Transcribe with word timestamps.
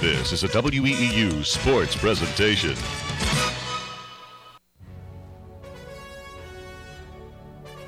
This 0.00 0.30
is 0.30 0.44
a 0.44 0.48
WEEU 0.48 1.42
sports 1.42 1.96
presentation. 1.96 2.74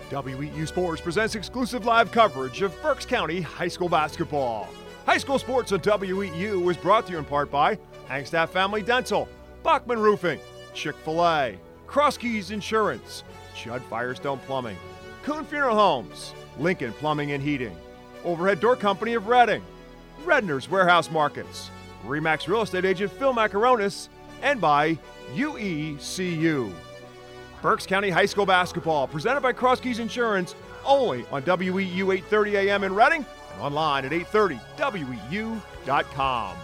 WEEU 0.09 0.67
Sports 0.67 1.03
presents 1.03 1.35
exclusive 1.35 1.85
live 1.85 2.11
coverage 2.11 2.63
of 2.63 2.75
Berks 2.81 3.05
County 3.05 3.43
High 3.43 3.69
School 3.69 3.91
basketball. 3.91 4.71
High 5.05 5.19
school 5.19 5.39
sports 5.39 5.71
on 5.73 5.81
WEEU 5.81 6.71
is 6.71 6.79
brought 6.79 7.05
to 7.09 7.13
you 7.13 7.19
in 7.19 7.27
part 7.27 7.51
by 7.51 7.77
Hangstaff 8.09 8.49
Family 8.49 8.81
Dental, 8.81 9.29
Bachman 9.63 9.99
Roofing, 9.99 10.41
Chick 10.73 10.97
fil 11.05 11.23
A, 11.23 11.59
Cross 11.87 12.17
Keys 12.17 12.53
Insurance, 12.53 13.23
Judd 13.55 13.83
Firestone 13.91 14.39
Plumbing, 14.47 14.79
Kuhn 15.25 15.45
Funeral 15.45 15.77
Homes, 15.77 16.33
Lincoln 16.59 16.95
Plumbing 16.95 17.33
and 17.33 17.43
Heating, 17.43 17.77
Overhead 18.25 18.61
Door 18.61 18.77
Company 18.77 19.13
of 19.13 19.27
Reading, 19.27 19.63
Redner's 20.25 20.71
Warehouse 20.71 21.11
Markets, 21.11 21.71
Remax 22.05 22.49
Real 22.49 22.63
Estate 22.63 22.85
Agent 22.85 23.13
Phil 23.13 23.35
Macaronis, 23.35 24.09
and 24.43 24.61
by 24.61 24.99
UECU. 25.35 26.73
Berks 27.61 27.87
County 27.87 28.11
High 28.11 28.27
School 28.27 28.47
basketball, 28.47 29.09
presented 29.09 29.41
by 29.41 29.53
Cross 29.53 29.81
Keys 29.81 29.99
Insurance, 29.99 30.55
only 30.85 31.27
on 31.33 31.43
WEEU 31.43 32.17
8:30 32.31 32.55
a.m. 32.55 32.85
in 32.85 32.95
Reading 32.95 33.27
and 33.53 33.61
online 33.61 34.05
at 34.05 34.13
830weeu.com. 34.13 36.57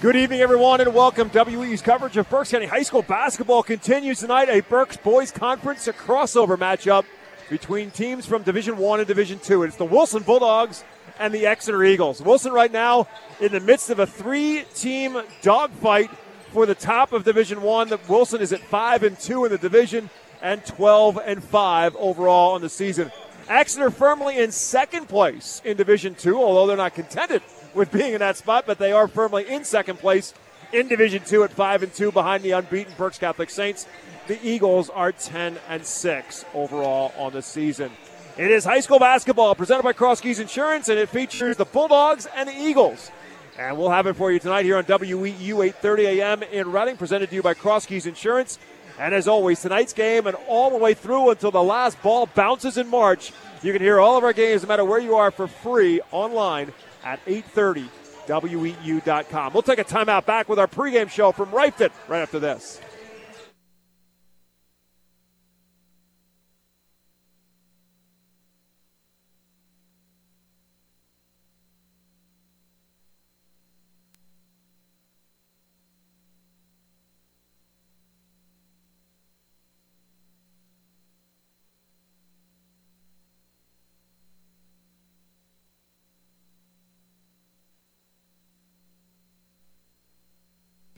Good 0.00 0.16
evening, 0.16 0.40
everyone, 0.40 0.80
and 0.80 0.92
welcome. 0.92 1.30
WEEU's 1.30 1.80
coverage 1.80 2.16
of 2.16 2.28
Berks 2.28 2.50
County 2.50 2.66
High 2.66 2.82
School 2.82 3.02
basketball 3.02 3.62
continues 3.62 4.18
tonight. 4.18 4.48
A 4.48 4.58
Berks 4.60 4.96
Boys 4.96 5.30
Conference, 5.30 5.86
a 5.86 5.92
crossover 5.92 6.56
matchup 6.56 7.04
between 7.52 7.90
teams 7.90 8.24
from 8.24 8.42
Division 8.42 8.78
One 8.78 8.98
and 8.98 9.06
Division 9.06 9.38
Two. 9.38 9.62
It's 9.62 9.76
the 9.76 9.84
Wilson 9.84 10.22
Bulldogs 10.22 10.84
and 11.18 11.34
the 11.34 11.44
Exeter 11.44 11.84
Eagles. 11.84 12.22
Wilson 12.22 12.50
right 12.50 12.72
now 12.72 13.06
in 13.40 13.52
the 13.52 13.60
midst 13.60 13.90
of 13.90 13.98
a 13.98 14.06
three-team 14.06 15.20
dogfight 15.42 16.10
for 16.54 16.64
the 16.64 16.74
top 16.74 17.12
of 17.12 17.24
Division 17.24 17.60
One. 17.60 17.92
Wilson 18.08 18.40
is 18.40 18.54
at 18.54 18.60
five 18.60 19.02
and 19.02 19.18
two 19.18 19.44
in 19.44 19.52
the 19.52 19.58
division 19.58 20.08
and 20.40 20.64
12 20.64 21.20
and 21.26 21.44
five 21.44 21.94
overall 21.96 22.52
on 22.52 22.62
the 22.62 22.70
season. 22.70 23.12
Exeter 23.50 23.90
firmly 23.90 24.38
in 24.38 24.50
second 24.50 25.10
place 25.10 25.60
in 25.62 25.76
Division 25.76 26.14
Two, 26.14 26.38
although 26.38 26.66
they're 26.66 26.78
not 26.78 26.94
contented 26.94 27.42
with 27.74 27.92
being 27.92 28.14
in 28.14 28.20
that 28.20 28.38
spot, 28.38 28.64
but 28.66 28.78
they 28.78 28.92
are 28.92 29.06
firmly 29.06 29.46
in 29.46 29.64
second 29.64 29.98
place 29.98 30.32
in 30.72 30.88
Division 30.88 31.22
Two 31.22 31.44
at 31.44 31.52
five 31.52 31.82
and 31.82 31.92
two 31.92 32.10
behind 32.12 32.42
the 32.42 32.52
unbeaten 32.52 32.94
Berks 32.96 33.18
Catholic 33.18 33.50
Saints. 33.50 33.86
The 34.28 34.38
Eagles 34.46 34.88
are 34.88 35.10
10 35.10 35.58
and 35.68 35.84
6 35.84 36.44
overall 36.54 37.12
on 37.18 37.32
the 37.32 37.42
season. 37.42 37.90
It 38.38 38.50
is 38.50 38.64
high 38.64 38.80
school 38.80 38.98
basketball 38.98 39.54
presented 39.54 39.82
by 39.82 39.92
Cross 39.92 40.20
Keys 40.20 40.38
Insurance, 40.38 40.88
and 40.88 40.98
it 40.98 41.08
features 41.08 41.56
the 41.56 41.64
Bulldogs 41.64 42.26
and 42.34 42.48
the 42.48 42.56
Eagles. 42.56 43.10
And 43.58 43.76
we'll 43.76 43.90
have 43.90 44.06
it 44.06 44.14
for 44.14 44.32
you 44.32 44.38
tonight 44.38 44.64
here 44.64 44.76
on 44.76 44.84
WEEU 44.84 45.72
8:30 45.72 46.04
a.m. 46.18 46.42
in 46.44 46.70
Reading, 46.70 46.96
presented 46.96 47.30
to 47.30 47.34
you 47.34 47.42
by 47.42 47.52
Cross 47.52 47.86
Keys 47.86 48.06
Insurance. 48.06 48.58
And 48.98 49.12
as 49.12 49.26
always, 49.26 49.60
tonight's 49.60 49.92
game 49.92 50.26
and 50.26 50.36
all 50.48 50.70
the 50.70 50.76
way 50.76 50.94
through 50.94 51.30
until 51.30 51.50
the 51.50 51.62
last 51.62 52.00
ball 52.02 52.26
bounces 52.26 52.78
in 52.78 52.88
March. 52.88 53.32
You 53.62 53.72
can 53.72 53.82
hear 53.82 53.98
all 54.00 54.16
of 54.16 54.24
our 54.24 54.32
games, 54.32 54.62
no 54.62 54.68
matter 54.68 54.84
where 54.84 55.00
you 55.00 55.16
are, 55.16 55.30
for 55.30 55.48
free 55.48 56.00
online 56.12 56.72
at 57.04 57.20
8:30 57.26 57.88
WEEU.com. 58.28 59.52
We'll 59.52 59.62
take 59.62 59.80
a 59.80 59.84
timeout 59.84 60.24
back 60.24 60.48
with 60.48 60.58
our 60.58 60.68
pregame 60.68 61.10
show 61.10 61.32
from 61.32 61.50
Reiffton 61.50 61.90
right 62.08 62.22
after 62.22 62.38
this. 62.38 62.80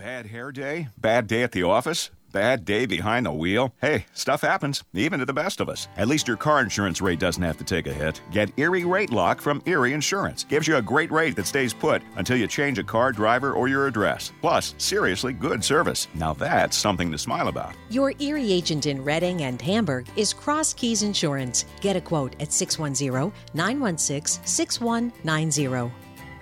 Bad 0.04 0.26
hair 0.26 0.52
day? 0.52 0.88
Bad 0.98 1.26
day 1.26 1.42
at 1.44 1.52
the 1.52 1.62
office? 1.62 2.10
Bad 2.30 2.66
day 2.66 2.84
behind 2.84 3.24
the 3.24 3.32
wheel? 3.32 3.74
Hey, 3.80 4.04
stuff 4.12 4.42
happens, 4.42 4.84
even 4.92 5.18
to 5.18 5.24
the 5.24 5.32
best 5.32 5.62
of 5.62 5.70
us. 5.70 5.88
At 5.96 6.08
least 6.08 6.28
your 6.28 6.36
car 6.36 6.60
insurance 6.60 7.00
rate 7.00 7.18
doesn't 7.18 7.42
have 7.42 7.56
to 7.56 7.64
take 7.64 7.86
a 7.86 7.90
hit. 7.90 8.20
Get 8.30 8.52
Erie 8.58 8.84
Rate 8.84 9.08
Lock 9.08 9.40
from 9.40 9.62
Erie 9.64 9.94
Insurance. 9.94 10.44
Gives 10.44 10.68
you 10.68 10.76
a 10.76 10.82
great 10.82 11.10
rate 11.10 11.36
that 11.36 11.46
stays 11.46 11.72
put 11.72 12.02
until 12.16 12.36
you 12.36 12.46
change 12.46 12.78
a 12.78 12.84
car, 12.84 13.12
driver, 13.12 13.52
or 13.52 13.66
your 13.66 13.86
address. 13.86 14.30
Plus, 14.42 14.74
seriously 14.76 15.32
good 15.32 15.64
service. 15.64 16.06
Now 16.12 16.34
that's 16.34 16.76
something 16.76 17.10
to 17.10 17.16
smile 17.16 17.48
about. 17.48 17.72
Your 17.88 18.12
Erie 18.18 18.52
agent 18.52 18.84
in 18.84 19.02
Reading 19.02 19.44
and 19.44 19.62
Hamburg 19.62 20.06
is 20.16 20.34
Cross 20.34 20.74
Keys 20.74 21.02
Insurance. 21.02 21.64
Get 21.80 21.96
a 21.96 22.00
quote 22.02 22.36
at 22.42 22.52
610 22.52 23.32
916 23.54 24.44
6190. 24.44 25.94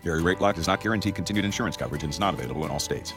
Erie 0.05 0.23
Rate 0.23 0.41
Lock 0.41 0.57
does 0.57 0.67
not 0.67 0.81
guarantee 0.81 1.13
continued 1.13 1.45
insurance 1.45 1.77
coverage 1.77 2.03
and 2.03 2.13
is 2.13 2.19
not 2.19 2.35
available 2.35 2.65
in 2.65 2.73
all 2.73 2.81
states. 2.81 3.15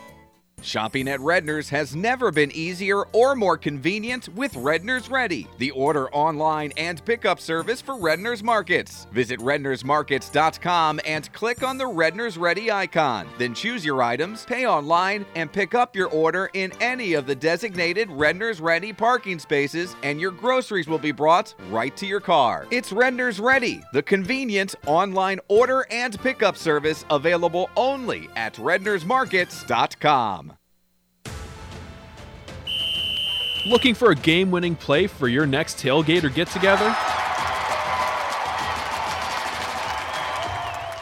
Shopping 0.65 1.07
at 1.09 1.19
Redner's 1.19 1.69
has 1.69 1.95
never 1.95 2.31
been 2.31 2.51
easier 2.51 3.03
or 3.11 3.35
more 3.35 3.55
convenient 3.55 4.29
with 4.29 4.55
Redner's 4.55 5.11
Ready, 5.11 5.47
the 5.59 5.69
order 5.71 6.09
online 6.11 6.73
and 6.75 7.05
pickup 7.05 7.39
service 7.39 7.81
for 7.81 7.95
Redner's 7.95 8.41
Markets. 8.41 9.05
Visit 9.11 9.39
rednersmarkets.com 9.41 11.01
and 11.05 11.31
click 11.33 11.61
on 11.61 11.77
the 11.77 11.85
Redner's 11.85 12.39
Ready 12.39 12.71
icon. 12.71 13.27
Then 13.37 13.53
choose 13.53 13.85
your 13.85 14.01
items, 14.01 14.43
pay 14.43 14.65
online, 14.65 15.27
and 15.35 15.51
pick 15.51 15.75
up 15.75 15.95
your 15.95 16.09
order 16.09 16.49
in 16.53 16.73
any 16.81 17.13
of 17.13 17.27
the 17.27 17.35
designated 17.35 18.09
Redner's 18.09 18.59
Ready 18.59 18.91
parking 18.91 19.37
spaces, 19.37 19.95
and 20.01 20.19
your 20.19 20.31
groceries 20.31 20.87
will 20.87 20.97
be 20.97 21.11
brought 21.11 21.53
right 21.69 21.95
to 21.97 22.07
your 22.07 22.21
car. 22.21 22.65
It's 22.71 22.91
Redner's 22.91 23.39
Ready, 23.39 23.83
the 23.93 24.01
convenient 24.01 24.73
online 24.87 25.39
order 25.47 25.85
and 25.91 26.19
pickup 26.19 26.57
service 26.57 27.05
available 27.11 27.69
only 27.75 28.29
at 28.35 28.55
rednersmarkets.com. 28.55 30.54
Looking 33.65 33.95
for 33.95 34.11
a 34.11 34.15
game 34.15 34.51
winning 34.51 34.75
play 34.75 35.07
for 35.07 35.27
your 35.27 35.47
next 35.47 35.79
tailgate 35.79 36.23
or 36.23 36.29
get 36.29 36.49
together? 36.49 36.95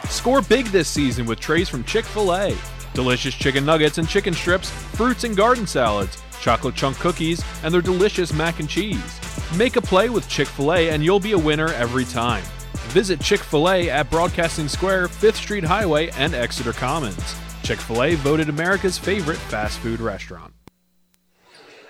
Score 0.08 0.40
big 0.40 0.68
this 0.68 0.88
season 0.88 1.26
with 1.26 1.40
trays 1.40 1.68
from 1.68 1.84
Chick 1.84 2.06
fil 2.06 2.34
A. 2.34 2.56
Delicious 2.94 3.34
chicken 3.34 3.66
nuggets 3.66 3.98
and 3.98 4.08
chicken 4.08 4.32
strips, 4.32 4.70
fruits 4.70 5.24
and 5.24 5.36
garden 5.36 5.66
salads, 5.66 6.22
chocolate 6.40 6.74
chunk 6.74 6.98
cookies, 6.98 7.44
and 7.62 7.74
their 7.74 7.82
delicious 7.82 8.32
mac 8.32 8.60
and 8.60 8.68
cheese. 8.70 9.20
Make 9.58 9.76
a 9.76 9.82
play 9.82 10.08
with 10.08 10.26
Chick 10.30 10.48
fil 10.48 10.72
A 10.72 10.88
and 10.88 11.04
you'll 11.04 11.20
be 11.20 11.32
a 11.32 11.38
winner 11.38 11.68
every 11.74 12.06
time. 12.06 12.44
Visit 12.92 13.20
Chick 13.20 13.40
fil 13.40 13.68
A 13.68 13.90
at 13.90 14.08
Broadcasting 14.08 14.68
Square, 14.68 15.08
5th 15.08 15.34
Street 15.34 15.64
Highway, 15.64 16.08
and 16.12 16.34
Exeter 16.34 16.72
Commons. 16.72 17.36
Chick 17.62 17.78
fil 17.78 18.02
A 18.02 18.14
voted 18.14 18.48
America's 18.48 18.96
favorite 18.96 19.36
fast 19.36 19.78
food 19.80 20.00
restaurant. 20.00 20.53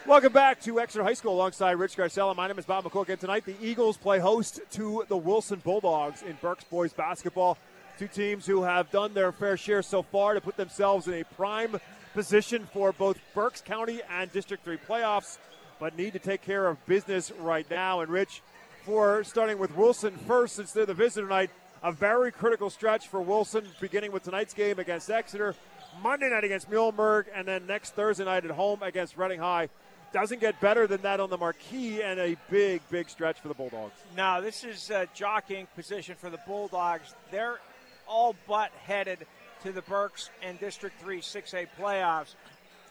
Welcome 0.06 0.34
back 0.34 0.60
to 0.64 0.80
Exeter 0.80 1.02
High 1.02 1.14
School 1.14 1.32
alongside 1.32 1.72
Rich 1.72 1.96
Garcella. 1.96 2.36
My 2.36 2.46
name 2.46 2.58
is 2.58 2.66
Bob 2.66 2.84
McCool, 2.84 3.08
and 3.08 3.18
tonight 3.18 3.46
the 3.46 3.56
Eagles 3.62 3.96
play 3.96 4.18
host 4.18 4.60
to 4.72 5.02
the 5.08 5.16
Wilson 5.16 5.62
Bulldogs 5.64 6.20
in 6.20 6.36
Berks 6.42 6.64
boys 6.64 6.92
basketball. 6.92 7.56
Two 7.98 8.06
teams 8.08 8.44
who 8.44 8.64
have 8.64 8.90
done 8.90 9.14
their 9.14 9.32
fair 9.32 9.56
share 9.56 9.80
so 9.80 10.02
far 10.02 10.34
to 10.34 10.42
put 10.42 10.58
themselves 10.58 11.08
in 11.08 11.14
a 11.14 11.24
prime 11.24 11.80
position 12.12 12.68
for 12.70 12.92
both 12.92 13.18
Berks 13.34 13.62
County 13.62 14.02
and 14.10 14.30
District 14.30 14.62
3 14.62 14.76
playoffs, 14.76 15.38
but 15.80 15.96
need 15.96 16.12
to 16.12 16.18
take 16.18 16.42
care 16.42 16.66
of 16.66 16.84
business 16.84 17.32
right 17.40 17.68
now. 17.70 18.00
And 18.00 18.12
Rich, 18.12 18.42
for 18.84 19.24
starting 19.24 19.56
with 19.58 19.74
Wilson 19.74 20.12
first, 20.26 20.56
since 20.56 20.72
they're 20.72 20.84
the 20.84 20.92
visitor 20.92 21.26
tonight, 21.26 21.50
a 21.82 21.92
very 21.92 22.30
critical 22.30 22.68
stretch 22.68 23.08
for 23.08 23.22
Wilson, 23.22 23.66
beginning 23.80 24.12
with 24.12 24.22
tonight's 24.22 24.52
game 24.52 24.78
against 24.78 25.10
Exeter, 25.10 25.54
Monday 26.02 26.28
night 26.28 26.44
against 26.44 26.70
Muhlenberg, 26.70 27.24
and 27.34 27.48
then 27.48 27.66
next 27.66 27.94
Thursday 27.94 28.26
night 28.26 28.44
at 28.44 28.50
home 28.50 28.82
against 28.82 29.16
Reading 29.16 29.40
High 29.40 29.70
doesn't 30.14 30.40
get 30.40 30.60
better 30.60 30.86
than 30.86 31.02
that 31.02 31.18
on 31.18 31.28
the 31.28 31.36
marquee, 31.36 32.00
and 32.00 32.20
a 32.20 32.36
big, 32.48 32.80
big 32.88 33.10
stretch 33.10 33.40
for 33.40 33.48
the 33.48 33.54
Bulldogs. 33.54 33.94
Now, 34.16 34.40
this 34.40 34.62
is 34.62 34.88
a 34.90 35.08
jockeying 35.12 35.66
position 35.74 36.14
for 36.16 36.30
the 36.30 36.38
Bulldogs. 36.46 37.12
They're 37.32 37.58
all 38.06 38.36
but 38.46 38.70
headed 38.84 39.26
to 39.64 39.72
the 39.72 39.82
Berks 39.82 40.30
and 40.40 40.58
District 40.60 40.94
3 41.02 41.20
6A 41.20 41.66
playoffs. 41.80 42.36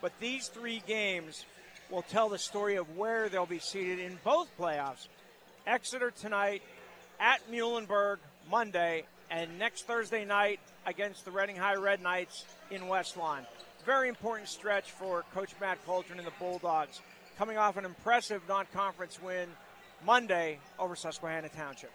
But 0.01 0.11
these 0.19 0.49
three 0.49 0.83
games 0.85 1.45
will 1.89 2.01
tell 2.01 2.27
the 2.27 2.37
story 2.37 2.75
of 2.75 2.97
where 2.97 3.29
they'll 3.29 3.45
be 3.45 3.59
seated 3.59 3.99
in 3.99 4.19
both 4.25 4.49
playoffs. 4.59 5.07
Exeter 5.65 6.11
tonight 6.11 6.61
at 7.21 7.39
Muhlenberg 7.49 8.17
Monday, 8.51 9.05
and 9.31 9.57
next 9.57 9.87
Thursday 9.87 10.25
night 10.25 10.59
against 10.85 11.23
the 11.23 11.31
Reading 11.31 11.55
High 11.55 11.75
Red 11.75 12.01
Knights 12.01 12.43
in 12.69 12.89
West 12.89 13.15
Lawn. 13.15 13.45
Very 13.85 14.09
important 14.09 14.49
stretch 14.49 14.91
for 14.91 15.23
Coach 15.33 15.51
Matt 15.61 15.77
Coldren 15.85 16.17
and 16.17 16.27
the 16.27 16.33
Bulldogs 16.37 17.01
coming 17.37 17.57
off 17.57 17.77
an 17.77 17.85
impressive 17.85 18.41
non 18.47 18.65
conference 18.73 19.21
win 19.21 19.47
Monday 20.05 20.59
over 20.79 20.95
Susquehanna 20.95 21.49
Township. 21.49 21.91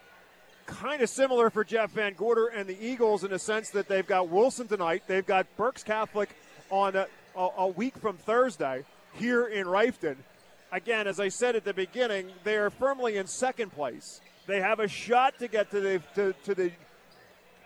Kind 0.67 1.03
of 1.03 1.09
similar 1.09 1.51
for 1.51 1.65
Jeff 1.65 1.93
Van 1.93 2.15
Gorder 2.15 2.49
and 2.49 2.69
the 2.69 2.77
Eagles 2.85 3.25
in 3.25 3.31
the 3.31 3.39
sense 3.39 3.71
that 3.71 3.89
they've 3.89 4.07
got 4.07 4.29
Wilson 4.29 4.69
tonight. 4.69 5.05
They've 5.07 5.27
got 5.27 5.47
Berks 5.57 5.83
Catholic 5.83 6.31
on 6.71 6.95
a, 6.97 7.07
a, 7.35 7.49
a 7.59 7.69
week 7.69 7.97
from 7.97 8.17
Thursday 8.19 8.85
here 9.15 9.47
in 9.47 9.67
Reiffton. 9.67 10.17
Again, 10.71 11.07
as 11.07 11.19
I 11.19 11.29
said 11.29 11.57
at 11.57 11.65
the 11.65 11.73
beginning, 11.73 12.31
they 12.45 12.57
are 12.57 12.69
firmly 12.69 13.17
in 13.17 13.27
second 13.27 13.73
place. 13.73 14.21
They 14.47 14.61
have 14.61 14.81
a 14.81 14.89
shot 14.89 15.39
to 15.39 15.49
get 15.49 15.71
to 15.71 15.81
the 15.81 16.03
to, 16.15 16.35
to 16.45 16.55
the 16.55 16.73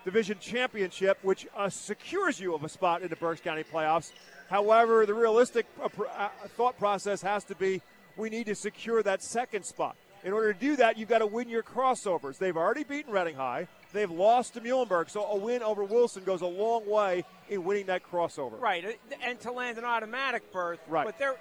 division 0.04 0.38
championship, 0.40 1.18
which 1.22 1.46
uh, 1.56 1.68
secures 1.68 2.38
you 2.38 2.54
of 2.54 2.64
a 2.64 2.68
spot 2.68 3.02
in 3.02 3.08
the 3.08 3.16
Berks 3.16 3.40
County 3.40 3.64
playoffs. 3.64 4.12
However, 4.52 5.06
the 5.06 5.14
realistic 5.14 5.64
uh, 5.82 5.88
uh, 6.14 6.28
thought 6.58 6.78
process 6.78 7.22
has 7.22 7.42
to 7.44 7.54
be 7.54 7.80
we 8.18 8.28
need 8.28 8.44
to 8.46 8.54
secure 8.54 9.02
that 9.02 9.22
second 9.22 9.64
spot. 9.64 9.96
In 10.24 10.34
order 10.34 10.52
to 10.52 10.60
do 10.60 10.76
that, 10.76 10.98
you've 10.98 11.08
got 11.08 11.20
to 11.20 11.26
win 11.26 11.48
your 11.48 11.62
crossovers. 11.62 12.36
They've 12.36 12.56
already 12.56 12.84
beaten 12.84 13.10
Reading 13.14 13.34
High. 13.34 13.66
They've 13.94 14.10
lost 14.10 14.52
to 14.54 14.60
Muhlenberg, 14.60 15.08
so 15.08 15.24
a 15.24 15.36
win 15.36 15.62
over 15.62 15.84
Wilson 15.84 16.22
goes 16.24 16.42
a 16.42 16.46
long 16.46 16.86
way 16.86 17.24
in 17.48 17.64
winning 17.64 17.86
that 17.86 18.02
crossover. 18.02 18.60
Right, 18.60 18.98
and 19.24 19.40
to 19.40 19.52
land 19.52 19.78
an 19.78 19.84
automatic 19.84 20.52
berth. 20.52 20.80
Right. 20.86 21.06
But 21.06 21.18
they're 21.18 21.36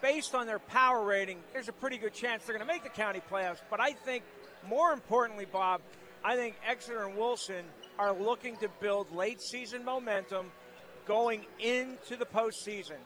based 0.00 0.36
on 0.36 0.46
their 0.46 0.60
power 0.60 1.04
rating. 1.04 1.38
There's 1.52 1.68
a 1.68 1.72
pretty 1.72 1.98
good 1.98 2.14
chance 2.14 2.44
they're 2.44 2.56
going 2.56 2.66
to 2.66 2.72
make 2.72 2.84
the 2.84 2.90
county 2.90 3.22
playoffs. 3.28 3.58
But 3.70 3.80
I 3.80 3.90
think, 3.90 4.22
more 4.68 4.92
importantly, 4.92 5.46
Bob, 5.46 5.80
I 6.24 6.36
think 6.36 6.54
Exeter 6.64 7.06
and 7.06 7.16
Wilson 7.16 7.64
are 7.98 8.12
looking 8.12 8.56
to 8.58 8.68
build 8.80 9.12
late 9.12 9.42
season 9.42 9.84
momentum 9.84 10.52
going 11.06 11.42
into 11.58 12.16
the 12.16 12.26
postseason. 12.26 12.98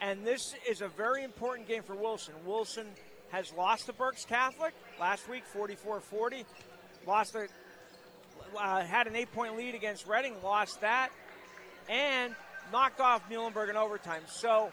And 0.00 0.24
this 0.24 0.54
is 0.68 0.80
a 0.80 0.88
very 0.88 1.22
important 1.22 1.68
game 1.68 1.82
for 1.82 1.94
Wilson. 1.94 2.34
Wilson 2.44 2.86
has 3.30 3.52
lost 3.54 3.86
to 3.86 3.92
Berks 3.92 4.24
Catholic 4.24 4.74
last 5.00 5.28
week, 5.28 5.44
44 5.44 6.00
40. 6.00 6.44
Lost 7.06 7.34
a, 7.34 7.48
uh, 8.58 8.82
had 8.82 9.06
an 9.06 9.16
eight 9.16 9.32
point 9.32 9.56
lead 9.56 9.74
against 9.74 10.06
Reading, 10.06 10.34
lost 10.42 10.80
that, 10.80 11.10
and 11.88 12.34
knocked 12.72 13.00
off 13.00 13.28
Muhlenberg 13.30 13.70
in 13.70 13.76
overtime. 13.76 14.22
So 14.26 14.72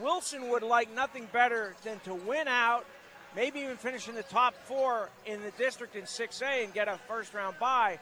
Wilson 0.00 0.48
would 0.50 0.62
like 0.62 0.92
nothing 0.94 1.28
better 1.32 1.74
than 1.84 2.00
to 2.00 2.14
win 2.14 2.48
out, 2.48 2.84
maybe 3.34 3.60
even 3.60 3.76
finish 3.76 4.08
in 4.08 4.14
the 4.14 4.22
top 4.24 4.54
four 4.64 5.10
in 5.24 5.40
the 5.42 5.50
district 5.52 5.96
in 5.96 6.02
6A 6.02 6.64
and 6.64 6.74
get 6.74 6.88
a 6.88 6.98
first 7.08 7.34
round 7.34 7.56
bye. 7.58 7.98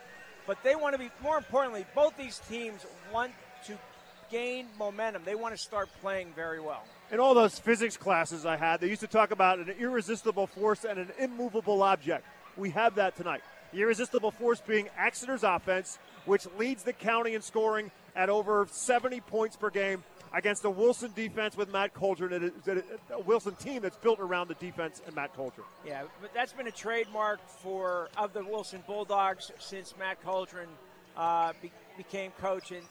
But 0.46 0.62
they 0.62 0.76
want 0.76 0.94
to 0.94 0.98
be, 0.98 1.10
more 1.22 1.38
importantly, 1.38 1.86
both 1.94 2.16
these 2.16 2.40
teams 2.50 2.84
want 3.12 3.32
gain 4.34 4.66
momentum. 4.80 5.22
They 5.24 5.36
want 5.36 5.54
to 5.54 5.58
start 5.58 5.88
playing 6.00 6.32
very 6.34 6.58
well. 6.58 6.82
In 7.12 7.20
all 7.20 7.34
those 7.34 7.56
physics 7.56 7.96
classes 7.96 8.44
I 8.44 8.56
had, 8.56 8.80
they 8.80 8.88
used 8.88 9.02
to 9.02 9.06
talk 9.06 9.30
about 9.30 9.60
an 9.60 9.72
irresistible 9.78 10.48
force 10.48 10.84
and 10.84 10.98
an 10.98 11.12
immovable 11.20 11.84
object. 11.84 12.26
We 12.56 12.70
have 12.70 12.96
that 12.96 13.16
tonight. 13.16 13.42
The 13.72 13.82
irresistible 13.82 14.32
force 14.32 14.60
being 14.60 14.88
Exeter's 14.98 15.44
offense, 15.44 16.00
which 16.24 16.46
leads 16.58 16.82
the 16.82 16.92
county 16.92 17.34
in 17.34 17.42
scoring 17.42 17.92
at 18.16 18.28
over 18.28 18.66
70 18.68 19.20
points 19.20 19.54
per 19.54 19.70
game 19.70 20.02
against 20.32 20.64
a 20.64 20.70
Wilson 20.70 21.12
defense 21.14 21.56
with 21.56 21.72
Matt 21.72 21.94
Coldren, 21.94 22.50
a 23.12 23.20
Wilson 23.20 23.54
team 23.54 23.82
that's 23.82 23.98
built 23.98 24.18
around 24.18 24.48
the 24.48 24.54
defense 24.54 25.00
and 25.06 25.14
Matt 25.14 25.36
Coldren. 25.36 25.62
Yeah, 25.86 26.02
but 26.20 26.34
that's 26.34 26.52
been 26.52 26.66
a 26.66 26.72
trademark 26.72 27.38
for 27.48 28.08
of 28.16 28.32
the 28.32 28.44
Wilson 28.44 28.82
Bulldogs 28.84 29.52
since 29.60 29.94
Matt 29.96 30.24
Coldren 30.24 30.66
uh, 31.16 31.52
be, 31.62 31.70
became 31.96 32.32
coach 32.40 32.72
in 32.72 32.82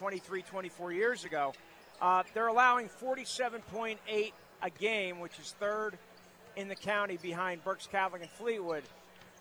23, 0.00 0.40
24 0.40 0.92
years 0.92 1.24
ago. 1.26 1.52
Uh, 2.00 2.22
they're 2.32 2.46
allowing 2.46 2.88
47.8 2.88 4.32
a 4.62 4.70
game, 4.70 5.20
which 5.20 5.38
is 5.38 5.54
third 5.60 5.98
in 6.56 6.68
the 6.68 6.74
county 6.74 7.18
behind 7.20 7.62
Berks 7.62 7.86
Catholic 7.86 8.22
and 8.22 8.30
Fleetwood. 8.30 8.82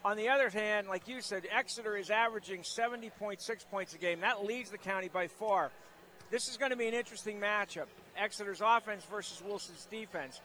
On 0.03 0.17
the 0.17 0.27
other 0.27 0.49
hand, 0.49 0.89
like 0.89 1.07
you 1.07 1.21
said, 1.21 1.47
Exeter 1.49 1.95
is 1.95 2.09
averaging 2.09 2.63
70.6 2.63 3.39
points 3.71 3.93
a 3.93 3.97
game. 3.97 4.19
That 4.19 4.43
leads 4.43 4.69
the 4.69 4.77
county 4.77 5.07
by 5.07 5.27
far. 5.27 5.71
This 6.29 6.49
is 6.49 6.57
going 6.57 6.71
to 6.71 6.77
be 6.77 6.89
an 6.89 6.93
interesting 6.93 7.39
matchup. 7.39 7.87
Exeter's 8.17 8.61
offense 8.61 9.05
versus 9.09 9.41
Wilson's 9.41 9.87
defense. 9.89 10.41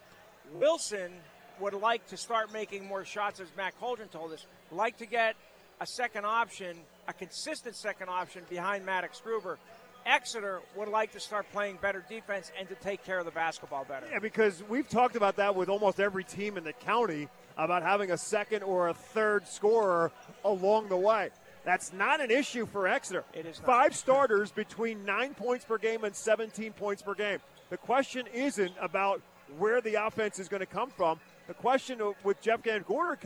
Wilson 0.53 1.11
would 1.59 1.75
like 1.75 2.07
to 2.07 2.17
start 2.17 2.53
making 2.53 2.87
more 2.87 3.05
shots, 3.05 3.41
as 3.41 3.49
Matt 3.57 3.75
Coldren 3.81 4.13
told 4.13 4.33
us. 4.33 4.47
Like 4.71 4.97
to 4.99 5.07
get 5.07 5.35
a 5.81 5.87
second 5.87 6.25
option, 6.25 6.77
a 7.09 7.13
consistent 7.13 7.75
second 7.75 8.09
option 8.09 8.45
behind 8.49 8.87
Maddox 8.87 9.21
Gruber. 9.21 9.59
Exeter 10.07 10.61
would 10.77 10.89
like 10.89 11.13
to 11.13 11.21
start 11.21 11.47
playing 11.53 11.79
better 11.81 12.05
defense 12.09 12.53
and 12.59 12.69
to 12.69 12.75
take 12.77 13.05
care 13.05 13.19
of 13.19 13.25
the 13.25 13.31
basketball 13.31 13.85
better. 13.85 14.07
Yeah, 14.11 14.19
because 14.19 14.63
we've 14.69 14.89
talked 14.89 15.17
about 15.17 15.37
that 15.37 15.55
with 15.55 15.69
almost 15.69 16.01
every 16.01 16.25
team 16.25 16.57
in 16.57 16.65
the 16.65 16.73
county 16.73 17.29
about 17.57 17.83
having 17.83 18.11
a 18.11 18.19
second 18.19 18.63
or 18.63 18.89
a 18.89 18.95
third 18.95 19.47
scorer 19.47 20.13
along 20.45 20.89
the 20.89 20.97
way. 20.97 21.31
That's 21.65 21.93
not 21.93 22.21
an 22.21 22.31
issue 22.31 22.67
for 22.67 22.87
Exeter. 22.87 23.25
It 23.33 23.47
is 23.47 23.59
not. 23.61 23.67
Five 23.67 23.97
starters 23.97 24.53
between 24.53 25.05
nine 25.05 25.35
points 25.35 25.65
per 25.65 25.79
game 25.79 26.05
and 26.05 26.15
17 26.15 26.73
points 26.73 27.03
per 27.03 27.15
game. 27.15 27.39
The 27.71 27.79
question 27.79 28.27
isn't 28.33 28.73
about 28.81 29.23
where 29.59 29.81
the 29.81 29.95
offense 29.95 30.39
is 30.39 30.49
going 30.49 30.61
to 30.61 30.67
come 30.67 30.91
from. 30.91 31.19
The 31.47 31.55
question 31.55 32.01
with 32.23 32.41
Jeff 32.41 32.63
Van 32.65 32.83
Gorder 32.87 33.19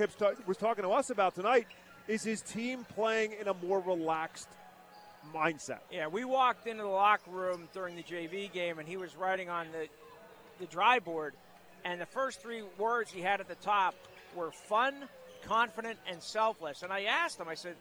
was 0.47 0.57
talking 0.57 0.85
to 0.85 0.91
us 0.91 1.11
about 1.11 1.35
tonight 1.35 1.67
is 2.07 2.23
his 2.23 2.41
team 2.41 2.85
playing 2.95 3.35
in 3.41 3.49
a 3.49 3.55
more 3.55 3.81
relaxed 3.81 4.49
mindset. 5.29 5.79
Yeah, 5.91 6.09
we 6.09 6.25
walked 6.25 6.67
into 6.67 6.83
the 6.83 6.89
locker 6.89 7.31
room 7.31 7.69
during 7.73 7.97
the 7.97 8.03
JV 8.03 8.53
game, 8.53 8.79
and 8.79 8.89
he 8.89 8.97
was 8.97 9.17
writing 9.17 9.49
on 9.49 9.67
the 9.73 9.89
the 10.59 10.67
dry 10.67 10.99
board, 10.99 11.35
and 11.85 12.01
the 12.01 12.07
first 12.07 12.41
three 12.41 12.63
words 12.79 13.11
he 13.11 13.21
had 13.21 13.41
at 13.41 13.49
the 13.49 13.55
top 13.57 13.95
were 14.35 14.51
fun, 14.51 14.95
confident, 15.43 15.99
and 16.11 16.23
selfless. 16.23 16.83
And 16.83 16.93
I 16.93 17.05
asked 17.05 17.39
him, 17.39 17.49
I 17.49 17.55
said, 17.55 17.77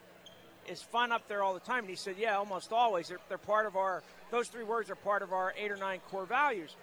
is 0.68 0.82
fun 0.82 1.12
up 1.12 1.28
there 1.28 1.42
all 1.42 1.54
the 1.54 1.60
time? 1.60 1.80
And 1.80 1.88
he 1.88 1.96
said, 1.96 2.16
yeah, 2.18 2.36
almost 2.36 2.72
always. 2.72 3.08
They're, 3.08 3.18
they're 3.28 3.38
part 3.38 3.66
of 3.66 3.76
our, 3.76 4.02
those 4.30 4.48
three 4.48 4.64
words 4.64 4.90
are 4.90 4.96
part 4.96 5.22
of 5.22 5.32
our 5.32 5.54
eight 5.58 5.70
or 5.70 5.76
nine 5.76 6.00
core 6.10 6.26
values. 6.26 6.76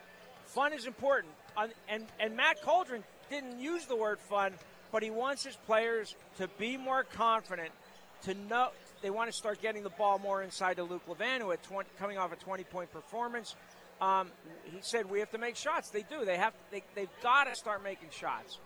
Fun 0.48 0.74
is 0.74 0.86
important. 0.86 1.34
And, 1.88 2.06
and 2.20 2.36
Matt 2.36 2.62
Coldren 2.62 3.04
didn't 3.30 3.60
use 3.60 3.86
the 3.86 3.96
word 3.96 4.20
fun, 4.20 4.54
but 4.92 5.04
he 5.04 5.10
wants 5.10 5.44
his 5.44 5.56
players 5.56 6.16
to 6.38 6.48
be 6.58 6.78
more 6.78 7.04
confident, 7.04 7.70
to 8.24 8.34
know 8.34 8.70
they 9.06 9.12
want 9.12 9.30
to 9.30 9.38
start 9.38 9.62
getting 9.62 9.84
the 9.84 9.92
ball 9.92 10.18
more 10.18 10.42
inside 10.42 10.78
to 10.78 10.84
Luke 10.84 11.04
Levan, 11.08 11.40
who 11.40 11.52
had 11.52 11.62
20, 11.62 11.88
coming 12.00 12.18
off 12.18 12.34
a 12.34 12.36
20 12.36 12.64
point 12.64 12.92
performance. 12.92 13.56
Um, 14.02 14.32
he 14.64 14.80
said 14.82 15.08
we 15.08 15.20
have 15.20 15.30
to 15.30 15.38
make 15.38 15.56
shots. 15.56 15.92
They 15.92 16.02
do. 16.02 16.26
They 16.26 16.38
have. 16.38 16.54
They, 16.72 16.82
they've 16.96 17.08
got 17.22 17.44
to 17.44 17.56
start 17.56 17.84
making 17.84 18.10
shots. 18.10 18.58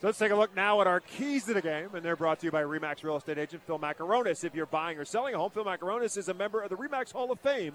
So 0.00 0.08
let's 0.08 0.18
take 0.18 0.32
a 0.32 0.34
look 0.34 0.56
now 0.56 0.80
at 0.80 0.86
our 0.86 1.00
keys 1.00 1.44
to 1.44 1.54
the 1.54 1.60
game, 1.60 1.90
and 1.94 2.02
they're 2.02 2.16
brought 2.16 2.40
to 2.40 2.46
you 2.46 2.50
by 2.50 2.62
Remax 2.62 3.04
Real 3.04 3.16
Estate 3.16 3.36
Agent 3.36 3.62
Phil 3.66 3.78
Macaronis. 3.78 4.44
If 4.44 4.54
you're 4.54 4.64
buying 4.64 4.98
or 4.98 5.04
selling 5.04 5.34
a 5.34 5.38
home, 5.38 5.50
Phil 5.50 5.64
Macaronis 5.64 6.16
is 6.16 6.28
a 6.30 6.34
member 6.34 6.62
of 6.62 6.70
the 6.70 6.76
Remax 6.76 7.12
Hall 7.12 7.30
of 7.30 7.38
Fame 7.40 7.74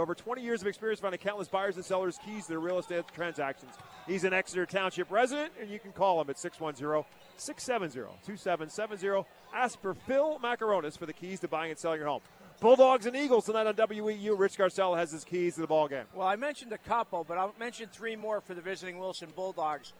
over 0.00 0.14
20 0.14 0.42
years 0.42 0.60
of 0.62 0.66
experience 0.66 1.00
finding 1.00 1.20
countless 1.20 1.48
buyers 1.48 1.76
and 1.76 1.84
sellers 1.84 2.18
keys 2.24 2.44
to 2.44 2.50
their 2.50 2.60
real 2.60 2.78
estate 2.78 3.04
transactions. 3.14 3.72
He's 4.06 4.24
an 4.24 4.32
Exeter 4.32 4.66
Township 4.66 5.10
resident, 5.10 5.52
and 5.60 5.70
you 5.70 5.78
can 5.78 5.92
call 5.92 6.20
him 6.20 6.30
at 6.30 6.38
610 6.38 7.04
670 7.36 8.10
2770. 8.24 9.26
Ask 9.54 9.80
for 9.80 9.94
Phil 9.94 10.38
Macaronis 10.42 10.98
for 10.98 11.06
the 11.06 11.12
keys 11.12 11.40
to 11.40 11.48
buying 11.48 11.70
and 11.70 11.78
selling 11.78 12.00
your 12.00 12.08
home. 12.08 12.22
Bulldogs 12.60 13.06
and 13.06 13.16
Eagles 13.16 13.46
tonight 13.46 13.66
on 13.66 13.74
WEEU. 13.74 14.38
Rich 14.38 14.58
Garcella 14.58 14.98
has 14.98 15.10
his 15.10 15.24
keys 15.24 15.54
to 15.54 15.62
the 15.62 15.66
ball 15.66 15.88
game. 15.88 16.04
Well, 16.14 16.26
I 16.26 16.36
mentioned 16.36 16.72
a 16.72 16.78
couple, 16.78 17.24
but 17.24 17.38
I'll 17.38 17.54
mention 17.58 17.88
three 17.90 18.16
more 18.16 18.40
for 18.42 18.52
the 18.52 18.60
visiting 18.60 18.98
Wilson 18.98 19.30
Bulldogs 19.34 19.94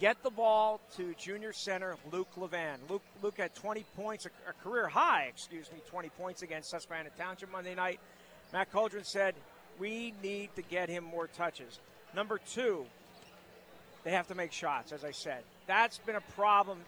get 0.00 0.22
the 0.22 0.30
ball 0.30 0.80
to 0.96 1.14
junior 1.14 1.52
center 1.52 1.96
Luke 2.12 2.28
Levan. 2.36 2.76
Luke, 2.88 3.02
Luke 3.22 3.38
had 3.38 3.54
20 3.54 3.84
points, 3.96 4.26
a, 4.26 4.30
a, 4.48 4.52
career 4.62 4.88
high, 4.88 5.24
excuse 5.24 5.70
me, 5.72 5.80
20 5.88 6.08
points 6.10 6.42
against 6.42 6.70
Susquehanna 6.70 7.10
Township 7.18 7.50
Monday 7.50 7.74
night. 7.74 8.00
Matt 8.52 8.72
Coldren 8.72 9.04
said, 9.04 9.34
we 9.78 10.14
need 10.22 10.50
to 10.56 10.62
get 10.62 10.88
him 10.88 11.04
more 11.04 11.26
touches. 11.26 11.78
Number 12.14 12.40
two, 12.52 12.86
they 14.04 14.12
have 14.12 14.28
to 14.28 14.34
make 14.34 14.52
shots, 14.52 14.92
as 14.92 15.04
I 15.04 15.10
said. 15.10 15.42
That's 15.66 15.98
been 15.98 16.16
a 16.16 16.20
problem 16.34 16.78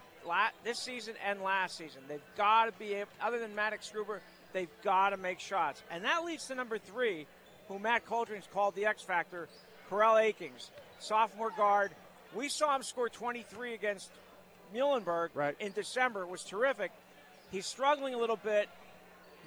this 0.64 0.78
season 0.78 1.14
and 1.26 1.42
last 1.42 1.76
season. 1.76 2.02
They've 2.08 2.20
got 2.36 2.66
to 2.66 2.72
be 2.78 2.94
able, 2.94 3.10
other 3.20 3.38
than 3.38 3.54
Maddox 3.54 3.90
Gruber, 3.90 4.20
they've 4.52 4.68
got 4.82 5.10
to 5.10 5.16
make 5.16 5.40
shots. 5.40 5.82
And 5.90 6.04
that 6.04 6.24
leads 6.24 6.46
to 6.46 6.54
number 6.54 6.78
three, 6.78 7.26
who 7.68 7.78
Matt 7.78 8.06
Coldren's 8.06 8.48
called 8.52 8.74
the 8.74 8.86
X 8.86 9.02
Factor, 9.02 9.48
Corell 9.90 10.22
Akings, 10.22 10.70
sophomore 10.98 11.50
guard, 11.56 11.92
we 12.34 12.48
saw 12.48 12.76
him 12.76 12.82
score 12.82 13.08
23 13.08 13.74
against 13.74 14.10
Muhlenberg 14.74 15.30
right. 15.34 15.56
in 15.60 15.72
December. 15.72 16.22
It 16.22 16.28
was 16.28 16.44
terrific. 16.44 16.92
He's 17.50 17.66
struggling 17.66 18.14
a 18.14 18.18
little 18.18 18.36
bit. 18.36 18.68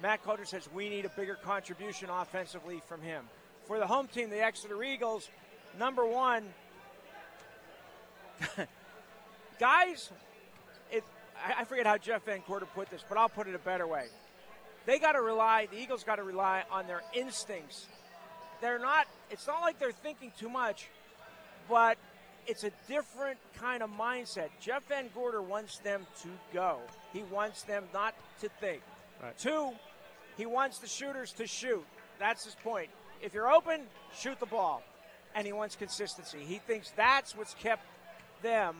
Matt 0.00 0.24
Coldren 0.24 0.46
says 0.46 0.68
we 0.72 0.88
need 0.88 1.04
a 1.04 1.08
bigger 1.10 1.34
contribution 1.34 2.08
offensively 2.10 2.82
from 2.88 3.02
him. 3.02 3.24
For 3.66 3.78
the 3.78 3.86
home 3.86 4.08
team, 4.08 4.30
the 4.30 4.42
Exeter 4.42 4.82
Eagles, 4.82 5.28
number 5.78 6.04
one, 6.04 6.44
guys, 9.60 10.10
if, 10.90 11.04
I 11.56 11.64
forget 11.64 11.86
how 11.86 11.98
Jeff 11.98 12.24
Van 12.24 12.42
Gorder 12.46 12.66
put 12.66 12.90
this, 12.90 13.04
but 13.08 13.18
I'll 13.18 13.28
put 13.28 13.46
it 13.46 13.54
a 13.54 13.60
better 13.60 13.86
way. 13.86 14.06
They 14.86 14.98
got 14.98 15.12
to 15.12 15.20
rely, 15.20 15.68
the 15.70 15.78
Eagles 15.78 16.02
got 16.02 16.16
to 16.16 16.24
rely 16.24 16.64
on 16.70 16.86
their 16.86 17.02
instincts. 17.14 17.86
They're 18.60 18.78
not, 18.78 19.06
it's 19.30 19.46
not 19.46 19.60
like 19.60 19.78
they're 19.78 19.92
thinking 19.92 20.32
too 20.38 20.48
much, 20.48 20.88
but 21.68 21.98
it's 22.46 22.64
a 22.64 22.70
different 22.88 23.38
kind 23.56 23.82
of 23.82 23.90
mindset. 23.90 24.48
Jeff 24.60 24.86
Van 24.88 25.08
Gorder 25.14 25.42
wants 25.42 25.78
them 25.78 26.06
to 26.22 26.28
go. 26.52 26.78
He 27.12 27.22
wants 27.24 27.62
them 27.62 27.84
not 27.94 28.14
to 28.40 28.48
think. 28.60 28.82
Right. 29.22 29.36
Two, 29.38 29.70
he 30.36 30.46
wants 30.46 30.78
the 30.78 30.86
shooters 30.88 31.32
to 31.34 31.46
shoot. 31.46 31.84
That's 32.18 32.44
his 32.44 32.54
point. 32.56 32.88
If 33.22 33.34
you're 33.34 33.50
open, 33.50 33.82
shoot 34.18 34.38
the 34.40 34.46
ball. 34.46 34.82
And 35.34 35.46
he 35.46 35.52
wants 35.52 35.76
consistency. 35.76 36.38
He 36.40 36.58
thinks 36.58 36.90
that's 36.96 37.36
what's 37.36 37.54
kept 37.54 37.84
them 38.42 38.76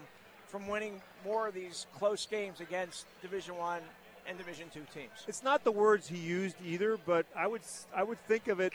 from 0.48 0.66
winning 0.68 1.00
more 1.24 1.48
of 1.48 1.54
these 1.54 1.86
close 1.96 2.26
games 2.26 2.60
against 2.60 3.06
Division 3.22 3.56
One 3.56 3.80
and 4.28 4.36
Division 4.36 4.66
Two 4.72 4.82
teams. 4.92 5.10
It's 5.26 5.42
not 5.42 5.64
the 5.64 5.70
words 5.72 6.06
he 6.08 6.18
used 6.18 6.56
either, 6.64 6.98
but 7.06 7.24
I 7.34 7.46
would 7.46 7.62
I 7.96 8.02
would 8.02 8.18
think 8.26 8.48
of 8.48 8.60
it 8.60 8.72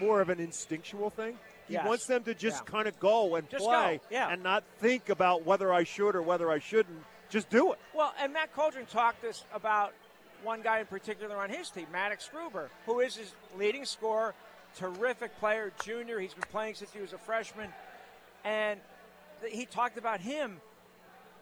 more 0.00 0.20
of 0.20 0.28
an 0.28 0.38
instinctual 0.38 1.08
thing. 1.10 1.38
He 1.66 1.74
Yes. 1.74 1.86
wants 1.86 2.06
them 2.06 2.24
to 2.24 2.34
just 2.34 2.62
Yeah. 2.66 2.70
kind 2.72 2.86
of 2.88 3.00
go 3.00 3.36
and 3.36 3.48
Just 3.48 3.64
play 3.64 3.98
go, 4.02 4.04
yeah. 4.10 4.28
and 4.28 4.42
not 4.42 4.64
think 4.80 5.08
about 5.08 5.44
whether 5.44 5.72
I 5.72 5.84
should 5.84 6.14
or 6.14 6.20
whether 6.20 6.50
I 6.50 6.58
shouldn't. 6.58 7.04
Just 7.30 7.48
do 7.48 7.72
it. 7.72 7.78
Well, 7.94 8.12
and 8.18 8.32
Matt 8.34 8.54
Coldren 8.54 8.86
talked 8.88 9.22
this 9.22 9.44
about 9.54 9.94
one 10.44 10.62
guy 10.62 10.80
in 10.80 10.86
particular 10.86 11.36
on 11.36 11.50
his 11.50 11.70
team, 11.70 11.86
Maddox 11.92 12.28
Gruber, 12.32 12.70
who 12.86 13.00
is 13.00 13.16
his 13.16 13.32
leading 13.56 13.84
scorer, 13.84 14.34
terrific 14.76 15.36
player, 15.38 15.72
junior. 15.84 16.20
He's 16.20 16.34
been 16.34 16.44
playing 16.50 16.74
since 16.74 16.92
he 16.92 17.00
was 17.00 17.12
a 17.12 17.18
freshman, 17.18 17.70
and 18.44 18.80
th- 19.40 19.52
he 19.52 19.66
talked 19.66 19.98
about 19.98 20.20
him 20.20 20.60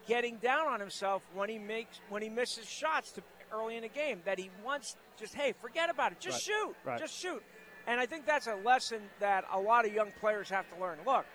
getting 0.06 0.36
down 0.36 0.66
on 0.66 0.80
himself 0.80 1.22
when 1.34 1.48
he 1.48 1.58
makes 1.58 2.00
when 2.08 2.22
he 2.22 2.28
misses 2.28 2.68
shots 2.68 3.12
to 3.12 3.22
early 3.52 3.76
in 3.76 3.82
the 3.82 3.88
game. 3.88 4.20
That 4.24 4.38
he 4.38 4.50
wants 4.64 4.96
just 5.18 5.34
hey, 5.34 5.52
forget 5.60 5.90
about 5.90 6.12
it, 6.12 6.20
just 6.20 6.48
Right, 6.48 6.56
shoot, 6.56 6.74
right. 6.84 6.98
just 6.98 7.18
shoot. 7.18 7.42
And 7.86 7.98
I 7.98 8.06
think 8.06 8.26
that's 8.26 8.46
a 8.46 8.54
lesson 8.64 9.00
that 9.18 9.44
a 9.52 9.58
lot 9.58 9.84
of 9.84 9.92
young 9.92 10.12
players 10.20 10.48
have 10.50 10.72
to 10.72 10.80
learn. 10.80 10.98
Look, 11.04 11.26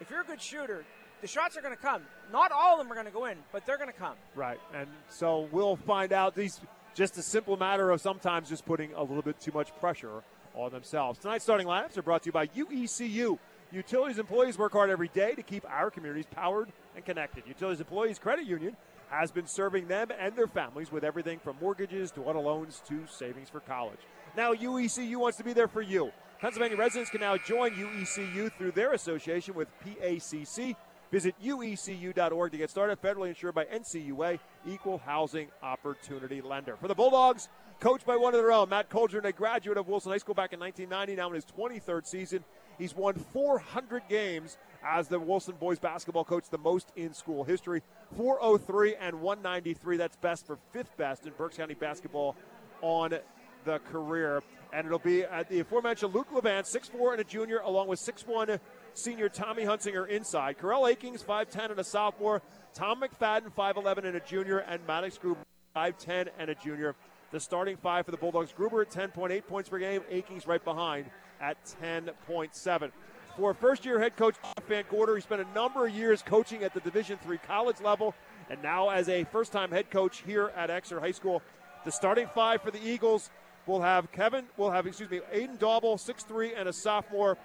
if 0.00 0.08
you're 0.10 0.22
a 0.22 0.24
good 0.24 0.40
shooter, 0.40 0.82
the 1.20 1.26
shots 1.26 1.56
are 1.58 1.60
going 1.60 1.76
to 1.76 1.80
come. 1.80 2.02
Not 2.32 2.52
all 2.52 2.72
of 2.72 2.78
them 2.78 2.90
are 2.90 2.94
going 2.94 3.06
to 3.06 3.12
go 3.12 3.26
in, 3.26 3.36
but 3.52 3.66
they're 3.66 3.76
going 3.76 3.90
to 3.90 3.96
come. 3.98 4.14
Right. 4.34 4.58
And 4.74 4.88
so 5.10 5.46
we'll 5.52 5.76
find 5.76 6.12
out 6.12 6.34
these 6.34 6.58
just 6.94 7.18
a 7.18 7.22
simple 7.22 7.56
matter 7.56 7.90
of 7.90 8.00
sometimes 8.00 8.48
just 8.48 8.64
putting 8.64 8.92
a 8.94 9.02
little 9.02 9.22
bit 9.22 9.40
too 9.40 9.52
much 9.52 9.74
pressure 9.80 10.22
on 10.54 10.70
themselves. 10.70 11.18
Tonight's 11.18 11.44
starting 11.44 11.66
lineups 11.66 11.96
are 11.98 12.02
brought 12.02 12.22
to 12.22 12.28
you 12.28 12.32
by 12.32 12.46
UECU. 12.46 13.38
Utilities 13.72 14.18
employees 14.18 14.56
work 14.56 14.72
hard 14.72 14.90
every 14.90 15.08
day 15.08 15.34
to 15.34 15.42
keep 15.42 15.64
our 15.68 15.90
communities 15.90 16.26
powered 16.30 16.68
and 16.94 17.04
connected. 17.04 17.42
Utilities 17.46 17.80
Employees 17.80 18.20
Credit 18.20 18.46
Union 18.46 18.76
has 19.10 19.32
been 19.32 19.46
serving 19.46 19.88
them 19.88 20.08
and 20.18 20.36
their 20.36 20.46
families 20.46 20.92
with 20.92 21.02
everything 21.02 21.40
from 21.40 21.56
mortgages 21.60 22.12
to 22.12 22.22
auto 22.22 22.40
loans 22.40 22.80
to 22.88 23.00
savings 23.10 23.50
for 23.50 23.60
college. 23.60 23.98
Now 24.36 24.54
UECU 24.54 25.16
wants 25.16 25.38
to 25.38 25.44
be 25.44 25.52
there 25.52 25.68
for 25.68 25.82
you. 25.82 26.12
Pennsylvania 26.40 26.76
residents 26.76 27.10
can 27.10 27.20
now 27.20 27.36
join 27.36 27.72
UECU 27.72 28.52
through 28.56 28.72
their 28.72 28.92
association 28.92 29.54
with 29.54 29.68
PACC. 29.84 30.76
Visit 31.14 31.36
uecu.org 31.44 32.50
to 32.50 32.58
get 32.58 32.70
started. 32.70 33.00
Federally 33.00 33.28
insured 33.28 33.54
by 33.54 33.66
NCUA, 33.66 34.40
Equal 34.66 34.98
Housing 34.98 35.46
Opportunity 35.62 36.40
Lender. 36.40 36.74
For 36.74 36.88
the 36.88 36.94
Bulldogs, 36.96 37.48
coached 37.78 38.04
by 38.04 38.16
one 38.16 38.34
of 38.34 38.40
their 38.40 38.50
own, 38.50 38.68
Matt 38.68 38.90
Coldren, 38.90 39.24
a 39.24 39.30
graduate 39.30 39.78
of 39.78 39.86
Wilson 39.86 40.10
High 40.10 40.18
School 40.18 40.34
back 40.34 40.52
in 40.52 40.58
1990, 40.58 41.14
now 41.14 41.28
in 41.28 41.34
his 41.36 41.44
23rd 41.44 42.04
season. 42.04 42.44
He's 42.78 42.96
won 42.96 43.14
400 43.14 44.02
games 44.08 44.58
as 44.84 45.06
the 45.06 45.20
Wilson 45.20 45.54
boys 45.54 45.78
basketball 45.78 46.24
coach, 46.24 46.50
the 46.50 46.58
most 46.58 46.90
in 46.96 47.14
school 47.14 47.44
history. 47.44 47.82
403 48.16 48.96
and 48.96 49.20
193. 49.20 49.96
That's 49.96 50.16
best 50.16 50.44
for 50.44 50.58
fifth 50.72 50.96
best 50.96 51.26
in 51.26 51.32
Berks 51.38 51.58
County 51.58 51.74
basketball 51.74 52.34
on 52.82 53.14
the 53.64 53.78
career. 53.92 54.42
And 54.72 54.84
it'll 54.84 54.98
be 54.98 55.22
at 55.22 55.48
the 55.48 55.60
aforementioned 55.60 56.12
Luke 56.12 56.32
Levan, 56.32 56.64
6'4 56.64 57.12
and 57.12 57.20
a 57.20 57.24
junior, 57.24 57.60
along 57.60 57.86
with 57.86 58.00
6'1 58.00 58.58
senior 58.94 59.28
Tommy 59.28 59.64
Hunsinger 59.64 60.08
inside. 60.08 60.58
Corell 60.58 60.90
Akings, 60.90 61.22
5'10 61.22 61.70
and 61.70 61.80
a 61.80 61.84
sophomore. 61.84 62.42
Tom 62.72 63.02
McFadden, 63.02 63.52
5'11 63.54 64.04
and 64.04 64.16
a 64.16 64.20
junior. 64.20 64.58
And 64.58 64.80
Maddox 64.86 65.18
Gruber, 65.18 65.40
5'10 65.76 66.28
and 66.38 66.50
a 66.50 66.54
junior. 66.54 66.94
The 67.30 67.40
starting 67.40 67.76
five 67.76 68.04
for 68.04 68.12
the 68.12 68.16
Bulldogs 68.16 68.52
Gruber 68.52 68.82
at 68.82 68.90
10.8 68.90 69.46
points 69.46 69.68
per 69.68 69.78
game. 69.78 70.02
Akings 70.10 70.46
right 70.46 70.64
behind 70.64 71.06
at 71.40 71.56
10.7. 71.82 72.92
For 73.36 73.52
first 73.52 73.84
year 73.84 73.98
head 73.98 74.16
coach 74.16 74.36
Jeff 74.42 74.68
Van 74.68 74.84
Gorder, 74.88 75.16
he 75.16 75.20
spent 75.20 75.40
a 75.40 75.54
number 75.54 75.86
of 75.86 75.92
years 75.92 76.22
coaching 76.22 76.62
at 76.62 76.72
the 76.72 76.80
Division 76.80 77.18
three 77.18 77.38
college 77.38 77.80
level 77.80 78.14
and 78.48 78.62
now 78.62 78.90
as 78.90 79.08
a 79.08 79.24
first 79.24 79.50
time 79.50 79.70
head 79.70 79.90
coach 79.90 80.22
here 80.24 80.52
at 80.56 80.70
Exeter 80.70 81.00
High 81.00 81.10
School. 81.10 81.42
The 81.84 81.90
starting 81.90 82.28
five 82.34 82.62
for 82.62 82.70
the 82.70 82.86
Eagles 82.86 83.30
will 83.66 83.80
have 83.80 84.12
Kevin, 84.12 84.44
will 84.56 84.70
have, 84.70 84.86
excuse 84.86 85.10
me, 85.10 85.20
Aiden 85.34 85.58
Dauble, 85.58 85.96
6'3 85.96 86.52
and 86.56 86.68
a 86.68 86.72
sophomore, 86.72 87.36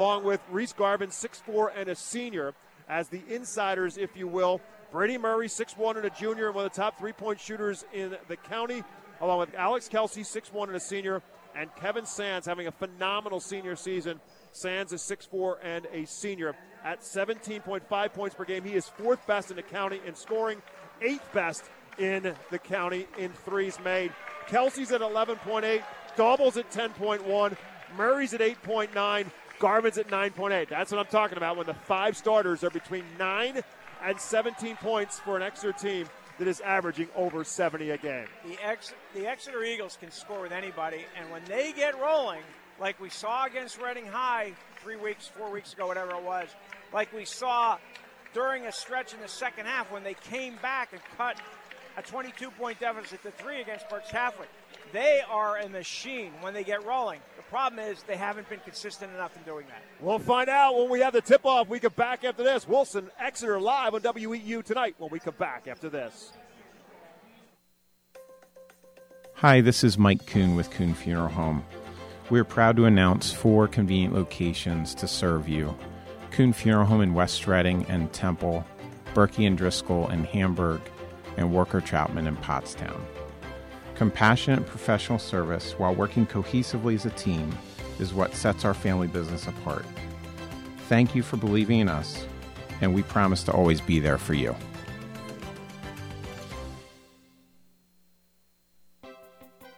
along 0.00 0.24
with 0.24 0.40
Reese 0.50 0.72
Garvin, 0.72 1.10
6'4 1.10 1.72
and 1.76 1.88
a 1.90 1.94
senior, 1.94 2.54
as 2.88 3.08
the 3.08 3.20
insiders, 3.28 3.98
if 3.98 4.16
you 4.16 4.26
will. 4.26 4.60
Brady 4.90 5.18
Murray, 5.18 5.46
6'1 5.46 5.96
and 5.96 6.06
a 6.06 6.10
junior, 6.10 6.46
and 6.46 6.54
one 6.54 6.64
of 6.64 6.72
the 6.72 6.76
top 6.76 6.98
three 6.98 7.12
point 7.12 7.38
shooters 7.38 7.84
in 7.92 8.16
the 8.26 8.36
county, 8.36 8.82
along 9.20 9.40
with 9.40 9.54
Alex 9.54 9.88
Kelsey, 9.88 10.22
6'1 10.22 10.68
and 10.68 10.76
a 10.76 10.80
senior, 10.80 11.22
and 11.54 11.68
Kevin 11.76 12.06
Sands 12.06 12.46
having 12.46 12.66
a 12.66 12.72
phenomenal 12.72 13.40
senior 13.40 13.76
season. 13.76 14.18
Sands 14.52 14.92
is 14.92 15.02
6'4 15.02 15.56
and 15.62 15.86
a 15.92 16.06
senior 16.06 16.56
at 16.82 17.02
17.5 17.02 18.12
points 18.14 18.34
per 18.34 18.44
game. 18.44 18.64
He 18.64 18.74
is 18.74 18.88
fourth 18.88 19.24
best 19.26 19.50
in 19.50 19.56
the 19.56 19.62
county 19.62 20.00
in 20.06 20.14
scoring, 20.14 20.62
eighth 21.02 21.30
best 21.34 21.64
in 21.98 22.34
the 22.50 22.58
county 22.58 23.06
in 23.18 23.30
threes 23.32 23.78
made. 23.84 24.12
Kelsey's 24.48 24.92
at 24.92 25.02
11.8, 25.02 25.82
Dauble's 26.16 26.56
at 26.56 26.70
10.1, 26.70 27.56
Murray's 27.96 28.32
at 28.32 28.40
8.9, 28.40 29.26
Garvin's 29.60 29.98
at 29.98 30.08
9.8. 30.08 30.68
That's 30.68 30.90
what 30.90 30.98
I'm 30.98 31.06
talking 31.06 31.36
about 31.36 31.56
when 31.56 31.66
the 31.66 31.74
five 31.74 32.16
starters 32.16 32.64
are 32.64 32.70
between 32.70 33.04
9 33.18 33.62
and 34.02 34.18
17 34.18 34.76
points 34.76 35.20
for 35.20 35.36
an 35.36 35.42
Exeter 35.42 35.72
team 35.72 36.08
that 36.38 36.48
is 36.48 36.60
averaging 36.62 37.08
over 37.14 37.44
70 37.44 37.90
a 37.90 37.98
game. 37.98 38.26
The, 38.46 38.56
Ex- 38.64 38.94
the 39.14 39.26
Exeter 39.26 39.62
Eagles 39.62 39.98
can 40.00 40.10
score 40.10 40.40
with 40.40 40.52
anybody, 40.52 41.04
and 41.18 41.30
when 41.30 41.44
they 41.44 41.72
get 41.72 42.00
rolling, 42.00 42.40
like 42.80 42.98
we 42.98 43.10
saw 43.10 43.44
against 43.44 43.80
Reading 43.80 44.06
High 44.06 44.54
three 44.82 44.96
weeks, 44.96 45.28
four 45.28 45.50
weeks 45.50 45.74
ago, 45.74 45.86
whatever 45.86 46.12
it 46.12 46.22
was, 46.22 46.48
like 46.94 47.12
we 47.12 47.26
saw 47.26 47.76
during 48.32 48.66
a 48.66 48.72
stretch 48.72 49.12
in 49.12 49.20
the 49.20 49.28
second 49.28 49.66
half 49.66 49.92
when 49.92 50.02
they 50.02 50.14
came 50.14 50.56
back 50.62 50.92
and 50.92 51.02
cut 51.18 51.36
a 51.98 52.02
22 52.02 52.50
point 52.52 52.80
deficit 52.80 53.22
to 53.22 53.30
three 53.32 53.60
against 53.60 53.88
Berks 53.90 54.10
Catholic. 54.10 54.48
They 54.92 55.20
are 55.28 55.58
a 55.58 55.68
machine 55.68 56.32
when 56.40 56.52
they 56.52 56.64
get 56.64 56.84
rolling. 56.84 57.20
The 57.36 57.42
problem 57.44 57.78
is 57.78 58.02
they 58.02 58.16
haven't 58.16 58.48
been 58.48 58.60
consistent 58.60 59.12
enough 59.14 59.36
in 59.36 59.42
doing 59.44 59.66
that. 59.68 59.82
We'll 60.00 60.18
find 60.18 60.48
out 60.48 60.76
when 60.76 60.90
we 60.90 61.00
have 61.00 61.12
the 61.12 61.20
tip 61.20 61.46
off. 61.46 61.68
We 61.68 61.78
come 61.78 61.92
back 61.96 62.24
after 62.24 62.42
this. 62.42 62.66
Wilson 62.66 63.10
Exeter 63.18 63.60
live 63.60 63.94
on 63.94 64.00
WEEU 64.00 64.64
tonight 64.64 64.96
when 64.98 65.10
we 65.10 65.20
come 65.20 65.34
back 65.38 65.68
after 65.68 65.88
this. 65.88 66.32
Hi, 69.34 69.60
this 69.60 69.84
is 69.84 69.96
Mike 69.96 70.26
Kuhn 70.26 70.56
with 70.56 70.70
Kuhn 70.70 70.92
Funeral 70.92 71.28
Home. 71.28 71.64
We're 72.28 72.44
proud 72.44 72.76
to 72.76 72.84
announce 72.84 73.32
four 73.32 73.68
convenient 73.68 74.14
locations 74.14 74.94
to 74.96 75.08
serve 75.08 75.48
you 75.48 75.74
Kuhn 76.30 76.52
Funeral 76.52 76.86
Home 76.86 77.00
in 77.00 77.14
West 77.14 77.46
Reading 77.46 77.86
and 77.88 78.12
Temple, 78.12 78.64
Berkey 79.14 79.46
and 79.46 79.56
Driscoll 79.56 80.08
in 80.10 80.24
Hamburg, 80.24 80.80
and 81.36 81.52
Worker 81.52 81.80
Troutman 81.80 82.26
in 82.28 82.36
Pottstown. 82.36 83.00
Compassionate 84.00 84.64
professional 84.64 85.18
service 85.18 85.72
while 85.72 85.94
working 85.94 86.26
cohesively 86.26 86.94
as 86.94 87.04
a 87.04 87.10
team 87.10 87.54
is 87.98 88.14
what 88.14 88.34
sets 88.34 88.64
our 88.64 88.72
family 88.72 89.06
business 89.06 89.46
apart. 89.46 89.84
Thank 90.88 91.14
you 91.14 91.22
for 91.22 91.36
believing 91.36 91.80
in 91.80 91.90
us, 91.90 92.24
and 92.80 92.94
we 92.94 93.02
promise 93.02 93.42
to 93.44 93.52
always 93.52 93.78
be 93.82 94.00
there 94.00 94.16
for 94.16 94.32
you. 94.32 94.56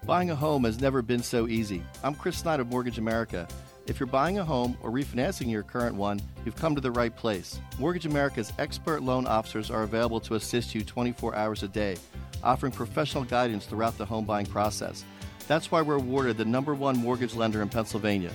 Buying 0.04 0.30
a 0.30 0.36
home 0.36 0.62
has 0.62 0.80
never 0.80 1.02
been 1.02 1.24
so 1.24 1.48
easy. 1.48 1.82
I'm 2.04 2.14
Chris 2.14 2.38
Snyder 2.38 2.62
of 2.62 2.68
Mortgage 2.68 2.98
America. 2.98 3.48
If 3.86 3.98
you're 3.98 4.06
buying 4.06 4.38
a 4.38 4.44
home 4.44 4.76
or 4.80 4.90
refinancing 4.90 5.50
your 5.50 5.64
current 5.64 5.96
one, 5.96 6.20
you've 6.44 6.56
come 6.56 6.76
to 6.76 6.80
the 6.80 6.90
right 6.90 7.14
place. 7.14 7.60
Mortgage 7.80 8.06
America's 8.06 8.52
expert 8.60 9.02
loan 9.02 9.26
officers 9.26 9.70
are 9.70 9.82
available 9.82 10.20
to 10.20 10.36
assist 10.36 10.72
you 10.72 10.84
24 10.84 11.34
hours 11.34 11.64
a 11.64 11.68
day, 11.68 11.96
offering 12.44 12.72
professional 12.72 13.24
guidance 13.24 13.66
throughout 13.66 13.98
the 13.98 14.04
home 14.04 14.24
buying 14.24 14.46
process. 14.46 15.04
That's 15.48 15.72
why 15.72 15.82
we're 15.82 15.96
awarded 15.96 16.36
the 16.36 16.44
number 16.44 16.74
one 16.74 16.96
mortgage 16.96 17.34
lender 17.34 17.60
in 17.60 17.68
Pennsylvania. 17.68 18.30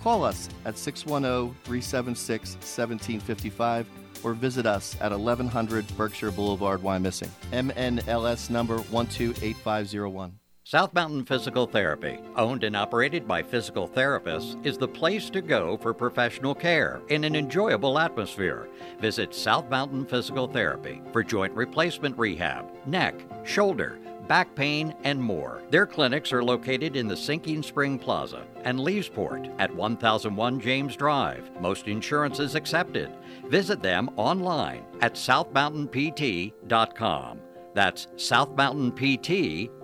Call 0.00 0.24
us 0.24 0.48
at 0.64 0.78
610 0.78 1.54
376 1.64 2.54
1755 2.54 3.86
or 4.24 4.32
visit 4.32 4.64
us 4.64 4.96
at 5.02 5.10
1100 5.10 5.86
Berkshire 5.98 6.30
Boulevard, 6.30 6.80
Wyomissing. 6.80 7.28
MNLS 7.52 8.48
number 8.48 8.78
128501. 8.78 10.32
South 10.70 10.92
Mountain 10.92 11.24
Physical 11.24 11.66
Therapy, 11.66 12.18
owned 12.36 12.62
and 12.62 12.76
operated 12.76 13.26
by 13.26 13.42
physical 13.42 13.88
therapists, 13.88 14.62
is 14.66 14.76
the 14.76 14.86
place 14.86 15.30
to 15.30 15.40
go 15.40 15.78
for 15.78 15.94
professional 15.94 16.54
care 16.54 17.00
in 17.08 17.24
an 17.24 17.34
enjoyable 17.34 17.98
atmosphere. 17.98 18.68
Visit 19.00 19.34
South 19.34 19.70
Mountain 19.70 20.04
Physical 20.04 20.46
Therapy 20.46 21.00
for 21.10 21.22
joint 21.22 21.54
replacement 21.54 22.18
rehab, 22.18 22.70
neck, 22.84 23.14
shoulder, 23.46 23.98
back 24.28 24.54
pain, 24.54 24.94
and 25.04 25.18
more. 25.18 25.62
Their 25.70 25.86
clinics 25.86 26.34
are 26.34 26.44
located 26.44 26.96
in 26.96 27.08
the 27.08 27.16
Sinking 27.16 27.62
Spring 27.62 27.98
Plaza 27.98 28.44
and 28.64 28.78
Leesport 28.78 29.50
at 29.58 29.74
1001 29.74 30.60
James 30.60 30.96
Drive. 30.96 31.50
Most 31.62 31.88
insurances 31.88 32.54
accepted. 32.54 33.10
Visit 33.46 33.80
them 33.80 34.10
online 34.16 34.84
at 35.00 35.14
southmountainpt.com. 35.14 37.40
That's 37.72 38.06
southmountainpt.com. 38.16 39.77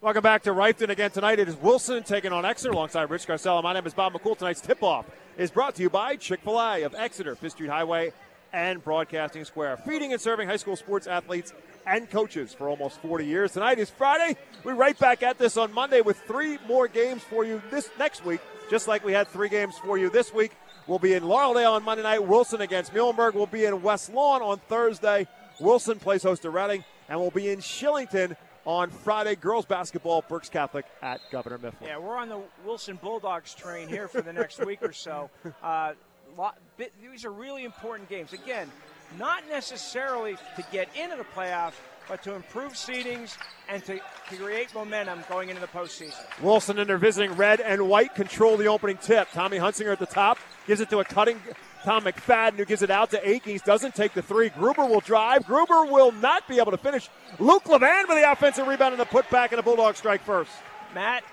Welcome 0.00 0.22
back 0.22 0.44
to 0.44 0.50
Reiffton 0.52 0.88
again 0.88 1.10
tonight. 1.10 1.38
It 1.38 1.46
is 1.46 1.56
Wilson 1.56 2.04
taking 2.04 2.32
on 2.32 2.46
Exeter 2.46 2.72
alongside 2.72 3.10
Rich 3.10 3.26
Garcella. 3.26 3.62
My 3.62 3.74
name 3.74 3.86
is 3.86 3.92
Bob 3.92 4.14
McCool. 4.14 4.38
Tonight's 4.38 4.62
tip-off 4.62 5.04
is 5.36 5.50
brought 5.50 5.74
to 5.74 5.82
you 5.82 5.90
by 5.90 6.16
Chick-fil-A 6.16 6.84
of 6.84 6.94
Exeter, 6.94 7.34
Fifth 7.34 7.52
Street 7.52 7.68
Highway, 7.68 8.14
and 8.50 8.82
Broadcasting 8.82 9.44
Square. 9.44 9.82
Feeding 9.86 10.12
and 10.12 10.20
serving 10.22 10.48
high 10.48 10.56
school 10.56 10.74
sports 10.74 11.06
athletes 11.06 11.52
and 11.86 12.08
coaches 12.08 12.54
for 12.54 12.66
almost 12.66 13.02
40 13.02 13.26
years. 13.26 13.52
Tonight 13.52 13.78
is 13.78 13.90
Friday. 13.90 14.38
We're 14.64 14.74
right 14.74 14.98
back 14.98 15.22
at 15.22 15.36
this 15.36 15.58
on 15.58 15.70
Monday 15.74 16.00
with 16.00 16.16
three 16.20 16.56
more 16.66 16.88
games 16.88 17.22
for 17.22 17.44
you 17.44 17.60
this 17.70 17.90
next 17.98 18.24
week, 18.24 18.40
just 18.70 18.88
like 18.88 19.04
we 19.04 19.12
had 19.12 19.28
three 19.28 19.50
games 19.50 19.76
for 19.76 19.98
you 19.98 20.08
this 20.08 20.32
week. 20.32 20.52
We'll 20.86 20.98
be 20.98 21.12
in 21.12 21.24
Laureldale 21.24 21.72
on 21.72 21.84
Monday 21.84 22.04
night. 22.04 22.26
Wilson 22.26 22.62
against 22.62 22.94
Muhlenberg. 22.94 23.34
We'll 23.34 23.44
be 23.44 23.66
in 23.66 23.82
West 23.82 24.10
Lawn 24.10 24.40
on 24.40 24.60
Thursday. 24.60 25.28
Wilson 25.62 25.98
plays 25.98 26.22
host 26.22 26.42
to 26.42 26.50
Reading. 26.50 26.84
And 27.08 27.20
we'll 27.20 27.30
be 27.30 27.50
in 27.50 27.60
Shillington 27.60 28.36
on 28.64 28.90
Friday. 28.90 29.36
Girls 29.36 29.64
basketball, 29.64 30.24
Berks 30.28 30.48
Catholic 30.48 30.86
at 31.02 31.20
Governor 31.30 31.58
Mifflin. 31.58 31.88
Yeah, 31.88 31.98
we're 31.98 32.16
on 32.16 32.28
the 32.28 32.40
Wilson 32.64 32.98
Bulldogs 33.02 33.54
train 33.54 33.88
here 33.88 34.08
for 34.08 34.22
the 34.22 34.32
next 34.32 34.64
week 34.64 34.82
or 34.82 34.92
so. 34.92 35.30
Uh, 35.62 35.92
lot, 36.36 36.56
bit, 36.76 36.92
these 37.02 37.24
are 37.24 37.30
really 37.30 37.64
important 37.64 38.08
games. 38.08 38.32
Again, 38.32 38.70
not 39.18 39.46
necessarily 39.48 40.36
to 40.56 40.64
get 40.72 40.88
into 40.96 41.16
the 41.16 41.24
playoffs, 41.24 41.74
but 42.08 42.22
to 42.22 42.34
improve 42.34 42.72
seedings 42.72 43.36
and 43.68 43.84
to, 43.84 44.00
to 44.30 44.36
create 44.36 44.74
momentum 44.74 45.22
going 45.28 45.50
into 45.50 45.60
the 45.60 45.68
postseason. 45.68 46.20
Wilson 46.42 46.78
and 46.78 46.88
their 46.88 46.98
visiting 46.98 47.36
red 47.36 47.60
and 47.60 47.88
white 47.88 48.14
control 48.14 48.56
the 48.56 48.66
opening 48.66 48.96
tip. 48.96 49.28
Tommy 49.32 49.58
Hunsinger 49.58 49.92
at 49.92 49.98
the 49.98 50.06
top 50.06 50.38
gives 50.66 50.80
it 50.80 50.90
to 50.90 50.98
a 50.98 51.04
cutting 51.04 51.40
Tom 51.84 52.04
McFadden, 52.04 52.54
who 52.54 52.64
gives 52.64 52.82
it 52.82 52.90
out 52.90 53.10
to 53.10 53.28
Akings, 53.28 53.62
doesn't 53.62 53.94
take 53.94 54.14
the 54.14 54.22
three. 54.22 54.50
Gruber 54.50 54.86
will 54.86 55.00
drive. 55.00 55.44
Gruber 55.46 55.84
will 55.84 56.12
not 56.12 56.46
be 56.46 56.58
able 56.58 56.70
to 56.70 56.78
finish. 56.78 57.08
Luke 57.40 57.64
Levan 57.64 58.08
with 58.08 58.18
the 58.18 58.30
offensive 58.30 58.66
rebound 58.68 58.92
and 58.92 59.00
the 59.00 59.06
putback, 59.06 59.50
and 59.50 59.58
a 59.58 59.62
Bulldog 59.62 59.96
strike 59.96 60.22
first. 60.22 60.50
Matt 60.94 61.24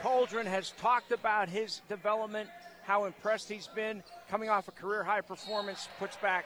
Coldren 0.00 0.44
has 0.44 0.70
talked 0.72 1.12
about 1.12 1.48
his 1.48 1.82
development, 1.88 2.48
how 2.84 3.04
impressed 3.04 3.48
he's 3.48 3.68
been 3.68 4.02
coming 4.30 4.48
off 4.48 4.68
a 4.68 4.72
career 4.72 5.04
high 5.04 5.20
performance, 5.20 5.88
puts 5.98 6.16
back 6.16 6.44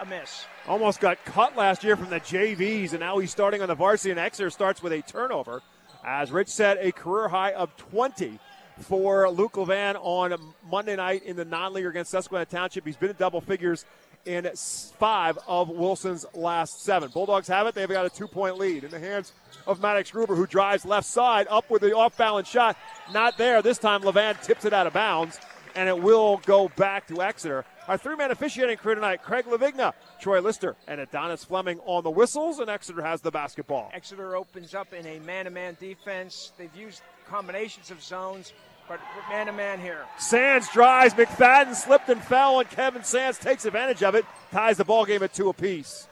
a 0.00 0.06
miss. 0.06 0.46
Almost 0.66 1.00
got 1.00 1.24
cut 1.24 1.56
last 1.56 1.84
year 1.84 1.96
from 1.96 2.10
the 2.10 2.20
JVs, 2.20 2.90
and 2.90 3.00
now 3.00 3.18
he's 3.18 3.30
starting 3.30 3.62
on 3.62 3.68
the 3.68 3.74
varsity, 3.74 4.10
and 4.10 4.20
Exeter 4.20 4.50
starts 4.50 4.82
with 4.82 4.92
a 4.92 5.02
turnover. 5.02 5.62
As 6.04 6.30
Rich 6.30 6.48
said, 6.48 6.78
a 6.80 6.92
career 6.92 7.28
high 7.28 7.52
of 7.52 7.76
20 7.76 8.38
for 8.82 9.30
Luke 9.30 9.52
Levan 9.54 9.96
on 10.00 10.36
Monday 10.70 10.96
night 10.96 11.22
in 11.24 11.36
the 11.36 11.44
non-league 11.44 11.86
against 11.86 12.10
Susquehanna 12.10 12.46
Township. 12.46 12.86
He's 12.86 12.96
been 12.96 13.10
in 13.10 13.16
double 13.16 13.40
figures 13.40 13.84
in 14.24 14.50
five 14.98 15.38
of 15.46 15.68
Wilson's 15.68 16.26
last 16.34 16.82
seven. 16.82 17.10
Bulldogs 17.10 17.48
have 17.48 17.66
it. 17.66 17.74
They've 17.74 17.88
got 17.88 18.06
a 18.06 18.10
two-point 18.10 18.58
lead 18.58 18.84
in 18.84 18.90
the 18.90 18.98
hands 18.98 19.32
of 19.66 19.80
Maddox 19.80 20.10
Gruber, 20.10 20.34
who 20.34 20.46
drives 20.46 20.84
left 20.84 21.06
side 21.06 21.46
up 21.48 21.70
with 21.70 21.82
the 21.82 21.94
off-balance 21.94 22.48
shot. 22.48 22.76
Not 23.12 23.38
there. 23.38 23.62
This 23.62 23.78
time, 23.78 24.02
Levan 24.02 24.40
tips 24.42 24.64
it 24.64 24.72
out 24.72 24.86
of 24.86 24.92
bounds, 24.92 25.38
and 25.74 25.88
it 25.88 25.96
will 25.96 26.38
go 26.44 26.68
back 26.70 27.06
to 27.06 27.22
Exeter. 27.22 27.64
Our 27.86 27.96
three-man 27.96 28.32
officiating 28.32 28.78
crew 28.78 28.96
tonight, 28.96 29.22
Craig 29.22 29.44
Lavigna, 29.44 29.92
Troy 30.20 30.40
Lister, 30.40 30.74
and 30.88 31.00
Adonis 31.00 31.44
Fleming 31.44 31.78
on 31.86 32.02
the 32.02 32.10
whistles, 32.10 32.58
and 32.58 32.68
Exeter 32.68 33.02
has 33.02 33.20
the 33.20 33.30
basketball. 33.30 33.92
Exeter 33.94 34.34
opens 34.34 34.74
up 34.74 34.92
in 34.92 35.06
a 35.06 35.20
man-to-man 35.20 35.76
defense. 35.78 36.50
They've 36.58 36.74
used 36.74 37.02
combinations 37.28 37.92
of 37.92 38.02
zones, 38.02 38.52
but 38.88 39.00
man 39.28 39.46
to 39.46 39.52
man 39.52 39.80
here. 39.80 40.04
Sands 40.18 40.68
drives. 40.72 41.14
McFadden 41.14 41.74
slipped 41.74 42.08
and 42.08 42.22
fell, 42.22 42.60
and 42.60 42.68
Kevin 42.70 43.04
Sands 43.04 43.38
takes 43.38 43.64
advantage 43.64 44.02
of 44.02 44.14
it. 44.14 44.24
Ties 44.52 44.76
the 44.76 44.84
ball 44.84 45.04
game 45.04 45.22
at 45.22 45.32
two 45.32 45.48
apiece. 45.48 46.08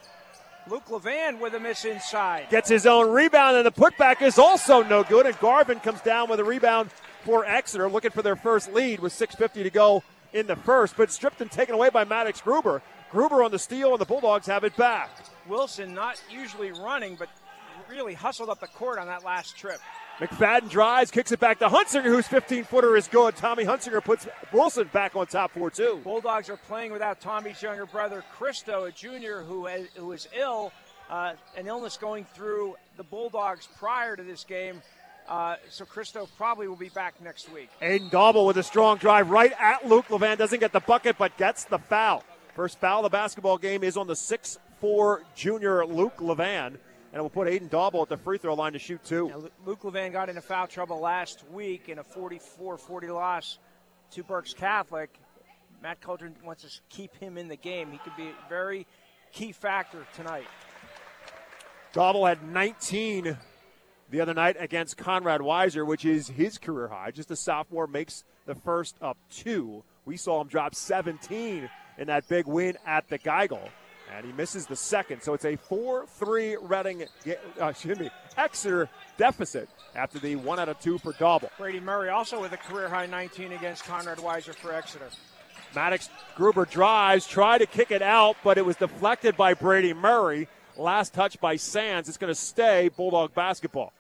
Luke 0.69 0.87
Levan 0.87 1.41
with 1.41 1.55
a 1.55 1.61
miss 1.61 1.85
inside. 1.85 2.49
Gets 2.51 2.71
his 2.71 2.87
own 2.87 3.11
rebound, 3.11 3.57
and 3.57 3.67
the 3.67 3.73
putback 3.73 4.23
is 4.23 4.39
also 4.39 4.83
no 4.83 5.05
good. 5.05 5.27
And 5.27 5.39
Garvin 5.39 5.81
comes 5.81 6.01
down 6.01 6.31
with 6.31 6.41
a 6.41 6.45
rebound 6.45 6.91
for 7.25 7.45
Exeter, 7.45 7.89
looking 7.89 8.11
for 8.11 8.23
their 8.23 8.37
first 8.37 8.73
lead 8.73 9.01
with 9.01 9.13
6.50 9.13 9.63
to 9.63 9.71
go 9.71 10.03
in 10.33 10.47
the 10.47 10.57
first, 10.57 10.97
but 10.97 11.11
stripped 11.11 11.41
and 11.41 11.51
taken 11.51 11.75
away 11.75 11.91
by 11.91 12.05
Maddox 12.05 12.41
Gruber. 12.41 12.83
Gruber 13.11 13.43
on 13.43 13.51
the 13.51 13.59
steal, 13.59 13.93
and 13.93 14.01
the 14.01 14.07
Bulldogs 14.07 14.47
have 14.47 14.65
it 14.65 14.77
back. 14.77 15.11
Wilson 15.49 15.95
not 15.95 16.21
usually 16.31 16.73
running, 16.73 17.15
but 17.15 17.29
really 17.89 18.15
hustled 18.15 18.49
up 18.49 18.61
the 18.61 18.67
court 18.67 18.99
on 18.99 19.07
that 19.07 19.23
last 19.23 19.57
trip. 19.57 19.81
McFadden 20.19 20.71
drives, 20.71 21.11
kicks 21.11 21.33
it 21.33 21.41
back 21.41 21.59
to 21.59 21.67
Hunsinger, 21.67 22.05
whose 22.05 22.29
15 22.29 22.65
footer 22.65 22.97
is 22.97 23.09
good. 23.09 23.35
Tommy 23.35 23.65
Hunsinger 23.65 24.03
puts 24.03 24.29
Wilson 24.53 24.89
back 24.93 25.17
on 25.17 25.27
top 25.27 25.51
4 25.53 25.71
2. 25.71 26.03
Bulldogs 26.05 26.49
are 26.49 26.57
playing 26.57 26.93
without 26.93 27.21
Tommy's 27.21 27.61
younger 27.61 27.85
brother, 27.85 28.23
Christo, 28.33 28.85
a 28.85 28.93
junior 28.93 29.43
who, 29.43 29.67
has, 29.67 29.89
who 29.97 30.13
is 30.13 30.29
ill, 30.39 30.73
uh, 31.11 31.33
an 31.57 31.67
illness 31.67 31.97
going 31.97 32.25
through 32.27 32.77
the 32.97 33.03
Bulldogs 33.03 33.69
prior 33.77 34.15
to 34.15 34.23
this 34.23 34.45
game. 34.45 34.83
Uh, 35.29 35.57
so 35.69 35.85
Christo 35.85 36.29
probably 36.37 36.69
will 36.69 36.77
be 36.77 36.91
back 36.91 37.21
next 37.21 37.53
week. 37.53 37.71
Aiden 37.83 38.09
Dauble 38.11 38.47
with 38.47 38.59
a 38.59 38.63
strong 38.63 38.99
drive 38.99 39.31
right 39.31 39.53
at 39.59 39.89
Luke 39.89 40.07
Levan. 40.09 40.39
Doesn't 40.39 40.61
get 40.61 40.73
the 40.73 40.81
bucket, 40.81 41.19
but 41.19 41.37
gets 41.39 41.65
the 41.65 41.79
foul. 41.79 42.23
First 42.55 42.79
foul 42.79 43.01
of 43.01 43.11
the 43.11 43.17
basketball 43.17 43.59
game 43.59 43.83
is 43.83 43.97
on 43.97 44.07
the 44.07 44.15
6 44.15 44.59
4 44.81 45.23
junior 45.35 45.85
Luke 45.85 46.19
Levan 46.19 46.77
and 47.15 47.21
it 47.21 47.23
will 47.23 47.31
put 47.31 47.47
Aiden 47.47 47.71
Dauble 47.71 48.03
at 48.03 48.09
the 48.09 48.17
free 48.17 48.39
throw 48.39 48.55
line 48.55 48.73
to 48.73 48.79
shoot 48.81 49.01
two. 49.05 49.29
Now, 49.29 49.45
Luke 49.65 49.83
Levan 49.83 50.11
got 50.11 50.29
into 50.29 50.41
foul 50.41 50.67
trouble 50.67 50.99
last 50.99 51.45
week 51.53 51.89
in 51.89 52.01
a 52.01 52.03
44-40 52.03 53.15
loss 53.15 53.61
to 54.11 54.25
Berks 54.25 54.53
Catholic. 54.53 55.17
Matt 55.81 56.01
Coldren 56.01 56.33
wants 56.43 56.63
to 56.63 56.81
keep 56.89 57.15
him 57.19 57.39
in 57.39 57.47
the 57.47 57.55
game. 57.55 57.93
He 57.93 57.99
could 57.99 58.17
be 58.17 58.25
a 58.25 58.49
very 58.49 58.85
key 59.31 59.53
factor 59.53 60.05
tonight. 60.17 60.49
Dauble 61.93 62.29
had 62.29 62.43
19 62.43 63.39
the 64.11 64.21
other 64.21 64.35
night 64.35 64.57
against 64.59 64.97
Conrad 64.97 65.41
Weiser, 65.41 65.87
which 65.87 66.05
is 66.05 66.27
his 66.27 66.59
career 66.59 66.89
high. 66.89 67.13
Just 67.13 67.31
a 67.31 67.37
sophomore 67.37 67.87
makes 67.87 68.25
the 68.45 68.57
first 68.57 68.97
up 69.01 69.19
two. 69.31 69.85
We 70.05 70.17
saw 70.17 70.41
him 70.41 70.49
drop 70.49 70.75
17 70.75 71.71
in 71.97 72.07
that 72.09 72.27
big 72.27 72.49
win 72.49 72.77
at 72.85 73.09
the 73.09 73.21
Geigle 73.21 73.71
and 74.15 74.25
he 74.25 74.33
misses 74.33 74.67
the 74.67 74.77
second. 74.77 75.23
So 75.23 75.35
it's 75.35 75.45
a 75.45 75.57
4 75.57 76.07
3 76.07 76.57
Reading, 76.61 77.03
uh, 77.03 77.67
excuse 77.67 77.99
me, 77.99 78.11
Exeter 78.37 78.89
deficit 79.17 79.69
after 79.95 80.19
the 80.19 80.37
one 80.37 80.59
out 80.59 80.69
of 80.69 80.79
two 80.81 80.99
for 80.99 81.13
Dauble. 81.15 81.51
Brady 81.59 81.81
Murray 81.81 82.09
also 82.09 82.41
with 82.41 82.53
a 82.53 82.57
career 82.57 82.89
high 82.89 83.07
19 83.07 83.53
against 83.53 83.85
Conrad 83.85 84.19
Weiser 84.19 84.55
for 84.55 84.73
Exeter. 84.73 85.09
Maddox 85.75 86.09
Gruber 86.37 86.65
drives, 86.65 87.27
tried 87.27 87.59
to 87.59 87.67
kick 87.67 87.91
it 87.91 88.03
out, 88.03 88.37
but 88.45 88.59
it 88.59 88.65
was 88.65 88.77
deflected 88.77 89.37
by 89.37 89.55
Brady 89.55 89.93
Murray. 89.93 90.49
Last 90.77 91.15
touch 91.15 91.41
by 91.41 91.57
Sands. 91.57 92.09
It's 92.09 92.19
going 92.19 92.33
to 92.33 92.39
stay 92.39 92.91
Bulldog 92.97 93.35
basketball. 93.35 93.93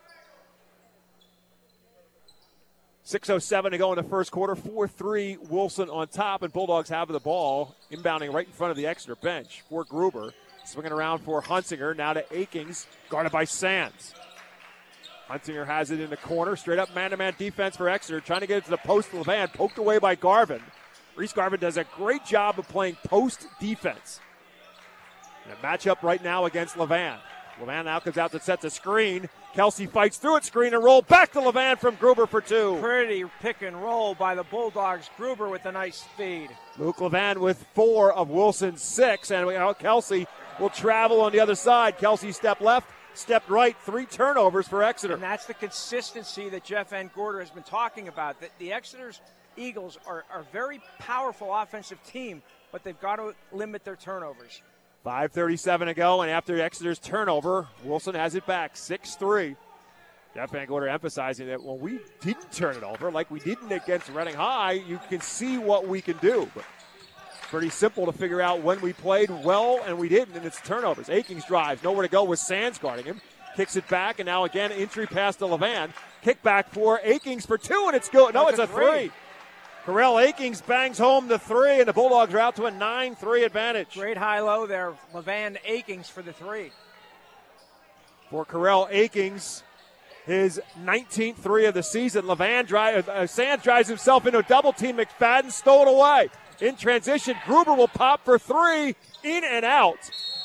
6.07 3.06 3.72
to 3.72 3.78
go 3.78 3.92
in 3.92 3.96
the 3.96 4.08
first 4.08 4.30
quarter. 4.30 4.54
4 4.54 4.88
3 4.88 5.36
Wilson 5.50 5.90
on 5.90 6.08
top, 6.08 6.42
and 6.42 6.52
Bulldogs 6.52 6.88
have 6.88 7.08
the 7.08 7.20
ball 7.20 7.74
inbounding 7.92 8.32
right 8.32 8.46
in 8.46 8.52
front 8.52 8.70
of 8.70 8.78
the 8.78 8.86
Exeter 8.86 9.14
bench 9.14 9.62
for 9.68 9.84
Gruber. 9.84 10.32
Swinging 10.64 10.92
around 10.92 11.18
for 11.18 11.42
Hunsinger. 11.42 11.94
Now 11.94 12.14
to 12.14 12.24
Akings, 12.34 12.86
guarded 13.10 13.30
by 13.30 13.44
Sands. 13.44 14.14
Hunsinger 15.28 15.66
has 15.66 15.90
it 15.90 16.00
in 16.00 16.08
the 16.08 16.16
corner. 16.16 16.56
Straight 16.56 16.78
up 16.78 16.94
man 16.94 17.10
to 17.10 17.18
man 17.18 17.34
defense 17.38 17.76
for 17.76 17.90
Exeter. 17.90 18.20
Trying 18.20 18.40
to 18.40 18.46
get 18.46 18.58
it 18.58 18.64
to 18.64 18.70
the 18.70 18.78
post. 18.78 19.10
Levan 19.10 19.52
poked 19.52 19.76
away 19.76 19.98
by 19.98 20.14
Garvin. 20.14 20.62
Reese 21.14 21.34
Garvin 21.34 21.60
does 21.60 21.76
a 21.76 21.84
great 21.84 22.24
job 22.24 22.58
of 22.58 22.66
playing 22.68 22.96
post 23.04 23.46
defense. 23.60 24.20
And 25.44 25.52
a 25.52 25.56
matchup 25.56 26.02
right 26.02 26.22
now 26.24 26.46
against 26.46 26.76
Levan. 26.76 27.18
Levan 27.60 27.84
now 27.84 28.00
comes 28.00 28.16
out 28.16 28.32
to 28.32 28.40
set 28.40 28.62
the 28.62 28.70
screen. 28.70 29.28
Kelsey 29.54 29.86
fights 29.86 30.16
through 30.16 30.36
it, 30.36 30.44
screen 30.44 30.74
and 30.74 30.82
roll 30.82 31.00
back 31.00 31.30
to 31.32 31.38
Levan 31.38 31.78
from 31.78 31.94
Gruber 31.94 32.26
for 32.26 32.40
two. 32.40 32.76
Pretty 32.80 33.24
pick 33.40 33.62
and 33.62 33.80
roll 33.80 34.16
by 34.16 34.34
the 34.34 34.42
Bulldogs. 34.42 35.08
Gruber 35.16 35.48
with 35.48 35.64
a 35.66 35.70
nice 35.70 36.04
feed. 36.16 36.50
Luke 36.76 36.96
Levan 36.96 37.38
with 37.38 37.64
four 37.72 38.12
of 38.12 38.30
Wilson's 38.30 38.82
six, 38.82 39.30
and 39.30 39.48
oh, 39.48 39.74
Kelsey 39.74 40.26
will 40.58 40.70
travel 40.70 41.20
on 41.20 41.30
the 41.30 41.38
other 41.38 41.54
side. 41.54 41.98
Kelsey 41.98 42.32
step 42.32 42.60
left, 42.60 42.90
step 43.14 43.48
right, 43.48 43.76
three 43.84 44.06
turnovers 44.06 44.66
for 44.66 44.82
Exeter. 44.82 45.14
And 45.14 45.22
that's 45.22 45.46
the 45.46 45.54
consistency 45.54 46.48
that 46.48 46.64
Jeff 46.64 46.90
Van 46.90 47.08
Gorder 47.14 47.38
has 47.38 47.50
been 47.50 47.62
talking 47.62 48.08
about. 48.08 48.40
That 48.40 48.50
the 48.58 48.72
Exeter's 48.72 49.20
Eagles 49.56 49.98
are, 50.04 50.24
are 50.32 50.40
a 50.40 50.52
very 50.52 50.80
powerful 50.98 51.54
offensive 51.54 52.02
team, 52.02 52.42
but 52.72 52.82
they've 52.82 53.00
got 53.00 53.16
to 53.16 53.34
limit 53.52 53.84
their 53.84 53.94
turnovers. 53.94 54.62
5.37 55.04 55.86
to 55.86 55.94
go, 55.94 56.22
and 56.22 56.30
after 56.30 56.60
Exeter's 56.60 56.98
turnover, 56.98 57.68
Wilson 57.84 58.14
has 58.14 58.34
it 58.34 58.46
back 58.46 58.76
6 58.76 59.16
3. 59.16 59.56
Jeff 60.34 60.50
Van 60.50 60.66
Gorder 60.66 60.88
emphasizing 60.88 61.46
that 61.46 61.62
when 61.62 61.78
we 61.78 62.00
didn't 62.20 62.50
turn 62.50 62.76
it 62.76 62.82
over, 62.82 63.10
like 63.12 63.30
we 63.30 63.38
didn't 63.38 63.70
against 63.70 64.08
Reading 64.08 64.34
High, 64.34 64.72
you 64.72 64.98
can 65.08 65.20
see 65.20 65.58
what 65.58 65.86
we 65.86 66.00
can 66.00 66.16
do. 66.16 66.50
But 66.54 66.64
Pretty 67.54 67.70
simple 67.70 68.06
to 68.06 68.12
figure 68.12 68.40
out 68.40 68.62
when 68.62 68.80
we 68.80 68.92
played 68.92 69.30
well 69.44 69.80
and 69.86 69.96
we 69.96 70.08
didn't, 70.08 70.36
and 70.36 70.44
it's 70.44 70.60
turnovers. 70.62 71.08
Akings 71.08 71.44
drives, 71.44 71.84
nowhere 71.84 72.02
to 72.02 72.08
go 72.08 72.24
with 72.24 72.40
Sands 72.40 72.78
guarding 72.78 73.04
him. 73.04 73.20
Kicks 73.54 73.76
it 73.76 73.86
back, 73.88 74.18
and 74.18 74.26
now 74.26 74.42
again, 74.42 74.72
entry 74.72 75.06
pass 75.06 75.36
to 75.36 75.44
Levan. 75.44 75.90
Kick 76.22 76.42
back 76.42 76.70
for 76.70 77.00
Akings 77.04 77.46
for 77.46 77.56
two, 77.56 77.84
and 77.86 77.94
it's 77.94 78.08
good. 78.08 78.34
No, 78.34 78.48
it's 78.48 78.58
a 78.58 78.66
three. 78.66 79.12
Corell 79.85 80.18
Akings 80.18 80.62
bangs 80.62 80.97
home 80.97 81.29
the 81.29 81.38
three, 81.38 81.79
and 81.79 81.87
the 81.87 81.92
Bulldogs 81.92 82.33
are 82.33 82.38
out 82.38 82.57
to 82.57 82.64
a 82.64 82.70
9 82.70 83.16
3 83.16 83.44
advantage. 83.44 83.94
Great 83.94 84.16
high 84.16 84.40
low 84.40 84.66
there. 84.66 84.94
Levan 85.12 85.59
Akings 85.66 86.09
for 86.09 86.23
the 86.23 86.33
three. 86.33 86.70
For 88.31 88.47
Corell 88.47 88.88
Akings, 88.90 89.62
his 90.25 90.59
19th 90.83 91.37
three 91.37 91.66
of 91.66 91.75
the 91.75 91.83
season. 91.83 92.25
Levan 92.25 92.66
drive, 92.66 93.07
uh, 93.11 93.27
Sands 93.27 93.62
drives 93.62 93.87
himself 93.87 94.27
into 94.27 94.38
a 94.38 94.42
double 94.42 94.73
team. 94.73 94.97
McFadden 94.97 95.53
stole 95.53 95.83
it 95.83 95.88
away. 95.88 96.31
In 96.62 96.77
transition, 96.77 97.37
Gruber 97.44 97.75
will 97.75 97.88
pop 97.88 98.25
for 98.25 98.38
three, 98.38 98.97
in 99.23 99.44
and 99.44 99.66
out. 99.66 99.99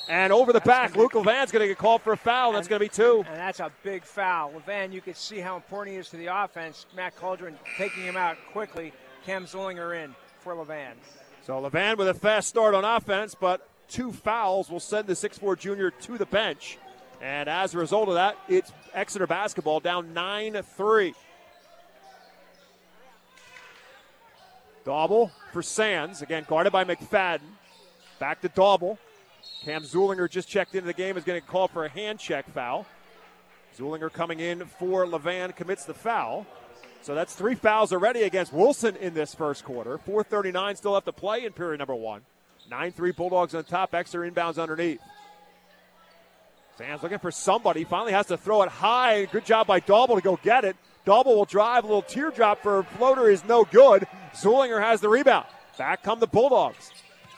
And 0.10 0.34
over 0.34 0.52
the 0.52 0.60
back, 0.60 0.98
Luke 0.98 1.14
Levan's 1.14 1.52
going 1.52 1.62
to 1.62 1.68
get 1.68 1.78
called 1.78 2.02
for 2.02 2.12
a 2.12 2.18
foul. 2.18 2.52
That's 2.54 2.68
going 2.68 2.80
to 2.80 2.86
be 2.86 2.90
two. 2.90 3.24
And 3.26 3.38
that's 3.38 3.62
a 3.62 3.72
big 3.84 4.04
foul. 4.04 4.52
Levan, 4.52 4.92
you 4.92 5.00
can 5.00 5.14
see 5.14 5.40
how 5.40 5.56
important 5.56 5.94
he 5.94 6.00
is 6.00 6.10
to 6.10 6.18
the 6.18 6.26
offense. 6.26 6.88
Matt 6.94 7.16
Coldren 7.16 7.54
taking 7.78 8.04
him 8.04 8.18
out 8.18 8.36
quickly. 8.52 8.92
Cam 9.26 9.46
Zulinger 9.46 10.04
in 10.04 10.16
for 10.40 10.54
Levan. 10.56 10.94
So 11.46 11.62
Levan 11.62 11.98
with 11.98 12.08
a 12.08 12.14
fast 12.14 12.48
start 12.48 12.76
on 12.76 12.86
offense, 12.86 13.36
but 13.36 13.68
two 13.88 14.12
fouls 14.12 14.70
will 14.70 14.80
send 14.80 15.08
the 15.08 15.14
6'4 15.14 15.58
junior 15.58 15.92
to 15.92 16.18
the 16.18 16.26
bench. 16.26 16.78
And 17.22 17.50
as 17.50 17.74
a 17.74 17.78
result 17.78 18.08
of 18.08 18.16
that, 18.16 18.38
it's 18.48 18.72
Exeter 18.94 19.28
basketball 19.28 19.80
down 19.80 20.14
9 20.14 20.62
3. 20.62 21.14
Dauble 24.86 25.32
for 25.52 25.62
Sands, 25.62 26.22
again 26.22 26.46
guarded 26.48 26.72
by 26.72 26.84
McFadden. 26.84 27.42
Back 28.20 28.42
to 28.42 28.50
Dauble. 28.50 28.98
Cam 29.64 29.84
Zulinger 29.84 30.30
just 30.30 30.48
checked 30.48 30.74
into 30.76 30.88
the 30.88 30.94
game, 30.94 31.18
is 31.18 31.24
going 31.24 31.40
to 31.40 31.46
call 31.46 31.68
for 31.68 31.86
a 31.86 31.90
hand 31.90 32.20
check 32.20 32.50
foul. 32.54 32.86
Zulinger 33.78 34.12
coming 34.12 34.40
in 34.40 34.66
for 34.66 35.06
Levan 35.06 35.56
commits 35.56 35.86
the 35.86 35.94
foul. 35.94 36.46
So 37.02 37.16
that's 37.16 37.34
three 37.34 37.56
fouls 37.56 37.94
already 37.94 38.24
against 38.24 38.52
Wilson 38.52 38.96
in 38.98 39.14
this 39.14 39.34
first 39.34 39.64
quarter. 39.64 39.98
4.39 39.98 40.78
still 40.78 40.92
left 40.92 41.06
to 41.06 41.14
play 41.14 41.46
in 41.46 41.54
period 41.54 41.80
number 41.80 41.96
one. 41.96 42.22
9 42.70 42.92
3 42.92 43.12
Bulldogs 43.12 43.56
on 43.56 43.64
top. 43.64 43.96
Exeter 43.96 44.30
inbounds 44.30 44.62
underneath. 44.62 45.02
Sam's 46.78 47.04
looking 47.04 47.20
for 47.20 47.32
somebody. 47.32 47.84
Finally 47.84 48.14
has 48.14 48.28
to 48.28 48.38
throw 48.38 48.62
it 48.62 48.70
high. 48.70 49.26
Good 49.26 49.46
job 49.46 49.68
by 49.68 49.80
Dauble 49.80 50.16
to 50.16 50.22
go 50.22 50.40
get 50.44 50.64
it. 50.64 50.76
Dauble 51.06 51.36
will 51.36 51.46
drive. 51.46 51.84
A 51.84 51.88
little 51.88 52.02
teardrop 52.02 52.62
for 52.62 52.84
floater 52.84 53.30
is 53.30 53.44
no 53.44 53.66
good. 53.66 54.08
Zulinger 54.34 54.82
has 54.82 55.02
the 55.02 55.10
rebound. 55.10 55.46
Back 55.78 56.04
come 56.04 56.20
the 56.20 56.28
Bulldogs. 56.28 56.92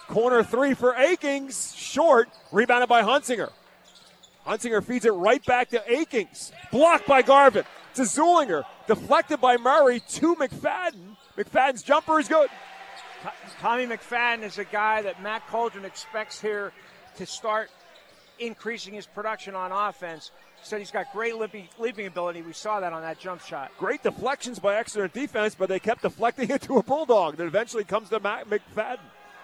Corner 0.07 0.43
three 0.43 0.73
for 0.73 0.95
Akings. 0.95 1.73
Short. 1.75 2.29
Rebounded 2.51 2.89
by 2.89 3.03
Hunsinger. 3.03 3.51
Hunsinger 4.45 4.83
feeds 4.83 5.05
it 5.05 5.11
right 5.11 5.43
back 5.45 5.69
to 5.69 5.91
Akings. 5.91 6.51
Blocked 6.71 7.07
by 7.07 7.21
Garvin. 7.21 7.63
To 7.95 8.03
Zulinger. 8.03 8.63
Deflected 8.87 9.41
by 9.41 9.57
Murray 9.57 10.01
to 10.11 10.35
McFadden. 10.35 11.15
McFadden's 11.37 11.83
jumper 11.83 12.19
is 12.19 12.27
good. 12.27 12.49
Tommy 13.59 13.85
McFadden 13.85 14.43
is 14.43 14.57
a 14.57 14.63
guy 14.63 15.01
that 15.01 15.21
Matt 15.21 15.47
Coldren 15.47 15.83
expects 15.83 16.41
here 16.41 16.71
to 17.17 17.25
start 17.25 17.69
increasing 18.39 18.93
his 18.93 19.05
production 19.05 19.55
on 19.55 19.71
offense. 19.71 20.31
Said 20.63 20.79
he's 20.79 20.91
got 20.91 21.11
great 21.11 21.35
leaping, 21.35 21.67
leaping 21.79 22.07
ability. 22.07 22.41
We 22.43 22.53
saw 22.53 22.79
that 22.79 22.93
on 22.93 23.01
that 23.01 23.19
jump 23.19 23.41
shot. 23.41 23.71
Great 23.77 24.03
deflections 24.03 24.59
by 24.59 24.75
Exeter 24.75 25.07
defense, 25.07 25.55
but 25.55 25.69
they 25.69 25.79
kept 25.79 26.03
deflecting 26.03 26.49
it 26.51 26.61
to 26.63 26.77
a 26.77 26.83
Bulldog 26.83 27.37
that 27.37 27.45
eventually 27.45 27.83
comes 27.83 28.09
to 28.09 28.19
Matt 28.19 28.49
McFadden. 28.49 28.99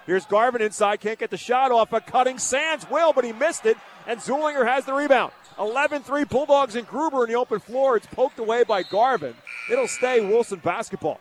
Here's 0.05 0.25
Garvin 0.25 0.62
inside, 0.62 1.01
can't 1.01 1.19
get 1.19 1.31
the 1.31 1.38
shot 1.38 1.71
off. 1.71 1.91
A 1.91 1.99
cutting 1.99 2.39
Sands 2.39 2.89
will, 2.89 3.12
but 3.13 3.25
he 3.25 3.33
missed 3.33 3.65
it, 3.65 3.77
and 4.05 4.19
Zulinger 4.19 4.65
has 4.65 4.86
the 4.86 4.93
rebound. 4.93 5.33
11 5.60 6.04
3 6.04 6.24
Bulldogs 6.26 6.76
and 6.76 6.88
Gruber 6.88 7.24
in 7.24 7.32
the 7.32 7.38
open 7.38 7.60
floor. 7.60 7.98
It's 7.98 8.08
poked 8.08 8.39
away 8.39 8.63
by 8.63 8.84
Garvin. 8.84 9.34
It'll 9.72 9.88
stay 9.88 10.26
Wilson 10.26 10.60
basketball. 10.60 11.20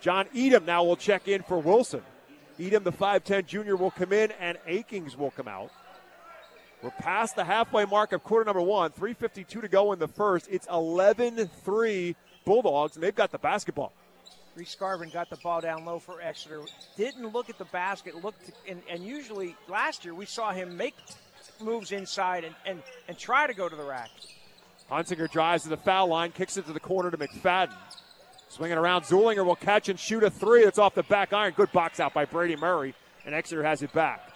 John 0.00 0.26
Edom 0.34 0.64
now 0.64 0.82
will 0.82 0.96
check 0.96 1.28
in 1.28 1.42
for 1.42 1.58
Wilson. 1.58 2.02
Edom, 2.58 2.84
the 2.84 2.92
5'10 2.92 3.46
junior, 3.46 3.76
will 3.76 3.90
come 3.90 4.12
in, 4.12 4.32
and 4.32 4.58
Akings 4.66 5.16
will 5.16 5.30
come 5.30 5.48
out. 5.48 5.70
We're 6.82 6.90
past 6.90 7.36
the 7.36 7.44
halfway 7.44 7.84
mark 7.84 8.12
of 8.12 8.24
quarter 8.24 8.44
number 8.44 8.62
one. 8.62 8.90
3.52 8.90 9.46
to 9.60 9.68
go 9.68 9.92
in 9.92 9.98
the 9.98 10.08
first. 10.08 10.48
It's 10.50 10.66
11 10.70 11.46
3 11.46 12.16
Bulldogs, 12.44 12.96
and 12.96 13.02
they've 13.02 13.14
got 13.14 13.30
the 13.30 13.38
basketball. 13.38 13.92
Reese 14.56 14.74
Garvin 14.74 15.10
got 15.10 15.30
the 15.30 15.36
ball 15.36 15.60
down 15.60 15.84
low 15.84 15.98
for 15.98 16.20
Exeter. 16.20 16.62
Didn't 16.96 17.32
look 17.32 17.48
at 17.48 17.58
the 17.58 17.66
basket. 17.66 18.22
Looked, 18.24 18.50
and, 18.68 18.82
and 18.90 19.04
usually 19.04 19.54
last 19.68 20.04
year 20.04 20.14
we 20.14 20.26
saw 20.26 20.52
him 20.52 20.76
make 20.76 20.94
moves 21.62 21.92
inside 21.92 22.44
and, 22.44 22.54
and, 22.66 22.82
and 23.08 23.18
try 23.18 23.46
to 23.46 23.54
go 23.54 23.68
to 23.68 23.76
the 23.76 23.84
rack. 23.84 24.10
Hunsinger 24.90 25.30
drives 25.30 25.62
to 25.64 25.68
the 25.68 25.76
foul 25.76 26.08
line, 26.08 26.32
kicks 26.32 26.56
it 26.56 26.66
to 26.66 26.72
the 26.72 26.80
corner 26.80 27.10
to 27.10 27.16
McFadden. 27.16 27.74
Swinging 28.48 28.78
around, 28.78 29.02
Zulinger 29.02 29.44
will 29.44 29.56
catch 29.56 29.88
and 29.88 29.98
shoot 29.98 30.24
a 30.24 30.30
three. 30.30 30.62
It's 30.62 30.78
off 30.78 30.94
the 30.94 31.04
back 31.04 31.32
iron. 31.32 31.52
Good 31.56 31.70
box 31.70 32.00
out 32.00 32.12
by 32.12 32.24
Brady 32.24 32.56
Murray, 32.56 32.94
and 33.24 33.34
Exeter 33.34 33.62
has 33.62 33.82
it 33.82 33.92
back. 33.92 34.32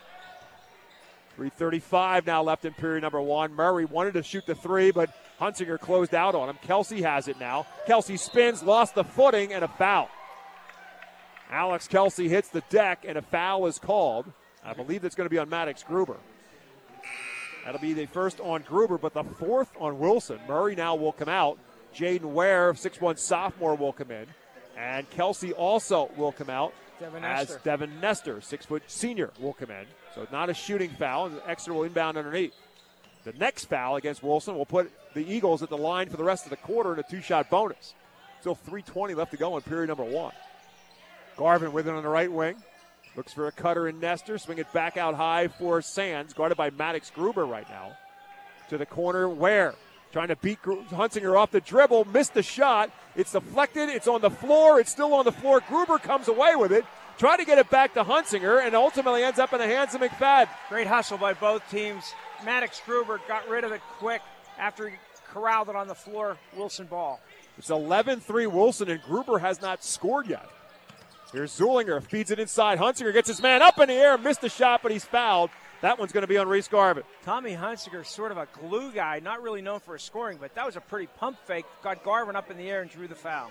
3.35 1.37 2.27
now 2.27 2.43
left 2.43 2.65
in 2.65 2.73
period 2.75 3.03
number 3.03 3.21
one. 3.21 3.53
Murray 3.53 3.85
wanted 3.85 4.15
to 4.15 4.23
shoot 4.23 4.47
the 4.47 4.55
three, 4.55 4.93
but 4.93 5.11
Hunsinger 5.41 5.81
closed 5.81 6.15
out 6.15 6.37
on 6.37 6.49
him. 6.49 6.59
Kelsey 6.63 7.03
has 7.03 7.27
it 7.27 7.41
now. 7.41 7.67
Kelsey 7.87 8.17
spins, 8.17 8.63
lost 8.63 8.95
the 8.95 9.03
footing, 9.03 9.53
and 9.53 9.65
a 9.65 9.69
foul. 9.69 10.09
Alex 11.51 11.89
Kelsey 11.89 12.29
hits 12.29 12.49
the 12.49 12.63
deck, 12.71 13.05
and 13.07 13.19
a 13.19 13.23
foul 13.23 13.67
is 13.67 13.81
called. 13.81 14.27
I 14.65 14.75
believe 14.75 15.03
that's 15.03 15.17
going 15.17 15.27
to 15.27 15.31
be 15.31 15.39
on 15.39 15.49
Maddox 15.49 15.83
Gruber. 15.83 16.17
That'll 17.65 17.81
be 17.81 17.95
the 17.95 18.07
first 18.07 18.41
on 18.41 18.63
Gruber, 18.63 18.99
but 18.99 19.15
the 19.15 19.25
fourth 19.25 19.71
on 19.81 19.99
Wilson. 19.99 20.39
Murray 20.47 20.75
now 20.75 20.95
will 20.95 21.13
come 21.13 21.29
out. 21.29 21.59
Jaden 21.95 22.25
Ware, 22.25 22.73
6'1 22.73 23.19
sophomore, 23.19 23.75
will 23.75 23.93
come 23.93 24.11
in. 24.11 24.27
And 24.77 25.09
Kelsey 25.11 25.53
also 25.53 26.11
will 26.17 26.33
come 26.33 26.51
out 26.51 26.75
Devin 27.01 27.25
as 27.25 27.49
Nestor. 27.49 27.61
Devin 27.65 28.01
Nestor, 28.01 28.41
six 28.41 28.67
foot 28.67 28.83
senior, 28.87 29.31
will 29.39 29.53
come 29.53 29.71
in. 29.71 29.87
So 30.15 30.27
not 30.33 30.51
a 30.51 30.55
shooting 30.55 30.91
foul. 30.91 31.27
and 31.27 31.41
Exeter 31.47 31.75
will 31.75 31.85
inbound 31.85 32.17
underneath. 32.17 32.55
The 33.25 33.33
next 33.35 33.67
foul 33.67 33.97
against 33.97 34.23
Wilson 34.23 34.57
will 34.57 34.67
put 34.67 34.91
the 35.15 35.25
Eagles 35.25 35.63
at 35.63 35.71
the 35.71 35.79
line 35.79 36.09
for 36.09 36.17
the 36.17 36.25
rest 36.25 36.45
of 36.45 36.51
the 36.51 36.57
quarter 36.57 36.93
in 36.93 36.99
a 36.99 37.03
two 37.03 37.21
shot 37.21 37.49
bonus. 37.51 37.95
Still 38.41 38.57
3.20 38.57 39.17
left 39.17 39.31
to 39.31 39.37
go 39.37 39.57
in 39.57 39.63
period 39.63 39.89
number 39.89 40.05
one. 40.05 40.33
Garvin 41.37 41.73
with 41.73 41.89
it 41.89 41.95
on 41.95 42.03
the 42.03 42.09
right 42.09 42.31
wing. 42.31 42.57
Looks 43.17 43.33
for 43.33 43.47
a 43.47 43.53
cutter 43.53 43.89
in 43.89 44.01
Nestor. 44.01 44.39
Swing 44.39 44.59
it 44.59 44.73
back 44.73 44.97
out 44.97 45.15
high 45.15 45.49
for 45.49 45.81
Sands, 45.81 46.33
guarded 46.33 46.57
by 46.57 46.71
Maddox 46.71 47.11
Gruber 47.11 47.47
right 47.47 47.69
now. 47.69 47.93
To 48.71 48.79
the 48.79 48.87
corner, 48.87 49.29
where? 49.29 49.75
Trying 50.13 50.29
to 50.29 50.37
beat 50.37 50.63
Hunsinger 50.63 51.37
off 51.37 51.51
the 51.51 51.61
dribble, 51.61 52.07
missed 52.07 52.35
the 52.35 52.43
shot. 52.43 52.91
It's 53.17 53.33
deflected. 53.33 53.89
It's 53.89 54.09
on 54.09 54.21
the 54.21 54.31
floor. 54.31 54.81
It's 54.81 54.91
still 54.91 55.13
on 55.15 55.25
the 55.25 55.33
floor. 55.33 55.61
Gruber 55.69 55.99
comes 55.99 56.29
away 56.29 56.57
with 56.57 56.73
it. 56.73 56.85
Try 57.19 57.37
to 57.37 57.45
get 57.45 57.59
it 57.59 57.71
back 57.71 57.95
to 57.95 58.03
Hunsinger, 58.03 58.65
and 58.65 58.75
ultimately 58.75 59.23
ends 59.23 59.39
up 59.39 59.53
in 59.53 59.61
the 59.61 59.67
hands 59.67 59.95
of 59.95 60.01
McFadden. 60.01 60.49
Great 60.69 60.87
hustle 60.87 61.19
by 61.19 61.33
both 61.33 61.69
teams. 61.71 62.13
Maddox 62.45 62.81
Gruber 62.85 63.21
got 63.29 63.49
rid 63.49 63.63
of 63.63 63.73
it 63.73 63.81
quick 63.99 64.23
after 64.59 64.89
he 64.89 64.97
corralled 65.29 65.69
it 65.69 65.77
on 65.77 65.87
the 65.87 65.95
floor. 65.95 66.37
Wilson 66.57 66.87
ball. 66.87 67.21
It's 67.57 67.71
11 67.71 68.21
3 68.21 68.47
Wilson, 68.49 68.91
and 68.91 69.03
Gruber 69.03 69.39
has 69.39 69.63
not 69.63 69.85
scored 69.85 70.27
yet. 70.27 70.49
Here's 71.35 71.59
Zulinger, 71.59 72.01
feeds 72.01 72.31
it 72.31 72.39
inside. 72.39 72.79
Hunsinger 72.79 73.13
gets 73.13 73.27
his 73.27 73.43
man 73.43 73.61
up 73.61 73.81
in 73.81 73.89
the 73.89 73.95
air, 73.95 74.17
missed 74.17 74.41
the 74.41 74.49
shot, 74.49 74.85
but 74.85 74.93
he's 74.93 75.05
fouled. 75.05 75.51
That 75.81 75.99
one's 75.99 76.13
going 76.13 76.23
to 76.23 76.29
be 76.29 76.39
on 76.39 76.47
Reese 76.47 76.69
Garvin. 76.69 77.03
Tommy 77.25 77.57
Hunsinger, 77.57 78.07
sort 78.07 78.31
of 78.31 78.39
a 78.39 78.47
glue 78.61 78.93
guy, 78.93 79.19
not 79.19 79.43
really 79.43 79.61
known 79.61 79.81
for 79.81 79.95
his 79.95 80.03
scoring, 80.03 80.39
but 80.41 80.55
that 80.55 80.65
was 80.65 80.77
a 80.77 80.81
pretty 80.81 81.09
pump 81.19 81.37
fake. 81.45 81.65
Got 81.83 82.05
Garvin 82.05 82.37
up 82.37 82.53
in 82.53 82.57
the 82.57 82.71
air 82.71 82.83
and 82.83 82.91
drew 82.91 83.09
the 83.09 83.17
foul. 83.17 83.51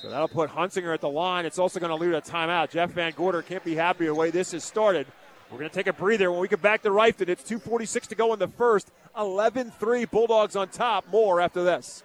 So 0.00 0.08
that'll 0.08 0.28
put 0.28 0.48
Hunsinger 0.48 0.94
at 0.94 1.00
the 1.00 1.08
line. 1.08 1.46
It's 1.46 1.58
also 1.58 1.80
going 1.80 1.90
to 1.90 1.96
lead 1.96 2.14
a 2.14 2.20
timeout. 2.20 2.70
Jeff 2.70 2.92
Van 2.92 3.12
Gorder 3.16 3.42
can't 3.42 3.64
be 3.64 3.74
happy 3.74 4.06
the 4.06 4.14
way 4.14 4.30
this 4.30 4.52
has 4.52 4.62
started. 4.62 5.08
We're 5.50 5.58
going 5.58 5.70
to 5.70 5.74
take 5.74 5.88
a 5.88 5.92
breather 5.92 6.30
when 6.30 6.38
we 6.38 6.46
get 6.46 6.62
back 6.62 6.82
to 6.82 6.90
Reiffton. 6.90 7.28
It's 7.28 7.42
2.46 7.42 8.06
to 8.06 8.14
go 8.14 8.32
in 8.32 8.38
the 8.38 8.48
first. 8.48 8.92
11 9.18 9.72
3 9.72 10.04
Bulldogs 10.04 10.54
on 10.54 10.68
top. 10.68 11.08
More 11.10 11.40
after 11.40 11.64
this. 11.64 12.04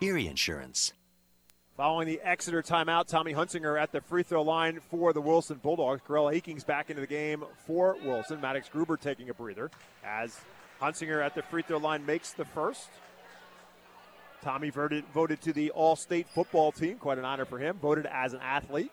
Erie 0.00 0.28
Insurance. 0.28 0.92
Following 1.76 2.06
the 2.06 2.20
Exeter 2.22 2.62
timeout, 2.62 3.06
Tommy 3.06 3.32
Hunsinger 3.34 3.80
at 3.80 3.92
the 3.92 4.00
free 4.00 4.22
throw 4.22 4.42
line 4.42 4.80
for 4.90 5.12
the 5.12 5.20
Wilson 5.20 5.58
Bulldogs. 5.62 6.02
Corell 6.06 6.32
Akings 6.32 6.64
back 6.64 6.90
into 6.90 7.00
the 7.00 7.06
game 7.06 7.44
for 7.66 7.96
Wilson. 8.04 8.40
Maddox 8.40 8.68
Gruber 8.68 8.96
taking 8.96 9.28
a 9.30 9.34
breather 9.34 9.70
as 10.04 10.40
Hunsinger 10.80 11.24
at 11.24 11.34
the 11.34 11.42
free 11.42 11.62
throw 11.62 11.78
line 11.78 12.04
makes 12.06 12.32
the 12.32 12.44
first. 12.44 12.88
Tommy 14.42 14.70
voted, 14.70 15.04
voted 15.12 15.40
to 15.42 15.52
the 15.52 15.70
All 15.70 15.96
State 15.96 16.28
football 16.28 16.70
team. 16.70 16.96
Quite 16.96 17.18
an 17.18 17.24
honor 17.24 17.44
for 17.44 17.58
him. 17.58 17.76
Voted 17.80 18.06
as 18.06 18.34
an 18.34 18.40
athlete. 18.40 18.92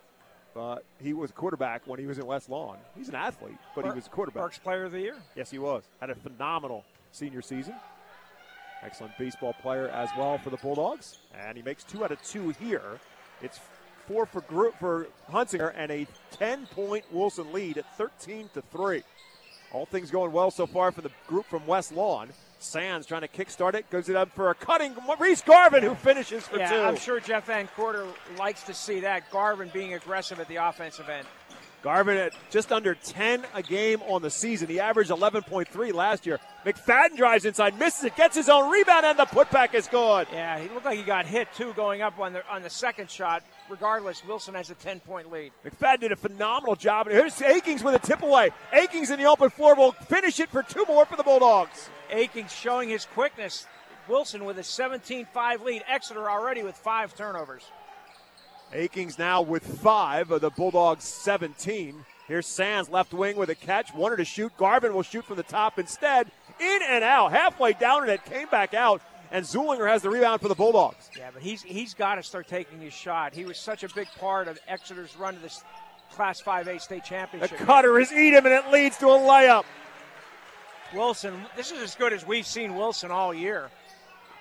But 0.56 0.86
he 1.02 1.13
was 1.13 1.32
quarterback 1.32 1.82
when 1.86 2.00
he 2.00 2.08
was 2.08 2.18
in 2.18 2.26
West 2.26 2.50
Lawn. 2.50 2.78
He's 2.96 3.10
an 3.10 3.15
athlete, 3.15 3.58
but 3.76 3.84
he 3.86 3.91
was 3.91 4.08
a 4.08 4.10
quarterback. 4.10 4.44
Berks 4.44 4.58
Player 4.58 4.86
of 4.86 4.94
the 4.94 5.02
Year. 5.02 5.15
Yes, 5.36 5.52
he 5.52 5.60
was. 5.60 5.84
Had 6.00 6.10
a 6.10 6.15
phenomenal 6.15 6.86
senior 7.12 7.41
season. 7.41 7.76
Excellent 8.86 9.17
baseball 9.17 9.54
player 9.54 9.89
as 9.89 10.10
well 10.15 10.38
for 10.38 10.52
the 10.52 10.58
Bulldogs. 10.58 11.17
And 11.34 11.58
he 11.58 11.63
makes 11.63 11.84
two 11.84 12.04
out 12.04 12.12
of 12.12 12.21
two 12.21 12.50
here. 12.50 13.00
It's 13.41 13.60
four 14.08 14.28
for 14.28 14.41
group 14.41 14.78
for 14.80 15.08
Hunsinger 15.32 15.74
and 15.76 15.91
a 15.91 16.06
10 16.32 16.67
point 16.67 17.04
Wilson 17.12 17.52
lead 17.52 17.80
at 17.80 17.98
13 17.98 18.50
to 18.54 18.62
3. 18.62 19.02
All 19.74 19.88
things 19.88 20.12
going 20.12 20.32
well 20.32 20.52
so 20.52 20.67
far 20.67 20.91
for 20.91 21.02
the 21.02 21.10
group 21.28 21.45
from 21.48 21.65
West 21.65 21.91
Lawn. 21.91 22.30
Sands 22.60 23.08
trying 23.08 23.21
to 23.21 23.28
kickstart 23.28 23.74
it, 23.74 23.89
goes 23.89 24.08
it 24.08 24.15
up 24.15 24.32
for 24.32 24.50
a 24.50 24.56
cutting. 24.56 24.95
Reese 25.19 25.41
Garvin 25.41 25.84
who 25.84 25.95
finishes 25.95 26.48
for 26.48 26.58
yeah, 26.58 26.69
two. 26.69 26.80
I'm 26.80 26.95
sure 26.95 27.19
Jeff 27.19 27.48
Van 27.48 27.67
Gorder 27.76 28.06
likes 28.38 28.63
to 28.63 28.74
see 28.74 29.02
that. 29.02 29.30
Garvin 29.32 29.69
being 29.74 29.95
aggressive 29.95 30.39
at 30.39 30.48
the 30.48 30.56
offensive 30.58 31.10
end. 31.10 31.28
Garvin 31.86 32.17
at 32.17 32.34
just 32.50 32.71
under 32.71 32.95
10 32.95 33.45
a 33.54 33.62
game 33.62 34.02
on 34.08 34.24
the 34.24 34.32
season. 34.32 34.67
He 34.67 34.80
averaged 34.80 35.12
11.3 35.12 35.93
last 35.93 36.26
year. 36.26 36.39
McFadden 36.65 37.15
drives 37.15 37.45
inside, 37.45 37.78
misses 37.78 38.06
it, 38.06 38.15
gets 38.15 38.36
his 38.36 38.50
own 38.50 38.71
rebound, 38.71 39.06
and 39.06 39.19
the 39.19 39.26
putback 39.26 39.76
is 39.76 39.88
good. 39.88 40.26
Yeah, 40.34 40.58
he 40.58 40.67
looked 40.69 40.86
like 40.86 40.98
he 40.98 41.04
got 41.04 41.28
hit 41.28 41.48
too 41.54 41.74
going 41.74 42.02
up 42.02 42.17
on 42.17 42.34
the 42.34 42.41
on 42.50 42.63
the 42.63 42.71
second 42.71 43.12
shot. 43.12 43.43
Regardless, 43.69 44.26
Wilson 44.26 44.56
has 44.56 44.71
a 44.71 44.74
10 44.74 45.00
point 45.02 45.32
lead. 45.32 45.52
McFadden 45.63 46.00
did 46.00 46.12
a 46.12 46.15
phenomenal 46.15 46.76
job. 46.76 47.06
And 47.06 47.15
here's 47.15 47.39
Akings 47.39 47.84
with 47.84 47.93
a 47.93 48.00
tip 48.00 48.24
away. 48.24 48.50
Akings 48.74 49.12
in 49.12 49.19
the 49.19 49.26
open 49.26 49.52
floor 49.52 49.76
will 49.76 49.91
finish 49.91 50.39
it 50.39 50.50
for 50.50 50.63
two 50.63 50.86
more 50.88 51.06
for 51.06 51.17
the 51.17 51.24
Bulldogs. 51.24 51.91
Akings 52.10 52.52
showing 52.52 52.89
his 52.89 53.06
quickness. 53.06 53.67
Wilson 54.08 54.43
with 54.43 54.58
a 54.58 54.63
17 54.63 55.28
5 55.32 55.62
lead. 55.62 55.84
Exeter 55.88 56.32
already 56.32 56.63
with 56.63 56.76
five 56.76 57.15
turnovers. 57.15 57.62
Akings 58.73 59.17
now 59.17 59.41
with 59.41 59.63
five 59.82 60.32
of 60.32 60.41
the 60.41 60.49
Bulldogs 60.49 61.04
17. 61.04 62.06
Here's 62.28 62.47
Sands 62.47 62.89
left 62.89 63.13
wing 63.13 63.36
with 63.36 63.49
a 63.49 63.56
catch. 63.56 63.93
Wanted 63.93 64.17
to 64.17 64.25
shoot. 64.25 64.56
Garvin 64.58 64.93
will 64.93 65.04
shoot 65.04 65.25
from 65.25 65.38
the 65.38 65.43
top 65.43 65.78
instead. 65.78 66.32
In 66.60 66.80
and 66.89 67.04
out. 67.04 67.32
Halfway 67.32 67.73
down 67.73 68.04
and 68.04 68.12
it 68.12 68.25
came 68.25 68.47
back 68.47 68.73
out. 68.73 69.01
And 69.32 69.45
Zulinger 69.45 69.88
has 69.88 70.01
the 70.01 70.10
rebound 70.10 70.41
for 70.41 70.47
the 70.47 70.56
Bulldogs. 70.56 71.10
Yeah, 71.17 71.30
but 71.34 71.41
he's 71.41 71.62
he's 71.62 71.93
got 71.93 72.15
to 72.15 72.23
start 72.23 72.47
taking 72.47 72.80
his 72.80 72.93
shot. 72.93 73.34
He 73.34 73.45
was 73.45 73.58
such 73.58 73.84
a 73.84 73.89
big 73.89 74.08
part 74.19 74.47
of 74.47 74.60
Exeter's 74.67 75.15
run 75.17 75.36
to 75.36 75.39
this 75.39 75.63
Class 76.12 76.41
5A 76.41 76.80
state 76.80 77.04
championship. 77.04 77.58
The 77.58 77.65
cutter 77.65 77.99
is 77.99 78.12
Edom, 78.12 78.45
and 78.45 78.54
it 78.54 78.71
leads 78.71 78.97
to 78.97 79.08
a 79.08 79.17
layup. 79.17 79.65
Wilson, 80.93 81.34
this 81.58 81.71
is 81.71 81.82
as 81.82 81.95
good 81.95 82.13
as 82.13 82.25
we've 82.25 82.45
seen 82.45 82.75
Wilson 82.75 83.12
all 83.12 83.34
year. 83.34 83.69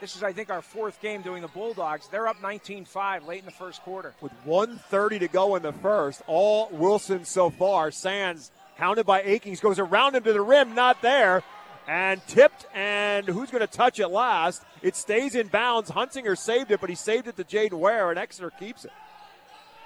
This 0.00 0.16
is, 0.16 0.22
I 0.22 0.32
think, 0.32 0.50
our 0.50 0.62
fourth 0.62 1.00
game 1.00 1.22
doing 1.22 1.42
the 1.42 1.48
Bulldogs. 1.48 2.08
They're 2.08 2.26
up 2.26 2.42
19 2.42 2.84
5 2.84 3.26
late 3.26 3.40
in 3.40 3.44
the 3.44 3.52
first 3.52 3.82
quarter. 3.82 4.14
With 4.20 4.32
130 4.44 5.20
to 5.20 5.28
go 5.28 5.56
in 5.56 5.62
the 5.62 5.72
first, 5.72 6.22
all 6.26 6.68
Wilson 6.72 7.24
so 7.24 7.50
far. 7.50 7.90
Sands, 7.90 8.50
hounded 8.76 9.06
by 9.06 9.22
Akings, 9.22 9.60
goes 9.60 9.78
around 9.78 10.16
him 10.16 10.24
to 10.24 10.32
the 10.32 10.40
rim, 10.40 10.74
not 10.74 11.00
there. 11.00 11.42
And 11.86 12.26
tipped, 12.26 12.66
and 12.74 13.26
who's 13.26 13.50
going 13.50 13.60
to 13.60 13.66
touch 13.66 14.00
it 14.00 14.08
last? 14.08 14.62
It 14.80 14.96
stays 14.96 15.34
in 15.34 15.48
bounds. 15.48 15.90
Hunsinger 15.90 16.36
saved 16.36 16.70
it, 16.70 16.80
but 16.80 16.88
he 16.88 16.96
saved 16.96 17.28
it 17.28 17.36
to 17.36 17.44
Jaden 17.44 17.74
Ware, 17.74 18.08
and 18.08 18.18
Exeter 18.18 18.50
keeps 18.50 18.86
it. 18.86 18.92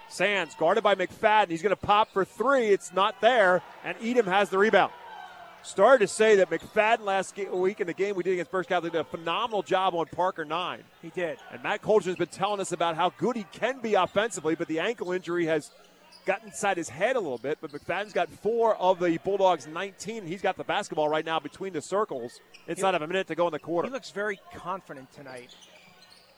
Sands, 0.09 0.55
guarded 0.55 0.85
by 0.85 0.95
McFadden. 0.95 1.51
He's 1.51 1.61
going 1.61 1.71
to 1.71 1.77
pop 1.77 2.13
for 2.13 2.25
three. 2.25 2.69
It's 2.69 2.93
not 2.93 3.21
there, 3.21 3.63
and 3.85 3.97
Edom 4.01 4.27
has 4.27 4.49
the 4.49 4.59
rebound. 4.59 4.93
Started 5.63 6.07
to 6.07 6.13
say 6.13 6.37
that 6.37 6.51
McFadden 6.51 7.01
last 7.01 7.37
week 7.37 7.81
in 7.81 7.87
the 7.87 7.93
game 7.93 8.17
we 8.17 8.23
did 8.23 8.33
against 8.33 8.51
Berks 8.51 8.69
Catholic 8.69 8.93
did 8.93 9.01
a 9.01 9.05
phenomenal 9.05 9.63
job 9.63 9.95
on 9.95 10.07
Parker 10.07 10.45
9. 10.45 10.83
He 11.03 11.11
did. 11.11 11.39
And 11.53 11.63
Matt 11.63 11.83
Coldren 11.83 12.07
has 12.07 12.17
been 12.17 12.29
telling 12.29 12.61
us 12.61 12.73
about 12.73 12.97
how 12.97 13.11
good 13.19 13.37
he 13.37 13.45
can 13.53 13.81
be 13.81 13.95
offensively, 13.95 14.55
but 14.55 14.69
the 14.69 14.79
ankle 14.79 15.13
injury 15.13 15.47
has 15.47 15.71
got 16.25 16.43
inside 16.45 16.77
his 16.77 16.89
head 16.89 17.17
a 17.17 17.21
little 17.21 17.39
bit. 17.39 17.59
But 17.61 17.73
McFadden's 17.73 18.13
got 18.13 18.31
four 18.31 18.77
of 18.77 18.99
the 19.01 19.19
Bulldogs' 19.19 19.67
19. 19.67 20.27
He's 20.27 20.43
got 20.43 20.57
the 20.57 20.65
basketball 20.65 21.09
right 21.09 21.25
now 21.25 21.39
between 21.41 21.73
the 21.73 21.83
circles 21.83 22.41
inside 22.67 22.95
of 22.95 23.03
a 23.03 23.07
minute 23.07 23.27
to 23.27 23.35
go 23.35 23.47
in 23.47 23.53
the 23.53 23.59
quarter. 23.59 23.89
He 23.89 23.93
looks 23.93 24.11
very 24.11 24.41
confident 24.55 25.13
tonight. 25.13 25.55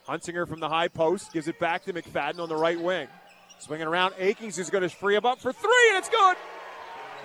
Hunsinger 0.07 0.47
from 0.47 0.59
the 0.59 0.69
high 0.69 0.87
post 0.87 1.31
gives 1.31 1.47
it 1.47 1.59
back 1.59 1.85
to 1.85 1.93
McFadden 1.93 2.39
on 2.39 2.49
the 2.49 2.55
right 2.55 2.79
wing. 2.79 3.07
Swinging 3.59 3.87
around, 3.87 4.15
Akings 4.17 4.57
is 4.57 4.71
going 4.71 4.81
to 4.81 4.89
free 4.89 5.15
him 5.15 5.25
up 5.25 5.39
for 5.39 5.53
three, 5.53 5.89
and 5.89 5.97
it's 5.97 6.09
good. 6.09 6.35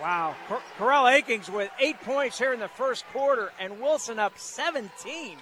Wow. 0.00 0.35
Cor- 0.48 0.62
Corell 0.78 1.12
Akings 1.12 1.50
with 1.50 1.70
eight 1.80 2.00
points 2.02 2.38
here 2.38 2.52
in 2.52 2.61
the 2.61 2.68
first 2.68 3.04
quarter, 3.12 3.52
and 3.59 3.80
Wilson 3.80 4.18
up 4.18 4.38
17. 4.38 5.38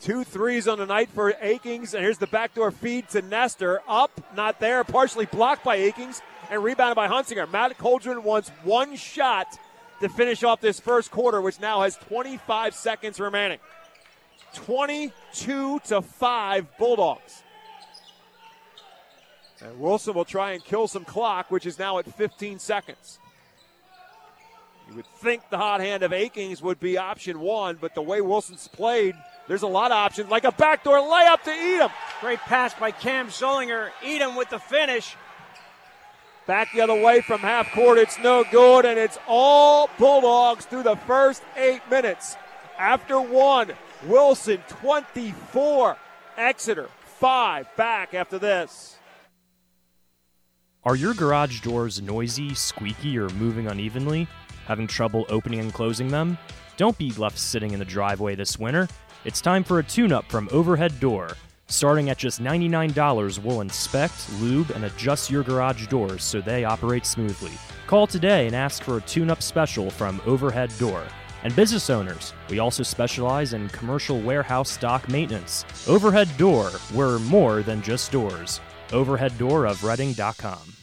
Two 0.00 0.22
threes 0.22 0.68
on 0.68 0.78
the 0.78 0.86
night 0.86 1.08
for 1.08 1.34
Akings, 1.40 1.92
and 1.92 2.04
here's 2.04 2.18
the 2.18 2.28
backdoor 2.28 2.70
feed 2.70 3.08
to 3.10 3.22
Nestor. 3.22 3.80
Up, 3.88 4.12
not 4.36 4.60
there, 4.60 4.84
partially 4.84 5.26
blocked 5.26 5.64
by 5.64 5.76
Akings, 5.76 6.22
and 6.50 6.62
rebounded 6.62 6.94
by 6.94 7.08
Hunsinger. 7.08 7.50
Matt 7.50 7.76
Coldren 7.78 8.22
wants 8.22 8.50
one 8.62 8.94
shot 8.94 9.58
to 10.00 10.08
finish 10.08 10.44
off 10.44 10.60
this 10.60 10.78
first 10.78 11.10
quarter, 11.10 11.40
which 11.40 11.58
now 11.58 11.82
has 11.82 11.96
25 11.96 12.74
seconds 12.74 13.18
remaining. 13.18 13.58
22 14.54 15.80
to 15.86 16.00
5 16.00 16.78
Bulldogs. 16.78 17.42
And 19.60 19.80
Wilson 19.80 20.14
will 20.14 20.24
try 20.24 20.52
and 20.52 20.64
kill 20.64 20.86
some 20.86 21.04
clock, 21.04 21.50
which 21.50 21.66
is 21.66 21.78
now 21.78 21.98
at 21.98 22.06
15 22.14 22.60
seconds. 22.60 23.18
You 24.88 24.96
would 24.96 25.06
think 25.06 25.50
the 25.50 25.58
hot 25.58 25.80
hand 25.80 26.02
of 26.02 26.14
Akings 26.14 26.62
would 26.62 26.80
be 26.80 26.96
option 26.96 27.40
one, 27.40 27.76
but 27.78 27.94
the 27.94 28.00
way 28.00 28.22
Wilson's 28.22 28.68
played, 28.68 29.14
there's 29.46 29.62
a 29.62 29.66
lot 29.66 29.90
of 29.90 29.98
options, 29.98 30.30
like 30.30 30.44
a 30.44 30.52
backdoor 30.52 30.98
layup 30.98 31.42
to 31.42 31.50
Edom. 31.50 31.90
Great 32.22 32.38
pass 32.38 32.72
by 32.72 32.90
Cam 32.90 33.28
Zollinger. 33.28 33.90
Edom 34.02 34.34
with 34.34 34.48
the 34.48 34.58
finish. 34.58 35.14
Back 36.46 36.72
the 36.72 36.80
other 36.80 36.98
way 36.98 37.20
from 37.20 37.40
half 37.40 37.70
court, 37.72 37.98
it's 37.98 38.18
no 38.20 38.44
good, 38.50 38.86
and 38.86 38.98
it's 38.98 39.18
all 39.26 39.90
Bulldogs 39.98 40.64
through 40.64 40.84
the 40.84 40.96
first 40.96 41.42
eight 41.56 41.82
minutes. 41.90 42.36
After 42.78 43.20
one, 43.20 43.72
Wilson 44.06 44.62
24, 44.68 45.98
Exeter 46.38 46.88
5 47.20 47.66
back 47.76 48.14
after 48.14 48.38
this. 48.38 48.96
Are 50.84 50.96
your 50.96 51.12
garage 51.12 51.60
doors 51.60 52.00
noisy, 52.00 52.54
squeaky, 52.54 53.18
or 53.18 53.28
moving 53.30 53.66
unevenly? 53.66 54.26
Having 54.68 54.88
trouble 54.88 55.24
opening 55.30 55.60
and 55.60 55.72
closing 55.72 56.08
them? 56.08 56.36
Don't 56.76 56.98
be 56.98 57.10
left 57.12 57.38
sitting 57.38 57.72
in 57.72 57.78
the 57.78 57.86
driveway 57.86 58.34
this 58.34 58.58
winter. 58.58 58.86
It's 59.24 59.40
time 59.40 59.64
for 59.64 59.78
a 59.78 59.82
tune 59.82 60.12
up 60.12 60.30
from 60.30 60.46
Overhead 60.52 61.00
Door. 61.00 61.38
Starting 61.68 62.10
at 62.10 62.18
just 62.18 62.42
$99, 62.42 63.42
we'll 63.42 63.62
inspect, 63.62 64.30
lube, 64.40 64.70
and 64.72 64.84
adjust 64.84 65.30
your 65.30 65.42
garage 65.42 65.86
doors 65.86 66.22
so 66.22 66.42
they 66.42 66.66
operate 66.66 67.06
smoothly. 67.06 67.52
Call 67.86 68.06
today 68.06 68.46
and 68.46 68.54
ask 68.54 68.82
for 68.82 68.98
a 68.98 69.02
tune 69.02 69.30
up 69.30 69.42
special 69.42 69.90
from 69.90 70.20
Overhead 70.26 70.70
Door. 70.78 71.04
And 71.44 71.56
business 71.56 71.88
owners, 71.88 72.34
we 72.50 72.58
also 72.58 72.82
specialize 72.82 73.54
in 73.54 73.70
commercial 73.70 74.20
warehouse 74.20 74.70
stock 74.70 75.08
maintenance. 75.08 75.64
Overhead 75.88 76.28
Door, 76.36 76.72
we're 76.92 77.18
more 77.20 77.62
than 77.62 77.80
just 77.80 78.12
doors. 78.12 78.60
OverheadDoorofReading.com. 78.90 80.77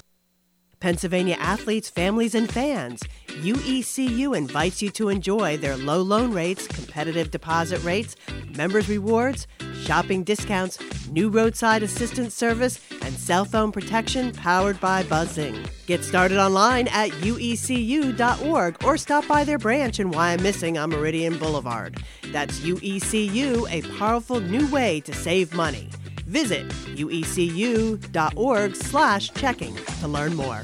Pennsylvania 0.80 1.36
athletes, 1.40 1.90
families, 1.90 2.36
and 2.36 2.52
fans. 2.52 3.02
UECU 3.28 4.36
invites 4.38 4.82
you 4.82 4.90
to 4.92 5.10
enjoy 5.10 5.58
their 5.58 5.78
low 5.78 6.02
loan 6.02 6.32
rates, 6.32 6.68
competitive 6.68 7.32
deposit 7.32 7.84
rates, 7.84 8.16
members' 8.56 8.88
rewards, 8.88 9.48
shopping 9.84 10.24
discounts, 10.24 10.80
new 11.10 11.30
roadside 11.30 11.84
assistance 11.84 12.34
service, 12.34 12.80
and 13.02 13.14
cell 13.14 13.46
phone 13.46 13.72
protection 13.72 14.32
powered 14.32 14.80
by 14.80 15.04
Buzzing. 15.04 15.58
Get 15.86 16.04
started 16.04 16.38
online 16.38 16.88
at 16.88 17.12
uecu.org 17.12 18.84
or 18.84 18.98
stop 18.98 19.28
by 19.28 19.44
their 19.44 19.60
branch 19.60 20.00
in 20.00 20.12
Wyomissing 20.12 20.82
on 20.82 20.90
Meridian 20.90 21.38
Boulevard. 21.38 22.04
That's 22.32 22.60
UECU, 22.62 23.70
a 23.72 23.98
powerful 23.98 24.40
new 24.40 24.68
way 24.72 25.02
to 25.02 25.14
save 25.14 25.54
money. 25.54 25.90
Visit 26.26 26.68
uecu.org 26.96 28.76
slash 28.76 29.32
checking 29.34 29.76
to 30.00 30.08
learn 30.08 30.36
more. 30.36 30.64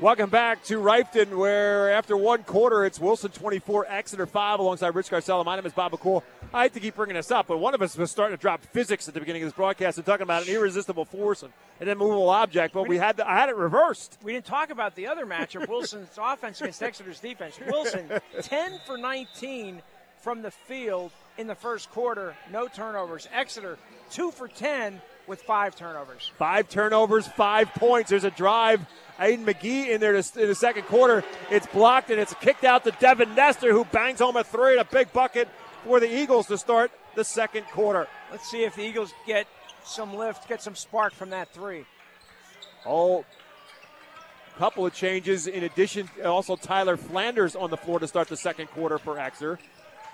Welcome 0.00 0.30
back 0.30 0.62
to 0.64 0.78
Reiffton, 0.78 1.36
where 1.36 1.90
after 1.90 2.16
one 2.16 2.44
quarter, 2.44 2.84
it's 2.84 3.00
Wilson 3.00 3.32
24, 3.32 3.86
Exeter 3.88 4.26
5, 4.26 4.60
alongside 4.60 4.94
Rich 4.94 5.10
Garcella. 5.10 5.44
My 5.44 5.56
name 5.56 5.66
is 5.66 5.72
Bob 5.72 5.90
McCool. 5.90 6.22
I 6.54 6.64
hate 6.64 6.74
to 6.74 6.80
keep 6.80 6.94
bringing 6.94 7.16
this 7.16 7.32
up, 7.32 7.48
but 7.48 7.58
one 7.58 7.74
of 7.74 7.82
us 7.82 7.96
was 7.96 8.08
starting 8.08 8.36
to 8.36 8.40
drop 8.40 8.64
physics 8.66 9.08
at 9.08 9.14
the 9.14 9.20
beginning 9.20 9.42
of 9.42 9.48
this 9.48 9.56
broadcast 9.56 9.98
and 9.98 10.06
talking 10.06 10.22
about 10.22 10.46
an 10.46 10.54
irresistible 10.54 11.04
force 11.04 11.42
and 11.42 11.52
an 11.80 11.88
immovable 11.88 12.30
object, 12.30 12.74
but 12.74 12.86
we 12.86 12.96
had 12.96 13.16
the, 13.16 13.28
I 13.28 13.34
had 13.34 13.48
it 13.48 13.56
reversed. 13.56 14.18
We 14.22 14.34
didn't 14.34 14.46
talk 14.46 14.70
about 14.70 14.94
the 14.94 15.08
other 15.08 15.26
matchup, 15.26 15.68
Wilson's 15.68 16.10
offense 16.18 16.60
against 16.60 16.80
Exeter's 16.80 17.18
defense. 17.18 17.58
Wilson, 17.66 18.08
10 18.40 18.78
for 18.86 18.96
19 18.98 19.82
from 20.20 20.42
the 20.42 20.50
field 20.52 21.10
in 21.38 21.46
the 21.46 21.54
first 21.54 21.90
quarter, 21.90 22.36
no 22.52 22.68
turnovers. 22.68 23.28
Exeter, 23.32 23.78
2 24.10 24.30
for 24.30 24.48
10 24.48 25.00
with 25.26 25.42
five 25.42 25.76
turnovers. 25.76 26.32
Five 26.38 26.68
turnovers, 26.68 27.28
five 27.28 27.72
points. 27.74 28.10
There's 28.10 28.24
a 28.24 28.30
drive. 28.30 28.84
Aiden 29.18 29.44
McGee 29.44 29.88
in 29.88 30.00
there 30.00 30.20
to, 30.20 30.40
in 30.40 30.48
the 30.48 30.54
second 30.54 30.84
quarter. 30.84 31.24
It's 31.50 31.66
blocked 31.66 32.10
and 32.10 32.20
it's 32.20 32.34
kicked 32.34 32.64
out 32.64 32.84
to 32.84 32.92
Devin 32.92 33.34
Nestor, 33.34 33.72
who 33.72 33.84
bangs 33.84 34.20
home 34.20 34.36
a 34.36 34.44
three 34.44 34.72
and 34.72 34.80
a 34.80 34.84
big 34.84 35.12
bucket 35.12 35.48
for 35.84 36.00
the 36.00 36.12
Eagles 36.12 36.46
to 36.46 36.58
start 36.58 36.90
the 37.14 37.24
second 37.24 37.64
quarter. 37.66 38.08
Let's 38.30 38.50
see 38.50 38.64
if 38.64 38.76
the 38.76 38.82
Eagles 38.82 39.12
get 39.26 39.46
some 39.84 40.14
lift, 40.14 40.48
get 40.48 40.62
some 40.62 40.74
spark 40.74 41.12
from 41.12 41.30
that 41.30 41.52
three. 41.52 41.84
Oh, 42.86 43.24
couple 44.58 44.84
of 44.84 44.92
changes 44.92 45.46
in 45.46 45.62
addition. 45.62 46.10
Also, 46.24 46.56
Tyler 46.56 46.96
Flanders 46.96 47.54
on 47.54 47.70
the 47.70 47.76
floor 47.76 48.00
to 48.00 48.08
start 48.08 48.28
the 48.28 48.36
second 48.36 48.66
quarter 48.68 48.98
for 48.98 49.18
Exeter. 49.18 49.58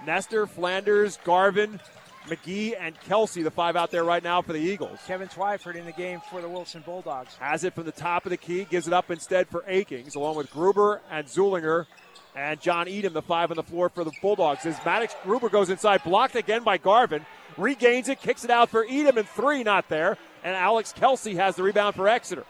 Nestor, 0.04 0.46
Flanders, 0.46 1.18
Garvin, 1.24 1.80
McGee, 2.28 2.74
and 2.78 2.98
Kelsey, 3.00 3.42
the 3.42 3.50
five 3.50 3.76
out 3.76 3.90
there 3.90 4.04
right 4.04 4.22
now 4.22 4.40
for 4.40 4.52
the 4.54 4.58
Eagles. 4.58 4.98
Kevin 5.06 5.28
Twyford 5.28 5.76
in 5.76 5.84
the 5.84 5.92
game 5.92 6.22
for 6.30 6.40
the 6.40 6.48
Wilson 6.48 6.82
Bulldogs. 6.84 7.34
Has 7.34 7.64
it 7.64 7.74
from 7.74 7.84
the 7.84 7.92
top 7.92 8.24
of 8.24 8.30
the 8.30 8.36
key, 8.36 8.64
gives 8.64 8.86
it 8.86 8.94
up 8.94 9.10
instead 9.10 9.46
for 9.48 9.62
Akings, 9.66 10.14
along 10.14 10.36
with 10.36 10.50
Gruber 10.50 11.02
and 11.10 11.26
Zulinger 11.26 11.86
and 12.34 12.60
John 12.60 12.88
Edom, 12.88 13.12
the 13.12 13.22
five 13.22 13.50
on 13.50 13.56
the 13.56 13.62
floor 13.62 13.88
for 13.88 14.04
the 14.04 14.12
Bulldogs. 14.22 14.64
As 14.66 14.82
Maddox 14.84 15.14
Gruber 15.22 15.48
goes 15.48 15.70
inside, 15.70 16.02
blocked 16.02 16.34
again 16.34 16.64
by 16.64 16.78
Garvin, 16.78 17.26
regains 17.56 18.08
it, 18.08 18.20
kicks 18.20 18.42
it 18.42 18.50
out 18.50 18.70
for 18.70 18.86
Edom, 18.88 19.18
and 19.18 19.28
three 19.28 19.62
not 19.62 19.88
there. 19.88 20.16
And 20.42 20.56
Alex 20.56 20.92
Kelsey 20.92 21.36
has 21.36 21.56
the 21.56 21.62
rebound 21.62 21.94
for 21.94 22.08
Exeter. 22.08 22.44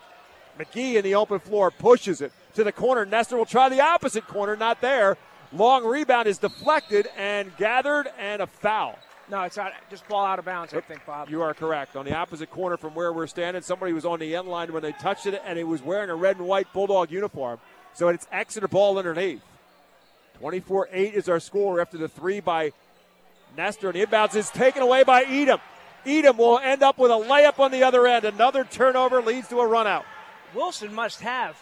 McGee 0.58 0.94
in 0.94 1.02
the 1.02 1.16
open 1.16 1.40
floor 1.40 1.70
pushes 1.70 2.20
it 2.20 2.32
to 2.54 2.64
the 2.64 2.72
corner. 2.72 3.04
Nestor 3.04 3.36
will 3.36 3.44
try 3.44 3.68
the 3.68 3.80
opposite 3.80 4.26
corner, 4.26 4.56
not 4.56 4.80
there. 4.80 5.16
Long 5.52 5.84
rebound 5.84 6.28
is 6.28 6.38
deflected 6.38 7.08
and 7.16 7.56
gathered, 7.56 8.08
and 8.18 8.40
a 8.40 8.46
foul. 8.46 8.98
No, 9.30 9.42
it's 9.42 9.56
not. 9.56 9.72
Just 9.90 10.06
ball 10.08 10.24
out 10.24 10.38
of 10.38 10.44
bounds, 10.44 10.74
I 10.74 10.80
think, 10.80 11.04
Bob. 11.06 11.30
You 11.30 11.42
are 11.42 11.54
correct. 11.54 11.96
On 11.96 12.04
the 12.04 12.14
opposite 12.14 12.50
corner 12.50 12.76
from 12.76 12.94
where 12.94 13.12
we're 13.12 13.26
standing, 13.26 13.62
somebody 13.62 13.92
was 13.92 14.04
on 14.04 14.18
the 14.18 14.36
end 14.36 14.48
line 14.48 14.72
when 14.72 14.82
they 14.82 14.92
touched 14.92 15.26
it, 15.26 15.40
and 15.46 15.56
he 15.56 15.64
was 15.64 15.82
wearing 15.82 16.10
a 16.10 16.14
red 16.14 16.36
and 16.36 16.46
white 16.46 16.72
Bulldog 16.72 17.10
uniform. 17.10 17.58
So 17.94 18.08
it's 18.08 18.26
Exeter 18.30 18.68
ball 18.68 18.98
underneath. 18.98 19.40
24 20.40 20.88
8 20.92 21.14
is 21.14 21.28
our 21.28 21.40
score 21.40 21.80
after 21.80 21.96
the 21.96 22.08
three 22.08 22.40
by 22.40 22.72
Nestor, 23.56 23.90
and 23.90 24.00
the 24.00 24.06
inbounds 24.06 24.34
is 24.34 24.50
taken 24.50 24.82
away 24.82 25.04
by 25.04 25.22
Edom. 25.22 25.60
Edom 26.04 26.36
will 26.36 26.58
end 26.58 26.82
up 26.82 26.98
with 26.98 27.10
a 27.10 27.14
layup 27.14 27.58
on 27.60 27.70
the 27.70 27.82
other 27.84 28.06
end. 28.06 28.24
Another 28.24 28.64
turnover 28.64 29.22
leads 29.22 29.48
to 29.48 29.60
a 29.60 29.66
run 29.66 29.86
out. 29.86 30.04
Wilson 30.54 30.92
must 30.92 31.20
have 31.20 31.56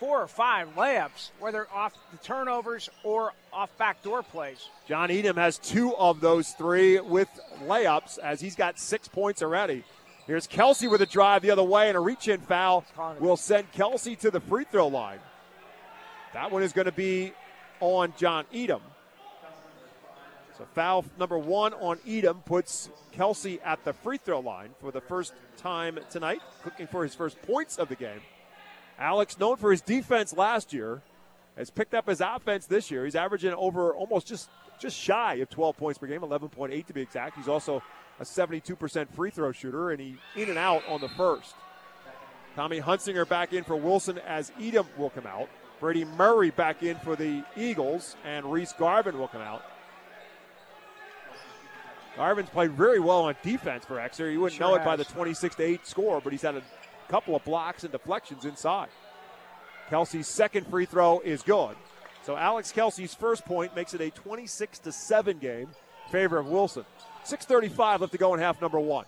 four 0.00 0.20
or 0.20 0.26
five 0.26 0.74
layups, 0.74 1.30
whether 1.38 1.68
off 1.72 1.94
the 2.10 2.18
turnovers 2.18 2.90
or 3.04 3.32
off 3.54 3.70
backdoor 3.78 4.22
plays. 4.22 4.68
John 4.88 5.10
Edom 5.10 5.36
has 5.36 5.58
two 5.58 5.94
of 5.96 6.20
those 6.20 6.50
three 6.50 7.00
with 7.00 7.28
layups 7.62 8.18
as 8.18 8.40
he's 8.40 8.56
got 8.56 8.78
six 8.78 9.08
points 9.08 9.42
already. 9.42 9.84
Here's 10.26 10.46
Kelsey 10.46 10.88
with 10.88 11.02
a 11.02 11.06
drive 11.06 11.42
the 11.42 11.50
other 11.50 11.62
way, 11.62 11.88
and 11.88 11.96
a 11.96 12.00
reach 12.00 12.28
in 12.28 12.40
foul 12.40 12.84
will 13.20 13.36
send 13.36 13.70
Kelsey 13.72 14.16
to 14.16 14.30
the 14.30 14.40
free 14.40 14.64
throw 14.64 14.88
line. 14.88 15.20
That 16.32 16.50
one 16.50 16.62
is 16.62 16.72
going 16.72 16.86
to 16.86 16.92
be 16.92 17.32
on 17.80 18.12
John 18.16 18.44
Edom. 18.52 18.82
So 20.58 20.66
foul 20.74 21.04
number 21.18 21.36
one 21.36 21.74
on 21.74 21.98
Edom 22.06 22.42
puts 22.44 22.88
Kelsey 23.12 23.60
at 23.62 23.84
the 23.84 23.92
free 23.92 24.18
throw 24.18 24.40
line 24.40 24.70
for 24.80 24.90
the 24.90 25.00
first 25.00 25.34
time 25.56 25.98
tonight, 26.10 26.40
looking 26.64 26.86
for 26.86 27.02
his 27.02 27.14
first 27.14 27.40
points 27.42 27.76
of 27.76 27.88
the 27.88 27.96
game. 27.96 28.20
Alex, 28.98 29.38
known 29.38 29.56
for 29.56 29.72
his 29.72 29.80
defense 29.80 30.32
last 30.36 30.72
year, 30.72 31.02
has 31.56 31.70
picked 31.70 31.94
up 31.94 32.08
his 32.08 32.20
offense 32.20 32.66
this 32.66 32.90
year. 32.90 33.04
He's 33.04 33.14
averaging 33.14 33.52
over 33.54 33.94
almost 33.94 34.26
just 34.26 34.50
just 34.78 34.96
shy 34.96 35.34
of 35.34 35.48
12 35.50 35.76
points 35.76 35.98
per 35.98 36.06
game, 36.06 36.20
11.8 36.22 36.86
to 36.86 36.92
be 36.92 37.00
exact. 37.00 37.36
He's 37.36 37.48
also 37.48 37.82
a 38.18 38.24
72% 38.24 39.08
free 39.14 39.30
throw 39.30 39.52
shooter, 39.52 39.90
and 39.90 40.00
he 40.00 40.16
in 40.36 40.48
and 40.48 40.58
out 40.58 40.82
on 40.88 41.00
the 41.00 41.08
first. 41.10 41.54
Tommy 42.56 42.80
Hunsinger 42.80 43.28
back 43.28 43.52
in 43.52 43.64
for 43.64 43.76
Wilson 43.76 44.18
as 44.18 44.52
Edom 44.60 44.86
will 44.96 45.10
come 45.10 45.26
out. 45.26 45.48
Brady 45.80 46.04
Murray 46.04 46.50
back 46.50 46.82
in 46.82 46.96
for 46.98 47.16
the 47.16 47.44
Eagles, 47.56 48.16
and 48.24 48.50
Reese 48.50 48.72
Garvin 48.72 49.18
will 49.18 49.28
come 49.28 49.42
out. 49.42 49.62
Garvin's 52.16 52.48
played 52.48 52.70
very 52.72 53.00
well 53.00 53.22
on 53.22 53.34
defense 53.42 53.84
for 53.84 53.98
Exeter. 53.98 54.30
You 54.30 54.40
wouldn't 54.40 54.58
Sure 54.58 54.68
know 54.68 54.74
it 54.76 54.84
by 54.84 54.94
the 54.94 55.04
26 55.04 55.56
to 55.56 55.62
8 55.62 55.86
score, 55.86 56.20
but 56.20 56.32
he's 56.32 56.42
had 56.42 56.54
a 56.54 56.62
couple 57.08 57.34
of 57.34 57.44
blocks 57.44 57.82
and 57.82 57.90
deflections 57.90 58.44
inside. 58.44 58.88
Kelsey's 59.90 60.26
second 60.26 60.66
free 60.66 60.86
throw 60.86 61.20
is 61.20 61.42
good. 61.42 61.76
So 62.22 62.36
Alex 62.36 62.72
Kelsey's 62.72 63.14
first 63.14 63.44
point 63.44 63.76
makes 63.76 63.92
it 63.94 64.00
a 64.00 64.10
26 64.10 64.78
to 64.80 64.92
7 64.92 65.38
game 65.38 65.68
in 66.06 66.12
favor 66.12 66.38
of 66.38 66.46
Wilson. 66.46 66.84
6:35 67.24 68.00
left 68.00 68.12
to 68.12 68.18
go 68.18 68.34
in 68.34 68.40
half 68.40 68.60
number 68.60 68.80
one. 68.80 69.04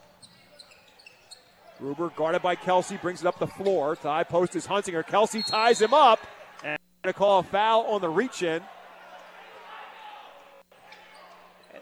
Gruber 1.78 2.10
guarded 2.16 2.42
by 2.42 2.54
Kelsey 2.54 2.96
brings 2.96 3.20
it 3.20 3.26
up 3.26 3.38
the 3.38 3.46
floor. 3.46 3.96
To 3.96 4.08
high 4.08 4.24
post 4.24 4.56
is 4.56 4.66
Hunsinger. 4.66 5.06
Kelsey 5.06 5.42
ties 5.42 5.80
him 5.80 5.92
up 5.92 6.20
and 6.64 6.78
going 7.02 7.12
to 7.12 7.18
call 7.18 7.40
a 7.40 7.42
foul 7.42 7.82
on 7.86 8.00
the 8.00 8.08
reach 8.08 8.42
in. 8.42 8.62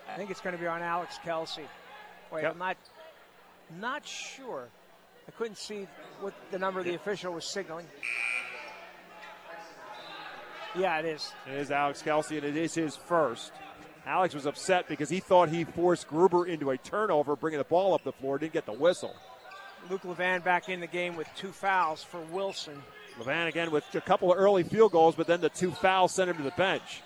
I 0.09 0.17
think 0.17 0.31
it's 0.31 0.41
going 0.41 0.55
to 0.55 0.61
be 0.61 0.67
on 0.67 0.83
Alex 0.83 1.19
Kelsey. 1.25 1.63
Wait, 2.33 2.43
Yep. 2.43 2.53
I'm 2.53 2.59
not 2.59 2.77
not 3.81 4.07
sure. 4.07 4.69
I 5.27 5.31
couldn't 5.33 5.59
see 5.59 5.87
what 6.21 6.35
the 6.51 6.59
number 6.59 6.83
the 6.83 6.95
official 6.95 7.33
was 7.33 7.45
signaling. 7.45 7.87
Yeah, 10.77 10.99
it 10.99 11.05
is. 11.05 11.33
It 11.47 11.55
is 11.55 11.71
Alex 11.71 12.03
Kelsey, 12.03 12.37
and 12.37 12.47
it 12.47 12.57
is 12.57 12.75
his 12.75 12.97
first. 12.97 13.53
Alex 14.07 14.35
was 14.35 14.47
upset 14.47 14.89
because 14.89 15.09
he 15.09 15.21
thought 15.21 15.49
he 15.49 15.65
forced 15.65 16.09
Gruber 16.09 16.47
into 16.47 16.71
a 16.71 16.77
turnover, 16.79 17.37
bringing 17.37 17.59
the 17.59 17.65
ball 17.65 17.95
up 17.95 18.05
the 18.05 18.13
floor. 18.13 18.39
Didn't 18.39 18.53
get 18.53 18.67
the 18.67 18.73
whistle. 18.73 19.15
Luke 19.89 20.03
Levan 20.03 20.43
back 20.43 20.69
in 20.69 20.81
the 20.81 20.87
game 20.87 21.17
with 21.17 21.29
two 21.37 21.53
fouls 21.53 22.03
for 22.03 22.21
Wilson. 22.21 22.83
Levan 23.19 23.47
again 23.49 23.71
with 23.71 23.85
a 23.95 24.01
couple 24.01 24.33
of 24.33 24.39
early 24.39 24.63
field 24.63 24.93
goals, 24.93 25.15
but 25.15 25.27
then 25.27 25.41
the 25.41 25.49
two 25.49 25.71
fouls 25.71 26.13
sent 26.13 26.31
him 26.31 26.37
to 26.37 26.43
the 26.43 26.51
bench. 26.53 27.03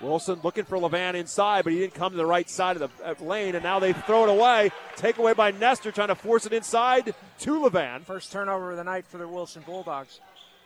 Wilson 0.00 0.40
looking 0.42 0.64
for 0.64 0.78
Levan 0.78 1.14
inside, 1.14 1.64
but 1.64 1.72
he 1.72 1.78
didn't 1.78 1.94
come 1.94 2.12
to 2.12 2.16
the 2.16 2.24
right 2.24 2.48
side 2.48 2.76
of 2.76 2.90
the 2.98 3.06
uh, 3.06 3.14
lane, 3.22 3.54
and 3.54 3.62
now 3.62 3.78
they 3.78 3.92
throw 3.92 4.24
it 4.24 4.30
away. 4.30 4.70
Take 4.96 5.18
away 5.18 5.34
by 5.34 5.50
Nestor, 5.50 5.92
trying 5.92 6.08
to 6.08 6.14
force 6.14 6.46
it 6.46 6.52
inside 6.54 7.14
to 7.40 7.50
Levan. 7.60 8.02
First 8.02 8.32
turnover 8.32 8.70
of 8.70 8.78
the 8.78 8.84
night 8.84 9.06
for 9.06 9.18
the 9.18 9.28
Wilson 9.28 9.62
Bulldogs. 9.66 10.20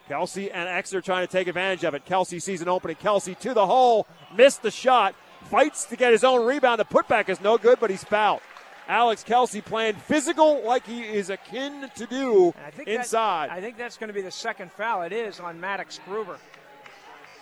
Kelsey 0.08 0.50
and 0.50 0.68
Exeter 0.68 1.00
trying 1.00 1.26
to 1.26 1.32
take 1.32 1.48
advantage 1.48 1.84
of 1.84 1.94
it. 1.94 2.04
Kelsey 2.04 2.38
sees 2.38 2.60
an 2.60 2.68
opening. 2.68 2.96
Kelsey 2.96 3.34
to 3.36 3.54
the 3.54 3.66
hole, 3.66 4.06
missed 4.36 4.62
the 4.62 4.70
shot, 4.70 5.14
fights 5.44 5.84
to 5.86 5.96
get 5.96 6.12
his 6.12 6.24
own 6.24 6.46
rebound. 6.46 6.78
The 6.80 6.84
putback 6.84 7.28
is 7.28 7.40
no 7.40 7.56
good, 7.58 7.80
but 7.80 7.90
he's 7.90 8.04
fouled. 8.04 8.40
Alex 8.86 9.24
Kelsey 9.24 9.62
playing 9.62 9.94
physical 9.94 10.62
like 10.62 10.86
he 10.86 11.00
is 11.02 11.30
akin 11.30 11.90
to 11.96 12.04
do 12.06 12.52
I 12.66 12.70
think 12.70 12.86
that- 12.88 12.94
inside. 12.96 13.48
I 13.50 13.60
think 13.60 13.78
that's 13.78 13.96
going 13.96 14.08
to 14.08 14.14
be 14.14 14.20
the 14.20 14.30
second 14.30 14.70
foul. 14.72 15.02
It 15.02 15.12
is 15.12 15.40
on 15.40 15.58
Maddox 15.58 16.00
Gruber. 16.04 16.38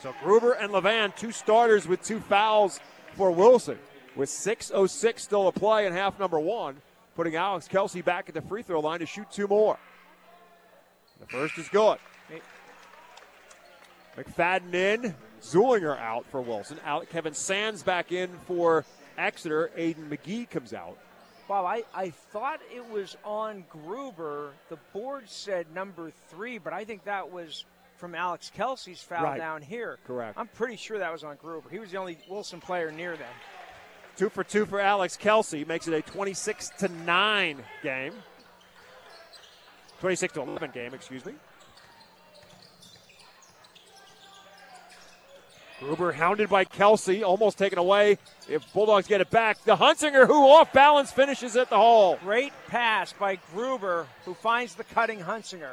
So 0.00 0.14
Gruber 0.22 0.52
and 0.52 0.70
Levan, 0.72 1.14
two 1.16 1.32
starters 1.32 1.88
with 1.88 2.02
two 2.02 2.20
fouls 2.20 2.78
for 3.14 3.30
Wilson. 3.32 3.78
With 4.14 4.28
6.06 4.28 5.18
still 5.18 5.50
to 5.50 5.58
play 5.58 5.86
in 5.86 5.92
half 5.92 6.18
number 6.20 6.38
one, 6.38 6.76
putting 7.16 7.34
Alex 7.34 7.66
Kelsey 7.66 8.02
back 8.02 8.28
at 8.28 8.34
the 8.34 8.42
free 8.42 8.62
throw 8.62 8.80
line 8.80 9.00
to 9.00 9.06
shoot 9.06 9.26
two 9.32 9.48
more. 9.48 9.78
The 11.18 11.26
first 11.26 11.56
is 11.58 11.68
good. 11.68 11.98
McFadden 14.16 14.74
in, 14.74 15.14
Zulinger 15.40 15.98
out 15.98 16.26
for 16.26 16.40
Wilson. 16.40 16.78
Out, 16.84 17.08
Kevin 17.10 17.34
Sands 17.34 17.82
back 17.82 18.12
in 18.12 18.30
for 18.46 18.84
Exeter. 19.16 19.70
Aiden 19.76 20.08
McGee 20.08 20.48
comes 20.48 20.74
out. 20.74 20.98
Bob, 21.48 21.66
I, 21.66 21.82
I 21.94 22.10
thought 22.10 22.60
it 22.74 22.88
was 22.90 23.16
on 23.24 23.64
Gruber. 23.68 24.52
The 24.68 24.76
board 24.92 25.28
said 25.28 25.66
number 25.74 26.12
three, 26.28 26.58
but 26.58 26.72
I 26.72 26.84
think 26.84 27.04
that 27.04 27.30
was 27.30 27.64
from 27.96 28.14
Alex 28.14 28.50
Kelsey's 28.54 29.02
foul 29.02 29.24
Right. 29.24 29.38
down 29.38 29.62
here. 29.62 29.98
Correct. 30.06 30.38
I'm 30.38 30.48
pretty 30.48 30.76
sure 30.76 30.98
that 30.98 31.12
was 31.12 31.24
on 31.24 31.36
Gruber. 31.36 31.68
He 31.70 31.78
was 31.78 31.90
the 31.90 31.98
only 31.98 32.18
Wilson 32.28 32.60
player 32.60 32.90
near 32.90 33.16
them. 33.16 33.32
Two 34.16 34.28
for 34.28 34.44
two 34.44 34.66
for 34.66 34.78
Alex 34.80 35.16
Kelsey 35.16 35.64
makes 35.64 35.88
it 35.88 35.94
a 35.94 36.02
26 36.02 36.70
to 36.78 36.88
9 36.88 37.62
game. 37.82 38.12
26 40.00 40.34
to 40.34 40.42
11 40.42 40.70
game, 40.72 40.94
excuse 40.94 41.24
me. 41.24 41.32
Gruber 45.82 46.12
hounded 46.12 46.48
by 46.48 46.64
Kelsey, 46.64 47.24
almost 47.24 47.58
taken 47.58 47.76
away. 47.76 48.16
If 48.48 48.72
Bulldogs 48.72 49.08
get 49.08 49.20
it 49.20 49.30
back, 49.30 49.62
the 49.64 49.76
Hunsinger, 49.76 50.28
who 50.28 50.48
off 50.48 50.72
balance 50.72 51.10
finishes 51.10 51.56
at 51.56 51.70
the 51.70 51.76
hole. 51.76 52.18
Great 52.22 52.52
pass 52.68 53.12
by 53.12 53.36
Gruber, 53.52 54.06
who 54.24 54.32
finds 54.34 54.76
the 54.76 54.84
cutting 54.84 55.18
Hunsinger. 55.18 55.72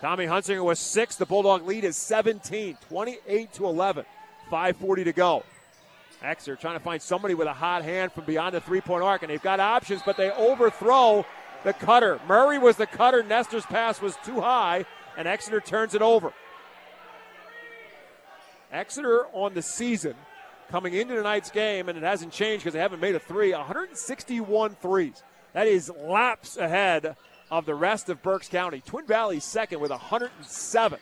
Tommy 0.00 0.26
Hunsinger 0.26 0.64
was 0.64 0.80
six. 0.80 1.14
The 1.14 1.24
Bulldog 1.24 1.64
lead 1.66 1.84
is 1.84 1.96
17, 1.96 2.78
28 2.88 3.52
to 3.52 3.66
11. 3.66 4.04
5.40 4.50 5.04
to 5.04 5.12
go. 5.12 5.44
Exeter 6.20 6.56
trying 6.56 6.76
to 6.76 6.84
find 6.84 7.00
somebody 7.00 7.34
with 7.34 7.46
a 7.46 7.52
hot 7.52 7.84
hand 7.84 8.10
from 8.12 8.24
beyond 8.24 8.54
the 8.54 8.60
three 8.60 8.80
point 8.80 9.04
arc, 9.04 9.22
and 9.22 9.30
they've 9.30 9.40
got 9.40 9.60
options, 9.60 10.02
but 10.04 10.16
they 10.16 10.32
overthrow 10.32 11.24
the 11.62 11.72
cutter. 11.72 12.20
Murray 12.26 12.58
was 12.58 12.76
the 12.76 12.86
cutter. 12.86 13.22
Nestor's 13.22 13.66
pass 13.66 14.00
was 14.00 14.16
too 14.24 14.40
high, 14.40 14.84
and 15.16 15.28
Exeter 15.28 15.60
turns 15.60 15.94
it 15.94 16.02
over. 16.02 16.32
Exeter 18.74 19.26
on 19.32 19.54
the 19.54 19.62
season 19.62 20.14
coming 20.68 20.94
into 20.94 21.14
tonight's 21.14 21.50
game, 21.50 21.88
and 21.88 21.96
it 21.96 22.02
hasn't 22.02 22.32
changed 22.32 22.64
because 22.64 22.74
they 22.74 22.80
haven't 22.80 23.00
made 23.00 23.14
a 23.14 23.20
three, 23.20 23.52
161 23.52 24.74
threes. 24.74 25.22
That 25.52 25.68
is 25.68 25.90
laps 25.90 26.56
ahead 26.56 27.16
of 27.50 27.66
the 27.66 27.74
rest 27.74 28.08
of 28.08 28.22
Berks 28.22 28.48
County. 28.48 28.82
Twin 28.84 29.06
Valley 29.06 29.38
second 29.38 29.80
with 29.80 29.92
107. 29.92 30.98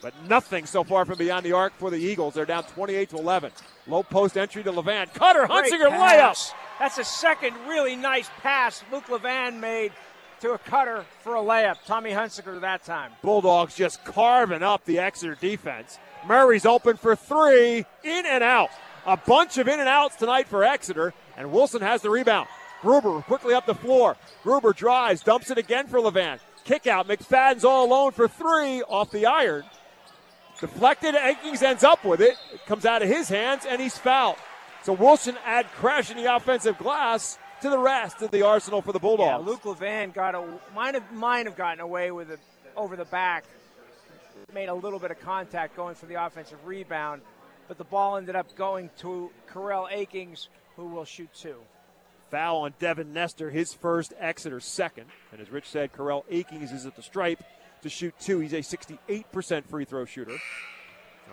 But 0.00 0.14
nothing 0.28 0.66
so 0.66 0.84
far 0.84 1.04
from 1.04 1.18
beyond 1.18 1.44
the 1.44 1.52
arc 1.52 1.72
for 1.78 1.90
the 1.90 1.96
Eagles. 1.96 2.34
They're 2.34 2.44
down 2.44 2.64
28 2.64 3.10
to 3.10 3.16
11. 3.16 3.52
Low 3.86 4.02
post 4.02 4.36
entry 4.36 4.62
to 4.62 4.72
Levan. 4.72 5.12
Cutter, 5.14 5.46
Hunsinger 5.46 5.88
layup. 5.88 6.52
That's 6.78 6.98
a 6.98 7.04
second 7.04 7.54
really 7.68 7.96
nice 7.96 8.28
pass 8.40 8.82
Luke 8.92 9.06
Levan 9.06 9.60
made 9.60 9.92
to 10.40 10.52
a 10.52 10.58
cutter 10.58 11.04
for 11.20 11.36
a 11.36 11.40
layup. 11.40 11.76
Tommy 11.86 12.10
Hunsinger 12.10 12.60
that 12.60 12.84
time. 12.84 13.12
Bulldogs 13.22 13.76
just 13.76 14.04
carving 14.04 14.62
up 14.62 14.84
the 14.84 14.98
Exeter 14.98 15.36
defense. 15.36 15.98
Murray's 16.26 16.66
open 16.66 16.96
for 16.96 17.16
three, 17.16 17.84
in 18.04 18.26
and 18.26 18.42
out. 18.42 18.70
A 19.06 19.16
bunch 19.16 19.58
of 19.58 19.66
in 19.66 19.80
and 19.80 19.88
outs 19.88 20.16
tonight 20.16 20.46
for 20.46 20.62
Exeter, 20.62 21.12
and 21.36 21.50
Wilson 21.50 21.82
has 21.82 22.02
the 22.02 22.10
rebound. 22.10 22.48
Gruber 22.80 23.20
quickly 23.22 23.54
up 23.54 23.66
the 23.66 23.74
floor. 23.74 24.16
Gruber 24.42 24.72
drives, 24.72 25.22
dumps 25.22 25.50
it 25.50 25.58
again 25.58 25.86
for 25.86 25.98
Levan. 25.98 26.38
Kick 26.64 26.86
out. 26.86 27.08
McFadden's 27.08 27.64
all 27.64 27.86
alone 27.86 28.12
for 28.12 28.28
three 28.28 28.82
off 28.82 29.10
the 29.10 29.26
iron. 29.26 29.64
Deflected, 30.60 31.16
Akings 31.16 31.62
ends 31.62 31.82
up 31.82 32.04
with 32.04 32.20
it. 32.20 32.36
It 32.52 32.64
comes 32.66 32.86
out 32.86 33.02
of 33.02 33.08
his 33.08 33.28
hands, 33.28 33.66
and 33.68 33.80
he's 33.80 33.98
fouled. 33.98 34.36
So 34.84 34.92
Wilson 34.92 35.36
add 35.44 35.66
crashing 35.72 36.16
the 36.16 36.34
offensive 36.34 36.78
glass 36.78 37.38
to 37.62 37.70
the 37.70 37.78
rest 37.78 38.22
of 38.22 38.30
the 38.30 38.42
arsenal 38.42 38.82
for 38.82 38.92
the 38.92 38.98
Bulldogs. 38.98 39.44
Yeah, 39.44 39.50
Luke 39.50 39.62
Levan 39.62 40.12
got 40.12 40.34
a 40.34 40.44
might 40.74 40.94
have 40.94 41.12
might 41.12 41.46
have 41.46 41.56
gotten 41.56 41.80
away 41.80 42.10
with 42.10 42.30
it 42.30 42.40
over 42.76 42.96
the 42.96 43.04
back. 43.04 43.44
Made 44.54 44.68
a 44.68 44.74
little 44.74 44.98
bit 44.98 45.10
of 45.10 45.20
contact 45.20 45.76
going 45.76 45.94
for 45.94 46.06
the 46.06 46.22
offensive 46.22 46.58
rebound, 46.66 47.22
but 47.68 47.78
the 47.78 47.84
ball 47.84 48.16
ended 48.16 48.36
up 48.36 48.54
going 48.54 48.90
to 48.98 49.30
Corell 49.50 49.88
Akings, 49.90 50.48
who 50.76 50.86
will 50.86 51.06
shoot 51.06 51.30
two. 51.34 51.56
Foul 52.30 52.58
on 52.58 52.74
Devin 52.78 53.12
Nestor, 53.12 53.50
his 53.50 53.72
first, 53.72 54.12
Exeter 54.18 54.60
second. 54.60 55.06
And 55.32 55.40
as 55.40 55.50
Rich 55.50 55.68
said, 55.68 55.92
Corell 55.92 56.24
Akings 56.30 56.72
is 56.72 56.86
at 56.86 56.96
the 56.96 57.02
stripe 57.02 57.42
to 57.82 57.88
shoot 57.88 58.14
two. 58.20 58.40
He's 58.40 58.52
a 58.52 58.58
68% 58.58 59.64
free 59.66 59.84
throw 59.84 60.04
shooter. 60.04 60.36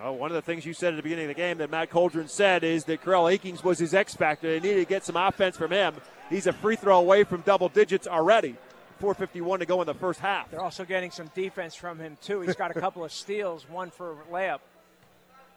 Well, 0.01 0.15
one 0.15 0.31
of 0.31 0.35
the 0.35 0.41
things 0.41 0.65
you 0.65 0.73
said 0.73 0.93
at 0.93 0.97
the 0.97 1.03
beginning 1.03 1.25
of 1.25 1.29
the 1.29 1.41
game 1.41 1.57
that 1.57 1.69
Matt 1.69 1.89
Coldren 1.89 2.29
said 2.29 2.63
is 2.63 2.85
that 2.85 3.01
Corell 3.01 3.31
Akings 3.31 3.63
was 3.63 3.79
his 3.79 3.93
X 3.93 4.15
factor. 4.15 4.47
They 4.47 4.65
needed 4.65 4.79
to 4.79 4.89
get 4.89 5.03
some 5.03 5.17
offense 5.17 5.57
from 5.57 5.71
him. 5.71 5.95
He's 6.29 6.47
a 6.47 6.53
free 6.53 6.77
throw 6.77 6.99
away 6.99 7.25
from 7.25 7.41
double 7.41 7.67
digits 7.69 8.07
already. 8.07 8.55
451 8.99 9.59
to 9.59 9.65
go 9.65 9.81
in 9.81 9.87
the 9.87 9.93
first 9.93 10.19
half. 10.19 10.51
They're 10.51 10.61
also 10.61 10.85
getting 10.85 11.11
some 11.11 11.29
defense 11.33 11.75
from 11.75 11.99
him, 11.99 12.17
too. 12.21 12.41
He's 12.41 12.55
got 12.55 12.71
a 12.75 12.79
couple 12.79 13.03
of 13.03 13.11
steals, 13.11 13.67
one 13.69 13.89
for 13.91 14.17
layup. 14.31 14.59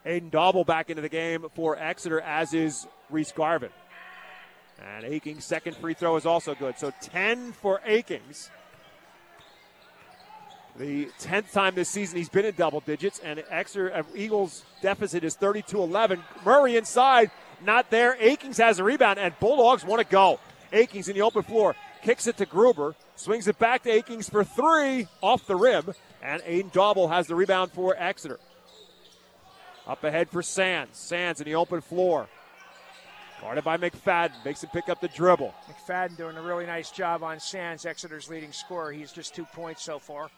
Aiden 0.07 0.31
Dauble 0.31 0.67
back 0.67 0.91
into 0.91 1.03
the 1.03 1.09
game 1.09 1.47
for 1.55 1.77
Exeter, 1.77 2.21
as 2.21 2.55
is 2.55 2.87
Reese 3.11 3.33
Garvin. 3.33 3.71
And 4.81 5.05
Akings' 5.05 5.45
second 5.45 5.77
free 5.77 5.95
throw 5.95 6.17
is 6.17 6.27
also 6.27 6.55
good. 6.55 6.79
So 6.79 6.93
10 7.01 7.53
for 7.53 7.81
Akings. 7.85 8.51
The 10.77 11.07
10th 11.21 11.53
time 11.53 11.75
this 11.75 11.91
season 11.91 12.17
he's 12.17 12.31
been 12.31 12.47
in 12.47 12.55
double 12.55 12.81
digits, 12.81 13.21
and 13.23 13.45
Exeter 13.51 13.95
uh, 13.95 14.03
Eagles 14.15 14.65
deficit 14.81 15.23
is 15.23 15.37
32 15.37 15.83
11. 15.83 16.23
Murray 16.45 16.77
inside, 16.77 17.31
not 17.63 17.91
there. 17.91 18.17
Akings 18.19 18.57
has 18.57 18.79
a 18.79 18.85
rebound, 18.85 19.19
and 19.19 19.39
Bulldogs 19.39 19.85
want 19.85 20.01
to 20.01 20.11
go. 20.11 20.41
Akings 20.73 21.09
in 21.09 21.15
the 21.15 21.23
open 21.23 21.43
floor, 21.43 21.77
kicks 22.03 22.27
it 22.27 22.39
to 22.39 22.47
Gruber, 22.47 22.95
swings 23.23 23.47
it 23.47 23.59
back 23.59 23.85
to 23.85 23.91
Akings 23.91 24.29
for 24.29 24.45
three 24.45 25.07
off 25.21 25.47
the 25.47 25.57
rim, 25.57 25.95
and 26.23 26.43
Aiden 26.43 26.73
Dauble 26.73 27.09
has 27.09 27.27
the 27.27 27.35
rebound 27.35 27.73
for 27.73 27.95
Exeter. 27.97 28.39
Up 29.87 30.03
ahead 30.05 30.29
for 30.29 30.43
Sands. 30.43 30.99
Sands 30.99 31.41
in 31.41 31.45
the 31.45 31.55
open 31.55 31.81
floor. 31.81 32.29
Guarded 33.41 33.65
by 33.65 33.77
McFadden. 33.77 34.45
Makes 34.45 34.63
him 34.63 34.71
pick 34.73 34.89
up 34.89 35.01
the 35.01 35.09
dribble. 35.09 35.55
McFadden 35.69 36.17
doing 36.17 36.37
a 36.37 36.43
really 36.43 36.67
nice 36.67 36.91
job 36.91 37.23
on 37.23 37.41
Sands, 37.41 37.87
Exeter's 37.87 38.29
leading 38.29 38.53
scorer. 38.53 38.93
He's 38.93 39.13
just 39.13 39.35
two 39.35 39.45
points 39.47 39.83
so 39.83 39.99
far. 39.99 40.31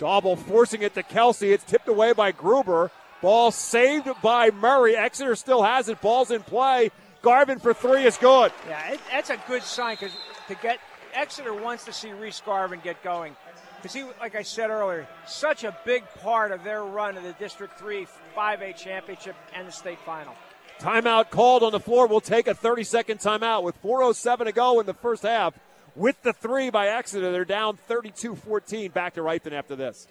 Dauble 0.00 0.38
forcing 0.38 0.82
it 0.82 0.94
to 0.94 1.02
Kelsey. 1.02 1.52
It's 1.52 1.64
tipped 1.64 1.88
away 1.88 2.12
by 2.12 2.32
Gruber. 2.32 2.90
Ball 3.22 3.50
saved 3.50 4.08
by 4.22 4.50
Murray. 4.50 4.96
Exeter 4.96 5.36
still 5.36 5.62
has 5.62 5.88
it. 5.88 6.00
Ball's 6.00 6.30
in 6.30 6.42
play. 6.42 6.90
Garvin 7.22 7.58
for 7.58 7.74
three 7.74 8.04
is 8.04 8.16
good. 8.16 8.50
Yeah, 8.66 8.94
it, 8.94 9.00
that's 9.10 9.30
a 9.30 9.38
good 9.46 9.62
sign 9.62 9.96
because 10.00 10.16
to 10.48 10.54
get 10.56 10.80
Exeter 11.14 11.54
wants 11.54 11.84
to 11.84 11.92
see 11.92 12.12
Reese 12.12 12.42
Garvin 12.44 12.80
get 12.82 13.02
going 13.02 13.36
because 13.76 13.94
he, 13.94 14.04
like 14.20 14.34
I 14.34 14.42
said 14.42 14.70
earlier, 14.70 15.06
such 15.26 15.64
a 15.64 15.76
big 15.84 16.04
part 16.20 16.52
of 16.52 16.64
their 16.64 16.84
run 16.84 17.16
of 17.16 17.22
the 17.22 17.32
District 17.34 17.78
Three 17.78 18.06
5A 18.36 18.76
championship 18.76 19.36
and 19.54 19.66
the 19.66 19.72
state 19.72 19.98
final. 20.00 20.34
Timeout 20.78 21.30
called 21.30 21.62
on 21.62 21.72
the 21.72 21.80
floor. 21.80 22.06
We'll 22.06 22.20
take 22.20 22.46
a 22.46 22.54
30 22.54 22.84
second 22.84 23.18
timeout 23.18 23.62
with 23.62 23.80
4.07 23.82 24.46
to 24.46 24.52
go 24.52 24.80
in 24.80 24.86
the 24.86 24.94
first 24.94 25.22
half. 25.22 25.54
With 25.94 26.22
the 26.22 26.32
three 26.32 26.70
by 26.70 26.88
Exeter, 26.88 27.32
they're 27.32 27.44
down 27.44 27.76
32 27.76 28.36
14. 28.36 28.90
Back 28.90 29.14
to 29.14 29.20
Reiffton 29.20 29.52
after 29.52 29.76
this. 29.76 30.06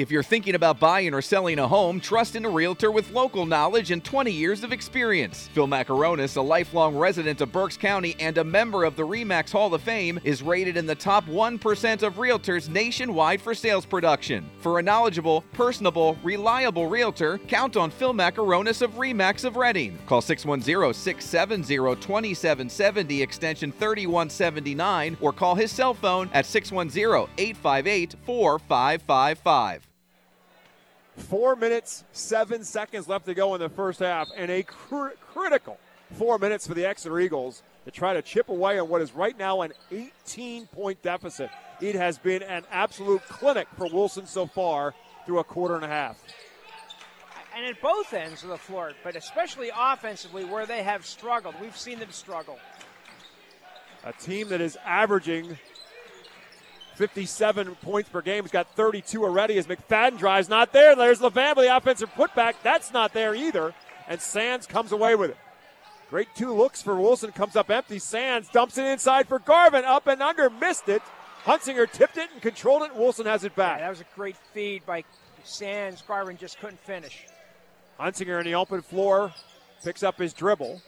If 0.00 0.10
you're 0.10 0.22
thinking 0.22 0.54
about 0.54 0.80
buying 0.80 1.12
or 1.12 1.20
selling 1.20 1.58
a 1.58 1.68
home, 1.68 2.00
trust 2.00 2.34
in 2.34 2.46
a 2.46 2.48
realtor 2.48 2.90
with 2.90 3.12
local 3.12 3.44
knowledge 3.44 3.90
and 3.90 4.02
20 4.02 4.32
years 4.32 4.64
of 4.64 4.72
experience. 4.72 5.50
Phil 5.52 5.66
Macaronis, 5.66 6.38
a 6.38 6.40
lifelong 6.40 6.96
resident 6.96 7.42
of 7.42 7.52
Berks 7.52 7.76
County 7.76 8.16
and 8.18 8.38
a 8.38 8.42
member 8.42 8.84
of 8.84 8.96
the 8.96 9.02
REMAX 9.02 9.52
Hall 9.52 9.74
of 9.74 9.82
Fame, 9.82 10.18
is 10.24 10.42
rated 10.42 10.78
in 10.78 10.86
the 10.86 10.94
top 10.94 11.26
1% 11.26 12.02
of 12.02 12.14
realtors 12.14 12.70
nationwide 12.70 13.42
for 13.42 13.54
sales 13.54 13.84
production. 13.84 14.48
For 14.60 14.78
a 14.78 14.82
knowledgeable, 14.82 15.42
personable, 15.52 16.16
reliable 16.22 16.86
realtor, 16.86 17.36
count 17.36 17.76
on 17.76 17.90
Phil 17.90 18.14
Macaronis 18.14 18.80
of 18.80 18.92
REMAX 18.92 19.44
of 19.44 19.56
Reading. 19.56 19.98
Call 20.06 20.22
610 20.22 20.94
670 20.94 21.76
2770 22.00 23.20
extension 23.20 23.70
3179 23.70 25.18
or 25.20 25.34
call 25.34 25.54
his 25.54 25.70
cell 25.70 25.92
phone 25.92 26.30
at 26.32 26.46
610 26.46 27.28
858 27.36 28.14
4555. 28.24 29.89
Four 31.20 31.54
minutes, 31.56 32.04
seven 32.12 32.64
seconds 32.64 33.06
left 33.06 33.26
to 33.26 33.34
go 33.34 33.54
in 33.54 33.60
the 33.60 33.68
first 33.68 34.00
half, 34.00 34.28
and 34.36 34.50
a 34.50 34.62
cr- 34.62 35.10
critical 35.32 35.78
four 36.12 36.38
minutes 36.38 36.66
for 36.66 36.74
the 36.74 36.84
Exeter 36.84 37.20
Eagles 37.20 37.62
to 37.84 37.90
try 37.90 38.14
to 38.14 38.22
chip 38.22 38.48
away 38.48 38.78
on 38.78 38.88
what 38.88 39.00
is 39.00 39.12
right 39.12 39.38
now 39.38 39.62
an 39.62 39.72
18 39.90 40.66
point 40.66 41.00
deficit. 41.02 41.50
It 41.80 41.94
has 41.94 42.18
been 42.18 42.42
an 42.42 42.64
absolute 42.70 43.22
clinic 43.28 43.68
for 43.76 43.86
Wilson 43.86 44.26
so 44.26 44.46
far 44.46 44.94
through 45.24 45.38
a 45.38 45.44
quarter 45.44 45.76
and 45.76 45.84
a 45.84 45.88
half. 45.88 46.22
And 47.56 47.64
at 47.66 47.80
both 47.80 48.12
ends 48.12 48.42
of 48.42 48.48
the 48.48 48.58
floor, 48.58 48.92
but 49.02 49.16
especially 49.16 49.70
offensively 49.76 50.44
where 50.44 50.66
they 50.66 50.82
have 50.82 51.04
struggled. 51.04 51.54
We've 51.60 51.76
seen 51.76 51.98
them 51.98 52.10
struggle. 52.10 52.58
A 54.04 54.12
team 54.12 54.48
that 54.48 54.60
is 54.60 54.78
averaging 54.84 55.58
57 56.96 57.76
points 57.76 58.08
per 58.08 58.22
game. 58.22 58.44
He's 58.44 58.52
got 58.52 58.68
32 58.74 59.24
already 59.24 59.58
as 59.58 59.66
McFadden 59.66 60.18
drives. 60.18 60.48
Not 60.48 60.72
there. 60.72 60.94
There's 60.94 61.20
Levan 61.20 61.56
with 61.56 61.66
the 61.66 61.76
offensive 61.76 62.12
putback. 62.14 62.54
That's 62.62 62.92
not 62.92 63.12
there 63.12 63.34
either. 63.34 63.74
And 64.08 64.20
Sands 64.20 64.66
comes 64.66 64.92
away 64.92 65.14
with 65.14 65.30
it. 65.30 65.36
Great 66.10 66.28
two 66.34 66.52
looks 66.52 66.82
for 66.82 66.96
Wilson. 66.96 67.30
Comes 67.32 67.56
up 67.56 67.70
empty. 67.70 67.98
Sands 67.98 68.48
dumps 68.48 68.76
it 68.78 68.84
inside 68.84 69.28
for 69.28 69.38
Garvin. 69.38 69.84
Up 69.84 70.08
and 70.08 70.20
under. 70.20 70.50
Missed 70.50 70.88
it. 70.88 71.02
Hunsinger 71.44 71.90
tipped 71.90 72.16
it 72.16 72.28
and 72.32 72.42
controlled 72.42 72.82
it. 72.82 72.94
Wilson 72.94 73.26
has 73.26 73.44
it 73.44 73.54
back. 73.54 73.78
Yeah, 73.78 73.84
that 73.84 73.90
was 73.90 74.00
a 74.00 74.06
great 74.14 74.36
feed 74.52 74.84
by 74.84 75.04
Sands. 75.44 76.02
Garvin 76.02 76.36
just 76.36 76.58
couldn't 76.58 76.80
finish. 76.80 77.26
Hunsinger 77.98 78.38
in 78.40 78.44
the 78.44 78.54
open 78.56 78.82
floor. 78.82 79.32
Picks 79.82 80.02
up 80.02 80.18
his 80.18 80.34
dribble. 80.34 80.82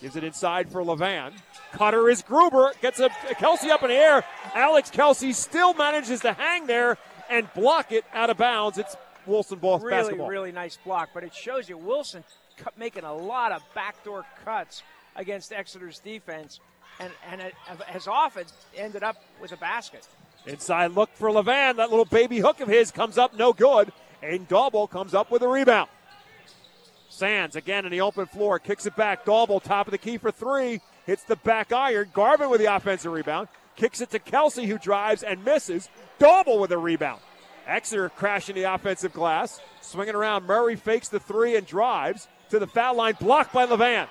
Gives 0.00 0.16
it 0.16 0.24
inside 0.24 0.70
for 0.70 0.82
Levan. 0.82 1.32
Cutter 1.72 2.08
is 2.08 2.22
Gruber. 2.22 2.72
Gets 2.80 3.00
a, 3.00 3.10
Kelsey 3.38 3.70
up 3.70 3.82
in 3.82 3.88
the 3.88 3.94
air. 3.94 4.24
Alex 4.54 4.90
Kelsey 4.90 5.32
still 5.32 5.74
manages 5.74 6.20
to 6.20 6.32
hang 6.32 6.66
there 6.66 6.96
and 7.28 7.52
block 7.54 7.92
it 7.92 8.04
out 8.14 8.30
of 8.30 8.38
bounds. 8.38 8.78
It's 8.78 8.96
Wilson 9.26 9.58
ball 9.58 9.78
really, 9.78 9.90
basketball. 9.90 10.28
Really 10.28 10.52
nice 10.52 10.78
block, 10.84 11.10
but 11.12 11.22
it 11.22 11.34
shows 11.34 11.68
you 11.68 11.76
Wilson 11.76 12.24
making 12.76 13.04
a 13.04 13.14
lot 13.14 13.52
of 13.52 13.62
backdoor 13.74 14.24
cuts 14.44 14.82
against 15.16 15.52
Exeter's 15.52 15.98
defense, 15.98 16.60
and, 16.98 17.12
and 17.30 17.40
it 17.40 17.54
has 17.86 18.06
often 18.06 18.44
ended 18.76 19.02
up 19.02 19.16
with 19.40 19.52
a 19.52 19.56
basket. 19.56 20.06
Inside 20.46 20.92
look 20.92 21.10
for 21.14 21.28
Levan. 21.28 21.76
That 21.76 21.90
little 21.90 22.06
baby 22.06 22.38
hook 22.38 22.60
of 22.60 22.68
his 22.68 22.90
comes 22.90 23.18
up 23.18 23.36
no 23.36 23.52
good. 23.52 23.92
Aiden 24.22 24.46
Dauble 24.46 24.88
comes 24.90 25.14
up 25.14 25.30
with 25.30 25.42
a 25.42 25.48
rebound. 25.48 25.88
Sands 27.10 27.56
again 27.56 27.84
in 27.84 27.90
the 27.90 28.00
open 28.00 28.26
floor, 28.26 28.60
kicks 28.60 28.86
it 28.86 28.94
back. 28.94 29.26
Dauble 29.26 29.60
top 29.60 29.88
of 29.88 29.90
the 29.90 29.98
key 29.98 30.16
for 30.16 30.30
three. 30.30 30.80
Hits 31.06 31.24
the 31.24 31.34
back 31.34 31.72
iron. 31.72 32.08
Garvin 32.14 32.48
with 32.48 32.60
the 32.60 32.72
offensive 32.74 33.12
rebound. 33.12 33.48
Kicks 33.74 34.00
it 34.00 34.10
to 34.10 34.20
Kelsey, 34.20 34.66
who 34.66 34.78
drives 34.78 35.24
and 35.24 35.44
misses. 35.44 35.88
Dauble 36.20 36.60
with 36.60 36.70
a 36.70 36.78
rebound. 36.78 37.20
Exeter 37.66 38.10
crashing 38.10 38.54
the 38.54 38.62
offensive 38.62 39.12
glass. 39.12 39.60
Swinging 39.80 40.14
around. 40.14 40.46
Murray 40.46 40.76
fakes 40.76 41.08
the 41.08 41.18
three 41.18 41.56
and 41.56 41.66
drives 41.66 42.28
to 42.50 42.60
the 42.60 42.66
foul 42.68 42.94
line. 42.94 43.16
Blocked 43.18 43.52
by 43.52 43.66
Levan. 43.66 44.06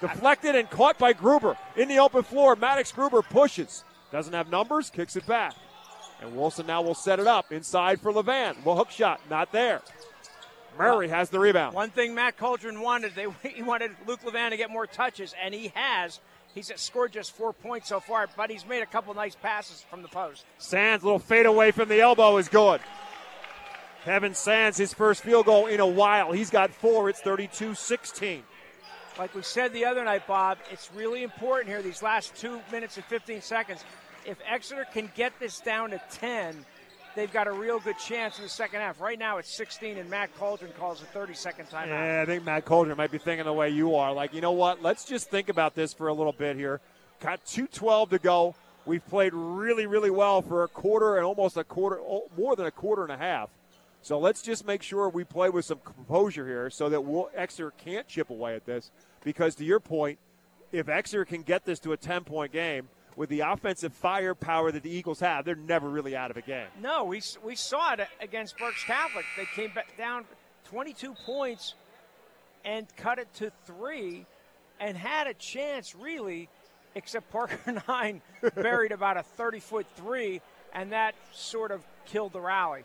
Deflected 0.00 0.54
and 0.54 0.70
caught 0.70 0.96
by 0.96 1.12
Gruber. 1.12 1.56
In 1.76 1.88
the 1.88 1.98
open 1.98 2.22
floor, 2.22 2.54
Maddox 2.54 2.92
Gruber 2.92 3.22
pushes. 3.22 3.84
Doesn't 4.12 4.32
have 4.32 4.48
numbers, 4.48 4.90
kicks 4.90 5.16
it 5.16 5.26
back. 5.26 5.54
And 6.20 6.36
Wilson 6.36 6.66
now 6.66 6.82
will 6.82 6.94
set 6.94 7.18
it 7.18 7.26
up 7.26 7.50
inside 7.50 8.00
for 8.00 8.12
Levan. 8.12 8.64
Well, 8.64 8.76
hook 8.76 8.90
shot, 8.90 9.20
not 9.28 9.50
there. 9.50 9.82
Murray 10.78 11.08
has 11.08 11.30
the 11.30 11.38
rebound. 11.38 11.74
One 11.74 11.90
thing 11.90 12.14
Matt 12.14 12.36
Coldren 12.36 12.80
wanted, 12.80 13.14
they 13.14 13.26
he 13.48 13.62
wanted 13.62 13.92
Luke 14.06 14.22
Levan 14.22 14.50
to 14.50 14.56
get 14.56 14.70
more 14.70 14.86
touches, 14.86 15.34
and 15.42 15.54
he 15.54 15.72
has. 15.74 16.20
He's 16.54 16.70
scored 16.76 17.12
just 17.12 17.32
four 17.32 17.52
points 17.52 17.88
so 17.88 17.98
far, 17.98 18.28
but 18.36 18.48
he's 18.48 18.64
made 18.64 18.82
a 18.82 18.86
couple 18.86 19.12
nice 19.14 19.34
passes 19.34 19.84
from 19.90 20.02
the 20.02 20.08
post. 20.08 20.44
Sands, 20.58 21.02
a 21.02 21.06
little 21.06 21.18
fade 21.18 21.46
away 21.46 21.72
from 21.72 21.88
the 21.88 22.00
elbow 22.00 22.36
is 22.36 22.48
good. 22.48 22.80
Kevin 24.04 24.34
Sands, 24.34 24.76
his 24.76 24.94
first 24.94 25.22
field 25.22 25.46
goal 25.46 25.66
in 25.66 25.80
a 25.80 25.86
while. 25.86 26.30
He's 26.30 26.50
got 26.50 26.70
four. 26.70 27.08
It's 27.08 27.20
32 27.20 27.74
16. 27.74 28.42
Like 29.18 29.34
we 29.34 29.42
said 29.42 29.72
the 29.72 29.84
other 29.84 30.04
night, 30.04 30.26
Bob, 30.26 30.58
it's 30.70 30.90
really 30.94 31.22
important 31.22 31.68
here, 31.68 31.82
these 31.82 32.02
last 32.02 32.34
two 32.36 32.60
minutes 32.70 32.96
and 32.96 33.04
15 33.06 33.40
seconds. 33.42 33.84
If 34.26 34.38
Exeter 34.48 34.86
can 34.92 35.10
get 35.14 35.38
this 35.38 35.60
down 35.60 35.90
to 35.90 36.02
10, 36.12 36.64
they've 37.14 37.32
got 37.32 37.46
a 37.46 37.52
real 37.52 37.78
good 37.80 37.98
chance 37.98 38.38
in 38.38 38.44
the 38.44 38.50
second 38.50 38.80
half. 38.80 39.00
Right 39.00 39.18
now 39.18 39.38
it's 39.38 39.54
16, 39.54 39.98
and 39.98 40.08
Matt 40.10 40.36
Coldren 40.38 40.74
calls 40.76 41.02
a 41.02 41.04
30 41.06 41.34
second 41.34 41.66
timeout. 41.66 41.88
Yeah, 41.88 42.22
I 42.22 42.26
think 42.26 42.44
Matt 42.44 42.64
Coldren 42.64 42.96
might 42.96 43.10
be 43.10 43.18
thinking 43.18 43.44
the 43.44 43.52
way 43.52 43.70
you 43.70 43.94
are. 43.94 44.12
Like, 44.12 44.34
you 44.34 44.40
know 44.40 44.52
what? 44.52 44.82
Let's 44.82 45.04
just 45.04 45.30
think 45.30 45.48
about 45.48 45.74
this 45.74 45.92
for 45.92 46.08
a 46.08 46.14
little 46.14 46.32
bit 46.32 46.56
here. 46.56 46.80
Got 47.20 47.44
2.12 47.46 48.10
to 48.10 48.18
go. 48.18 48.54
We've 48.86 49.06
played 49.06 49.32
really, 49.32 49.86
really 49.86 50.10
well 50.10 50.42
for 50.42 50.64
a 50.64 50.68
quarter 50.68 51.16
and 51.16 51.24
almost 51.24 51.56
a 51.56 51.64
quarter, 51.64 51.98
oh, 52.00 52.24
more 52.36 52.54
than 52.54 52.66
a 52.66 52.70
quarter 52.70 53.02
and 53.02 53.12
a 53.12 53.16
half. 53.16 53.48
So 54.02 54.18
let's 54.18 54.42
just 54.42 54.66
make 54.66 54.82
sure 54.82 55.08
we 55.08 55.24
play 55.24 55.48
with 55.48 55.64
some 55.64 55.78
composure 55.82 56.46
here 56.46 56.68
so 56.68 56.90
that 56.90 57.00
we'll, 57.00 57.30
Exeter 57.34 57.70
can't 57.70 58.06
chip 58.06 58.28
away 58.28 58.54
at 58.54 58.66
this. 58.66 58.90
Because 59.24 59.54
to 59.54 59.64
your 59.64 59.80
point, 59.80 60.18
if 60.72 60.90
Exeter 60.90 61.24
can 61.24 61.42
get 61.42 61.64
this 61.64 61.78
to 61.80 61.92
a 61.92 61.96
10 61.96 62.24
point 62.24 62.52
game, 62.52 62.88
with 63.16 63.28
the 63.28 63.40
offensive 63.40 63.92
firepower 63.92 64.72
that 64.72 64.82
the 64.82 64.90
Eagles 64.90 65.20
have, 65.20 65.44
they're 65.44 65.54
never 65.54 65.88
really 65.88 66.16
out 66.16 66.30
of 66.30 66.36
a 66.36 66.42
game. 66.42 66.66
No, 66.80 67.04
we, 67.04 67.22
we 67.42 67.54
saw 67.54 67.94
it 67.94 68.00
against 68.20 68.58
Berks 68.58 68.84
Catholic. 68.84 69.24
They 69.36 69.46
came 69.54 69.72
back 69.74 69.96
down 69.96 70.24
22 70.70 71.14
points 71.26 71.74
and 72.64 72.86
cut 72.96 73.18
it 73.18 73.32
to 73.34 73.52
three 73.66 74.26
and 74.80 74.96
had 74.96 75.26
a 75.26 75.34
chance, 75.34 75.94
really, 75.94 76.48
except 76.94 77.30
Parker 77.30 77.82
Nine 77.88 78.22
buried 78.54 78.92
about 78.92 79.16
a 79.16 79.22
30 79.22 79.60
foot 79.60 79.86
three, 79.96 80.40
and 80.72 80.92
that 80.92 81.14
sort 81.32 81.70
of 81.70 81.82
killed 82.06 82.32
the 82.32 82.40
rally. 82.40 82.84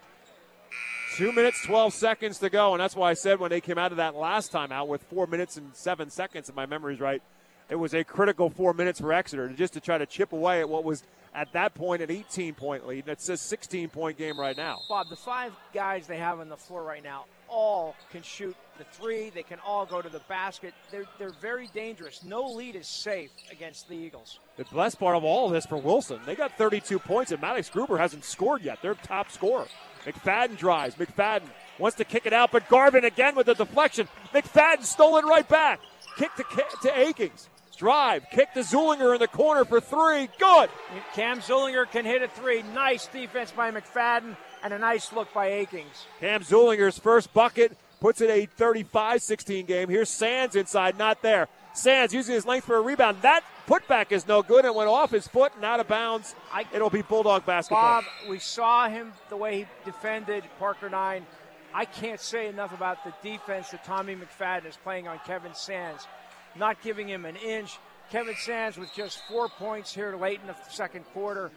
Two 1.16 1.32
minutes, 1.32 1.66
12 1.66 1.94
seconds 1.94 2.38
to 2.40 2.50
go, 2.50 2.74
and 2.74 2.80
that's 2.80 2.96
why 2.96 3.10
I 3.10 3.14
said 3.16 3.40
when 3.40 3.50
they 3.50 3.62
came 3.62 3.78
out 3.78 3.92
of 3.92 3.98
that 3.98 4.16
last 4.16 4.52
time 4.52 4.72
out 4.72 4.88
with 4.88 5.02
four 5.04 5.26
minutes 5.26 5.58
and 5.58 5.76
seven 5.76 6.10
seconds, 6.10 6.50
if 6.50 6.56
my 6.56 6.68
memory's 6.68 7.00
right, 7.00 7.22
it 7.70 7.76
was 7.76 7.94
a 7.94 8.04
critical 8.04 8.50
four 8.50 8.74
minutes 8.74 9.00
for 9.00 9.14
Exeter 9.14 9.48
just 9.50 9.74
to 9.74 9.80
try 9.80 9.98
to 9.98 10.06
chip 10.06 10.34
away 10.34 10.62
at 10.62 10.70
what 10.70 10.84
was 10.84 11.04
at 11.34 11.54
that 11.54 11.76
point 11.76 12.02
an 12.02 12.10
18 12.10 12.56
point 12.56 12.88
lead. 12.88 13.08
It's 13.08 13.30
a 13.30 13.38
16 13.38 13.90
point 13.90 14.18
game 14.18 14.40
right 14.40 14.58
now. 14.58 14.80
Bob, 14.90 15.10
the 15.10 15.16
five 15.16 15.54
guys 15.74 16.08
they 16.08 16.18
have 16.18 16.40
on 16.40 16.50
the 16.50 16.58
floor 16.58 16.84
right 16.84 17.04
now 17.04 17.26
all 17.48 17.96
can 18.12 18.22
shoot 18.22 18.56
the 18.78 18.84
three. 18.86 19.30
They 19.30 19.44
can 19.44 19.60
all 19.66 19.86
go 19.86 20.02
to 20.02 20.10
the 20.10 20.22
basket. 20.28 20.74
They're, 20.92 21.06
they're 21.18 21.34
very 21.42 21.68
dangerous. 21.74 22.24
No 22.24 22.48
lead 22.52 22.76
is 22.76 22.88
safe 22.88 23.32
against 23.52 23.90
the 23.90 23.96
Eagles. 23.96 24.40
The 24.58 24.66
best 24.66 25.00
part 25.00 25.16
of 25.16 25.24
all 25.24 25.48
of 25.48 25.54
this 25.54 25.66
for 25.66 25.78
Wilson, 25.78 26.20
they 26.26 26.36
got 26.36 26.58
32 26.58 27.00
points, 27.00 27.32
and 27.32 27.42
Maddox 27.42 27.70
Gruber 27.70 27.98
hasn't 27.98 28.24
scored 28.24 28.62
yet. 28.62 28.80
They're 28.82 28.96
top 28.96 29.32
scorer. 29.32 29.68
McFadden 30.06 30.58
drives. 30.58 30.96
McFadden 30.96 31.50
wants 31.78 31.98
to 31.98 32.06
kick 32.06 32.26
it 32.26 32.34
out, 32.34 32.52
but 32.52 32.68
Garvin 32.70 33.04
again 33.04 33.36
with 33.36 33.48
the 33.48 33.54
deflection. 33.54 34.08
McFadden 34.34 34.84
stole 34.84 35.18
it 35.18 35.26
right 35.26 35.48
back. 35.48 35.80
Kick 36.18 36.32
to, 36.36 36.44
to 36.84 37.00
Akings. 37.00 37.50
Drive, 37.80 38.30
kick 38.30 38.52
to 38.56 38.60
Zulinger 38.60 39.14
in 39.14 39.22
the 39.22 39.28
corner 39.30 39.64
for 39.64 39.80
three. 39.80 40.28
Good. 40.38 40.70
Cam 41.14 41.40
Zulinger 41.40 41.90
can 41.90 42.04
hit 42.04 42.22
a 42.22 42.28
three. 42.28 42.62
Nice 42.76 43.08
defense 43.08 43.52
by 43.52 43.72
McFadden 43.72 44.36
and 44.62 44.74
a 44.74 44.78
nice 44.78 45.14
look 45.14 45.34
by 45.34 45.48
Akings. 45.48 46.06
Cam 46.20 46.42
Zulinger's 46.42 47.00
first 47.00 47.34
bucket 47.34 47.78
puts 48.02 48.20
it 48.20 48.30
a 48.30 48.48
35 48.48 49.22
16 49.22 49.66
game. 49.66 49.88
Here's 49.88 50.10
Sands 50.10 50.58
inside, 50.58 50.98
not 50.98 51.22
there. 51.22 51.48
Sands 51.74 52.14
using 52.14 52.36
his 52.36 52.46
length 52.46 52.66
for 52.66 52.76
a 52.76 52.82
rebound. 52.82 53.22
That 53.22 53.46
putback 53.66 54.12
is 54.12 54.28
no 54.28 54.42
good 54.44 54.66
and 54.66 54.76
went 54.76 54.90
off 54.90 55.12
his 55.12 55.26
foot 55.26 55.54
and 55.56 55.64
out 55.64 55.80
of 55.80 55.88
bounds. 55.88 56.36
I, 56.52 56.66
It'll 56.74 56.90
be 56.90 57.02
Bulldog 57.02 57.46
basketball. 57.46 58.02
Bob, 58.02 58.04
we 58.28 58.40
saw 58.40 58.90
him 58.90 59.14
the 59.30 59.38
way 59.38 59.60
he 59.60 59.66
defended 59.86 60.44
Parker 60.60 60.90
Nine. 60.90 61.26
I 61.74 61.86
can't 61.86 62.20
say 62.20 62.50
enough 62.50 62.74
about 62.74 63.06
the 63.06 63.14
defense 63.24 63.70
that 63.70 63.86
Tommy 63.86 64.18
McFadden 64.18 64.66
is 64.66 64.76
playing 64.76 65.08
on 65.08 65.20
Kevin 65.26 65.54
Sands 65.54 66.08
not 66.56 66.82
giving 66.82 67.08
him 67.08 67.26
an 67.26 67.36
inch. 67.36 67.78
Kevin 68.12 68.36
Sands 68.36 68.78
with 68.78 68.94
just 68.94 69.20
four 69.28 69.50
points 69.50 69.94
here 69.94 70.16
late 70.16 70.40
in 70.42 70.48
the 70.48 70.56
second 70.70 71.06
quarter. 71.14 71.52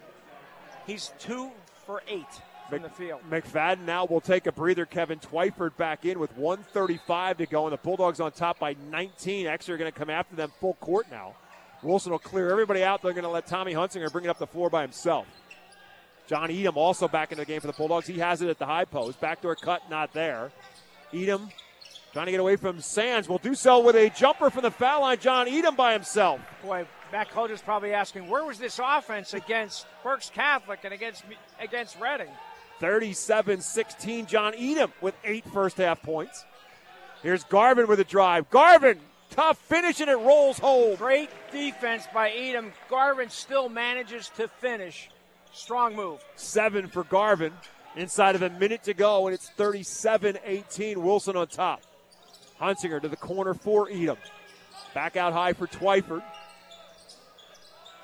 He's 0.86 1.12
two 1.18 1.50
for 1.86 2.02
eight 2.08 2.26
from 2.68 2.82
the 2.82 2.88
field. 2.88 3.20
McFadden 3.30 3.84
now 3.84 4.04
will 4.04 4.20
take 4.20 4.46
a 4.46 4.52
breather. 4.52 4.86
Kevin 4.86 5.18
Twyford 5.18 5.76
back 5.76 6.04
in 6.04 6.18
with 6.18 6.36
135 6.36 7.38
to 7.38 7.46
go, 7.46 7.66
and 7.66 7.72
the 7.72 7.78
Bulldogs 7.78 8.20
on 8.20 8.32
top 8.32 8.58
by 8.58 8.76
19. 8.90 9.46
Exeter 9.46 9.74
are 9.74 9.78
going 9.78 9.92
to 9.92 9.98
come 9.98 10.10
after 10.10 10.36
them 10.36 10.52
full 10.60 10.74
court 10.74 11.06
now. 11.10 11.34
Wilson 11.82 12.12
will 12.12 12.18
clear 12.18 12.50
everybody 12.50 12.84
out. 12.84 13.02
They're 13.02 13.12
going 13.12 13.24
to 13.24 13.30
let 13.30 13.46
Tommy 13.46 13.74
Hunsinger 13.74 14.10
bring 14.12 14.24
it 14.24 14.28
up 14.28 14.38
the 14.38 14.46
floor 14.46 14.70
by 14.70 14.82
himself. 14.82 15.26
John 16.28 16.50
Edom 16.50 16.78
also 16.78 17.08
back 17.08 17.32
in 17.32 17.38
the 17.38 17.44
game 17.44 17.60
for 17.60 17.66
the 17.66 17.72
Bulldogs. 17.72 18.06
He 18.06 18.18
has 18.20 18.40
it 18.42 18.48
at 18.48 18.58
the 18.58 18.66
high 18.66 18.84
post. 18.84 19.20
Backdoor 19.20 19.56
cut, 19.56 19.90
not 19.90 20.12
there. 20.12 20.52
Edom 21.12 21.50
Trying 22.12 22.26
to 22.26 22.32
get 22.32 22.40
away 22.40 22.56
from 22.56 22.80
Sands. 22.80 23.26
Will 23.26 23.38
do 23.38 23.54
so 23.54 23.80
with 23.80 23.96
a 23.96 24.10
jumper 24.10 24.50
from 24.50 24.62
the 24.62 24.70
foul 24.70 25.00
line. 25.00 25.18
John 25.18 25.48
Edom 25.48 25.74
by 25.74 25.94
himself. 25.94 26.40
Boy, 26.62 26.86
Matt 27.10 27.30
Coldren's 27.30 27.62
probably 27.62 27.94
asking, 27.94 28.28
where 28.28 28.44
was 28.44 28.58
this 28.58 28.78
offense 28.82 29.32
against 29.32 29.86
Berks 30.04 30.28
Catholic 30.28 30.80
and 30.84 30.92
against 30.92 31.24
against 31.58 31.98
Reading? 31.98 32.28
37-16. 32.80 34.26
John 34.26 34.54
Edom 34.58 34.92
with 35.00 35.14
eight 35.24 35.44
first 35.52 35.78
half 35.78 36.02
points. 36.02 36.44
Here's 37.22 37.44
Garvin 37.44 37.86
with 37.86 38.00
a 38.00 38.04
drive. 38.04 38.50
Garvin, 38.50 38.98
tough 39.30 39.56
finish 39.56 40.00
and 40.00 40.10
it 40.10 40.16
rolls 40.16 40.58
home. 40.58 40.96
Great 40.96 41.30
defense 41.50 42.04
by 42.12 42.30
Edom. 42.30 42.72
Garvin 42.90 43.30
still 43.30 43.70
manages 43.70 44.28
to 44.36 44.48
finish. 44.48 45.08
Strong 45.54 45.96
move. 45.96 46.22
Seven 46.36 46.88
for 46.88 47.04
Garvin. 47.04 47.52
Inside 47.96 48.34
of 48.34 48.42
a 48.42 48.50
minute 48.50 48.82
to 48.84 48.94
go, 48.94 49.26
and 49.26 49.34
it's 49.34 49.50
37 49.50 50.38
18. 50.44 51.02
Wilson 51.02 51.36
on 51.36 51.46
top. 51.46 51.82
Hunsinger 52.62 53.02
to 53.02 53.08
the 53.08 53.16
corner 53.16 53.54
for 53.54 53.88
Edom. 53.90 54.16
Back 54.94 55.16
out 55.16 55.32
high 55.32 55.52
for 55.52 55.66
Twyford. 55.66 56.22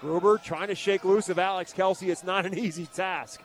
Gruber 0.00 0.38
trying 0.38 0.68
to 0.68 0.74
shake 0.74 1.04
loose 1.04 1.28
of 1.28 1.38
Alex 1.38 1.72
Kelsey. 1.72 2.10
It's 2.10 2.24
not 2.24 2.44
an 2.44 2.58
easy 2.58 2.86
task. 2.86 3.40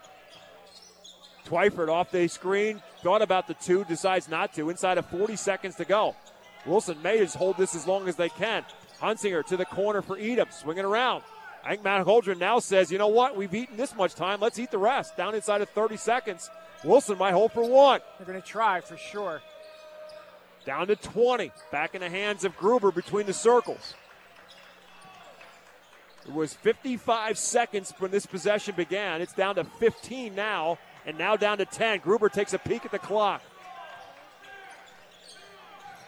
Twyford 1.45 1.89
off 1.89 2.09
the 2.09 2.27
screen, 2.27 2.81
thought 3.01 3.21
about 3.21 3.47
the 3.47 3.53
two, 3.53 3.83
decides 3.83 4.27
not 4.27 4.53
to. 4.55 4.69
Inside 4.69 4.97
of 4.97 5.05
40 5.07 5.35
seconds 5.35 5.75
to 5.75 5.85
go. 5.85 6.15
Wilson 6.65 7.01
may 7.03 7.19
just 7.19 7.35
hold 7.35 7.57
this 7.57 7.75
as 7.75 7.85
long 7.85 8.07
as 8.07 8.15
they 8.15 8.29
can. 8.29 8.63
Hunsinger 8.99 9.45
to 9.47 9.57
the 9.57 9.65
corner 9.65 10.01
for 10.01 10.17
Edom, 10.17 10.47
swinging 10.51 10.85
around. 10.85 11.23
I 11.63 11.71
think 11.71 11.83
Matt 11.83 12.05
Coldren 12.05 12.39
now 12.39 12.59
says, 12.59 12.91
you 12.91 12.97
know 12.97 13.07
what, 13.07 13.35
we've 13.35 13.53
eaten 13.53 13.77
this 13.77 13.95
much 13.95 14.15
time, 14.15 14.39
let's 14.39 14.57
eat 14.57 14.71
the 14.71 14.77
rest. 14.77 15.15
Down 15.15 15.35
inside 15.35 15.61
of 15.61 15.69
30 15.69 15.97
seconds. 15.97 16.49
Wilson 16.83 17.17
might 17.17 17.33
hold 17.33 17.51
for 17.51 17.67
one. 17.67 18.01
They're 18.17 18.27
going 18.27 18.41
to 18.41 18.47
try 18.47 18.81
for 18.81 18.97
sure. 18.97 19.41
Down 20.65 20.87
to 20.87 20.95
20. 20.95 21.51
Back 21.71 21.95
in 21.95 22.01
the 22.01 22.09
hands 22.09 22.43
of 22.45 22.57
Gruber 22.57 22.91
between 22.91 23.25
the 23.25 23.33
circles. 23.33 23.95
It 26.25 26.33
was 26.33 26.53
55 26.53 27.37
seconds 27.37 27.93
when 27.99 28.11
this 28.11 28.25
possession 28.25 28.75
began. 28.75 29.21
It's 29.21 29.33
down 29.33 29.55
to 29.55 29.65
15 29.65 30.33
now, 30.33 30.77
and 31.05 31.17
now 31.17 31.35
down 31.35 31.57
to 31.57 31.65
10. 31.65 31.99
Gruber 31.99 32.29
takes 32.29 32.53
a 32.53 32.59
peek 32.59 32.85
at 32.85 32.91
the 32.91 32.99
clock. 32.99 33.41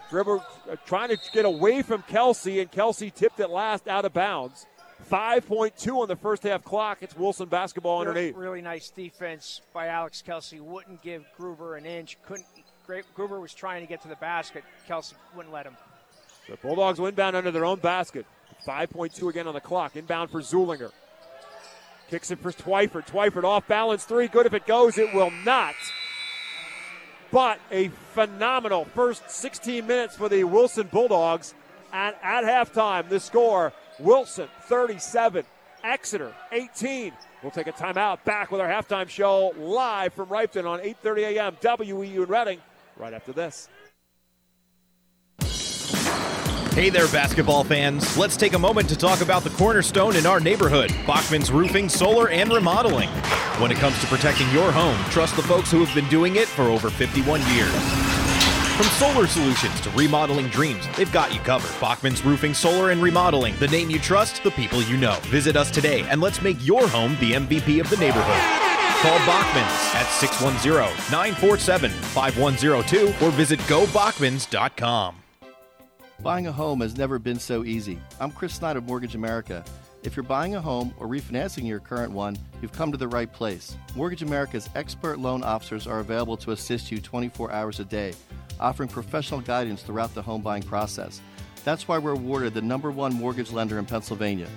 Gruber 0.10 0.39
uh, 0.70 0.76
trying 0.86 1.10
to 1.10 1.18
get 1.34 1.45
away 1.45 1.82
from 1.82 2.01
Kelsey, 2.03 2.62
and 2.62 2.72
Kelsey 2.72 3.12
tipped 3.12 3.39
it 3.39 3.49
last 3.49 3.88
out 3.88 4.06
of 4.06 4.14
bounds. 4.14 4.66
5.2 5.12 6.01
on 6.01 6.08
the 6.08 6.16
first 6.16 6.43
half 6.43 6.64
clock. 6.64 6.99
It's 7.01 7.16
Wilson 7.16 7.49
basketball 7.49 7.99
underneath. 7.99 8.36
Really 8.36 8.62
nice 8.62 8.89
defense 8.89 9.62
by 9.74 9.88
Alex 9.88 10.22
Kelsey. 10.22 10.60
Wouldn't 10.60 11.01
give 11.01 11.26
Gruber 11.36 11.76
an 11.76 11.86
inch. 11.86 12.18
Couldn't 12.26 12.47
Gruber 13.16 13.40
was 13.40 13.54
trying 13.54 13.82
to 13.82 13.88
get 13.88 14.02
to 14.04 14.08
the 14.08 14.16
basket. 14.16 14.64
Kelsey 14.88 15.16
wouldn't 15.36 15.54
let 15.54 15.66
him. 15.66 15.76
The 16.50 16.58
Bulldogs 16.58 17.00
inbound 17.00 17.36
under 17.36 17.52
their 17.52 17.66
own 17.66 17.80
basket. 17.80 18.26
5.2 18.66 19.30
again 19.30 19.48
on 19.48 19.54
the 19.54 19.62
clock. 19.62 19.96
Inbound 19.96 20.30
for 20.30 20.42
Zulinger. 20.42 20.92
Kicks 22.10 22.30
it 22.30 22.40
for 22.40 22.52
Twyford. 22.52 23.08
Twyford 23.08 23.44
off 23.44 23.68
balance 23.68 24.06
three. 24.06 24.28
Good 24.28 24.46
if 24.46 24.54
it 24.54 24.68
goes. 24.68 24.98
It 24.98 25.14
will 25.14 25.32
not. 25.32 25.76
But 27.32 27.60
a 27.72 27.90
phenomenal 28.14 28.86
first 28.86 29.30
16 29.30 29.86
minutes 29.86 30.16
for 30.16 30.30
the 30.30 30.44
Wilson 30.44 30.88
Bulldogs. 30.88 31.56
And 31.92 32.16
at 32.22 32.44
halftime, 32.44 33.10
the 33.10 33.20
score 33.20 33.74
Wilson 34.00 34.48
37, 34.64 35.46
Exeter 35.84 36.34
18. 36.52 37.14
We'll 37.42 37.52
take 37.52 37.68
a 37.68 37.72
timeout. 37.72 38.24
Back 38.24 38.52
with 38.52 38.62
our 38.62 38.68
halftime 38.68 39.10
show 39.10 39.54
live 39.58 40.14
from 40.14 40.30
Reiffton 40.30 40.66
on 40.66 40.80
8:30 40.80 41.36
a.m. 41.36 41.56
WEEU 41.62 42.24
in 42.24 42.30
Reading. 42.30 42.60
Right 42.98 43.14
after 43.14 43.34
this. 43.34 43.68
Hey 46.76 46.89
there, 46.89 47.08
basketball 47.08 47.64
fans. 47.64 48.18
Let's 48.18 48.36
take 48.36 48.52
a 48.52 48.60
moment 48.60 48.89
to 48.89 48.98
talk 48.98 49.22
about 49.22 49.43
the 49.43 49.50
cornerstone 49.52 50.18
in 50.18 50.26
our 50.26 50.41
neighborhood 50.41 50.93
Bachman's 51.08 51.50
Roofing, 51.50 51.88
Solar, 51.88 52.30
and 52.30 52.52
Remodeling. 52.52 53.08
When 53.60 53.72
it 53.72 53.78
comes 53.78 53.98
to 54.02 54.08
protecting 54.08 54.50
your 54.52 54.74
home, 54.74 54.98
trust 55.10 55.38
the 55.38 55.43
folks 55.43 55.72
who 55.72 55.84
have 55.84 55.96
been 55.96 56.10
doing 56.10 56.36
it 56.36 56.50
for 56.50 56.64
over 56.64 56.89
51 56.89 57.39
years. 57.54 57.72
From 58.76 58.88
solar 58.88 59.26
solutions 59.26 59.80
to 59.82 59.89
remodeling 59.91 60.48
dreams, 60.50 60.86
they've 60.98 61.12
got 61.14 61.34
you 61.34 61.39
covered. 61.39 61.72
Bachman's 61.80 62.26
Roofing, 62.26 62.54
Solar, 62.54 62.91
and 62.91 63.02
Remodeling. 63.02 63.56
The 63.60 63.70
name 63.70 63.89
you 63.89 64.00
trust, 64.00 64.43
the 64.43 64.52
people 64.52 64.82
you 64.82 64.98
know. 64.98 65.18
Visit 65.28 65.56
us 65.56 65.72
today 65.72 66.02
and 66.10 66.20
let's 66.20 66.41
make 66.41 66.58
your 66.60 66.86
home 66.89 67.16
the 67.22 67.32
MVP 67.34 67.80
of 67.80 67.89
the 67.89 67.96
neighborhood. 67.96 68.74
Call 69.06 69.20
Bachman's 69.20 69.93
at 69.93 70.10
610 70.20 70.74
947 71.12 71.91
5102 71.91 73.24
or 73.24 73.30
visit 73.30 73.60
gobachmans.com. 73.60 75.16
Buying 76.24 76.47
a 76.47 76.51
home 76.51 76.82
has 76.82 76.97
never 76.97 77.20
been 77.20 77.38
so 77.38 77.64
easy. 77.64 77.99
I'm 78.20 78.32
Chris 78.32 78.56
Snyder 78.56 78.80
of 78.80 78.88
Mortgage 78.88 79.14
America. 79.14 79.64
If 80.01 80.16
you're 80.16 80.24
buying 80.24 80.56
a 80.56 80.62
home 80.62 80.91
or 80.97 81.06
refinancing 81.06 81.68
your 81.68 81.80
current 81.80 82.14
one, 82.14 82.36
you've 82.64 82.72
come 82.72 82.91
to 82.91 82.97
the 82.97 83.08
right 83.08 83.32
place. 83.32 83.78
Mortgage 83.95 84.24
America's 84.24 84.72
expert 84.74 85.20
loan 85.20 85.43
officers 85.43 85.86
are 85.86 85.99
available 85.99 86.38
to 86.38 86.53
assist 86.53 86.91
you 86.91 86.99
24 86.99 87.51
hours 87.51 87.80
a 87.80 87.86
day, 87.86 88.12
offering 88.60 88.89
professional 88.89 89.39
guidance 89.39 89.84
throughout 89.84 90.16
the 90.16 90.22
home 90.24 90.41
buying 90.41 90.64
process. 90.64 91.22
That's 91.64 91.88
why 91.88 91.99
we're 91.99 92.14
awarded 92.14 92.56
the 92.56 92.62
number 92.64 92.89
one 92.89 93.14
mortgage 93.14 93.51
lender 93.51 93.78
in 93.78 93.86
Pennsylvania. 93.86 94.47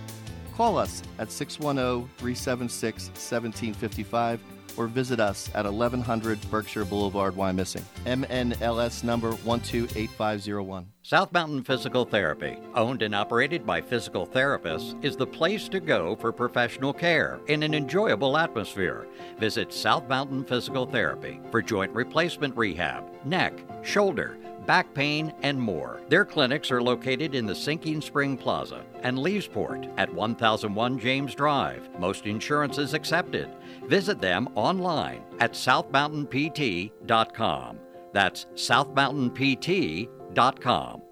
Call 0.58 0.76
us 0.76 1.04
at 1.20 1.30
610 1.30 2.10
376 2.18 3.10
1755 3.10 4.40
or 4.76 4.88
visit 4.88 5.20
us 5.20 5.48
at 5.54 5.64
1100 5.64 6.40
Berkshire 6.50 6.84
Boulevard, 6.84 7.36
Wyomissing. 7.36 7.84
NMLS 8.06 9.04
number 9.04 9.30
128501. 9.44 10.86
South 11.02 11.32
Mountain 11.32 11.62
Physical 11.62 12.04
Therapy, 12.04 12.58
owned 12.74 13.02
and 13.02 13.14
operated 13.14 13.64
by 13.64 13.80
physical 13.80 14.26
therapists, 14.26 15.02
is 15.04 15.16
the 15.16 15.26
place 15.26 15.68
to 15.68 15.78
go 15.78 16.16
for 16.16 16.32
professional 16.32 16.92
care 16.92 17.38
in 17.46 17.62
an 17.62 17.72
enjoyable 17.72 18.36
atmosphere. 18.36 19.06
Visit 19.38 19.72
South 19.72 20.08
Mountain 20.08 20.44
Physical 20.44 20.86
Therapy 20.86 21.40
for 21.52 21.62
joint 21.62 21.92
replacement 21.92 22.56
rehab, 22.56 23.04
neck, 23.24 23.54
shoulder, 23.84 24.36
back 24.68 24.94
pain, 24.94 25.34
and 25.42 25.60
more. 25.60 26.00
Their 26.10 26.24
clinics 26.26 26.70
are 26.70 26.82
located 26.82 27.34
in 27.34 27.46
the 27.46 27.54
Sinking 27.54 28.02
Spring 28.02 28.36
Plaza 28.36 28.84
and 29.02 29.18
Leesport 29.18 29.90
at 29.96 30.12
1001 30.12 30.98
James 30.98 31.34
Drive. 31.34 31.88
Most 31.98 32.26
insurances 32.26 32.92
accepted. 32.92 33.48
Visit 33.86 34.20
them 34.20 34.50
online 34.54 35.22
at 35.40 35.54
southmountainpt.com. 35.54 37.78
That's 38.12 38.44
southmountainpt.com. 38.54 41.02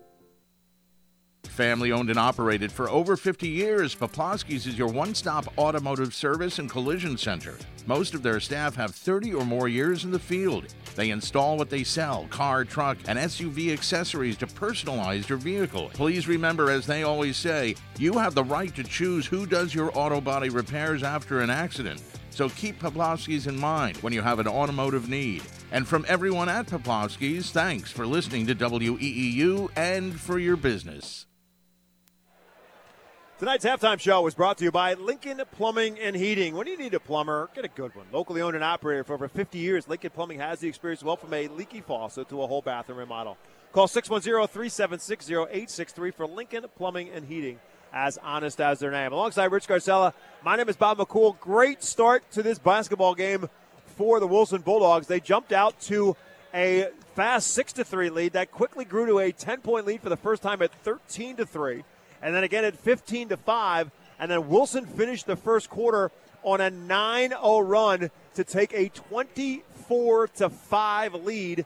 Family 1.57 1.91
owned 1.91 2.11
and 2.11 2.19
operated 2.19 2.71
for 2.71 2.91
over 2.91 3.17
50 3.17 3.49
years, 3.49 3.95
Poplawski's 3.95 4.67
is 4.67 4.77
your 4.77 4.89
one 4.89 5.15
stop 5.15 5.47
automotive 5.57 6.15
service 6.15 6.59
and 6.59 6.69
collision 6.69 7.17
center. 7.17 7.57
Most 7.87 8.13
of 8.13 8.23
their 8.23 8.41
staff 8.41 8.75
have 8.75 8.95
30 8.95 9.33
or 9.33 9.47
more 9.47 9.67
years 9.67 10.05
in 10.05 10.11
the 10.11 10.19
field. 10.19 10.75
They 10.97 11.09
install 11.09 11.57
what 11.57 11.71
they 11.71 11.83
sell 11.83 12.27
car, 12.29 12.67
truck, 12.67 12.99
and 13.09 13.19
SUV 13.19 13.73
accessories 13.73 14.37
to 14.37 14.47
personalize 14.47 15.31
your 15.31 15.39
vehicle. 15.39 15.89
Please 15.95 16.29
remember, 16.29 16.71
as 16.71 16.87
they 16.87 17.05
always 17.05 17.39
say, 17.39 17.75
you 17.99 18.19
have 18.19 18.35
the 18.35 18.45
right 18.45 18.75
to 18.75 18.85
choose 18.85 19.25
who 19.25 19.47
does 19.47 19.75
your 19.75 19.91
auto 19.99 20.21
body 20.21 20.51
repairs 20.51 21.03
after 21.03 21.41
an 21.41 21.49
accident. 21.49 22.03
So 22.29 22.51
keep 22.51 22.79
Poplawski's 22.79 23.47
in 23.47 23.59
mind 23.59 23.97
when 24.03 24.13
you 24.13 24.21
have 24.21 24.41
an 24.41 24.47
automotive 24.47 25.09
need. 25.09 25.43
And 25.73 25.89
from 25.89 26.05
everyone 26.07 26.51
at 26.51 26.67
Poplawski's, 26.67 27.51
thanks 27.51 27.91
for 27.91 28.07
listening 28.07 28.47
to 28.49 28.55
WEEU 28.55 29.71
and 29.75 30.21
for 30.21 30.39
your 30.39 30.57
business. 30.57 31.26
Tonight's 33.39 33.67
halftime 33.67 34.01
show 34.01 34.23
was 34.23 34.35
brought 34.35 34.57
to 34.57 34.65
you 34.65 34.71
by 34.71 34.95
Lincoln 34.95 35.43
Plumbing 35.53 35.99
and 35.99 36.17
Heating. 36.17 36.55
When 36.55 36.67
you 36.67 36.79
need 36.79 36.95
a 36.95 37.01
plumber, 37.01 37.51
get 37.55 37.67
a 37.67 37.69
good 37.69 37.95
one. 37.95 38.07
Locally 38.11 38.41
owned 38.41 38.55
and 38.55 38.65
operated 38.65 39.05
for 39.05 39.13
over 39.13 39.29
50 39.29 39.59
years, 39.59 39.87
Lincoln 39.87 40.09
Plumbing 40.09 40.39
has 40.39 40.61
the 40.61 40.69
experience 40.69 41.03
well 41.03 41.17
from 41.17 41.35
a 41.35 41.47
leaky 41.49 41.83
faucet 41.83 42.31
to 42.31 42.41
a 42.41 42.47
whole 42.47 42.63
bathroom 42.63 42.97
remodel. 42.97 43.37
Call 43.75 43.89
610-376-0863 43.89 46.15
for 46.15 46.27
Lincoln 46.27 46.65
Plumbing 46.79 47.11
and 47.11 47.27
Heating, 47.27 47.61
as 47.93 48.17
honest 48.23 48.59
as 48.59 48.79
their 48.79 48.91
name. 48.91 49.13
Alongside 49.13 49.53
Rich 49.53 49.69
Garcella, 49.69 50.15
my 50.43 50.57
name 50.57 50.71
is 50.71 50.77
Bob 50.77 50.97
McCool. 50.97 51.39
Great 51.39 51.85
start 51.85 52.25
to 52.31 52.43
this 52.43 52.59
basketball 52.59 53.15
game 53.15 53.51
for 53.85 54.19
the 54.19 54.27
Wilson 54.27 54.63
Bulldogs. 54.63 55.09
They 55.09 55.21
jumped 55.21 55.53
out 55.53 55.79
to 55.83 56.17
a 56.55 56.89
fast 57.15 57.49
6 57.49 57.75
to 57.75 57.85
3 57.85 58.09
lead 58.09 58.33
that 58.33 58.51
quickly 58.51 58.87
grew 58.87 59.05
to 59.05 59.19
a 59.19 59.31
10-point 59.31 59.85
lead 59.85 60.01
for 60.01 60.09
the 60.09 60.17
first 60.17 60.43
time 60.43 60.63
at 60.63 60.73
13 60.85 61.37
to 61.37 61.45
3 61.45 61.85
and 62.27 62.35
then 62.35 62.43
again 62.43 62.65
at 62.65 62.77
15 62.77 63.29
to 63.29 63.37
5. 63.37 63.91
And 64.19 64.29
then 64.29 64.49
Wilson 64.49 64.85
finished 64.85 65.27
the 65.27 65.37
first 65.37 65.71
quarter 65.71 66.11
on 66.43 66.61
a 66.61 66.71
9 66.71 67.31
0 67.31 67.61
run 67.61 68.11
to 68.35 68.45
take 68.45 68.75
a 68.75 68.89
24 68.89 70.29
to 70.29 70.51
5 70.51 71.15
lead 71.15 71.65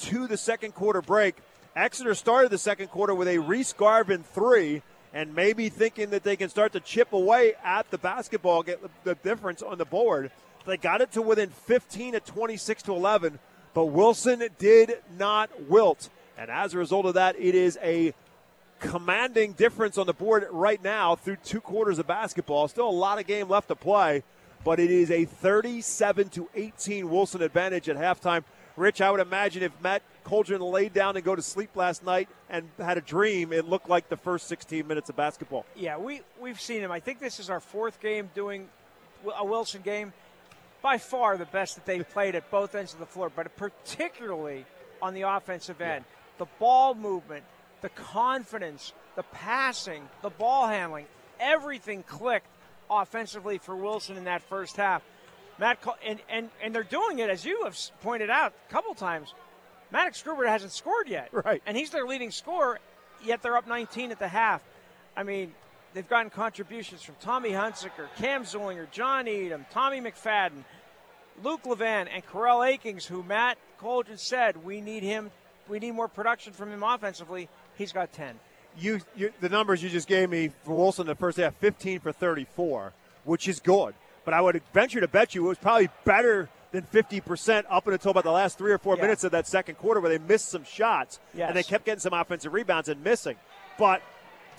to 0.00 0.26
the 0.26 0.36
second 0.36 0.74
quarter 0.74 1.00
break. 1.00 1.36
Exeter 1.74 2.14
started 2.14 2.50
the 2.50 2.58
second 2.58 2.88
quarter 2.88 3.14
with 3.14 3.26
a 3.26 3.38
Reese 3.38 3.72
Garvin 3.72 4.22
three, 4.22 4.82
and 5.14 5.34
maybe 5.34 5.70
thinking 5.70 6.10
that 6.10 6.24
they 6.24 6.36
can 6.36 6.50
start 6.50 6.72
to 6.72 6.80
chip 6.80 7.14
away 7.14 7.54
at 7.64 7.90
the 7.90 7.96
basketball, 7.96 8.62
get 8.62 8.82
the 9.04 9.14
difference 9.14 9.62
on 9.62 9.78
the 9.78 9.86
board. 9.86 10.30
They 10.66 10.76
got 10.76 11.00
it 11.00 11.12
to 11.12 11.22
within 11.22 11.48
15 11.48 12.16
at 12.16 12.26
26 12.26 12.82
to 12.82 12.92
11, 12.92 13.38
but 13.72 13.86
Wilson 13.86 14.46
did 14.58 14.98
not 15.16 15.48
wilt. 15.70 16.10
And 16.36 16.50
as 16.50 16.74
a 16.74 16.78
result 16.78 17.06
of 17.06 17.14
that, 17.14 17.34
it 17.38 17.54
is 17.54 17.78
a 17.82 18.12
commanding 18.82 19.52
difference 19.52 19.96
on 19.96 20.06
the 20.06 20.12
board 20.12 20.46
right 20.50 20.82
now 20.82 21.14
through 21.14 21.36
two 21.36 21.60
quarters 21.60 21.98
of 21.98 22.06
basketball. 22.06 22.68
Still 22.68 22.88
a 22.88 22.90
lot 22.90 23.18
of 23.18 23.26
game 23.26 23.48
left 23.48 23.68
to 23.68 23.76
play, 23.76 24.24
but 24.64 24.80
it 24.80 24.90
is 24.90 25.10
a 25.10 25.24
37 25.24 26.28
to 26.30 26.48
18 26.54 27.08
Wilson 27.08 27.42
advantage 27.42 27.88
at 27.88 27.96
halftime. 27.96 28.44
Rich, 28.76 29.00
I 29.00 29.10
would 29.10 29.20
imagine 29.20 29.62
if 29.62 29.72
Matt 29.82 30.02
Coldren 30.24 30.60
laid 30.60 30.92
down 30.92 31.16
and 31.16 31.24
go 31.24 31.36
to 31.36 31.42
sleep 31.42 31.76
last 31.76 32.04
night 32.04 32.28
and 32.48 32.68
had 32.78 32.98
a 32.98 33.00
dream, 33.00 33.52
it 33.52 33.66
looked 33.66 33.88
like 33.88 34.08
the 34.08 34.16
first 34.16 34.48
16 34.48 34.86
minutes 34.86 35.08
of 35.08 35.16
basketball. 35.16 35.64
Yeah, 35.76 35.98
we 35.98 36.22
we've 36.40 36.60
seen 36.60 36.80
him. 36.80 36.90
I 36.90 37.00
think 37.00 37.20
this 37.20 37.38
is 37.38 37.50
our 37.50 37.60
fourth 37.60 38.00
game 38.00 38.30
doing 38.34 38.68
a 39.36 39.44
Wilson 39.44 39.82
game. 39.82 40.12
By 40.80 40.98
far 40.98 41.36
the 41.36 41.46
best 41.46 41.76
that 41.76 41.86
they've 41.86 42.08
played 42.08 42.34
at 42.34 42.50
both 42.50 42.74
ends 42.74 42.92
of 42.92 42.98
the 42.98 43.06
floor, 43.06 43.30
but 43.34 43.56
particularly 43.56 44.66
on 45.00 45.14
the 45.14 45.22
offensive 45.22 45.80
end. 45.80 46.04
Yeah. 46.04 46.44
The 46.44 46.50
ball 46.58 46.94
movement, 46.94 47.44
the 47.82 47.90
confidence, 47.90 48.92
the 49.16 49.22
passing, 49.24 50.08
the 50.22 50.30
ball 50.30 50.66
handling, 50.66 51.06
everything 51.38 52.02
clicked 52.04 52.46
offensively 52.88 53.58
for 53.58 53.76
Wilson 53.76 54.16
in 54.16 54.24
that 54.24 54.42
first 54.42 54.76
half. 54.76 55.02
Matt 55.58 55.78
and, 56.06 56.20
and, 56.28 56.50
and 56.62 56.74
they're 56.74 56.82
doing 56.82 57.18
it 57.18 57.28
as 57.28 57.44
you 57.44 57.64
have 57.64 57.78
pointed 58.00 58.30
out 58.30 58.54
a 58.68 58.72
couple 58.72 58.94
times. 58.94 59.34
Maddox 59.90 60.22
Gruber 60.22 60.46
hasn't 60.46 60.72
scored 60.72 61.08
yet, 61.08 61.28
right? 61.32 61.62
And 61.66 61.76
he's 61.76 61.90
their 61.90 62.06
leading 62.06 62.30
scorer, 62.30 62.78
yet 63.22 63.42
they're 63.42 63.56
up 63.56 63.66
19 63.66 64.10
at 64.10 64.18
the 64.18 64.28
half. 64.28 64.62
I 65.14 65.22
mean, 65.22 65.52
they've 65.92 66.08
gotten 66.08 66.30
contributions 66.30 67.02
from 67.02 67.16
Tommy 67.20 67.50
Hunsaker, 67.50 68.06
Cam 68.16 68.44
Zulinger, 68.44 68.90
John 68.90 69.28
Edom, 69.28 69.66
Tommy 69.70 70.00
McFadden, 70.00 70.64
Luke 71.42 71.64
Levan, 71.64 72.08
and 72.10 72.24
Corell 72.26 72.66
Akings, 72.66 73.04
who 73.04 73.22
Matt 73.22 73.58
Coldren 73.78 74.18
said 74.18 74.64
we 74.64 74.80
need 74.80 75.02
him, 75.02 75.30
we 75.68 75.78
need 75.78 75.92
more 75.92 76.08
production 76.08 76.52
from 76.52 76.70
him 76.72 76.82
offensively. 76.82 77.48
He's 77.76 77.92
got 77.92 78.12
10. 78.12 78.38
You, 78.78 79.00
you, 79.16 79.32
the 79.40 79.48
numbers 79.48 79.82
you 79.82 79.90
just 79.90 80.08
gave 80.08 80.30
me 80.30 80.50
for 80.64 80.74
Wilson 80.74 81.02
in 81.02 81.08
the 81.08 81.14
first 81.14 81.38
half 81.38 81.54
15 81.56 82.00
for 82.00 82.12
34, 82.12 82.92
which 83.24 83.48
is 83.48 83.60
good. 83.60 83.94
But 84.24 84.34
I 84.34 84.40
would 84.40 84.62
venture 84.72 85.00
to 85.00 85.08
bet 85.08 85.34
you 85.34 85.44
it 85.44 85.48
was 85.48 85.58
probably 85.58 85.90
better 86.04 86.48
than 86.70 86.84
50% 86.84 87.64
up 87.68 87.86
until 87.86 88.10
about 88.10 88.24
the 88.24 88.32
last 88.32 88.56
three 88.56 88.72
or 88.72 88.78
four 88.78 88.96
yeah. 88.96 89.02
minutes 89.02 89.24
of 89.24 89.32
that 89.32 89.46
second 89.46 89.76
quarter 89.76 90.00
where 90.00 90.10
they 90.10 90.24
missed 90.24 90.48
some 90.48 90.64
shots 90.64 91.20
yes. 91.34 91.48
and 91.48 91.56
they 91.56 91.62
kept 91.62 91.84
getting 91.84 92.00
some 92.00 92.14
offensive 92.14 92.52
rebounds 92.52 92.88
and 92.88 93.02
missing. 93.04 93.36
But 93.78 94.02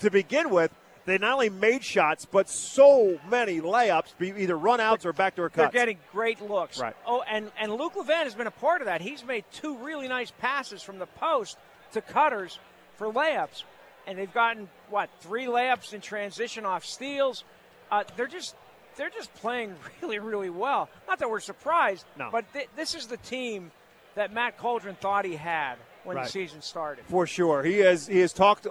to 0.00 0.10
begin 0.10 0.50
with, 0.50 0.72
they 1.06 1.18
not 1.18 1.34
only 1.34 1.50
made 1.50 1.84
shots, 1.84 2.24
but 2.24 2.48
so 2.48 3.18
many 3.28 3.60
layups, 3.60 4.14
either 4.20 4.56
runouts 4.56 5.04
or 5.04 5.12
backdoor 5.12 5.50
cuts. 5.50 5.72
They're 5.72 5.82
getting 5.82 5.98
great 6.12 6.40
looks. 6.40 6.80
Right. 6.80 6.96
Oh, 7.06 7.22
and, 7.28 7.50
and 7.58 7.72
Luke 7.72 7.94
Levan 7.94 8.24
has 8.24 8.34
been 8.34 8.46
a 8.46 8.52
part 8.52 8.80
of 8.80 8.86
that. 8.86 9.00
He's 9.00 9.24
made 9.24 9.44
two 9.52 9.76
really 9.78 10.08
nice 10.08 10.30
passes 10.30 10.82
from 10.82 10.98
the 10.98 11.06
post 11.06 11.58
to 11.92 12.00
cutters 12.00 12.58
for 12.96 13.12
layups, 13.12 13.64
and 14.06 14.18
they've 14.18 14.32
gotten 14.32 14.68
what 14.90 15.10
three 15.20 15.46
layups 15.46 15.92
in 15.92 16.00
transition 16.00 16.64
off 16.64 16.84
steals. 16.84 17.44
Uh, 17.90 18.04
they're 18.16 18.26
just 18.26 18.54
they're 18.96 19.10
just 19.10 19.32
playing 19.34 19.74
really 20.02 20.18
really 20.18 20.50
well. 20.50 20.88
Not 21.06 21.18
that 21.18 21.30
we're 21.30 21.40
surprised, 21.40 22.04
no. 22.18 22.28
but 22.30 22.50
th- 22.52 22.68
this 22.76 22.94
is 22.94 23.06
the 23.06 23.16
team 23.18 23.70
that 24.14 24.32
Matt 24.32 24.58
Coldren 24.58 24.96
thought 24.96 25.24
he 25.24 25.36
had 25.36 25.76
when 26.04 26.16
right. 26.16 26.26
the 26.26 26.30
season 26.30 26.62
started. 26.62 27.04
For 27.08 27.26
sure, 27.26 27.62
he 27.62 27.78
has 27.78 28.06
he 28.06 28.20
has 28.20 28.32
talked 28.32 28.66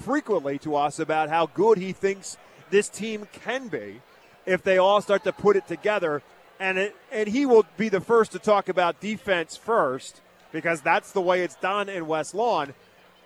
frequently 0.00 0.58
to 0.58 0.76
us 0.76 0.98
about 0.98 1.28
how 1.28 1.46
good 1.46 1.78
he 1.78 1.92
thinks 1.92 2.36
this 2.70 2.88
team 2.88 3.26
can 3.32 3.68
be 3.68 4.00
if 4.46 4.62
they 4.62 4.78
all 4.78 5.00
start 5.00 5.24
to 5.24 5.32
put 5.32 5.56
it 5.56 5.66
together. 5.66 6.22
And 6.60 6.78
it, 6.78 6.96
and 7.12 7.28
he 7.28 7.46
will 7.46 7.64
be 7.76 7.88
the 7.88 8.00
first 8.00 8.32
to 8.32 8.38
talk 8.38 8.68
about 8.68 9.00
defense 9.00 9.56
first 9.56 10.20
because 10.50 10.80
that's 10.80 11.12
the 11.12 11.20
way 11.20 11.42
it's 11.42 11.54
done 11.56 11.88
in 11.88 12.06
West 12.06 12.34
Lawn. 12.34 12.74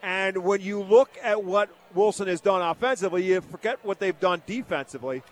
And 0.03 0.39
when 0.39 0.61
you 0.61 0.83
look 0.83 1.11
at 1.23 1.45
what 1.45 1.71
Wilson 1.95 2.27
has 2.27 2.41
done 2.41 2.61
offensively, 2.61 3.25
you 3.25 3.41
forget 3.41 3.79
what 3.85 4.01
they've 4.01 4.19
done 4.19 4.43
defensively. 4.47 5.23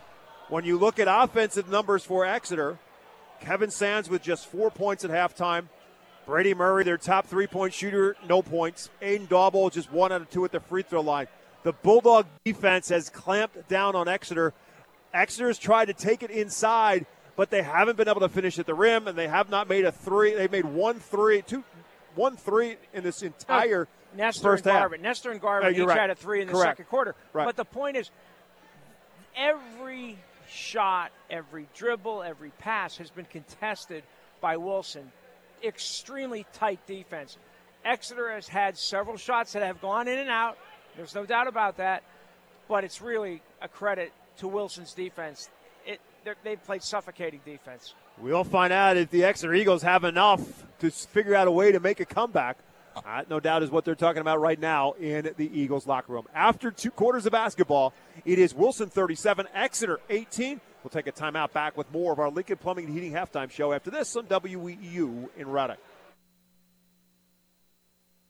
When 0.48 0.64
you 0.64 0.78
look 0.78 1.00
at 1.00 1.08
offensive 1.08 1.68
numbers 1.68 2.04
for 2.04 2.24
Exeter, 2.24 2.78
Kevin 3.40 3.70
Sands 3.70 4.08
with 4.08 4.22
just 4.22 4.46
four 4.46 4.70
points 4.70 5.04
at 5.04 5.10
halftime. 5.10 5.68
Brady 6.26 6.54
Murray, 6.54 6.84
their 6.84 6.98
top 6.98 7.26
three 7.26 7.48
point 7.48 7.74
shooter, 7.74 8.14
no 8.28 8.42
points. 8.42 8.90
Aiden 9.02 9.26
Dauble, 9.26 9.72
just 9.72 9.90
one 9.90 10.12
out 10.12 10.20
of 10.20 10.30
two 10.30 10.44
at 10.44 10.52
the 10.52 10.60
free 10.60 10.82
throw 10.82 11.00
line. 11.00 11.26
The 11.64 11.72
Bulldog 11.72 12.26
defense 12.44 12.88
has 12.90 13.10
clamped 13.10 13.68
down 13.68 13.96
on 13.96 14.06
Exeter. 14.06 14.54
Exeter's 15.12 15.58
tried 15.58 15.86
to 15.86 15.94
take 15.94 16.22
it 16.22 16.30
inside, 16.30 17.06
but 17.36 17.50
they 17.50 17.62
haven't 17.62 17.96
been 17.96 18.08
able 18.08 18.20
to 18.20 18.28
finish 18.28 18.58
at 18.58 18.66
the 18.66 18.74
rim, 18.74 19.08
and 19.08 19.18
they 19.18 19.26
have 19.26 19.50
not 19.50 19.68
made 19.68 19.84
a 19.84 19.92
three. 19.92 20.34
They've 20.34 20.50
made 20.50 20.64
one 20.64 21.00
three, 21.00 21.42
two, 21.42 21.64
one 22.14 22.36
three 22.36 22.76
in 22.92 23.02
this 23.02 23.22
oh, 23.22 23.26
entire 23.26 23.88
Nestor 24.16 24.42
first 24.42 24.64
and 24.66 24.72
half. 24.72 24.80
Garvin. 24.82 25.02
Nestor 25.02 25.30
and 25.30 25.40
Garvin 25.40 25.70
Yeah, 25.70 25.76
you're 25.76 25.84
each 25.86 25.88
right. 25.90 26.00
had 26.00 26.10
a 26.10 26.14
three 26.14 26.40
in 26.40 26.46
the 26.48 26.52
Correct. 26.54 26.70
second 26.78 26.84
quarter. 26.86 27.14
Right. 27.32 27.44
But 27.44 27.56
the 27.56 27.64
point 27.64 27.96
is, 27.96 28.10
every 29.36 30.18
shot, 30.48 31.12
every 31.30 31.68
dribble, 31.74 32.22
every 32.22 32.50
pass 32.58 32.96
has 32.98 33.10
been 33.10 33.24
contested 33.26 34.02
by 34.40 34.56
Wilson. 34.56 35.10
Extremely 35.62 36.46
tight 36.52 36.84
defense. 36.86 37.36
Exeter 37.84 38.30
has 38.30 38.48
had 38.48 38.76
several 38.76 39.16
shots 39.16 39.52
that 39.52 39.62
have 39.62 39.80
gone 39.80 40.08
in 40.08 40.18
and 40.18 40.30
out. 40.30 40.58
There's 40.96 41.14
no 41.14 41.24
doubt 41.24 41.46
about 41.46 41.76
that. 41.78 42.02
But 42.68 42.84
it's 42.84 43.00
really 43.00 43.42
a 43.62 43.68
credit 43.68 44.12
to 44.38 44.48
Wilson's 44.48 44.92
defense. 44.94 45.50
It, 45.86 46.00
they've 46.44 46.62
played 46.64 46.82
suffocating 46.82 47.40
defense. 47.44 47.94
We'll 48.18 48.44
find 48.44 48.72
out 48.72 48.96
if 48.96 49.10
the 49.10 49.24
Exeter 49.24 49.54
Eagles 49.54 49.82
have 49.82 50.04
enough 50.04 50.40
to 50.80 50.90
figure 50.90 51.34
out 51.34 51.48
a 51.48 51.50
way 51.50 51.72
to 51.72 51.80
make 51.80 52.00
a 52.00 52.04
comeback. 52.04 52.58
Uh, 52.96 53.22
no 53.28 53.40
doubt 53.40 53.62
is 53.62 53.70
what 53.70 53.84
they're 53.84 53.94
talking 53.94 54.20
about 54.20 54.40
right 54.40 54.58
now 54.58 54.92
in 54.92 55.30
the 55.36 55.50
Eagles 55.58 55.86
locker 55.86 56.12
room. 56.12 56.26
After 56.34 56.70
two 56.70 56.90
quarters 56.90 57.26
of 57.26 57.32
basketball, 57.32 57.92
it 58.24 58.38
is 58.38 58.54
Wilson 58.54 58.88
37, 58.88 59.46
Exeter 59.54 60.00
18. 60.08 60.60
We'll 60.82 60.90
take 60.90 61.06
a 61.06 61.12
timeout 61.12 61.52
back 61.52 61.76
with 61.76 61.90
more 61.92 62.12
of 62.12 62.18
our 62.18 62.30
Lincoln 62.30 62.56
Plumbing 62.56 62.86
and 62.86 62.94
Heating 62.94 63.12
halftime 63.12 63.50
show 63.50 63.72
after 63.72 63.90
this 63.90 64.16
on 64.16 64.26
WEEU 64.26 65.28
in 65.36 65.48
Reading. 65.48 65.76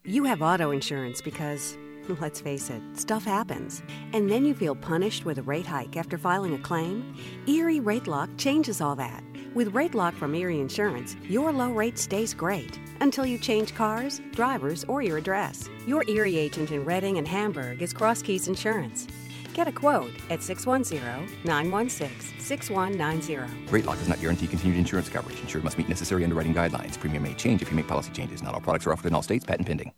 You 0.05 0.25
have 0.25 0.43
auto 0.43 0.71
insurance 0.71 1.21
because, 1.21 1.77
let's 2.21 2.41
face 2.41 2.71
it, 2.71 2.83
stuff 2.95 3.25
happens. 3.25 3.83
And 4.13 4.31
then 4.31 4.45
you 4.45 4.55
feel 4.55 4.75
punished 4.75 5.25
with 5.25 5.39
a 5.39 5.43
rate 5.43 5.67
hike 5.67 5.97
after 5.97 6.19
filing 6.19 6.55
a 6.55 6.59
claim? 6.59 7.15
Erie 7.47 7.81
Rate 7.81 8.07
Lock 8.07 8.31
changes 8.37 8.81
all 8.81 8.97
that. 8.97 9.23
With 9.53 9.75
Rate 9.75 9.97
Lock 9.97 10.15
from 10.15 10.37
Erie 10.37 10.61
Insurance, 10.61 11.17
your 11.29 11.51
low 11.51 11.73
rate 11.73 11.99
stays 11.99 12.33
great 12.33 12.79
until 13.01 13.27
you 13.27 13.37
change 13.37 13.75
cars, 13.75 14.21
drivers, 14.31 14.85
or 14.85 15.03
your 15.03 15.17
address. 15.17 15.69
Your 15.89 16.05
Erie 16.07 16.39
agent 16.39 16.71
in 16.71 16.85
Reading 16.85 17.19
and 17.19 17.27
Hamburg 17.27 17.83
is 17.83 17.93
Cross 17.93 18.23
Keys 18.23 18.47
Insurance. 18.47 19.09
Get 19.53 19.67
a 19.67 19.73
quote 19.73 20.13
at 20.31 20.41
610 20.45 21.29
916 21.43 22.39
6190. 22.39 23.73
Rate 23.73 23.87
lock 23.87 23.99
does 23.99 24.09
not 24.09 24.21
guarantee 24.21 24.47
continued 24.47 24.79
insurance 24.79 25.09
coverage. 25.09 25.41
Insured 25.41 25.65
must 25.65 25.79
meet 25.79 25.89
necessary 25.89 26.23
underwriting 26.23 26.55
guidelines. 26.55 26.97
Premium 26.97 27.25
may 27.25 27.35
change 27.35 27.61
if 27.61 27.71
you 27.71 27.77
make 27.77 27.89
policy 27.89 28.13
changes. 28.13 28.45
Not 28.45 28.55
all 28.55 28.61
products 28.61 28.87
are 28.87 28.93
offered 28.93 29.09
in 29.09 29.15
all 29.17 29.23
states. 29.23 29.45
Patent 29.45 29.67
pending. 29.67 29.93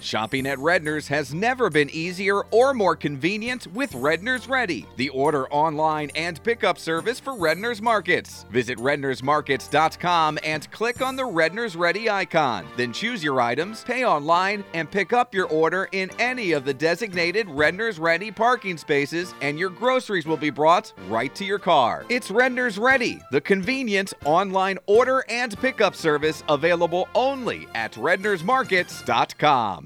Shopping 0.00 0.46
at 0.46 0.58
Redner's 0.58 1.08
has 1.08 1.32
never 1.32 1.70
been 1.70 1.88
easier 1.90 2.42
or 2.50 2.74
more 2.74 2.94
convenient 2.94 3.66
with 3.72 3.92
Redner's 3.94 4.46
Ready, 4.46 4.86
the 4.96 5.08
order 5.08 5.48
online 5.48 6.10
and 6.14 6.40
pickup 6.44 6.78
service 6.78 7.18
for 7.18 7.34
Redner's 7.34 7.80
Markets. 7.80 8.44
Visit 8.50 8.78
rednersmarkets.com 8.78 10.38
and 10.44 10.70
click 10.70 11.00
on 11.00 11.16
the 11.16 11.24
Redner's 11.24 11.76
Ready 11.76 12.10
icon. 12.10 12.66
Then 12.76 12.92
choose 12.92 13.24
your 13.24 13.40
items, 13.40 13.84
pay 13.84 14.04
online, 14.04 14.64
and 14.74 14.90
pick 14.90 15.14
up 15.14 15.34
your 15.34 15.46
order 15.46 15.88
in 15.92 16.10
any 16.18 16.52
of 16.52 16.64
the 16.66 16.74
designated 16.74 17.48
Redner's 17.48 17.98
Ready 17.98 18.30
parking 18.30 18.76
spaces, 18.76 19.34
and 19.40 19.58
your 19.58 19.70
groceries 19.70 20.26
will 20.26 20.36
be 20.36 20.50
brought 20.50 20.92
right 21.08 21.34
to 21.34 21.44
your 21.44 21.58
car. 21.58 22.04
It's 22.10 22.30
Redner's 22.30 22.78
Ready, 22.78 23.20
the 23.32 23.40
convenient 23.40 24.12
online 24.24 24.78
order 24.86 25.24
and 25.28 25.58
pickup 25.58 25.96
service 25.96 26.44
available 26.48 27.08
only 27.14 27.66
at 27.74 27.92
rednersmarkets.com. 27.94 29.85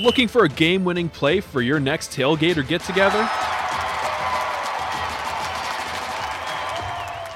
Looking 0.00 0.28
for 0.28 0.44
a 0.44 0.48
game 0.48 0.82
winning 0.82 1.10
play 1.10 1.40
for 1.40 1.60
your 1.60 1.78
next 1.78 2.10
tailgate 2.10 2.56
or 2.56 2.62
get 2.62 2.80
together? 2.80 3.28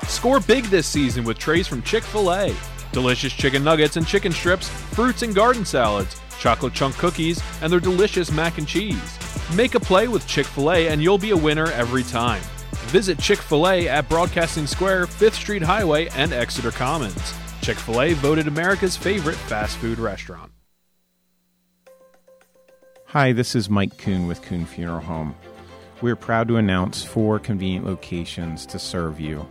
Score 0.09 0.41
big 0.41 0.65
this 0.71 0.87
season 0.87 1.25
with 1.25 1.39
trays 1.39 1.69
from 1.69 1.83
Chick 1.83 2.03
fil 2.03 2.33
A. 2.33 2.57
Delicious 2.91 3.35
chicken 3.35 3.63
nuggets 3.63 3.99
and 3.99 4.07
chicken 4.07 4.33
strips, 4.33 4.71
fruits 4.71 5.21
and 5.21 5.35
garden 5.35 5.67
salads, 5.67 6.19
chocolate 6.39 6.73
chunk 6.73 6.97
cookies, 6.97 7.43
and 7.61 7.71
their 7.71 7.81
delicious 7.81 8.33
mac 8.33 8.57
and 8.57 8.67
cheese. 8.67 9.19
Make 9.55 9.75
a 9.75 9.81
play 9.81 10.09
with 10.09 10.27
Chick 10.27 10.47
fil 10.47 10.73
A 10.73 10.89
and 10.89 11.03
you'll 11.03 11.19
be 11.19 11.33
a 11.33 11.37
winner 11.37 11.71
every 11.73 12.03
time. 12.03 12.41
Visit 12.87 13.19
Chick 13.19 13.41
fil 13.41 13.69
A 13.69 13.89
at 13.89 14.09
Broadcasting 14.09 14.67
Square, 14.67 15.05
5th 15.05 15.35
Street 15.35 15.63
Highway, 15.63 16.09
and 16.17 16.33
Exeter 16.33 16.71
Commons. 16.71 17.35
Chick 17.61 17.77
fil 17.77 18.01
A 18.01 18.15
voted 18.15 18.49
America's 18.49 18.97
favorite 18.97 19.37
fast 19.37 19.77
food 19.77 19.99
restaurant. 19.99 20.54
Hi, 23.15 23.31
this 23.31 23.55
is 23.55 23.71
Mike 23.71 23.97
Kuhn 23.97 24.27
with 24.27 24.43
Kuhn 24.43 24.67
Funeral 24.67 24.99
Home. 24.99 25.37
We're 26.03 26.17
proud 26.17 26.49
to 26.49 26.57
announce 26.57 27.05
four 27.05 27.39
convenient 27.39 27.87
locations 27.87 28.67
to 28.67 28.81
serve 28.81 29.21
you 29.21 29.49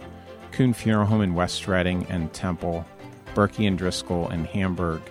Kuhn 0.51 0.73
Funeral 0.73 1.05
Home 1.05 1.21
in 1.21 1.33
West 1.33 1.65
Reading 1.65 2.05
and 2.09 2.33
Temple, 2.33 2.85
Berkey 3.33 3.65
and 3.65 3.77
Driscoll 3.77 4.27
in 4.31 4.43
Hamburg, 4.43 5.01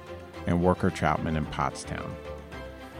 and 0.47 0.63
Worker 0.63 0.91
Troutman 0.91 1.39
in 1.39 1.47
Pottstown. 1.47 2.11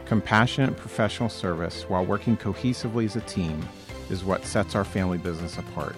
Compassionate 0.05 0.75
professional 0.75 1.29
service 1.29 1.83
while 1.83 2.03
working 2.03 2.35
cohesively 2.35 3.05
as 3.05 3.15
a 3.15 3.21
team 3.21 3.63
is 4.09 4.23
what 4.23 4.45
sets 4.45 4.73
our 4.73 4.83
family 4.83 5.19
business 5.19 5.59
apart. 5.59 5.95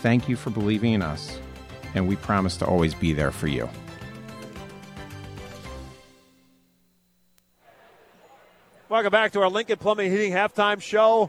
Thank 0.00 0.30
you 0.30 0.36
for 0.36 0.48
believing 0.48 0.94
in 0.94 1.02
us, 1.02 1.38
and 1.92 2.08
we 2.08 2.16
promise 2.16 2.56
to 2.56 2.64
always 2.64 2.94
be 2.94 3.12
there 3.12 3.32
for 3.32 3.48
you. 3.48 3.68
Welcome 8.88 9.10
back 9.10 9.32
to 9.32 9.40
our 9.40 9.50
Lincoln 9.50 9.78
Plumbing 9.78 10.12
Heating 10.12 10.32
halftime 10.32 10.80
show. 10.80 11.28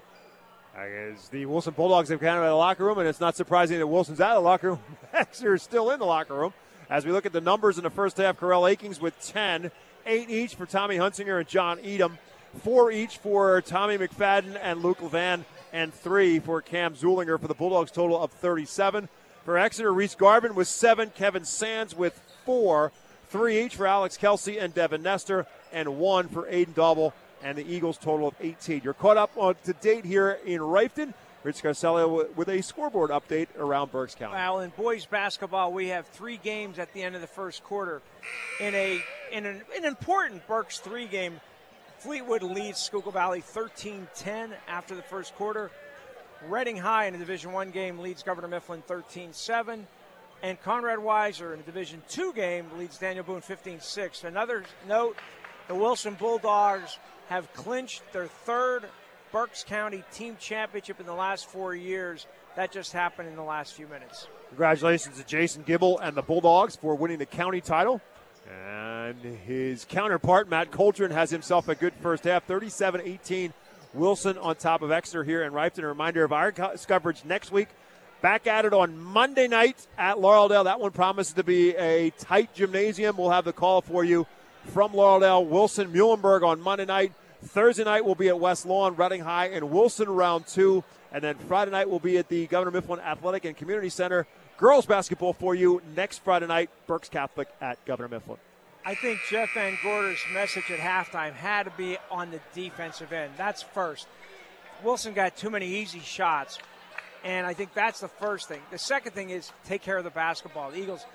As 0.77 1.27
the 1.29 1.47
Wilson 1.47 1.73
Bulldogs 1.73 2.09
have 2.09 2.19
kind 2.19 2.37
of 2.37 2.43
the 2.43 2.53
locker 2.53 2.85
room, 2.85 2.99
and 2.99 3.07
it's 3.07 3.19
not 3.19 3.35
surprising 3.35 3.79
that 3.79 3.87
Wilson's 3.87 4.21
out 4.21 4.37
of 4.37 4.43
the 4.43 4.47
locker 4.47 4.69
room. 4.69 4.79
Exeter 5.13 5.55
is 5.55 5.63
still 5.63 5.89
in 5.89 5.97
the 5.97 6.05
locker 6.05 6.35
room. 6.35 6.53
As 6.87 7.03
we 7.03 7.11
look 7.11 7.25
at 7.25 7.33
the 7.33 7.41
numbers 7.41 7.79
in 7.79 7.83
the 7.83 7.89
first 7.89 8.17
half, 8.17 8.39
Corell 8.39 8.69
Akings 8.69 9.01
with 9.01 9.19
10, 9.25 9.71
8 10.05 10.29
each 10.29 10.53
for 10.53 10.67
Tommy 10.67 10.97
Hunsinger 10.97 11.39
and 11.39 11.47
John 11.47 11.79
Edom, 11.83 12.19
4 12.59 12.91
each 12.91 13.17
for 13.17 13.59
Tommy 13.61 13.97
McFadden 13.97 14.55
and 14.61 14.83
Luke 14.83 14.99
Levan, 14.99 15.43
and 15.73 15.91
3 15.91 16.37
for 16.37 16.61
Cam 16.61 16.93
Zulinger 16.93 17.41
for 17.41 17.47
the 17.47 17.55
Bulldogs 17.55 17.89
total 17.89 18.21
of 18.21 18.31
37. 18.33 19.09
For 19.45 19.57
Exeter, 19.57 19.91
Reese 19.91 20.13
Garvin 20.13 20.53
with 20.53 20.67
7, 20.67 21.09
Kevin 21.15 21.43
Sands 21.43 21.95
with 21.95 22.21
4, 22.45 22.91
3 23.29 23.65
each 23.65 23.75
for 23.77 23.87
Alex 23.87 24.15
Kelsey 24.15 24.59
and 24.59 24.75
Devin 24.75 25.01
Nestor, 25.01 25.47
and 25.73 25.97
1 25.97 26.27
for 26.27 26.43
Aiden 26.43 26.75
Dauble 26.75 27.13
and 27.43 27.57
the 27.57 27.65
Eagles 27.65 27.97
total 27.97 28.27
of 28.27 28.35
18. 28.39 28.81
You're 28.83 28.93
caught 28.93 29.17
up 29.17 29.31
on 29.35 29.55
to 29.63 29.73
date 29.73 30.05
here 30.05 30.39
in 30.45 30.61
Reiffton. 30.61 31.13
Rich 31.43 31.63
Garcelia 31.63 32.35
with 32.35 32.49
a 32.49 32.61
scoreboard 32.61 33.09
update 33.09 33.47
around 33.57 33.91
Berks 33.91 34.15
County. 34.15 34.35
Well, 34.35 34.59
in 34.59 34.71
boys 34.71 35.05
basketball, 35.05 35.71
we 35.71 35.87
have 35.89 36.07
three 36.07 36.37
games 36.37 36.77
at 36.79 36.93
the 36.93 37.01
end 37.01 37.15
of 37.15 37.21
the 37.21 37.27
first 37.27 37.63
quarter. 37.63 38.01
In 38.59 38.73
a 38.75 39.01
in 39.31 39.45
an, 39.45 39.61
an 39.75 39.85
important 39.85 40.45
Berks 40.47 40.79
three 40.79 41.07
game, 41.07 41.39
Fleetwood 41.99 42.43
leads 42.43 42.79
Schuylkill 42.81 43.11
Valley 43.11 43.41
13-10 43.41 44.51
after 44.67 44.95
the 44.95 45.01
first 45.01 45.35
quarter. 45.35 45.71
Reading 46.47 46.77
High 46.77 47.05
in 47.05 47.15
a 47.15 47.17
Division 47.17 47.51
One 47.51 47.71
game 47.71 47.99
leads 47.99 48.23
Governor 48.23 48.47
Mifflin 48.47 48.83
13-7. 48.87 49.85
And 50.43 50.61
Conrad 50.61 50.99
Weiser 50.99 51.53
in 51.53 51.59
a 51.59 51.63
Division 51.63 52.01
Two 52.07 52.31
game 52.33 52.65
leads 52.77 52.97
Daniel 52.97 53.23
Boone 53.23 53.41
15-6. 53.41 54.23
Another 54.23 54.63
note, 54.87 55.17
the 55.67 55.75
Wilson 55.75 56.15
Bulldogs 56.15 56.97
have 57.29 57.51
clinched 57.53 58.01
their 58.13 58.27
third 58.27 58.85
Berks 59.31 59.63
County 59.63 60.03
team 60.13 60.37
championship 60.39 60.99
in 60.99 61.05
the 61.05 61.13
last 61.13 61.47
four 61.47 61.75
years. 61.75 62.25
That 62.55 62.71
just 62.71 62.93
happened 62.93 63.27
in 63.27 63.35
the 63.35 63.43
last 63.43 63.73
few 63.73 63.87
minutes. 63.87 64.27
Congratulations 64.49 65.17
to 65.17 65.25
Jason 65.25 65.63
Geigle 65.63 65.99
and 66.01 66.15
the 66.15 66.21
Bulldogs 66.21 66.75
for 66.75 66.95
winning 66.95 67.19
the 67.19 67.25
county 67.25 67.61
title. 67.61 68.01
And 68.49 69.21
his 69.45 69.85
counterpart, 69.85 70.49
Matt 70.49 70.71
Coldren, 70.71 71.11
has 71.11 71.29
himself 71.29 71.67
a 71.67 71.75
good 71.75 71.93
first 72.01 72.23
half 72.23 72.45
37 72.45 73.01
18. 73.01 73.53
Wilson 73.93 74.37
on 74.37 74.55
top 74.55 74.81
of 74.81 74.91
Exeter 74.91 75.23
here 75.23 75.43
in 75.43 75.53
Reiffton. 75.53 75.83
A 75.83 75.87
reminder 75.87 76.23
of 76.23 76.31
our 76.31 76.51
coverage 76.51 77.25
next 77.25 77.51
week. 77.51 77.67
Back 78.21 78.47
at 78.47 78.65
it 78.65 78.73
on 78.73 78.97
Monday 78.97 79.47
night 79.47 79.85
at 79.97 80.17
Laureldale. 80.17 80.63
That 80.63 80.79
one 80.79 80.91
promises 80.91 81.33
to 81.33 81.43
be 81.43 81.75
a 81.75 82.09
tight 82.11 82.53
gymnasium. 82.53 83.17
We'll 83.17 83.29
have 83.29 83.45
the 83.45 83.53
call 83.53 83.81
for 83.81 84.03
you 84.03 84.25
from 84.65 84.93
Laureldale. 84.93 85.45
Wilson 85.45 85.91
Muhlenberg 85.91 86.43
on 86.43 86.59
Monday 86.59 86.85
night. 86.85 87.13
Thursday 87.43 87.83
night 87.83 88.03
will 88.03 88.15
be 88.15 88.27
at 88.27 88.39
West 88.39 88.65
Lawn, 88.65 88.95
Reading 88.95 89.21
High, 89.21 89.47
and 89.47 89.69
Wilson 89.69 90.09
round 90.09 90.47
two. 90.47 90.83
And 91.11 91.23
then 91.23 91.35
Friday 91.35 91.71
night 91.71 91.89
will 91.89 91.99
be 91.99 92.17
at 92.17 92.27
the 92.27 92.47
Governor 92.47 92.71
Mifflin 92.71 92.99
Athletic 92.99 93.45
and 93.45 93.55
Community 93.55 93.89
Center. 93.89 94.27
Girls 94.57 94.85
basketball 94.85 95.33
for 95.33 95.53
you 95.53 95.81
next 95.95 96.23
Friday 96.23 96.47
night, 96.47 96.69
Berks 96.87 97.09
Catholic 97.09 97.47
at 97.61 97.83
Governor 97.85 98.09
Mifflin. 98.09 98.37
I 98.83 98.95
think 98.95 99.19
Jeff 99.29 99.53
Van 99.53 99.77
Gorder's 99.83 100.19
message 100.33 100.71
at 100.71 100.79
halftime 100.79 101.33
had 101.33 101.63
to 101.63 101.71
be 101.77 101.97
on 102.09 102.31
the 102.31 102.39
defensive 102.55 103.11
end. 103.11 103.33
That's 103.37 103.61
first. 103.61 104.07
Wilson 104.83 105.13
got 105.13 105.35
too 105.35 105.49
many 105.49 105.67
easy 105.67 105.99
shots, 105.99 106.59
and 107.23 107.45
I 107.45 107.53
think 107.53 107.73
that's 107.73 107.99
the 107.99 108.07
first 108.07 108.47
thing. 108.47 108.61
The 108.71 108.77
second 108.77 109.11
thing 109.11 109.29
is 109.29 109.51
take 109.65 109.81
care 109.81 109.97
of 109.97 110.03
the 110.03 110.09
basketball. 110.09 110.71
The 110.71 110.79
Eagles, 110.79 111.05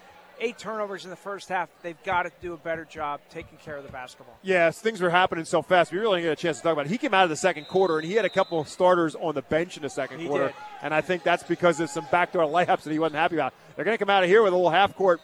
eight 0.43 0.59
turnovers 0.59 1.05
in 1.05 1.11
the 1.11 1.16
first 1.16 1.49
half. 1.49 1.70
They've 1.82 2.03
got 2.03 2.24
to 2.24 2.32
do 2.43 2.53
a 2.53 2.57
better 2.57 2.84
job 2.84 3.20
taking 3.30 3.57
care 3.59 3.76
of 3.76 3.84
the 3.84 3.93
basketball. 3.93 4.36
Yes, 4.43 4.80
things 4.80 5.01
were 5.01 5.09
happening 5.09 5.45
so 5.47 5.62
fast. 5.62 5.93
We 5.93 5.99
really 5.99 6.20
didn't 6.20 6.32
get 6.34 6.38
a 6.38 6.43
chance 6.43 6.57
to 6.59 6.62
talk 6.64 6.72
about 6.74 6.86
it. 6.86 6.90
He 6.90 6.99
came 6.99 7.14
out 7.14 7.24
of 7.24 7.30
the 7.30 7.36
second 7.36 7.68
quarter 7.68 7.99
and 7.99 8.07
he 8.07 8.14
had 8.14 8.24
a 8.24 8.28
couple 8.30 8.61
of 8.61 8.68
starters 8.68 9.14
on 9.14 9.34
the 9.34 9.43
bench 9.43 9.76
in 9.76 9.82
the 9.84 9.88
second 9.90 10.20
He 10.20 10.26
quarter. 10.26 10.49
did. 10.49 10.55
And 10.82 10.93
I 10.93 11.01
think 11.01 11.22
that's 11.22 11.45
because 11.45 11.80
of 11.80 11.88
some 11.88 12.07
backdoor 12.11 12.43
layups 12.45 12.82
that 12.82 12.93
he 12.93 12.99
wasn't 12.99 13.16
happy 13.20 13.36
about. 13.36 13.55
They're 13.76 13.84
going 13.84 13.95
to 13.97 14.05
come 14.05 14.11
out 14.11 14.22
of 14.24 14.28
here 14.28 14.43
with 14.43 14.53
a 14.53 14.57
little 14.57 14.70
half 14.70 14.95
court 14.97 15.20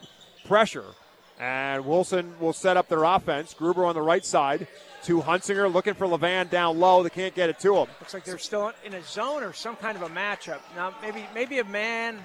pressure. 0.47 0.85
And 1.41 1.85
Wilson 1.87 2.35
will 2.41 2.53
set 2.53 2.77
up 2.77 2.89
their 2.89 3.05
offense. 3.05 3.55
Gruber 3.55 3.85
on 3.85 3.95
the 3.95 4.03
right 4.03 4.25
side 4.25 4.67
to 5.05 5.21
Hunsinger 5.21 5.73
looking 5.73 5.95
for 5.95 6.07
Levan 6.09 6.51
down 6.51 6.81
low. 6.81 7.05
They 7.05 7.11
can't 7.11 7.35
get 7.35 7.49
it 7.49 7.61
to 7.61 7.77
him. 7.77 7.87
Looks 8.01 8.13
like 8.15 8.25
they're 8.25 8.39
still 8.39 8.73
in 8.85 8.95
a 8.95 9.03
zone 9.05 9.45
or 9.45 9.53
some 9.53 9.77
kind 9.77 9.97
of 9.97 10.03
a 10.03 10.09
matchup. 10.09 10.59
Now 10.75 10.93
maybe 11.01 11.25
maybe 11.35 11.61
a 11.61 11.65
man. 11.65 12.19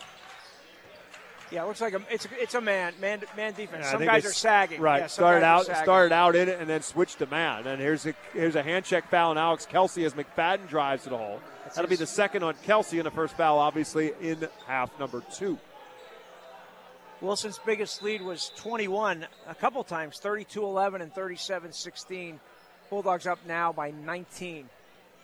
Yeah, 1.53 1.63
it 1.63 1.67
looks 1.67 1.81
like 1.81 1.93
a, 1.93 2.01
it's 2.09 2.25
a, 2.25 2.29
it's 2.41 2.55
a 2.55 2.61
man 2.61 2.93
man 2.99 3.21
man 3.37 3.53
defense. 3.53 3.85
Yeah, 3.85 3.91
some 3.91 4.03
guys 4.03 4.25
are 4.25 4.33
sagging. 4.33 4.81
Right. 4.81 5.01
Yeah, 5.01 5.07
started 5.07 5.45
out 5.45 5.65
started 5.65 6.11
out 6.11 6.35
in 6.35 6.49
it 6.49 6.59
and 6.59 6.67
then 6.67 6.81
switched 6.81 7.19
to 7.19 7.27
man. 7.27 7.67
And 7.67 7.79
here's 7.79 8.07
a 8.07 8.15
here's 8.33 8.55
a 8.55 8.63
hand 8.63 8.85
check 8.85 9.07
foul 9.09 9.29
on 9.29 9.37
Alex 9.37 9.67
Kelsey 9.67 10.03
as 10.03 10.13
McFadden 10.13 10.67
drives 10.67 11.03
to 11.03 11.11
the 11.11 11.17
hole. 11.17 11.39
That'll 11.75 11.89
be 11.89 11.95
the 11.95 12.07
second 12.07 12.43
on 12.43 12.55
Kelsey 12.63 12.97
and 12.97 13.05
the 13.05 13.11
first 13.11 13.37
foul, 13.37 13.59
obviously, 13.59 14.13
in 14.19 14.47
half 14.67 14.97
number 14.99 15.23
two. 15.33 15.59
Wilson's 17.21 17.59
biggest 17.65 18.03
lead 18.03 18.21
was 18.21 18.51
21 18.57 19.25
a 19.47 19.55
couple 19.55 19.83
times, 19.83 20.19
32-11 20.21 21.01
and 21.01 21.13
37-16. 21.13 22.39
Bulldogs 22.89 23.25
up 23.25 23.39
now 23.47 23.71
by 23.71 23.91
19. 23.91 24.69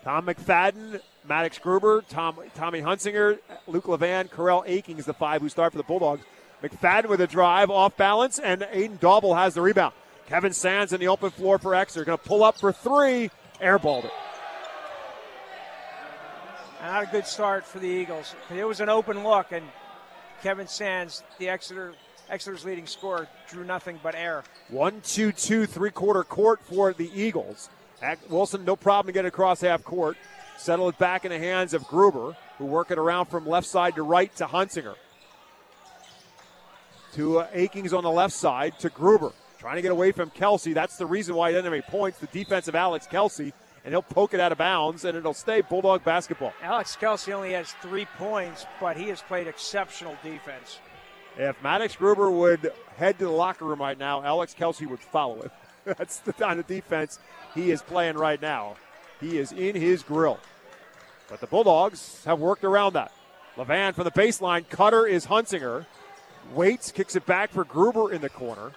Tom 0.04 0.26
McFadden, 0.26 1.02
Maddox 1.28 1.58
Gruber, 1.58 2.04
Tom, 2.08 2.38
Tommy 2.56 2.82
Hunsinger, 2.82 3.40
Luke 3.68 3.86
Levan, 3.86 4.30
Corell 4.30 4.64
Aking 4.66 4.98
is 4.98 5.06
the 5.06 5.14
five 5.14 5.42
who 5.42 5.50
start 5.50 5.74
for 5.74 5.78
the 5.78 5.84
Bulldogs. 5.84 6.24
McFadden 6.64 7.08
with 7.08 7.22
a 7.22 7.28
drive 7.28 7.70
off 7.70 7.96
balance, 7.98 8.40
and 8.40 8.62
Aiden 8.62 9.00
Dauble 9.00 9.36
has 9.36 9.54
the 9.54 9.62
rebound. 9.62 9.94
Kevin 10.28 10.54
Sands 10.54 10.94
in 10.94 11.00
the 11.00 11.08
open 11.08 11.32
floor 11.32 11.58
for 11.58 11.76
Exeter. 11.76 12.06
Going 12.06 12.18
to 12.18 12.24
pull 12.24 12.44
up 12.44 12.58
for 12.58 12.72
three. 12.72 13.30
Airballed 13.62 14.06
it. 14.06 14.12
Not 16.82 17.04
a 17.04 17.08
good 17.08 17.26
start 17.26 17.66
for 17.66 17.80
the 17.80 17.88
Eagles. 17.88 18.36
It 18.56 18.64
was 18.64 18.80
an 18.80 18.90
open 18.90 19.24
look, 19.24 19.52
and 19.52 19.66
Kevin 20.42 20.68
Sands, 20.68 21.24
the 21.38 21.50
Exeter 21.50 21.94
Exeter's 22.30 22.64
leading 22.64 22.86
scorer, 22.86 23.28
drew 23.50 23.64
nothing 23.64 24.00
but 24.04 24.16
air. 24.16 24.44
One, 24.70 25.02
two, 25.02 25.32
two, 25.32 25.66
three 25.66 25.90
quarter 25.90 26.24
court 26.24 26.62
for 26.62 26.94
the 26.94 27.10
Eagles. 27.14 27.70
Wilson, 28.30 28.66
no 28.66 28.76
problem 28.76 29.08
to 29.08 29.18
get 29.18 29.26
across 29.26 29.62
half 29.62 29.84
court. 29.84 30.18
Settle 30.58 30.90
it 30.90 30.98
back 30.98 31.26
in 31.26 31.32
the 31.32 31.40
hands 31.40 31.74
of 31.74 31.88
Gruber, 31.88 32.36
who 32.58 32.66
work 32.66 32.92
it 32.92 32.98
around 32.98 33.28
from 33.28 33.48
left 33.48 33.68
side 33.68 33.96
to 33.96 34.04
right 34.04 34.34
to 34.36 34.46
Hunsinger. 34.46 34.96
To 37.14 37.40
uh, 37.40 37.48
Akings 37.54 37.94
on 37.94 38.04
the 38.04 38.12
left 38.12 38.34
side 38.34 38.78
to 38.80 38.90
Gruber. 38.90 39.32
Trying 39.58 39.78
to 39.78 39.82
get 39.82 39.92
away 39.92 40.12
from 40.12 40.30
Kelsey. 40.30 40.74
That's 40.74 40.98
the 40.98 41.06
reason 41.06 41.36
why 41.36 41.50
he 41.50 41.56
doesn't 41.56 41.66
have 41.66 41.74
any 41.74 41.82
points. 41.82 42.20
The 42.20 42.28
defense 42.28 42.68
of 42.68 42.76
Alex 42.76 43.08
Kelsey, 43.08 43.54
and 43.84 43.94
he'll 43.94 44.02
poke 44.02 44.34
it 44.34 44.40
out 44.40 44.52
of 44.52 44.58
bounds, 44.58 45.06
and 45.06 45.18
it'll 45.18 45.34
stay 45.34 45.62
Bulldog 45.62 46.04
basketball. 46.04 46.54
Alex 46.62 46.96
Kelsey 46.96 47.34
only 47.34 47.54
has 47.54 47.74
three 47.82 48.06
points, 48.18 48.66
but 48.80 48.96
he 48.96 49.10
has 49.10 49.22
played 49.22 49.48
exceptional 49.48 50.16
defense. 50.24 50.80
If 51.38 51.62
Maddox 51.64 51.96
Gruber 51.96 52.30
would 52.32 52.72
head 52.98 53.18
to 53.20 53.26
the 53.26 53.32
locker 53.32 53.66
room 53.66 53.80
right 53.80 53.98
now, 53.98 54.24
Alex 54.24 54.54
Kelsey 54.54 54.86
would 54.86 55.00
follow 55.00 55.42
him. 55.42 55.52
That's 55.98 56.20
the 56.20 56.34
kind 56.34 56.60
of 56.60 56.68
defense 56.68 57.20
he 57.56 57.72
is 57.72 57.82
playing 57.82 58.16
right 58.16 58.42
now. 58.42 58.76
He 59.20 59.38
is 59.38 59.52
in 59.52 59.76
his 59.76 60.04
grill. 60.04 60.40
But 61.30 61.42
the 61.42 61.48
Bulldogs 61.48 62.24
have 62.26 62.40
worked 62.40 62.64
around 62.64 62.94
that. 62.94 63.12
Levan 63.56 63.94
from 63.94 64.06
the 64.06 64.12
baseline. 64.12 64.68
Cutter 64.70 65.06
is 65.06 65.28
Hunsinger. 65.28 65.86
Waits 66.54 66.92
kicks 66.92 67.16
it 67.16 67.26
back 67.26 67.52
for 67.52 67.64
Gruber 67.64 68.12
in 68.12 68.22
the 68.22 68.30
corner. 68.30 68.72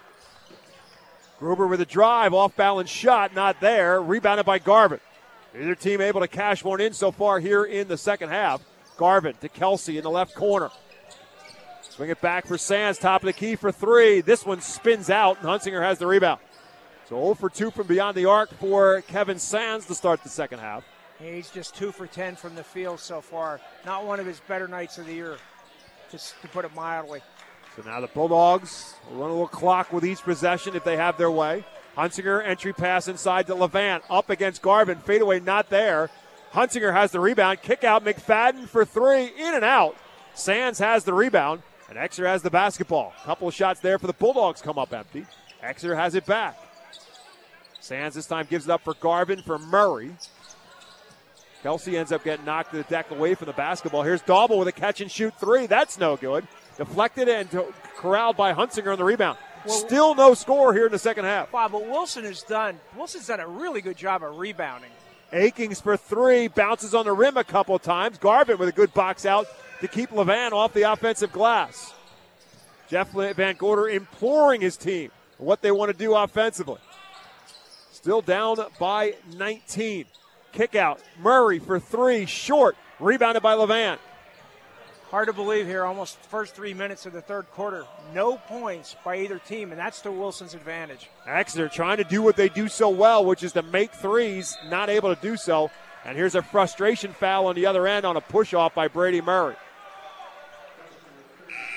Gruber 1.39 1.67
with 1.67 1.81
a 1.81 1.85
drive, 1.85 2.33
off 2.33 2.55
balance 2.55 2.89
shot, 2.89 3.33
not 3.33 3.59
there. 3.59 4.01
Rebounded 4.01 4.45
by 4.45 4.59
Garvin. 4.59 4.99
Either 5.55 5.75
team 5.75 6.01
able 6.01 6.21
to 6.21 6.27
cash 6.27 6.63
one 6.63 6.81
in 6.81 6.93
so 6.93 7.11
far 7.11 7.39
here 7.39 7.63
in 7.63 7.87
the 7.87 7.97
second 7.97 8.29
half. 8.29 8.61
Garvin 8.97 9.35
to 9.41 9.49
Kelsey 9.49 9.97
in 9.97 10.03
the 10.03 10.09
left 10.09 10.35
corner. 10.35 10.69
Swing 11.81 12.09
it 12.09 12.21
back 12.21 12.47
for 12.47 12.57
Sands, 12.57 12.97
top 12.97 13.21
of 13.21 13.27
the 13.27 13.33
key 13.33 13.55
for 13.55 13.71
three. 13.71 14.21
This 14.21 14.45
one 14.45 14.61
spins 14.61 15.09
out, 15.09 15.37
and 15.39 15.47
Hunsinger 15.47 15.81
has 15.81 15.99
the 15.99 16.07
rebound. 16.07 16.39
So 17.09 17.21
0 17.21 17.33
for 17.33 17.49
2 17.49 17.71
from 17.71 17.87
beyond 17.87 18.15
the 18.15 18.25
arc 18.25 18.53
for 18.55 19.01
Kevin 19.01 19.37
Sands 19.37 19.85
to 19.87 19.95
start 19.95 20.23
the 20.23 20.29
second 20.29 20.59
half. 20.59 20.85
He's 21.19 21.49
just 21.49 21.75
two 21.75 21.91
for 21.91 22.07
10 22.07 22.35
from 22.35 22.55
the 22.55 22.63
field 22.63 22.99
so 22.99 23.21
far. 23.21 23.59
Not 23.85 24.05
one 24.05 24.19
of 24.19 24.25
his 24.25 24.39
better 24.41 24.67
nights 24.67 24.97
of 24.97 25.05
the 25.05 25.13
year, 25.13 25.37
just 26.11 26.39
to 26.41 26.47
put 26.47 26.65
it 26.65 26.73
mildly. 26.75 27.21
So 27.75 27.81
now 27.83 27.99
the 28.01 28.07
Bulldogs 28.07 28.95
run 29.11 29.29
a 29.29 29.33
little 29.33 29.47
clock 29.47 29.91
with 29.91 30.05
each 30.05 30.21
possession 30.21 30.75
if 30.75 30.83
they 30.83 30.97
have 30.97 31.17
their 31.17 31.31
way. 31.31 31.65
Hunsinger 31.97 32.45
entry 32.45 32.73
pass 32.73 33.07
inside 33.07 33.47
to 33.47 33.53
Levan, 33.53 34.01
up 34.09 34.29
against 34.29 34.61
Garvin, 34.61 34.99
fadeaway 34.99 35.39
not 35.39 35.69
there. 35.69 36.09
Hunsinger 36.53 36.93
has 36.93 37.11
the 37.11 37.19
rebound, 37.19 37.61
kick 37.61 37.83
out 37.83 38.03
McFadden 38.03 38.67
for 38.67 38.85
three, 38.85 39.25
in 39.25 39.55
and 39.55 39.65
out. 39.65 39.95
Sands 40.35 40.79
has 40.79 41.03
the 41.03 41.13
rebound, 41.13 41.61
and 41.89 41.97
Exer 41.97 42.25
has 42.25 42.41
the 42.41 42.49
basketball. 42.49 43.13
Couple 43.23 43.47
of 43.47 43.53
shots 43.53 43.79
there 43.79 43.99
for 43.99 44.07
the 44.07 44.13
Bulldogs 44.13 44.61
come 44.61 44.77
up 44.77 44.93
empty. 44.93 45.25
Exer 45.63 45.95
has 45.95 46.15
it 46.15 46.25
back. 46.25 46.57
Sands 47.83 48.15
this 48.15 48.27
time 48.27 48.47
gives 48.49 48.63
it 48.63 48.71
up 48.71 48.81
for 48.81 48.93
Garvin 48.93 49.41
for 49.41 49.59
Murray. 49.59 50.15
Kelsey 51.63 51.97
ends 51.97 52.13
up 52.13 52.23
getting 52.23 52.45
knocked 52.45 52.71
to 52.71 52.77
the 52.77 52.83
deck 52.83 53.11
away 53.11 53.35
from 53.35 53.47
the 53.47 53.53
basketball. 53.53 54.03
Here's 54.03 54.21
Dauble 54.21 54.57
with 54.57 54.69
a 54.69 54.71
catch 54.71 55.01
and 55.01 55.11
shoot 55.11 55.33
three. 55.37 55.65
That's 55.65 55.99
no 55.99 56.15
good. 56.15 56.47
Deflected 56.77 57.27
and 57.27 57.49
corralled 57.97 58.37
by 58.37 58.53
Hunsinger 58.53 58.93
on 58.93 58.97
the 58.97 59.03
rebound. 59.03 59.37
Still 59.65 60.15
no 60.15 60.33
score 60.33 60.73
here 60.73 60.85
in 60.85 60.93
the 60.93 60.99
second 60.99 61.25
half. 61.25 61.51
Wow, 61.51 61.67
but 61.67 61.85
Wilson 61.85 62.23
has 62.23 62.41
done 62.43 62.79
Wilson's 62.95 63.27
done 63.27 63.41
a 63.41 63.47
really 63.47 63.81
good 63.81 63.97
job 63.97 64.23
of 64.23 64.37
rebounding. 64.37 64.91
Akings 65.33 65.81
for 65.81 65.97
three, 65.97 66.47
bounces 66.47 66.95
on 66.95 67.03
the 67.03 67.11
rim 67.11 67.35
a 67.35 67.43
couple 67.43 67.77
times. 67.79 68.17
Garvin 68.17 68.57
with 68.59 68.69
a 68.69 68.73
good 68.73 68.93
box 68.93 69.25
out 69.25 69.45
to 69.81 69.89
keep 69.89 70.09
Levan 70.11 70.53
off 70.53 70.71
the 70.71 70.83
offensive 70.83 71.33
glass. 71.33 71.93
Jeff 72.87 73.11
Van 73.11 73.55
Gorder 73.57 73.89
imploring 73.89 74.61
his 74.61 74.77
team 74.77 75.11
what 75.37 75.61
they 75.61 75.71
want 75.71 75.91
to 75.91 75.97
do 75.97 76.15
offensively. 76.15 76.79
Still 78.03 78.21
down 78.21 78.57
by 78.79 79.15
19. 79.37 80.03
Kick 80.51 80.75
out. 80.75 80.99
Murray 81.21 81.59
for 81.59 81.79
three, 81.79 82.25
short. 82.25 82.75
Rebounded 82.99 83.41
by 83.41 83.55
Levan. 83.55 83.97
Hard 85.09 85.27
to 85.27 85.33
believe 85.33 85.67
here, 85.67 85.85
almost 85.85 86.17
first 86.23 86.53
three 86.53 86.73
minutes 86.73 87.05
of 87.05 87.13
the 87.13 87.21
third 87.21 87.49
quarter. 87.51 87.85
No 88.13 88.35
points 88.35 88.97
by 89.05 89.19
either 89.19 89.39
team, 89.39 89.71
and 89.71 89.79
that's 89.79 90.01
to 90.01 90.11
Wilson's 90.11 90.53
advantage. 90.53 91.09
Exeter 91.25 91.69
trying 91.69 91.95
to 91.95 92.03
do 92.03 92.21
what 92.21 92.35
they 92.35 92.49
do 92.49 92.67
so 92.67 92.89
well, 92.89 93.23
which 93.23 93.41
is 93.41 93.53
to 93.53 93.61
make 93.61 93.93
threes, 93.93 94.57
not 94.67 94.89
able 94.89 95.15
to 95.15 95.21
do 95.21 95.37
so. 95.37 95.71
And 96.03 96.17
here's 96.17 96.35
a 96.35 96.41
frustration 96.41 97.13
foul 97.13 97.47
on 97.47 97.55
the 97.55 97.67
other 97.67 97.87
end 97.87 98.05
on 98.05 98.17
a 98.17 98.21
push 98.21 98.53
off 98.53 98.75
by 98.75 98.89
Brady 98.89 99.21
Murray. 99.21 99.55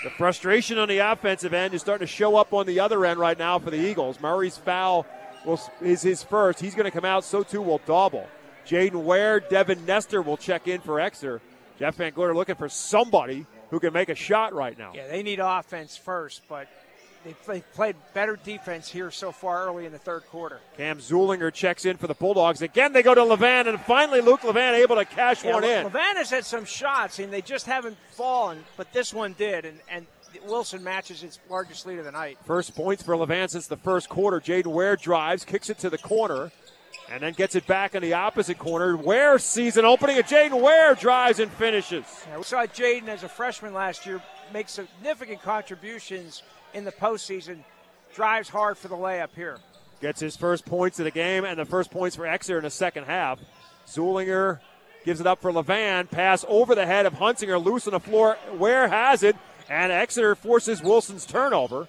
The 0.03 0.11
frustration 0.11 0.79
on 0.79 0.89
the 0.89 0.99
offensive 0.99 1.55
end 1.55 1.73
is 1.73 1.83
starting 1.83 2.05
to 2.05 2.13
show 2.13 2.35
up 2.35 2.53
on 2.53 2.67
the 2.67 2.81
other 2.81 3.07
end 3.07 3.21
right 3.21 3.39
now 3.39 3.61
for 3.61 3.71
the 3.71 3.79
Eagles. 3.79 4.21
Murray's 4.21 4.57
foul 4.57 5.07
will, 5.47 5.61
is 5.81 6.03
his 6.03 6.23
first. 6.23 6.61
He's 6.61 6.75
going 6.75 6.85
to 6.85 6.91
come 6.91 7.05
out, 7.05 7.25
so 7.25 7.43
too 7.43 7.63
will 7.63 7.79
Dauble. 7.81 8.27
Jaden 8.67 9.05
Ware, 9.05 9.41
Devin 9.41 9.87
Nestor 9.87 10.21
will 10.23 10.37
check 10.37 10.67
in 10.69 10.81
for 10.81 11.01
Exeter. 11.01 11.41
Jeff 11.79 11.95
Van 11.97 12.13
Gorder 12.13 12.35
looking 12.35 12.57
for 12.57 12.69
somebody 12.69 13.47
who 13.71 13.79
can 13.81 13.93
make 13.93 14.09
a 14.09 14.15
shot 14.15 14.53
right 14.53 14.77
now. 14.77 14.93
Yeah, 14.95 15.07
they 15.09 15.23
need 15.23 15.41
offense 15.41 15.97
first, 15.97 16.43
but 16.49 16.67
they've 17.25 17.41
play- 17.45 17.63
played 17.75 17.97
better 18.15 18.37
defense 18.43 18.89
here 18.91 19.11
so 19.11 19.31
far 19.31 19.67
early 19.67 19.85
in 19.87 19.93
the 19.93 19.99
third 19.99 20.25
quarter. 20.27 20.61
Cam 20.77 20.99
Zulinger 20.99 21.53
checks 21.53 21.85
in 21.85 21.97
for 21.97 22.07
the 22.07 22.15
Bulldogs. 22.15 22.63
Again, 22.63 22.93
they 22.93 23.03
go 23.03 23.15
to 23.15 23.21
Levan, 23.21 23.69
and 23.69 23.81
finally 23.83 24.21
Luke 24.21 24.41
Levan 24.41 24.73
able 24.75 24.97
to 24.97 25.05
cash 25.05 25.45
Yeah, 25.45 25.53
one 25.55 25.63
Le- 25.63 25.81
in. 25.81 25.87
Levan 25.89 26.17
has 26.17 26.31
had 26.31 26.45
some 26.45 26.65
shots, 26.65 27.19
and 27.19 27.33
they 27.33 27.43
just 27.43 27.67
haven't 27.67 27.97
fallen, 28.13 28.65
but 28.77 28.93
this 28.93 29.13
one 29.15 29.35
did, 29.35 29.65
and, 29.65 29.79
and 29.89 30.07
Wilson 30.47 30.83
matches 30.83 31.23
its 31.23 31.39
largest 31.49 31.87
lead 31.87 31.99
of 31.99 32.05
the 32.05 32.13
night. 32.13 32.39
First 32.45 32.75
points 32.75 33.03
for 33.03 33.15
Levan 33.17 33.49
since 33.51 33.67
the 33.67 33.77
first 33.77 34.09
quarter. 34.09 34.41
Jaden 34.41 34.67
Ware 34.73 34.97
drives, 34.97 35.45
kicks 35.45 35.71
it 35.71 35.79
to 35.79 35.91
the 35.91 35.99
corner, 35.99 36.51
and 37.11 37.23
then 37.23 37.33
gets 37.33 37.55
it 37.55 37.67
back 37.67 37.95
in 37.95 38.03
the 38.03 38.13
opposite 38.15 38.59
corner. 38.59 38.97
Ware 38.97 39.39
sees 39.39 39.77
an 39.77 39.85
opening, 39.85 40.17
and 40.17 40.27
Jaden 40.27 40.61
Ware 40.61 40.95
drives 40.95 41.39
and 41.39 41.51
finishes. 41.53 42.05
Yeah, 42.29 42.39
we 42.39 42.43
saw 42.43 42.67
Jaden 42.67 43.09
as 43.09 43.23
a 43.23 43.29
freshman 43.29 43.73
last 43.75 44.07
year 44.07 44.23
make 44.53 44.69
significant 44.69 45.43
contributions 45.43 46.43
in 46.75 46.85
the 46.85 46.93
postseason. 46.93 47.65
Drives 48.15 48.49
hard 48.49 48.79
for 48.79 48.89
the 48.89 48.97
layup 48.97 49.31
here. 49.35 49.59
gets 50.01 50.21
his 50.21 50.37
first 50.37 50.65
points 50.65 50.99
of 50.99 51.05
the 51.05 51.11
game 51.11 51.45
and 51.45 51.59
the 51.59 51.65
first 51.65 51.91
points 51.91 52.17
for 52.17 52.27
Exeter 52.27 52.59
in 52.59 52.65
the 52.65 52.71
second 52.71 53.05
half. 53.05 53.39
Zulinger 53.87 54.61
gives 55.05 55.21
it 55.21 55.27
up 55.27 55.41
for 55.41 55.53
Levan. 55.53 56.11
Pass 56.11 56.45
over 56.49 56.75
the 56.75 56.87
head 56.87 57.07
of 57.07 57.15
Hunsinger, 57.15 57.63
loose 57.63 57.87
on 57.87 57.93
the 57.93 58.01
floor. 58.01 58.37
Ware 58.55 58.89
has 58.89 59.23
it, 59.23 59.37
and 59.69 59.93
Exeter 59.93 60.35
forces 60.35 60.83
Wilson's 60.83 61.27
turnover. 61.27 61.89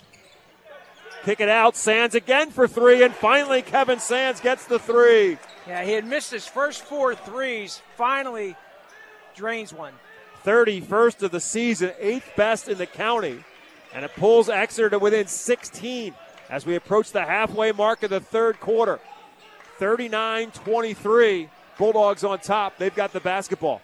Kick 1.23 1.39
it 1.39 1.49
out. 1.49 1.75
Sands 1.75 2.15
again 2.15 2.51
for 2.51 2.67
three, 2.67 3.03
and 3.03 3.13
finally 3.13 3.61
Kevin 3.61 3.99
Sands 3.99 4.39
gets 4.39 4.65
the 4.65 4.79
three. 4.79 5.37
Yeah, 5.67 5.83
he 5.83 5.91
had 5.91 6.05
missed 6.05 6.31
his 6.31 6.47
first 6.47 6.83
four 6.83 7.15
threes. 7.15 7.81
Finally, 7.97 8.55
drains 9.35 9.73
one. 9.73 9.93
31st 10.45 11.23
of 11.23 11.31
the 11.31 11.41
season, 11.41 11.91
eighth 11.99 12.31
best 12.37 12.69
in 12.69 12.77
the 12.77 12.85
county, 12.85 13.43
and 13.93 14.05
it 14.05 14.11
pulls 14.15 14.47
Exeter 14.47 14.89
to 14.91 14.99
within 14.99 15.27
16 15.27 16.13
as 16.49 16.65
we 16.65 16.75
approach 16.75 17.11
the 17.11 17.25
halfway 17.25 17.73
mark 17.73 18.03
of 18.03 18.09
the 18.09 18.21
third 18.21 18.59
quarter. 18.59 18.99
39 19.79 20.51
23. 20.51 21.49
Bulldogs 21.77 22.23
on 22.23 22.39
top. 22.39 22.77
They've 22.77 22.95
got 22.95 23.13
the 23.13 23.19
basketball. 23.19 23.81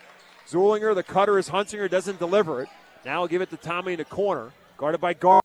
Zulinger, 0.48 0.96
the 0.96 1.04
cutter 1.04 1.38
is 1.38 1.50
Hunsinger, 1.50 1.90
doesn't 1.90 2.20
deliver 2.20 2.62
it. 2.64 2.70
Now 3.06 3.20
he'll 3.20 3.28
give 3.28 3.42
it 3.42 3.50
to 3.50 3.58
Tommy 3.58 3.94
in 3.94 4.00
the 4.00 4.06
corner. 4.06 4.52
Guarded 4.78 5.02
by 5.02 5.14
Gar. 5.14 5.42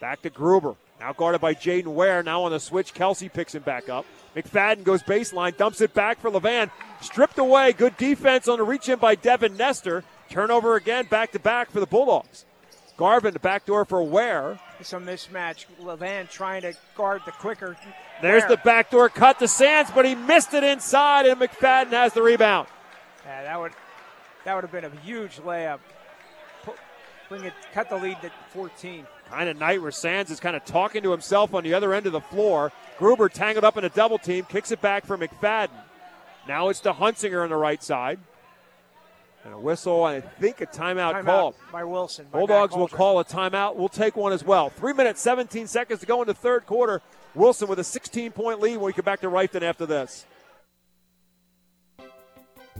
Back 0.00 0.22
to 0.22 0.30
Gruber. 0.30 0.74
Now 1.00 1.12
guarded 1.12 1.40
by 1.40 1.54
Jaden 1.54 1.86
Ware. 1.86 2.22
Now 2.22 2.42
on 2.42 2.52
the 2.52 2.60
switch, 2.60 2.94
Kelsey 2.94 3.28
picks 3.28 3.54
him 3.54 3.62
back 3.62 3.88
up. 3.88 4.06
McFadden 4.34 4.84
goes 4.84 5.02
baseline, 5.02 5.56
dumps 5.56 5.80
it 5.80 5.94
back 5.94 6.20
for 6.20 6.30
Levan. 6.30 6.70
Stripped 7.00 7.38
away. 7.38 7.72
Good 7.72 7.96
defense 7.96 8.48
on 8.48 8.58
the 8.58 8.64
reach 8.64 8.88
in 8.88 8.98
by 8.98 9.14
Devin 9.14 9.56
Nestor. 9.56 10.04
Turnover 10.30 10.76
again, 10.76 11.06
back 11.06 11.32
to 11.32 11.38
back 11.38 11.70
for 11.70 11.80
the 11.80 11.86
Bulldogs. 11.86 12.44
Garvin, 12.96 13.32
the 13.32 13.40
back 13.40 13.66
door 13.66 13.84
for 13.84 14.02
Ware. 14.02 14.58
It's 14.78 14.92
a 14.92 14.98
mismatch. 14.98 15.66
Levan 15.82 16.30
trying 16.30 16.62
to 16.62 16.74
guard 16.96 17.22
the 17.26 17.32
quicker. 17.32 17.76
There's 18.22 18.42
Ware. 18.42 18.50
the 18.50 18.56
backdoor 18.58 19.08
cut 19.08 19.38
to 19.40 19.48
Sands, 19.48 19.90
but 19.94 20.04
he 20.04 20.14
missed 20.14 20.54
it 20.54 20.62
inside, 20.62 21.26
and 21.26 21.40
McFadden 21.40 21.90
has 21.90 22.12
the 22.12 22.22
rebound. 22.22 22.68
Yeah, 23.26 23.42
that 23.42 23.60
would 23.60 23.72
that 24.44 24.54
would 24.54 24.64
have 24.64 24.72
been 24.72 24.84
a 24.84 24.90
huge 25.00 25.36
layup. 25.38 25.78
Bring 27.28 27.44
it, 27.44 27.54
cut 27.72 27.88
the 27.88 27.96
lead 27.96 28.20
to 28.20 28.30
14. 28.50 29.06
Kind 29.30 29.48
of 29.48 29.58
night 29.58 29.80
where 29.80 29.90
Sands 29.90 30.30
is 30.30 30.40
kind 30.40 30.54
of 30.54 30.64
talking 30.64 31.02
to 31.02 31.10
himself 31.10 31.54
on 31.54 31.64
the 31.64 31.72
other 31.72 31.94
end 31.94 32.06
of 32.06 32.12
the 32.12 32.20
floor. 32.20 32.70
Gruber 32.98 33.30
tangled 33.30 33.64
up 33.64 33.78
in 33.78 33.84
a 33.84 33.88
double 33.88 34.18
team, 34.18 34.44
kicks 34.44 34.70
it 34.70 34.80
back 34.82 35.06
for 35.06 35.16
McFadden. 35.16 35.70
Now 36.46 36.68
it's 36.68 36.80
to 36.80 36.92
Hunsinger 36.92 37.42
on 37.42 37.48
the 37.48 37.56
right 37.56 37.82
side. 37.82 38.18
And 39.44 39.54
a 39.54 39.58
whistle, 39.58 40.06
and 40.06 40.22
I 40.22 40.26
think 40.26 40.60
a 40.60 40.66
timeout, 40.66 41.14
Timeout 41.14 41.24
call. 41.24 41.54
by 41.72 41.84
Wilson. 41.84 42.26
by 42.30 42.38
Bulldogs 42.38 42.74
will 42.74 42.88
call 42.88 43.20
a 43.20 43.24
timeout. 43.24 43.76
We'll 43.76 43.90
take 43.90 44.16
one 44.16 44.32
as 44.32 44.44
well. 44.44 44.70
Three 44.70 44.92
minutes, 44.94 45.20
17 45.20 45.66
seconds 45.66 46.00
to 46.00 46.06
go 46.06 46.22
in 46.22 46.26
the 46.26 46.34
third 46.34 46.64
quarter. 46.66 47.02
Wilson 47.34 47.68
with 47.68 47.78
a 47.78 47.84
16 47.84 48.32
point 48.32 48.60
lead 48.60 48.76
when 48.76 48.86
we 48.86 48.92
get 48.92 49.04
back 49.04 49.20
to 49.20 49.28
Reiffton 49.28 49.62
after 49.62 49.86
this. 49.86 50.24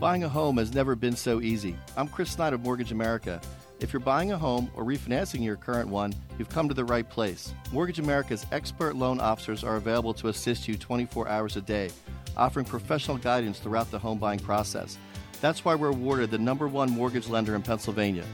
Buying 0.01 0.25
a 0.25 0.29
home 0.29 0.57
has 0.57 0.75
never 0.75 0.97
been 0.97 1.15
so 1.15 1.41
easy. 1.41 1.77
I'm 1.97 2.09
Chris 2.09 2.33
Snyder 2.33 2.57
of 2.57 2.63
Mortgage 2.63 2.91
America. 2.91 3.41
If 3.79 3.93
you're 3.93 4.01
buying 4.01 4.33
a 4.33 4.39
home 4.39 4.69
or 4.75 4.83
refinancing 4.83 5.45
your 5.45 5.55
current 5.55 5.89
one, 5.89 6.13
you've 6.37 6.49
come 6.49 6.67
to 6.69 6.75
the 6.75 6.85
right 6.85 7.09
place. 7.09 7.55
Mortgage 7.71 8.01
America's 8.01 8.45
expert 8.51 8.97
loan 8.97 9.21
officers 9.21 9.63
are 9.63 9.77
available 9.77 10.13
to 10.15 10.29
assist 10.29 10.67
you 10.67 10.77
24 10.77 11.29
hours 11.29 11.57
a 11.57 11.61
day, 11.61 11.91
offering 12.37 12.67
professional 12.67 13.19
guidance 13.19 13.61
throughout 13.61 13.89
the 13.93 13.99
home 13.99 14.19
buying 14.19 14.41
process. 14.41 14.99
That's 15.41 15.65
why 15.65 15.77
we're 15.77 15.91
awarded 15.91 16.33
the 16.33 16.39
number 16.39 16.67
one 16.67 16.91
mortgage 16.91 17.29
lender 17.29 17.55
in 17.55 17.63
Pennsylvania. 17.63 18.25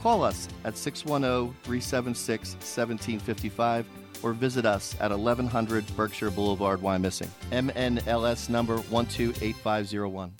Call 0.00 0.24
us 0.24 0.48
at 0.64 0.76
610 0.76 1.54
376 1.62 2.54
1755 2.54 3.86
or 4.24 4.32
visit 4.32 4.66
us 4.66 4.96
at 5.00 5.12
1100 5.12 5.86
Berkshire 5.96 6.30
Boulevard, 6.32 6.80
Wyomissing. 6.80 7.28
NMLS 7.52 8.48
number 8.48 8.78
128501. 8.90 10.32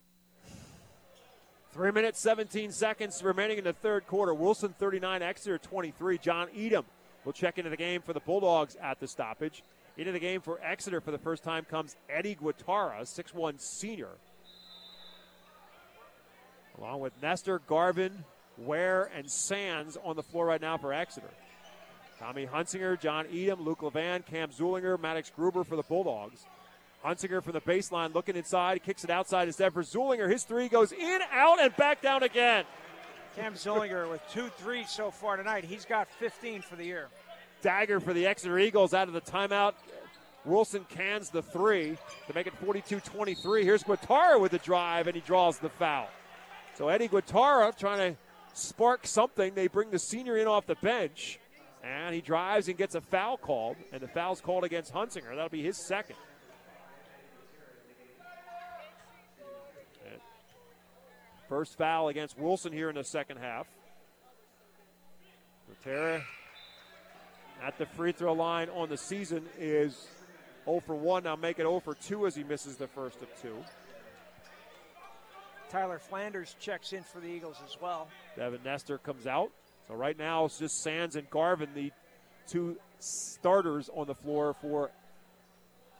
Three 1.77 1.91
minutes, 1.91 2.19
17 2.21 2.71
seconds 2.71 3.21
remaining 3.21 3.59
in 3.59 3.63
the 3.63 3.71
third 3.71 4.07
quarter. 4.07 4.33
Wilson 4.33 4.73
39, 4.79 5.21
Exeter 5.21 5.59
23. 5.59 6.17
John 6.17 6.47
Edom 6.57 6.83
will 7.23 7.33
check 7.33 7.59
into 7.59 7.69
the 7.69 7.77
game 7.77 8.01
for 8.01 8.13
the 8.13 8.19
Bulldogs 8.19 8.75
at 8.81 8.99
the 8.99 9.07
stoppage. 9.07 9.61
Into 9.95 10.11
the 10.11 10.17
game 10.19 10.41
for 10.41 10.59
Exeter 10.63 11.01
for 11.01 11.11
the 11.11 11.19
first 11.19 11.43
time 11.43 11.65
comes 11.65 11.95
Eddie 12.09 12.35
Guatara, 12.35 13.01
6'1 13.01 13.61
senior. 13.61 14.09
Along 16.79 16.99
with 16.99 17.13
Nestor, 17.21 17.59
Garvin, 17.67 18.25
Ware, 18.57 19.11
and 19.15 19.29
Sands 19.29 19.99
on 20.03 20.15
the 20.15 20.23
floor 20.23 20.47
right 20.47 20.59
now 20.59 20.77
for 20.77 20.93
Exeter. 20.93 21.29
Tommy 22.17 22.47
Hunsinger, 22.47 22.99
John 22.99 23.27
Edom, 23.31 23.61
Luke 23.61 23.81
Levan, 23.81 24.25
Cam 24.25 24.49
Zulinger, 24.49 24.99
Maddox 24.99 25.29
Gruber 25.29 25.63
for 25.63 25.75
the 25.75 25.83
Bulldogs. 25.83 26.43
Hunsinger 27.07 27.41
from 27.41 27.53
the 27.53 27.61
baseline 27.61 28.13
looking 28.13 28.35
inside, 28.35 28.83
kicks 28.83 29.05
it 29.05 29.09
outside 29.09 29.47
instead 29.47 29.71
for 29.71 29.81
Zulinger. 29.81 30.29
His 30.29 30.43
three 30.43 30.67
goes 30.67 30.91
in, 30.91 31.19
out, 31.31 31.61
and 31.61 31.73
back 31.77 32.01
down 32.01 32.23
again. 32.23 32.65
Cam 33.37 33.53
Zulinger 33.53 34.09
with 34.09 34.21
two 34.29 34.49
threes 34.57 34.89
so 34.89 35.09
far 35.09 35.37
tonight. 35.37 35.63
He's 35.63 35.85
got 35.85 36.09
15 36.19 36.63
for 36.63 36.75
the 36.75 36.83
year. 36.83 37.07
Dagger 37.61 38.01
for 38.01 38.13
the 38.13 38.27
Exeter 38.27 38.59
Eagles 38.59 38.93
out 38.93 39.07
of 39.07 39.13
the 39.13 39.21
timeout. 39.21 39.75
Wilson 40.43 40.85
cans 40.89 41.29
the 41.29 41.41
three 41.41 41.97
to 42.27 42.33
make 42.35 42.45
it 42.45 42.53
42 42.57 42.99
23. 42.99 43.63
Here's 43.63 43.83
Guatara 43.83 44.39
with 44.39 44.51
the 44.51 44.59
drive, 44.59 45.07
and 45.07 45.15
he 45.15 45.21
draws 45.21 45.59
the 45.59 45.69
foul. 45.69 46.09
So 46.75 46.89
Eddie 46.89 47.07
Guatara 47.07 47.77
trying 47.77 48.13
to 48.13 48.19
spark 48.53 49.07
something. 49.07 49.53
They 49.53 49.67
bring 49.67 49.91
the 49.91 49.99
senior 49.99 50.37
in 50.37 50.47
off 50.47 50.67
the 50.67 50.75
bench, 50.75 51.39
and 51.83 52.13
he 52.13 52.19
drives 52.19 52.67
and 52.67 52.77
gets 52.77 52.95
a 52.95 53.01
foul 53.01 53.37
called, 53.37 53.77
and 53.93 54.01
the 54.01 54.07
foul's 54.09 54.41
called 54.41 54.65
against 54.65 54.93
Hunsinger. 54.93 55.29
That'll 55.29 55.49
be 55.49 55.63
his 55.63 55.77
second. 55.77 56.17
First 61.49 61.77
foul 61.77 62.09
against 62.09 62.37
Wilson 62.37 62.73
here 62.73 62.89
in 62.89 62.95
the 62.95 63.03
second 63.03 63.37
half. 63.37 63.67
Guatara 65.85 66.21
at 67.63 67.77
the 67.77 67.85
free 67.85 68.11
throw 68.11 68.33
line 68.33 68.69
on 68.69 68.89
the 68.89 68.97
season 68.97 69.45
is 69.57 70.07
0 70.65 70.81
for 70.85 70.95
1. 70.95 71.23
Now 71.23 71.35
make 71.35 71.59
it 71.59 71.63
0 71.63 71.79
for 71.79 71.95
2 71.95 72.27
as 72.27 72.35
he 72.35 72.43
misses 72.43 72.75
the 72.75 72.87
first 72.87 73.21
of 73.21 73.27
two. 73.41 73.55
Tyler 75.69 75.99
Flanders 75.99 76.55
checks 76.59 76.93
in 76.93 77.03
for 77.03 77.19
the 77.19 77.27
Eagles 77.27 77.57
as 77.65 77.77
well. 77.81 78.07
Devin 78.35 78.61
Nestor 78.63 78.97
comes 78.97 79.27
out. 79.27 79.51
So 79.87 79.95
right 79.95 80.17
now 80.17 80.45
it's 80.45 80.59
just 80.59 80.81
Sands 80.81 81.15
and 81.15 81.29
Garvin, 81.29 81.69
the 81.73 81.91
two 82.47 82.77
starters 82.99 83.89
on 83.93 84.07
the 84.07 84.15
floor 84.15 84.55
for 84.61 84.91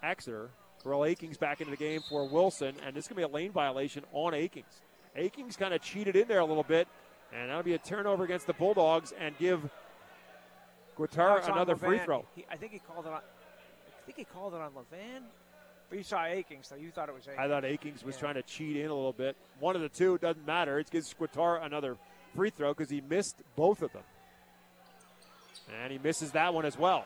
Exeter. 0.03 0.49
Corell 0.83 1.09
Akings 1.09 1.37
back 1.37 1.59
into 1.59 1.71
the 1.71 1.77
game 1.77 2.01
for 2.07 2.27
Wilson, 2.27 2.75
and 2.85 2.95
this 2.95 3.05
is 3.05 3.07
going 3.09 3.21
to 3.21 3.27
be 3.27 3.31
a 3.31 3.35
lane 3.35 3.51
violation 3.51 4.03
on 4.13 4.33
Akings. 4.33 4.81
Akings 5.17 5.57
kind 5.57 5.73
of 5.73 5.81
cheated 5.81 6.15
in 6.15 6.27
there 6.27 6.39
a 6.39 6.45
little 6.45 6.63
bit, 6.63 6.87
and 7.33 7.49
that'll 7.49 7.63
be 7.63 7.73
a 7.73 7.79
turnover 7.79 8.23
against 8.23 8.47
the 8.47 8.53
Bulldogs 8.53 9.13
and 9.19 9.37
give 9.37 9.61
on 11.49 11.55
another 11.55 11.75
free 11.75 11.99
throw. 11.99 12.25
He, 12.35 12.45
I 12.49 12.55
think 12.55 12.71
he 12.71 12.79
called 12.79 13.05
it 13.05 13.11
on. 13.11 13.19
I 13.19 14.05
think 14.05 14.17
he 14.17 14.23
called 14.23 14.53
it 14.53 14.61
on 14.61 14.71
Levan. 14.71 15.23
But 15.89 15.97
you 15.97 16.03
saw 16.03 16.25
Akings, 16.25 16.67
so 16.67 16.75
you 16.75 16.91
thought 16.91 17.09
it 17.09 17.15
was 17.15 17.23
Akings. 17.23 17.39
I 17.39 17.47
thought 17.47 17.65
Akings 17.65 18.03
was 18.03 18.17
trying 18.17 18.35
to 18.35 18.43
cheat 18.43 18.77
in 18.77 18.89
a 18.89 18.93
little 18.93 19.13
bit. 19.13 19.37
One 19.59 19.75
of 19.75 19.81
the 19.81 19.89
two 19.89 20.17
doesn't 20.17 20.45
matter. 20.45 20.79
It 20.79 20.89
gives 20.91 21.13
Guatara 21.13 21.65
another 21.65 21.97
free 22.35 22.49
throw 22.49 22.73
because 22.73 22.89
he 22.89 23.01
missed 23.01 23.41
both 23.55 23.81
of 23.81 23.93
them. 23.93 24.03
And 25.81 25.91
he 25.91 25.97
misses 25.97 26.31
that 26.31 26.53
one 26.53 26.65
as 26.65 26.77
well. 26.77 27.05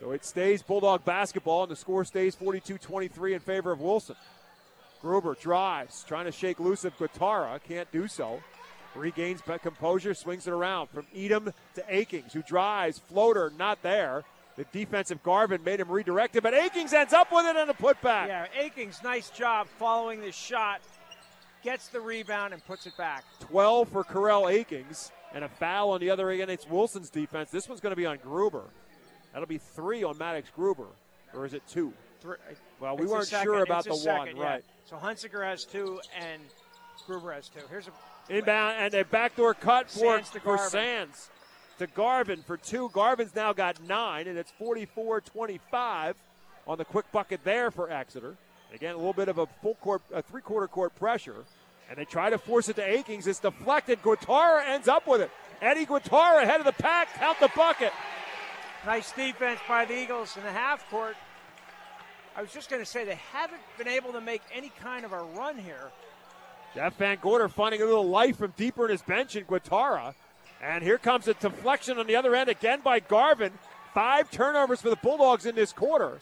So 0.00 0.12
it 0.12 0.24
stays 0.24 0.62
Bulldog 0.62 1.04
basketball, 1.04 1.62
and 1.62 1.70
the 1.70 1.76
score 1.76 2.04
stays 2.04 2.34
42 2.34 2.78
23 2.78 3.34
in 3.34 3.40
favor 3.40 3.70
of 3.72 3.80
Wilson. 3.80 4.16
Gruber 5.02 5.34
drives, 5.34 6.04
trying 6.04 6.26
to 6.26 6.32
shake 6.32 6.60
loose 6.60 6.84
of 6.84 6.96
Guatara, 6.96 7.60
can't 7.62 7.90
do 7.90 8.06
so. 8.06 8.40
Regains 8.94 9.42
composure, 9.62 10.14
swings 10.14 10.46
it 10.46 10.52
around 10.52 10.88
from 10.88 11.06
Edom 11.14 11.52
to 11.74 11.84
Akings, 11.88 12.32
who 12.32 12.42
drives, 12.42 12.98
floater, 12.98 13.52
not 13.58 13.82
there. 13.82 14.22
The 14.56 14.64
defensive 14.64 15.22
Garvin 15.22 15.64
made 15.64 15.80
him 15.80 15.90
redirect 15.90 16.36
it, 16.36 16.42
but 16.42 16.54
Akings 16.54 16.92
ends 16.92 17.12
up 17.12 17.32
with 17.32 17.46
it 17.46 17.56
and 17.56 17.70
a 17.70 17.74
putback. 17.74 18.28
Yeah, 18.28 18.46
Akings, 18.56 19.02
nice 19.02 19.30
job 19.30 19.66
following 19.78 20.20
the 20.20 20.30
shot. 20.30 20.80
Gets 21.64 21.88
the 21.88 22.00
rebound 22.00 22.52
and 22.52 22.64
puts 22.66 22.86
it 22.86 22.96
back. 22.96 23.24
12 23.40 23.88
for 23.88 24.04
Corell 24.04 24.52
Akings, 24.52 25.10
and 25.34 25.42
a 25.42 25.48
foul 25.48 25.90
on 25.90 26.00
the 26.00 26.10
other 26.10 26.30
end. 26.30 26.50
It's 26.50 26.68
Wilson's 26.68 27.08
defense. 27.08 27.50
This 27.50 27.68
one's 27.68 27.80
going 27.80 27.92
to 27.92 27.96
be 27.96 28.06
on 28.06 28.18
Gruber. 28.18 28.64
That'll 29.32 29.48
be 29.48 29.58
three 29.58 30.04
on 30.04 30.18
Maddox 30.18 30.50
Gruber, 30.54 30.88
or 31.34 31.46
is 31.46 31.54
it 31.54 31.62
two? 31.66 31.92
Three, 32.22 32.36
Well, 32.78 32.96
we 32.96 33.06
weren't 33.06 33.26
second. 33.26 33.44
sure 33.44 33.62
about 33.64 33.84
the 33.84 33.96
one, 33.96 34.36
yeah. 34.36 34.42
right? 34.42 34.64
So 34.84 34.96
Hunsinger 34.96 35.44
has 35.44 35.64
two 35.64 36.00
and 36.16 36.40
Gruber 37.06 37.32
has 37.32 37.48
two. 37.48 37.60
Here's 37.68 37.88
a 37.88 37.92
Inbound 38.32 38.76
and 38.78 38.94
a 38.94 39.04
backdoor 39.04 39.54
cut 39.54 39.90
for, 39.90 39.98
Sands 40.16 40.30
to 40.30 40.38
for 40.38 40.56
Garvin. 40.56 40.70
Sands 40.70 41.30
to 41.80 41.86
Garvin 41.88 42.42
for 42.46 42.56
two. 42.56 42.88
Garvin's 42.92 43.34
now 43.34 43.52
got 43.52 43.82
nine, 43.82 44.28
and 44.28 44.38
it's 44.38 44.52
44 44.52 45.20
25 45.22 46.14
on 46.68 46.78
the 46.78 46.84
quick 46.84 47.10
bucket 47.10 47.40
there 47.42 47.72
for 47.72 47.90
Exeter. 47.90 48.36
Again, 48.72 48.94
a 48.94 48.96
little 48.96 49.12
bit 49.12 49.28
of 49.28 49.38
a 49.38 49.46
full 49.60 49.74
court, 49.74 50.02
a 50.14 50.22
three 50.22 50.40
quarter 50.42 50.68
court 50.68 50.94
pressure, 50.94 51.44
and 51.90 51.98
they 51.98 52.04
try 52.04 52.30
to 52.30 52.38
force 52.38 52.68
it 52.68 52.76
to 52.76 52.82
Akings. 52.88 53.26
It's 53.26 53.40
deflected. 53.40 54.00
Guatara 54.02 54.64
ends 54.68 54.86
up 54.86 55.08
with 55.08 55.20
it. 55.20 55.30
Eddie 55.60 55.84
Guatara 55.86 56.44
ahead 56.44 56.60
of 56.60 56.66
the 56.66 56.72
pack. 56.72 57.12
Count 57.14 57.40
the 57.40 57.50
bucket. 57.56 57.92
Nice 58.86 59.10
defense 59.12 59.60
by 59.68 59.84
the 59.84 59.94
Eagles 60.00 60.36
in 60.36 60.44
the 60.44 60.52
half 60.52 60.88
court. 60.88 61.16
I 62.36 62.40
was 62.40 62.52
just 62.52 62.70
going 62.70 62.80
to 62.80 62.86
say 62.86 63.04
they 63.04 63.18
haven't 63.32 63.60
been 63.76 63.88
able 63.88 64.12
to 64.12 64.20
make 64.20 64.42
any 64.54 64.72
kind 64.80 65.04
of 65.04 65.12
a 65.12 65.22
run 65.22 65.58
here. 65.58 65.90
Jeff 66.74 66.96
Van 66.96 67.18
Gorder 67.20 67.48
finding 67.48 67.82
a 67.82 67.84
little 67.84 68.08
life 68.08 68.38
from 68.38 68.54
deeper 68.56 68.86
in 68.86 68.90
his 68.90 69.02
bench 69.02 69.36
in 69.36 69.44
Guatara. 69.44 70.14
And 70.62 70.82
here 70.82 70.96
comes 70.96 71.28
a 71.28 71.34
deflection 71.34 71.98
on 71.98 72.06
the 72.06 72.16
other 72.16 72.34
end 72.34 72.48
again 72.48 72.80
by 72.82 73.00
Garvin. 73.00 73.52
Five 73.92 74.30
turnovers 74.30 74.80
for 74.80 74.88
the 74.88 74.96
Bulldogs 74.96 75.44
in 75.44 75.54
this 75.54 75.72
quarter. 75.72 76.18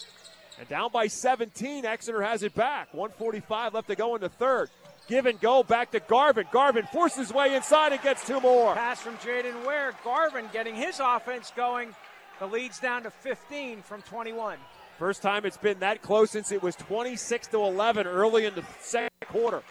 And 0.58 0.68
down 0.68 0.90
by 0.92 1.06
17, 1.06 1.84
Exeter 1.84 2.22
has 2.22 2.42
it 2.42 2.54
back. 2.54 2.92
145 2.92 3.74
left 3.74 3.88
to 3.88 3.94
go 3.94 4.14
in 4.16 4.20
the 4.20 4.28
third. 4.28 4.68
Give 5.06 5.26
and 5.26 5.40
go 5.40 5.62
back 5.62 5.92
to 5.92 6.00
Garvin. 6.00 6.46
Garvin 6.50 6.86
forces 6.92 7.18
his 7.18 7.32
way 7.32 7.54
inside 7.54 7.92
and 7.92 8.02
gets 8.02 8.26
two 8.26 8.40
more. 8.40 8.74
Pass 8.74 9.00
from 9.00 9.16
Jaden 9.18 9.66
Ware. 9.66 9.92
Garvin 10.02 10.46
getting 10.52 10.74
his 10.74 11.00
offense 11.02 11.52
going. 11.54 11.94
The 12.38 12.46
lead's 12.46 12.80
down 12.80 13.04
to 13.04 13.10
15 13.10 13.82
from 13.82 14.02
21. 14.02 14.58
First 15.00 15.22
time 15.22 15.46
it's 15.46 15.56
been 15.56 15.78
that 15.78 16.02
close 16.02 16.30
since 16.30 16.52
it 16.52 16.62
was 16.62 16.76
26 16.76 17.46
to 17.46 17.56
11 17.56 18.06
early 18.06 18.44
in 18.44 18.54
the 18.54 18.62
second 18.80 19.08
quarter. 19.28 19.62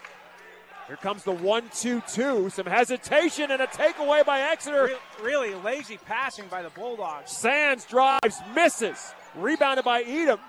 Here 0.88 0.96
comes 0.96 1.22
the 1.22 1.30
1 1.30 1.70
2 1.72 2.02
2. 2.12 2.50
Some 2.50 2.66
hesitation 2.66 3.52
and 3.52 3.62
a 3.62 3.68
takeaway 3.68 4.26
by 4.26 4.40
Exeter. 4.40 4.86
Re- 4.86 4.96
really 5.22 5.54
lazy 5.54 5.98
passing 5.98 6.46
by 6.48 6.62
the 6.62 6.70
Bulldogs. 6.70 7.30
Sands 7.30 7.84
drives, 7.84 8.40
misses. 8.56 9.14
Rebounded 9.36 9.84
by 9.84 10.02
Edom. 10.02 10.40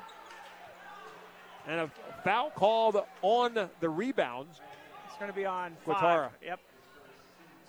And 1.68 1.82
a 1.82 1.92
foul 2.24 2.50
called 2.50 3.04
on 3.22 3.70
the 3.82 3.90
rebound. 3.90 4.48
It's 4.50 5.18
going 5.20 5.30
to 5.30 5.38
be 5.38 5.46
on. 5.46 5.78
Guatara. 5.86 6.30
Yep. 6.44 6.60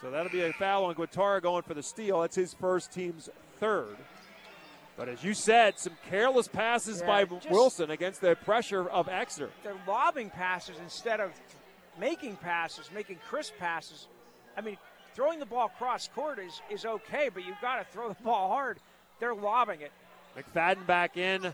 So 0.00 0.10
that'll 0.10 0.32
be 0.32 0.44
a 0.44 0.52
foul 0.54 0.86
on 0.86 0.94
Guatara 0.94 1.42
going 1.42 1.62
for 1.62 1.74
the 1.74 1.82
steal. 1.82 2.22
That's 2.22 2.36
his 2.36 2.54
first 2.54 2.90
team's 2.90 3.28
third. 3.60 3.98
But 5.02 5.08
as 5.08 5.24
you 5.24 5.34
said, 5.34 5.80
some 5.80 5.94
careless 6.08 6.46
passes 6.46 7.00
Yeah, 7.00 7.24
by 7.24 7.24
Wilson 7.50 7.90
against 7.90 8.20
the 8.20 8.36
pressure 8.36 8.88
of 8.88 9.08
Exeter. 9.08 9.50
They're 9.64 9.74
lobbing 9.84 10.30
passes 10.30 10.76
instead 10.80 11.18
of 11.18 11.32
making 11.98 12.36
passes, 12.36 12.88
making 12.94 13.18
crisp 13.28 13.54
passes. 13.58 14.06
I 14.56 14.60
mean, 14.60 14.76
throwing 15.16 15.40
the 15.40 15.44
ball 15.44 15.70
cross 15.70 16.08
court 16.14 16.38
is, 16.38 16.62
is 16.70 16.84
okay, 16.86 17.30
but 17.34 17.44
you've 17.44 17.60
got 17.60 17.78
to 17.78 17.84
throw 17.92 18.10
the 18.10 18.22
ball 18.22 18.48
hard. 18.50 18.78
They're 19.18 19.34
lobbing 19.34 19.80
it. 19.80 19.90
McFadden 20.38 20.86
back 20.86 21.16
in. 21.16 21.52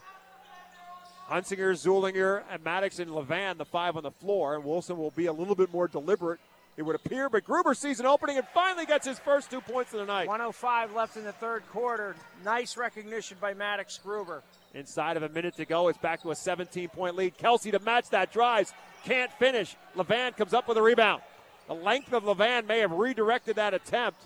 Hunsinger, 1.30 1.72
Zulinger, 1.72 2.42
and 2.50 2.62
Maddox 2.62 2.98
and 2.98 3.10
Levan, 3.10 3.56
the 3.56 3.64
five 3.64 3.96
on 3.96 4.02
the 4.02 4.10
floor. 4.10 4.56
And 4.56 4.64
Wilson 4.64 4.98
will 4.98 5.12
be 5.12 5.24
a 5.24 5.32
little 5.32 5.54
bit 5.54 5.72
more 5.72 5.88
deliberate, 5.88 6.40
it 6.78 6.82
would 6.82 6.94
appear. 6.94 7.28
But 7.28 7.44
Gruber 7.44 7.74
sees 7.74 7.98
an 8.00 8.06
opening 8.06 8.38
and 8.38 8.46
finally 8.54 8.86
gets 8.86 9.04
his 9.06 9.18
first 9.18 9.50
two 9.50 9.60
points 9.60 9.92
of 9.92 9.98
the 9.98 10.06
night. 10.06 10.28
105 10.28 10.94
left 10.94 11.16
in 11.16 11.24
the 11.24 11.32
third 11.32 11.68
quarter. 11.70 12.14
Nice 12.44 12.76
recognition 12.76 13.36
by 13.40 13.52
Maddox 13.52 13.98
Gruber. 13.98 14.42
Inside 14.74 15.16
of 15.16 15.24
a 15.24 15.28
minute 15.28 15.56
to 15.56 15.64
go, 15.64 15.88
it's 15.88 15.98
back 15.98 16.22
to 16.22 16.30
a 16.30 16.36
17 16.36 16.88
point 16.90 17.16
lead. 17.16 17.36
Kelsey 17.36 17.72
to 17.72 17.80
match 17.80 18.08
that 18.10 18.32
drives. 18.32 18.72
Can't 19.04 19.32
finish. 19.32 19.76
Levan 19.96 20.36
comes 20.36 20.54
up 20.54 20.68
with 20.68 20.78
a 20.78 20.82
rebound. 20.82 21.20
The 21.66 21.74
length 21.74 22.12
of 22.12 22.22
Levan 22.22 22.66
may 22.66 22.78
have 22.78 22.92
redirected 22.92 23.56
that 23.56 23.74
attempt. 23.74 24.20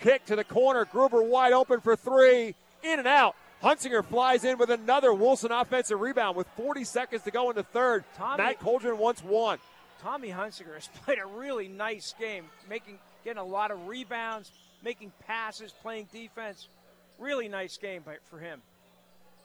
Kick 0.00 0.26
to 0.26 0.34
the 0.36 0.44
corner. 0.44 0.84
Gruber 0.84 1.22
wide 1.22 1.52
open 1.52 1.80
for 1.80 1.94
three. 1.94 2.56
In 2.82 2.98
and 2.98 3.06
out. 3.06 3.36
Hunsinger 3.62 4.04
flies 4.04 4.42
in 4.42 4.58
with 4.58 4.70
another 4.70 5.14
Wilson 5.14 5.52
offensive 5.52 6.00
rebound 6.00 6.36
with 6.36 6.48
40 6.56 6.82
seconds 6.82 7.22
to 7.22 7.30
go 7.30 7.48
in 7.50 7.54
the 7.54 7.62
third. 7.62 8.02
Tommy- 8.16 8.42
Matt 8.42 8.58
Coldren 8.58 8.96
wants 8.96 9.22
one. 9.22 9.58
Tommy 10.02 10.28
Hunsinger 10.28 10.74
has 10.74 10.88
played 11.04 11.18
a 11.18 11.26
really 11.26 11.68
nice 11.68 12.14
game, 12.18 12.44
making 12.68 12.98
getting 13.24 13.38
a 13.38 13.44
lot 13.44 13.70
of 13.70 13.86
rebounds, 13.86 14.50
making 14.84 15.12
passes, 15.26 15.72
playing 15.82 16.08
defense. 16.12 16.68
Really 17.18 17.48
nice 17.48 17.76
game 17.76 18.02
by, 18.04 18.16
for 18.28 18.38
him. 18.38 18.60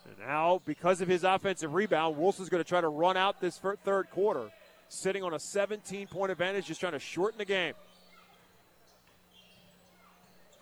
And 0.06 0.18
now, 0.28 0.62
because 0.66 1.02
of 1.02 1.08
his 1.08 1.24
offensive 1.24 1.74
rebound, 1.74 2.18
Wilson's 2.18 2.50
going 2.50 2.64
to 2.64 2.68
try 2.68 2.82
to 2.82 2.88
run 2.88 3.18
out 3.18 3.40
this 3.40 3.60
third 3.84 4.10
quarter, 4.10 4.50
sitting 4.90 5.24
on 5.24 5.34
a 5.34 5.40
17 5.40 6.08
point 6.08 6.32
advantage, 6.32 6.66
just 6.66 6.80
trying 6.80 6.94
to 6.94 7.00
shorten 7.00 7.38
the 7.38 7.46
game. 7.46 7.74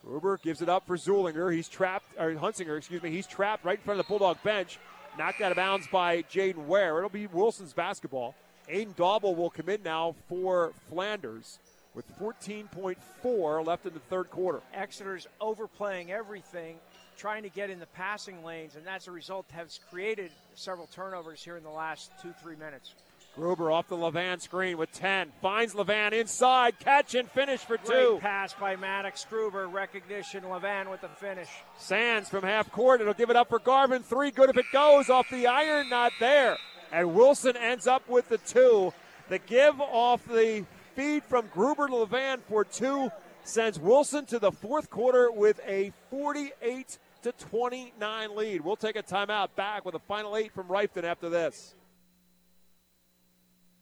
Gruber 0.03 0.37
gives 0.37 0.61
it 0.61 0.69
up 0.69 0.85
for 0.85 0.97
Zulinger. 0.97 1.53
He's 1.53 1.67
trapped, 1.67 2.05
or 2.19 2.31
Hunsinger, 2.33 2.77
excuse 2.77 3.01
me. 3.01 3.09
He's 3.09 3.25
trapped 3.25 3.65
right 3.65 3.77
in 3.77 3.83
front 3.83 3.99
of 3.99 4.05
the 4.05 4.09
Bulldog 4.09 4.41
bench. 4.43 4.77
Knocked 5.17 5.41
out 5.41 5.51
of 5.51 5.55
bounds 5.55 5.87
by 5.87 6.23
Jaden 6.23 6.65
Ware. 6.65 6.97
It'll 6.97 7.09
be 7.09 7.27
Wilson's 7.27 7.73
basketball. 7.73 8.35
Aiden 8.69 8.95
Dauble 8.95 9.35
will 9.35 9.49
come 9.49 9.69
in 9.69 9.83
now 9.83 10.15
for 10.27 10.73
Flanders 10.89 11.59
with 11.93 12.05
14.4 12.19 13.65
left 13.65 13.85
in 13.85 13.93
the 13.93 13.99
third 13.99 14.29
quarter. 14.29 14.61
Exeter's 14.73 15.27
overplaying 15.39 16.11
everything, 16.11 16.77
trying 17.17 17.43
to 17.43 17.49
get 17.49 17.69
in 17.69 17.79
the 17.79 17.85
passing 17.87 18.43
lanes, 18.43 18.75
and 18.75 18.85
that's 18.85 19.07
a 19.07 19.11
result 19.11 19.45
has 19.51 19.79
created 19.89 20.31
several 20.55 20.87
turnovers 20.87 21.43
here 21.43 21.57
in 21.57 21.63
the 21.63 21.69
last 21.69 22.11
two, 22.21 22.33
three 22.41 22.55
minutes. 22.55 22.95
Gruber 23.35 23.69
off 23.69 23.89
the 23.89 23.97
Levan 23.97 24.41
screen 24.41 24.77
with 24.77 24.91
10. 24.93 25.29
Finds 25.41 25.73
Levan 25.73 26.13
inside. 26.13 26.79
Catch 26.79 27.15
and 27.15 27.29
finish 27.29 27.59
for 27.59 27.77
Great 27.77 27.87
two. 27.87 28.17
pass 28.21 28.53
by 28.53 28.77
Maddox 28.77 29.25
Gruber. 29.29 29.67
Recognition. 29.67 30.43
Levan 30.45 30.89
with 30.89 31.01
the 31.01 31.09
finish. 31.09 31.49
Sands 31.77 32.29
from 32.29 32.43
half 32.43 32.71
court. 32.71 33.01
It'll 33.01 33.13
give 33.13 33.29
it 33.29 33.35
up 33.35 33.49
for 33.49 33.59
Garvin. 33.59 34.03
Three 34.03 34.31
good 34.31 34.49
if 34.49 34.57
it 34.57 34.67
goes. 34.71 35.09
Off 35.09 35.29
the 35.29 35.47
iron, 35.47 35.89
not 35.89 36.13
there. 36.17 36.57
And 36.91 37.13
Wilson 37.13 37.57
ends 37.57 37.87
up 37.87 38.07
with 38.07 38.29
the 38.29 38.37
two. 38.37 38.93
The 39.29 39.39
give 39.39 39.79
off 39.81 40.25
the 40.25 40.65
feed 40.95 41.23
from 41.23 41.47
Gruber 41.47 41.87
to 41.87 41.93
Levan 41.93 42.39
for 42.47 42.63
two 42.63 43.09
sends 43.43 43.79
Wilson 43.79 44.25
to 44.27 44.39
the 44.39 44.51
fourth 44.51 44.89
quarter 44.89 45.31
with 45.31 45.59
a 45.67 45.91
48 46.09 46.97
to 47.23 47.31
29 47.31 48.35
lead. 48.35 48.61
We'll 48.61 48.75
take 48.75 48.95
a 48.95 49.03
timeout 49.03 49.49
back 49.55 49.85
with 49.85 49.95
a 49.95 49.99
final 49.99 50.37
eight 50.37 50.53
from 50.53 50.67
Reiffton 50.67 51.03
after 51.03 51.29
this. 51.29 51.75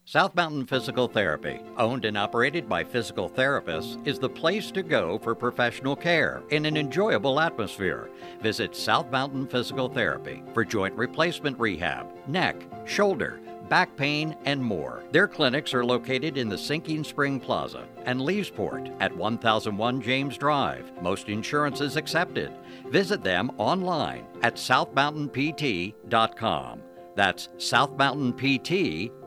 South 0.06 0.36
Mountain 0.36 0.66
Physical 0.66 1.08
Therapy, 1.08 1.62
owned 1.78 2.04
and 2.04 2.18
operated 2.18 2.68
by 2.68 2.84
physical 2.84 3.30
therapists, 3.30 4.06
is 4.06 4.20
the 4.20 4.28
place 4.28 4.70
to 4.72 4.84
go 4.84 5.18
for 5.18 5.34
professional 5.34 5.96
care 5.96 6.44
in 6.50 6.66
an 6.66 6.76
enjoyable 6.76 7.40
atmosphere. 7.40 8.10
Visit 8.42 8.76
South 8.76 9.10
Mountain 9.12 9.48
Physical 9.48 9.88
Therapy 9.88 10.44
for 10.54 10.66
joint 10.66 10.94
replacement 10.96 11.58
rehab, 11.58 12.06
neck, 12.28 12.68
shoulder, 12.86 13.40
back 13.70 13.96
pain, 13.96 14.36
and 14.44 14.62
more. 14.62 15.06
Their 15.14 15.30
clinics 15.30 15.74
are 15.74 15.86
located 15.86 16.38
in 16.38 16.50
the 16.50 16.58
Sinking 16.58 17.06
Spring 17.06 17.40
Plaza 17.40 17.88
and 18.04 18.20
Leesport 18.20 18.94
at 19.00 19.16
1001 19.16 20.02
James 20.02 20.38
Drive. 20.38 20.92
Most 21.02 21.30
insurance 21.30 21.80
is 21.80 21.96
accepted. 21.96 22.52
Visit 22.90 23.24
them 23.24 23.54
online 23.58 24.26
at 24.42 24.56
southmountainpt.com. 24.56 26.82
That's 27.16 27.48
southmountainpt.com. 27.58 29.23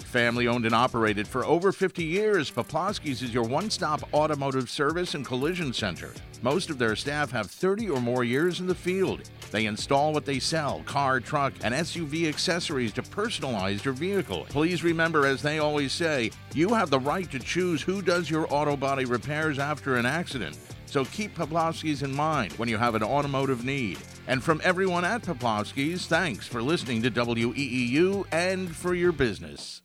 Family 0.00 0.48
owned 0.48 0.66
and 0.66 0.74
operated 0.74 1.28
for 1.28 1.44
over 1.44 1.70
50 1.70 2.02
years, 2.02 2.50
Poplawski's 2.50 3.22
is 3.22 3.32
your 3.32 3.44
one 3.44 3.70
stop 3.70 4.02
automotive 4.12 4.68
service 4.68 5.14
and 5.14 5.24
collision 5.24 5.72
center. 5.72 6.12
Most 6.42 6.70
of 6.70 6.78
their 6.78 6.96
staff 6.96 7.30
have 7.30 7.50
30 7.50 7.88
or 7.88 8.00
more 8.00 8.24
years 8.24 8.58
in 8.58 8.66
the 8.66 8.74
field. 8.74 9.30
They 9.52 9.66
install 9.66 10.12
what 10.12 10.26
they 10.26 10.38
sell 10.40 10.82
car, 10.86 11.20
truck, 11.20 11.52
and 11.62 11.72
SUV 11.72 12.28
accessories 12.28 12.92
to 12.94 13.02
personalize 13.02 13.84
your 13.84 13.94
vehicle. 13.94 14.44
Please 14.48 14.82
remember, 14.82 15.24
as 15.24 15.40
they 15.40 15.60
always 15.60 15.92
say, 15.92 16.32
you 16.54 16.74
have 16.74 16.90
the 16.90 17.00
right 17.00 17.30
to 17.30 17.38
choose 17.38 17.80
who 17.80 18.02
does 18.02 18.28
your 18.28 18.52
auto 18.52 18.76
body 18.76 19.04
repairs 19.04 19.58
after 19.58 19.96
an 19.96 20.04
accident. 20.04 20.58
So 20.86 21.04
keep 21.06 21.34
Poplawski's 21.34 22.02
in 22.02 22.14
mind 22.14 22.52
when 22.54 22.68
you 22.68 22.76
have 22.76 22.96
an 22.96 23.02
automotive 23.02 23.64
need. 23.64 23.98
And 24.26 24.42
from 24.42 24.60
everyone 24.62 25.04
at 25.04 25.22
Poplawski's, 25.22 26.06
thanks 26.06 26.46
for 26.46 26.62
listening 26.62 27.02
to 27.02 27.10
WEEU 27.10 28.24
and 28.30 28.74
for 28.74 28.94
your 28.94 29.10
business. 29.10 29.82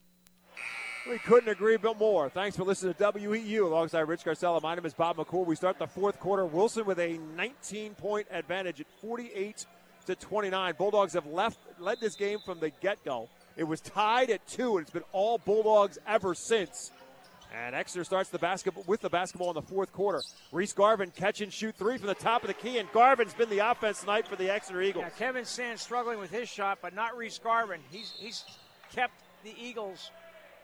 We 1.09 1.18
couldn't 1.19 1.49
agree 1.49 1.76
a 1.76 1.80
bit 1.80 1.97
more. 1.97 2.30
Thanks 2.30 2.57
for 2.57 2.64
listening 2.64 2.93
to 2.93 3.03
WEEU 3.14 3.64
alongside 3.64 4.01
Rich 4.01 4.26
Garcella. 4.26 4.61
My 4.61 4.76
name 4.76 4.85
is 4.85 4.93
Bob 4.93 5.18
McCool. 5.18 5.45
We 5.45 5.55
start 5.55 5.80
the 5.80 5.88
fourth 5.88 6.19
quarter. 6.19 6.45
Wilson 6.45 6.85
with 6.85 6.99
a 6.99 7.18
19 7.35 7.95
point 7.95 8.27
advantage 8.30 8.81
at 8.81 8.88
48 9.01 9.65
to 10.05 10.15
29. 10.15 10.76
Bulldogs 10.77 11.14
have 11.14 11.26
left 11.26 11.59
led 11.80 11.99
this 11.99 12.15
game 12.15 12.39
from 12.45 12.59
the 12.59 12.69
get 12.81 13.03
go. 13.05 13.30
It 13.55 13.64
was 13.64 13.81
tied 13.81 14.30
at 14.30 14.45
two, 14.47 14.77
and 14.77 14.84
it's 14.84 14.91
been 14.91 15.03
all 15.14 15.39
Bulldogs 15.39 15.97
ever 16.05 16.35
since. 16.35 16.91
And 17.55 17.73
Exeter 17.75 18.03
starts 18.03 18.29
the 18.29 18.39
basketball 18.39 18.83
with 18.87 19.01
the 19.01 19.09
basketball 19.09 19.49
in 19.49 19.55
the 19.55 19.61
fourth 19.61 19.91
quarter. 19.91 20.21
Reese 20.51 20.73
Garvin 20.73 21.11
catch 21.15 21.41
and 21.41 21.51
shoot 21.51 21.75
three 21.75 21.97
from 21.97 22.07
the 22.07 22.15
top 22.15 22.43
of 22.43 22.47
the 22.47 22.53
key, 22.53 22.77
and 22.77 22.91
Garvin's 22.91 23.33
been 23.33 23.49
the 23.49 23.59
offense 23.59 24.01
tonight 24.01 24.27
for 24.27 24.35
the 24.35 24.49
Exeter 24.49 24.81
Eagles. 24.81 25.05
Yeah, 25.05 25.17
Kevin 25.17 25.45
Sands 25.45 25.81
struggling 25.81 26.19
with 26.19 26.31
his 26.31 26.49
shot, 26.49 26.79
but 26.81 26.93
not 26.93 27.17
Reese 27.17 27.39
Garvin. 27.39 27.79
He's 27.89 28.13
he's 28.19 28.43
kept 28.93 29.13
the 29.43 29.53
Eagles, 29.59 30.11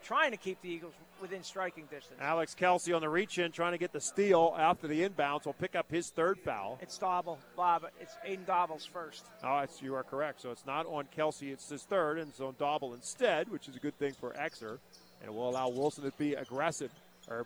trying 0.03 0.31
to 0.31 0.37
keep 0.37 0.61
the 0.61 0.69
Eagles 0.69 0.93
within 1.21 1.41
striking 1.41 1.85
distance. 1.85 2.19
Alex 2.21 2.53
Kelsey 2.53 2.91
on 2.91 3.01
the 3.01 3.09
reach 3.09 3.37
in, 3.37 3.51
trying 3.51 3.71
to 3.71 3.77
get 3.77 3.93
the 3.93 4.01
steal 4.01 4.53
after 4.57 4.87
the 4.87 5.07
inbounds. 5.07 5.45
Will 5.45 5.53
pick 5.53 5.75
up 5.75 5.89
his 5.89 6.09
third 6.09 6.37
foul. 6.39 6.77
It's 6.81 6.99
Dauble, 6.99 7.37
Bob. 7.55 7.85
It's 8.01 8.15
Aiden 8.27 8.45
Dauble's 8.45 8.85
first. 8.85 9.25
Oh, 9.43 9.59
it's, 9.59 9.81
you 9.81 9.95
are 9.95 10.03
correct. 10.03 10.41
So 10.41 10.51
it's 10.51 10.65
not 10.65 10.85
on 10.85 11.07
Kelsey, 11.15 11.51
it's 11.51 11.69
his 11.69 11.83
third, 11.83 12.19
and 12.19 12.29
it's 12.29 12.41
on 12.41 12.53
Dauble 12.53 12.93
instead, 12.93 13.49
which 13.49 13.69
is 13.69 13.77
a 13.77 13.79
good 13.79 13.97
thing 13.97 14.13
for 14.19 14.35
Exeter. 14.37 14.79
And 15.23 15.31
it 15.31 15.33
will 15.33 15.49
allow 15.49 15.69
Wilson 15.69 16.03
to 16.03 16.11
be 16.17 16.35
aggressive, 16.35 16.91
or 17.29 17.45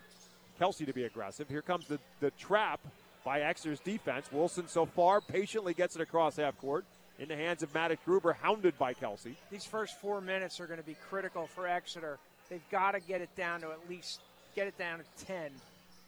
Kelsey 0.60 0.86
to 0.86 0.94
be 0.94 1.04
aggressive. 1.04 1.48
Here 1.48 1.62
comes 1.62 1.88
the, 1.88 2.00
the 2.20 2.32
trap 2.32 2.80
by 3.24 3.42
Exeter's 3.42 3.80
defense. 3.80 4.32
Wilson 4.32 4.68
so 4.68 4.86
far 4.86 5.22
patiently 5.22 5.74
gets 5.74 5.96
it 5.96 6.02
across 6.02 6.38
half 6.38 6.58
court 6.60 6.86
in 7.20 7.28
the 7.28 7.36
hands 7.36 7.64
of 7.64 7.74
Maddox 7.74 8.02
Gruber, 8.04 8.34
hounded 8.34 8.78
by 8.78 8.94
Kelsey. 8.94 9.36
These 9.52 9.66
first 9.66 10.00
four 10.02 10.22
minutes 10.22 10.60
are 10.60 10.68
going 10.68 10.80
to 10.80 10.86
be 10.86 10.96
critical 11.10 11.48
for 11.48 11.68
Exeter. 11.68 12.18
They've 12.50 12.70
got 12.72 12.92
to 12.92 13.00
get 13.00 13.22
it 13.22 13.36
down 13.36 13.62
to 13.62 13.68
at 13.68 13.90
least 13.90 14.22
get 14.56 14.68
it 14.68 14.78
down 14.78 15.00
to 15.00 15.26
10 15.26 15.52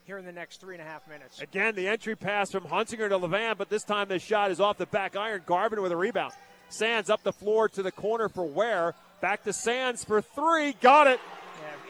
here 0.05 0.17
in 0.17 0.25
the 0.25 0.31
next 0.31 0.59
three 0.59 0.73
and 0.73 0.81
a 0.81 0.85
half 0.85 1.07
minutes. 1.07 1.39
Again, 1.39 1.75
the 1.75 1.87
entry 1.87 2.15
pass 2.15 2.51
from 2.51 2.63
Hunsinger 2.63 3.09
to 3.09 3.19
Levan, 3.19 3.57
but 3.59 3.69
this 3.69 3.83
time 3.83 4.07
the 4.07 4.17
shot 4.17 4.49
is 4.49 4.59
off 4.59 4.79
the 4.79 4.87
back 4.87 5.15
iron. 5.15 5.43
Garvin 5.45 5.83
with 5.83 5.91
a 5.91 5.95
rebound. 5.95 6.33
Sands 6.69 7.09
up 7.09 7.21
the 7.21 7.33
floor 7.33 7.69
to 7.69 7.83
the 7.83 7.91
corner 7.91 8.27
for 8.27 8.43
Ware. 8.43 8.95
Back 9.21 9.43
to 9.43 9.53
Sands 9.53 10.03
for 10.03 10.21
three. 10.21 10.73
Got 10.81 11.07
it. 11.07 11.19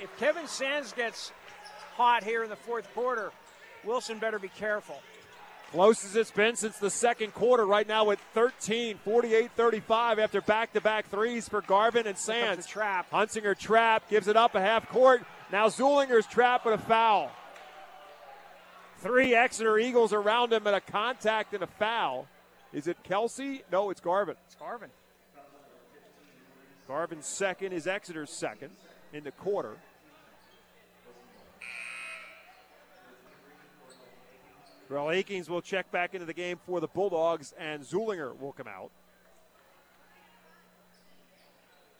If 0.01 0.15
Kevin 0.17 0.47
Sands 0.47 0.93
gets 0.93 1.31
hot 1.95 2.23
here 2.23 2.43
in 2.43 2.49
the 2.49 2.55
fourth 2.55 2.91
quarter, 2.93 3.31
Wilson 3.83 4.19
better 4.19 4.39
be 4.39 4.47
careful. 4.49 5.01
Close 5.71 6.03
as 6.03 6.15
it's 6.15 6.31
been 6.31 6.55
since 6.55 6.77
the 6.79 6.89
second 6.89 7.33
quarter, 7.35 7.65
right 7.65 7.87
now 7.87 8.05
with 8.05 8.19
13, 8.33 8.97
48 8.97 9.51
35 9.55 10.17
after 10.17 10.41
back 10.41 10.73
to 10.73 10.81
back 10.81 11.07
threes 11.09 11.47
for 11.47 11.61
Garvin 11.61 12.07
and 12.07 12.17
Sands. 12.17 12.65
Trap. 12.65 13.11
Hunsinger 13.11 13.57
trap, 13.57 14.09
gives 14.09 14.27
it 14.27 14.35
up 14.35 14.55
a 14.55 14.61
half 14.61 14.89
court. 14.89 15.23
Now 15.51 15.67
Zulinger's 15.67 16.25
trap, 16.25 16.61
but 16.63 16.73
a 16.73 16.77
foul. 16.77 17.31
Three 18.97 19.35
Exeter 19.35 19.77
Eagles 19.77 20.11
around 20.11 20.51
him, 20.51 20.65
and 20.65 20.75
a 20.75 20.81
contact 20.81 21.53
and 21.53 21.61
a 21.61 21.67
foul. 21.67 22.27
Is 22.73 22.87
it 22.87 22.97
Kelsey? 23.03 23.63
No, 23.71 23.89
it's 23.91 24.01
Garvin. 24.01 24.35
It's 24.45 24.55
Garvin. 24.55 24.89
Garvin's 26.87 27.27
second 27.27 27.73
is 27.73 27.85
Exeter's 27.85 28.31
second 28.31 28.71
in 29.13 29.23
the 29.23 29.31
quarter. 29.31 29.77
Well, 34.89 35.11
Akings 35.11 35.47
will 35.47 35.61
check 35.61 35.91
back 35.91 36.15
into 36.15 36.25
the 36.25 36.33
game 36.33 36.57
for 36.65 36.79
the 36.79 36.87
Bulldogs, 36.87 37.53
and 37.59 37.83
Zulinger 37.83 38.35
will 38.39 38.53
come 38.53 38.67
out. 38.67 38.89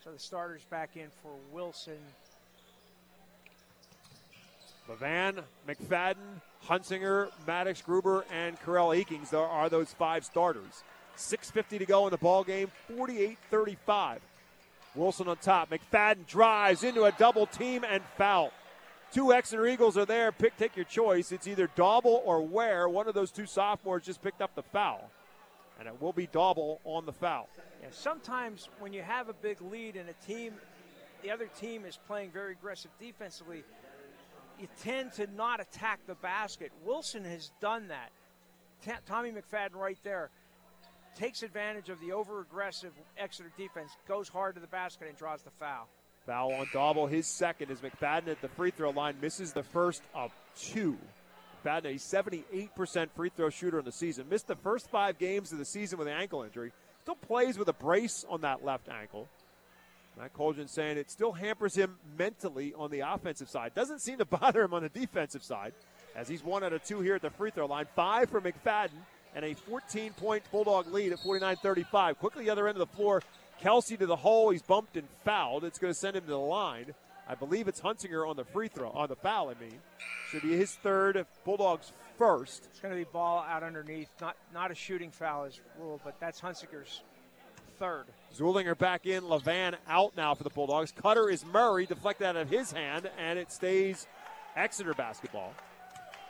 So 0.02 0.10
the 0.10 0.18
starters 0.18 0.64
back 0.64 0.96
in 0.96 1.06
for 1.22 1.30
Wilson. 1.52 1.98
Levan, 4.88 5.44
McFadden, 5.68 6.40
Hunsinger, 6.66 7.30
Maddox 7.46 7.80
Gruber, 7.80 8.24
and 8.32 8.58
Corell 8.60 8.96
Akings 8.96 9.30
there 9.30 9.40
are 9.40 9.68
those 9.68 9.92
five 9.92 10.24
starters. 10.24 10.82
6.50 11.16 11.78
to 11.78 11.86
go 11.86 12.06
in 12.06 12.10
the 12.10 12.18
ball 12.18 12.42
game, 12.42 12.72
48 12.96 13.38
35. 13.50 14.20
Wilson 14.96 15.28
on 15.28 15.36
top. 15.36 15.70
McFadden 15.70 16.26
drives 16.26 16.82
into 16.82 17.04
a 17.04 17.12
double 17.12 17.46
team 17.46 17.84
and 17.88 18.02
foul. 18.16 18.52
Two 19.12 19.32
Exeter 19.32 19.66
Eagles 19.66 19.98
are 19.98 20.04
there. 20.06 20.30
Pick, 20.30 20.56
take 20.56 20.76
your 20.76 20.84
choice. 20.84 21.32
It's 21.32 21.48
either 21.48 21.68
Dauble 21.76 22.22
or 22.24 22.42
Ware. 22.42 22.88
One 22.88 23.08
of 23.08 23.14
those 23.14 23.32
two 23.32 23.46
sophomores 23.46 24.04
just 24.04 24.22
picked 24.22 24.40
up 24.40 24.54
the 24.54 24.62
foul, 24.62 25.10
and 25.80 25.88
it 25.88 26.00
will 26.00 26.12
be 26.12 26.28
Dauble 26.28 26.78
on 26.84 27.06
the 27.06 27.12
foul. 27.12 27.48
Yeah, 27.82 27.88
sometimes 27.90 28.68
when 28.78 28.92
you 28.92 29.02
have 29.02 29.28
a 29.28 29.32
big 29.32 29.60
lead 29.62 29.96
and 29.96 30.08
a 30.08 30.12
team, 30.24 30.54
the 31.22 31.30
other 31.32 31.48
team 31.58 31.84
is 31.84 31.98
playing 32.06 32.30
very 32.30 32.52
aggressive 32.52 32.92
defensively, 33.00 33.64
you 34.60 34.68
tend 34.80 35.12
to 35.14 35.26
not 35.36 35.60
attack 35.60 35.98
the 36.06 36.14
basket. 36.16 36.70
Wilson 36.84 37.24
has 37.24 37.50
done 37.60 37.88
that. 37.88 38.10
T- 38.84 38.92
Tommy 39.06 39.32
McFadden 39.32 39.74
right 39.74 39.98
there 40.04 40.30
takes 41.16 41.42
advantage 41.42 41.88
of 41.88 42.00
the 42.00 42.12
over 42.12 42.40
aggressive 42.40 42.92
Exeter 43.18 43.50
defense, 43.56 43.90
goes 44.06 44.28
hard 44.28 44.54
to 44.54 44.60
the 44.60 44.68
basket, 44.68 45.08
and 45.08 45.16
draws 45.16 45.42
the 45.42 45.50
foul. 45.58 45.88
Foul 46.30 46.52
on 46.52 46.66
Dauble, 46.66 47.10
his 47.10 47.26
second, 47.26 47.72
as 47.72 47.80
McFadden 47.80 48.28
at 48.28 48.40
the 48.40 48.46
free 48.50 48.70
throw 48.70 48.90
line 48.90 49.16
misses 49.20 49.52
the 49.52 49.64
first 49.64 50.00
of 50.14 50.30
two. 50.56 50.96
McFadden, 51.64 51.86
a 51.86 52.68
78% 52.68 53.10
free 53.16 53.32
throw 53.36 53.50
shooter 53.50 53.80
in 53.80 53.84
the 53.84 53.90
season, 53.90 54.28
missed 54.30 54.46
the 54.46 54.54
first 54.54 54.88
five 54.90 55.18
games 55.18 55.50
of 55.50 55.58
the 55.58 55.64
season 55.64 55.98
with 55.98 56.06
an 56.06 56.14
ankle 56.14 56.44
injury. 56.44 56.70
Still 57.02 57.16
plays 57.16 57.58
with 57.58 57.66
a 57.66 57.72
brace 57.72 58.24
on 58.28 58.42
that 58.42 58.64
left 58.64 58.88
ankle. 58.88 59.28
Matt 60.16 60.32
Coldren 60.32 60.68
saying 60.68 60.98
it 60.98 61.10
still 61.10 61.32
hampers 61.32 61.74
him 61.74 61.96
mentally 62.16 62.74
on 62.74 62.92
the 62.92 63.00
offensive 63.00 63.48
side. 63.48 63.74
Doesn't 63.74 63.98
seem 63.98 64.18
to 64.18 64.24
bother 64.40 64.62
him 64.62 64.72
on 64.72 64.82
the 64.82 64.88
defensive 64.88 65.42
side, 65.42 65.72
as 66.14 66.28
he's 66.28 66.44
one 66.44 66.62
out 66.62 66.72
of 66.72 66.84
two 66.84 67.00
here 67.00 67.16
at 67.16 67.22
the 67.22 67.30
free 67.30 67.50
throw 67.50 67.66
line. 67.66 67.86
Five 67.96 68.30
for 68.30 68.40
McFadden, 68.40 68.90
and 69.34 69.44
a 69.44 69.54
14 69.54 70.12
point 70.12 70.44
Bulldog 70.52 70.92
lead 70.92 71.10
at 71.10 71.18
49 71.18 71.56
35. 71.56 72.20
Quickly, 72.20 72.44
the 72.44 72.50
other 72.50 72.68
end 72.68 72.80
of 72.80 72.88
the 72.88 72.96
floor, 72.96 73.20
Kelsey 73.60 73.96
to 73.96 74.06
the 74.06 74.16
hole. 74.16 74.50
He's 74.50 74.62
bumped 74.62 74.96
and 74.96 75.06
fouled. 75.24 75.64
It's 75.64 75.78
going 75.78 75.92
to 75.92 75.98
send 75.98 76.16
him 76.16 76.24
to 76.24 76.30
the 76.30 76.38
line. 76.38 76.94
I 77.28 77.34
believe 77.34 77.68
it's 77.68 77.80
Hunsinger 77.80 78.28
on 78.28 78.36
the 78.36 78.44
free 78.44 78.68
throw, 78.68 78.90
on 78.90 79.08
the 79.08 79.16
foul, 79.16 79.50
I 79.50 79.54
mean. 79.60 79.78
Should 80.30 80.42
be 80.42 80.56
his 80.56 80.72
third, 80.72 81.24
Bulldogs 81.44 81.92
first. 82.18 82.66
It's 82.70 82.80
going 82.80 82.92
to 82.92 82.98
be 82.98 83.04
ball 83.04 83.44
out 83.48 83.62
underneath. 83.62 84.08
Not 84.20 84.36
not 84.52 84.70
a 84.70 84.74
shooting 84.74 85.10
foul 85.10 85.44
is 85.44 85.60
ruled, 85.78 86.00
but 86.04 86.18
that's 86.18 86.40
Hunsinger's 86.40 87.02
third. 87.78 88.06
Zulinger 88.36 88.76
back 88.76 89.06
in. 89.06 89.24
Levan 89.24 89.74
out 89.88 90.16
now 90.16 90.34
for 90.34 90.44
the 90.44 90.50
Bulldogs. 90.50 90.92
Cutter 90.92 91.30
is 91.30 91.44
Murray, 91.46 91.86
deflected 91.86 92.26
out 92.26 92.36
of 92.36 92.50
his 92.50 92.72
hand, 92.72 93.08
and 93.18 93.38
it 93.38 93.52
stays 93.52 94.06
Exeter 94.56 94.94
basketball. 94.94 95.54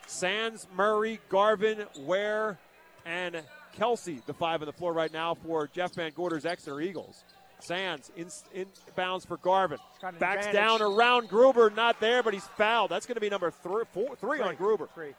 Sands, 0.07 0.66
Murray, 0.77 1.20
Garvin, 1.28 1.85
Ware, 2.01 2.59
and 3.07 3.43
Kelsey, 3.81 4.20
the 4.27 4.35
five 4.35 4.61
on 4.61 4.66
the 4.66 4.74
floor 4.74 4.93
right 4.93 5.11
now 5.11 5.32
for 5.32 5.66
Jeff 5.66 5.94
Van 5.94 6.12
Gorder's 6.15 6.44
Exeter 6.44 6.82
Eagles. 6.82 7.24
Sands 7.61 8.12
in, 8.15 8.28
in 8.52 8.66
bounds 8.94 9.24
for 9.24 9.39
Garvin. 9.39 9.78
Backs 10.19 10.44
advantage. 10.47 10.52
down 10.52 10.82
around 10.82 11.31
Gruber, 11.31 11.70
not 11.70 11.98
there, 11.98 12.23
but 12.23 12.35
he's 12.35 12.47
fouled. 12.59 12.90
That's 12.90 13.07
going 13.07 13.15
to 13.15 13.23
be 13.23 13.31
number 13.31 13.51
three, 13.51 13.85
four, 13.94 14.16
three 14.16 14.43
on 14.43 14.55
Gruber. 14.57 14.86
Three. 14.94 15.15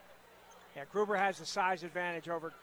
Yeah, 0.75 0.83
Gruber 0.91 1.15
has 1.15 1.39
the 1.39 1.45
size 1.45 1.81
advantage 1.81 2.29
over. 2.29 2.53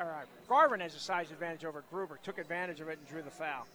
All 0.00 0.06
right, 0.06 0.26
Garvin 0.48 0.80
has 0.80 0.92
a 0.96 0.98
size 0.98 1.30
advantage 1.30 1.64
over 1.64 1.84
Gruber. 1.88 2.18
Took 2.24 2.38
advantage 2.38 2.80
of 2.80 2.88
it 2.88 2.98
and 2.98 3.06
drew 3.06 3.22
the 3.22 3.30
foul. 3.30 3.68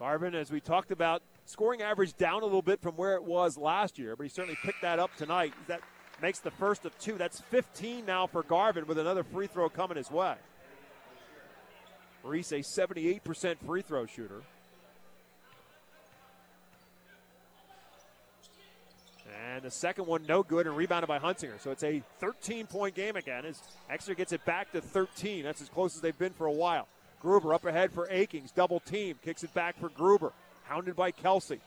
Garvin, 0.00 0.34
as 0.34 0.50
we 0.50 0.58
talked 0.58 0.90
about, 0.90 1.22
scoring 1.44 1.80
average 1.80 2.16
down 2.16 2.42
a 2.42 2.44
little 2.44 2.60
bit 2.60 2.82
from 2.82 2.96
where 2.96 3.14
it 3.14 3.22
was 3.22 3.56
last 3.56 4.00
year, 4.00 4.16
but 4.16 4.24
he 4.24 4.28
certainly 4.28 4.58
picked 4.64 4.82
that 4.82 4.98
up 4.98 5.14
tonight. 5.16 5.54
That 5.68 5.80
makes 6.22 6.40
the 6.40 6.50
first 6.50 6.84
of 6.84 6.98
two. 6.98 7.18
That's 7.18 7.40
15 7.40 8.06
now 8.06 8.26
for 8.26 8.42
Garvin 8.42 8.86
with 8.86 8.98
another 8.98 9.22
free 9.22 9.46
throw 9.46 9.68
coming 9.68 9.96
his 9.96 10.10
way. 10.10 10.34
Reese, 12.22 12.52
a 12.52 12.60
78% 12.60 13.56
free 13.66 13.82
throw 13.82 14.06
shooter. 14.06 14.42
And 19.52 19.62
the 19.62 19.70
second 19.70 20.06
one, 20.06 20.24
no 20.26 20.42
good, 20.42 20.66
and 20.66 20.76
rebounded 20.76 21.08
by 21.08 21.18
Hunsinger. 21.18 21.60
So 21.60 21.70
it's 21.70 21.84
a 21.84 22.02
13 22.18 22.66
point 22.66 22.94
game 22.94 23.16
again 23.16 23.44
as 23.44 23.62
Exeter 23.90 24.14
gets 24.14 24.32
it 24.32 24.44
back 24.44 24.72
to 24.72 24.80
13. 24.80 25.44
That's 25.44 25.60
as 25.60 25.68
close 25.68 25.94
as 25.94 26.00
they've 26.00 26.18
been 26.18 26.32
for 26.32 26.46
a 26.46 26.52
while. 26.52 26.88
Gruber 27.20 27.54
up 27.54 27.64
ahead 27.64 27.92
for 27.92 28.08
Akings. 28.10 28.50
Double 28.50 28.80
team. 28.80 29.18
Kicks 29.24 29.44
it 29.44 29.54
back 29.54 29.78
for 29.78 29.88
Gruber. 29.90 30.32
Hounded 30.64 30.96
by 30.96 31.10
Kelsey. 31.10 31.60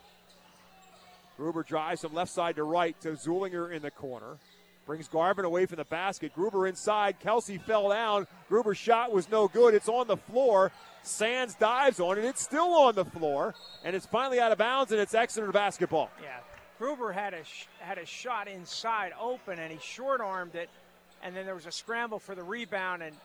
Gruber 1.37 1.63
drives 1.63 2.01
from 2.01 2.13
left 2.13 2.31
side 2.31 2.55
to 2.55 2.63
right 2.63 2.99
to 3.01 3.09
Zulinger 3.09 3.71
in 3.71 3.81
the 3.81 3.91
corner. 3.91 4.37
Brings 4.85 5.07
Garvin 5.07 5.45
away 5.45 5.65
from 5.65 5.77
the 5.77 5.85
basket. 5.85 6.33
Gruber 6.33 6.65
inside. 6.65 7.19
Kelsey 7.19 7.57
fell 7.57 7.89
down. 7.89 8.25
Gruber's 8.47 8.77
shot 8.77 9.11
was 9.11 9.29
no 9.29 9.47
good. 9.47 9.73
It's 9.73 9.89
on 9.89 10.07
the 10.07 10.17
floor. 10.17 10.71
Sands 11.03 11.55
dives 11.55 11.99
on 11.99 12.17
it. 12.17 12.25
It's 12.25 12.41
still 12.41 12.73
on 12.73 12.95
the 12.95 13.05
floor. 13.05 13.53
And 13.83 13.95
it's 13.95 14.05
finally 14.05 14.39
out 14.39 14.51
of 14.51 14.57
bounds, 14.57 14.91
and 14.91 14.99
it's 14.99 15.13
Exeter 15.13 15.51
basketball. 15.51 16.09
Yeah, 16.23 16.39
Gruber 16.79 17.11
had 17.11 17.33
a 17.33 17.43
sh- 17.43 17.67
had 17.79 17.97
a 17.97 18.05
shot 18.05 18.47
inside 18.47 19.11
open, 19.19 19.59
and 19.59 19.71
he 19.71 19.79
short 19.79 20.21
armed 20.21 20.55
it, 20.55 20.69
and 21.21 21.35
then 21.35 21.45
there 21.45 21.55
was 21.55 21.65
a 21.65 21.71
scramble 21.71 22.19
for 22.19 22.33
the 22.33 22.43
rebound, 22.43 23.03
and 23.03 23.15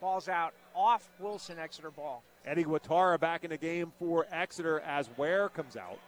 balls 0.00 0.28
out 0.28 0.54
off 0.74 1.08
Wilson 1.18 1.58
Exeter 1.58 1.90
ball. 1.90 2.22
Eddie 2.46 2.64
Guatara 2.64 3.18
back 3.18 3.44
in 3.44 3.50
the 3.50 3.56
game 3.58 3.92
for 3.98 4.26
Exeter 4.32 4.80
as 4.80 5.10
Ware 5.16 5.48
comes 5.48 5.76
out. 5.76 5.98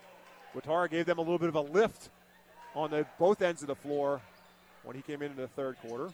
Guatara 0.54 0.90
gave 0.90 1.06
them 1.06 1.18
a 1.18 1.22
little 1.22 1.38
bit 1.38 1.48
of 1.48 1.54
a 1.54 1.60
lift 1.60 2.10
on 2.74 2.90
the 2.90 3.06
both 3.18 3.42
ends 3.42 3.62
of 3.62 3.68
the 3.68 3.74
floor 3.74 4.20
when 4.84 4.96
he 4.96 5.02
came 5.02 5.22
in 5.22 5.30
in 5.30 5.36
the 5.36 5.48
third 5.48 5.76
quarter. 5.86 6.08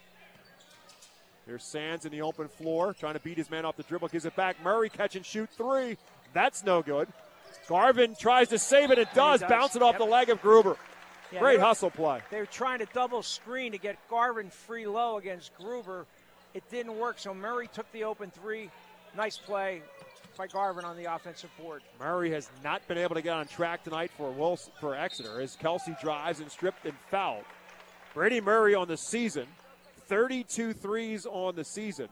Here's 1.46 1.64
Sands 1.64 2.04
in 2.04 2.12
the 2.12 2.20
open 2.22 2.48
floor, 2.48 2.92
trying 2.92 3.14
to 3.14 3.20
beat 3.20 3.38
his 3.38 3.50
man 3.50 3.64
off 3.64 3.76
the 3.76 3.82
dribble, 3.82 4.08
gives 4.08 4.26
it 4.26 4.36
back. 4.36 4.62
Murray 4.62 4.90
catch 4.90 5.16
and 5.16 5.24
shoot 5.24 5.48
three. 5.56 5.96
That's 6.34 6.62
no 6.62 6.82
good. 6.82 7.08
Garvin 7.68 8.14
tries 8.18 8.48
to 8.48 8.58
save 8.58 8.90
it. 8.90 8.98
It 8.98 9.08
does. 9.14 9.40
does. 9.40 9.48
Bounce 9.48 9.74
it 9.76 9.82
off 9.82 9.94
Yep. 9.94 9.98
the 9.98 10.04
leg 10.06 10.28
of 10.30 10.42
Gruber. 10.42 10.76
Yeah, 11.32 11.40
Great 11.40 11.58
were- 11.58 11.64
hustle 11.64 11.90
play. 11.90 12.20
They 12.30 12.40
were 12.40 12.46
trying 12.46 12.78
to 12.80 12.86
double 12.86 13.22
screen 13.22 13.72
to 13.72 13.78
get 13.78 13.96
Garvin 14.08 14.50
free 14.50 14.86
low 14.86 15.16
against 15.16 15.54
Gruber. 15.56 16.06
It 16.54 16.68
didn't 16.70 16.98
work, 16.98 17.18
so 17.18 17.32
Murray 17.34 17.68
took 17.68 17.90
the 17.92 18.04
open 18.04 18.30
three. 18.30 18.70
Nice 19.16 19.38
play 19.38 19.82
by 20.38 20.46
Garvin 20.46 20.84
on 20.84 20.96
the 20.96 21.12
offensive 21.12 21.50
board. 21.60 21.82
Murray 21.98 22.30
has 22.30 22.48
not 22.62 22.86
been 22.86 22.96
able 22.96 23.16
to 23.16 23.22
get 23.22 23.32
on 23.32 23.46
track 23.48 23.82
tonight 23.82 24.12
for 24.16 24.56
for 24.80 24.94
Exeter 24.94 25.40
as 25.40 25.56
Kelsey 25.56 25.96
drives 26.00 26.38
and 26.38 26.48
stripped 26.50 26.86
and 26.86 26.94
fouled. 27.10 27.44
Brady 28.14 28.40
Murray 28.40 28.74
on 28.74 28.86
the 28.86 28.96
season, 28.96 29.46
32 30.06 30.72
threes 30.72 31.26
on 31.26 31.56
the 31.56 31.64
season, 31.64 32.08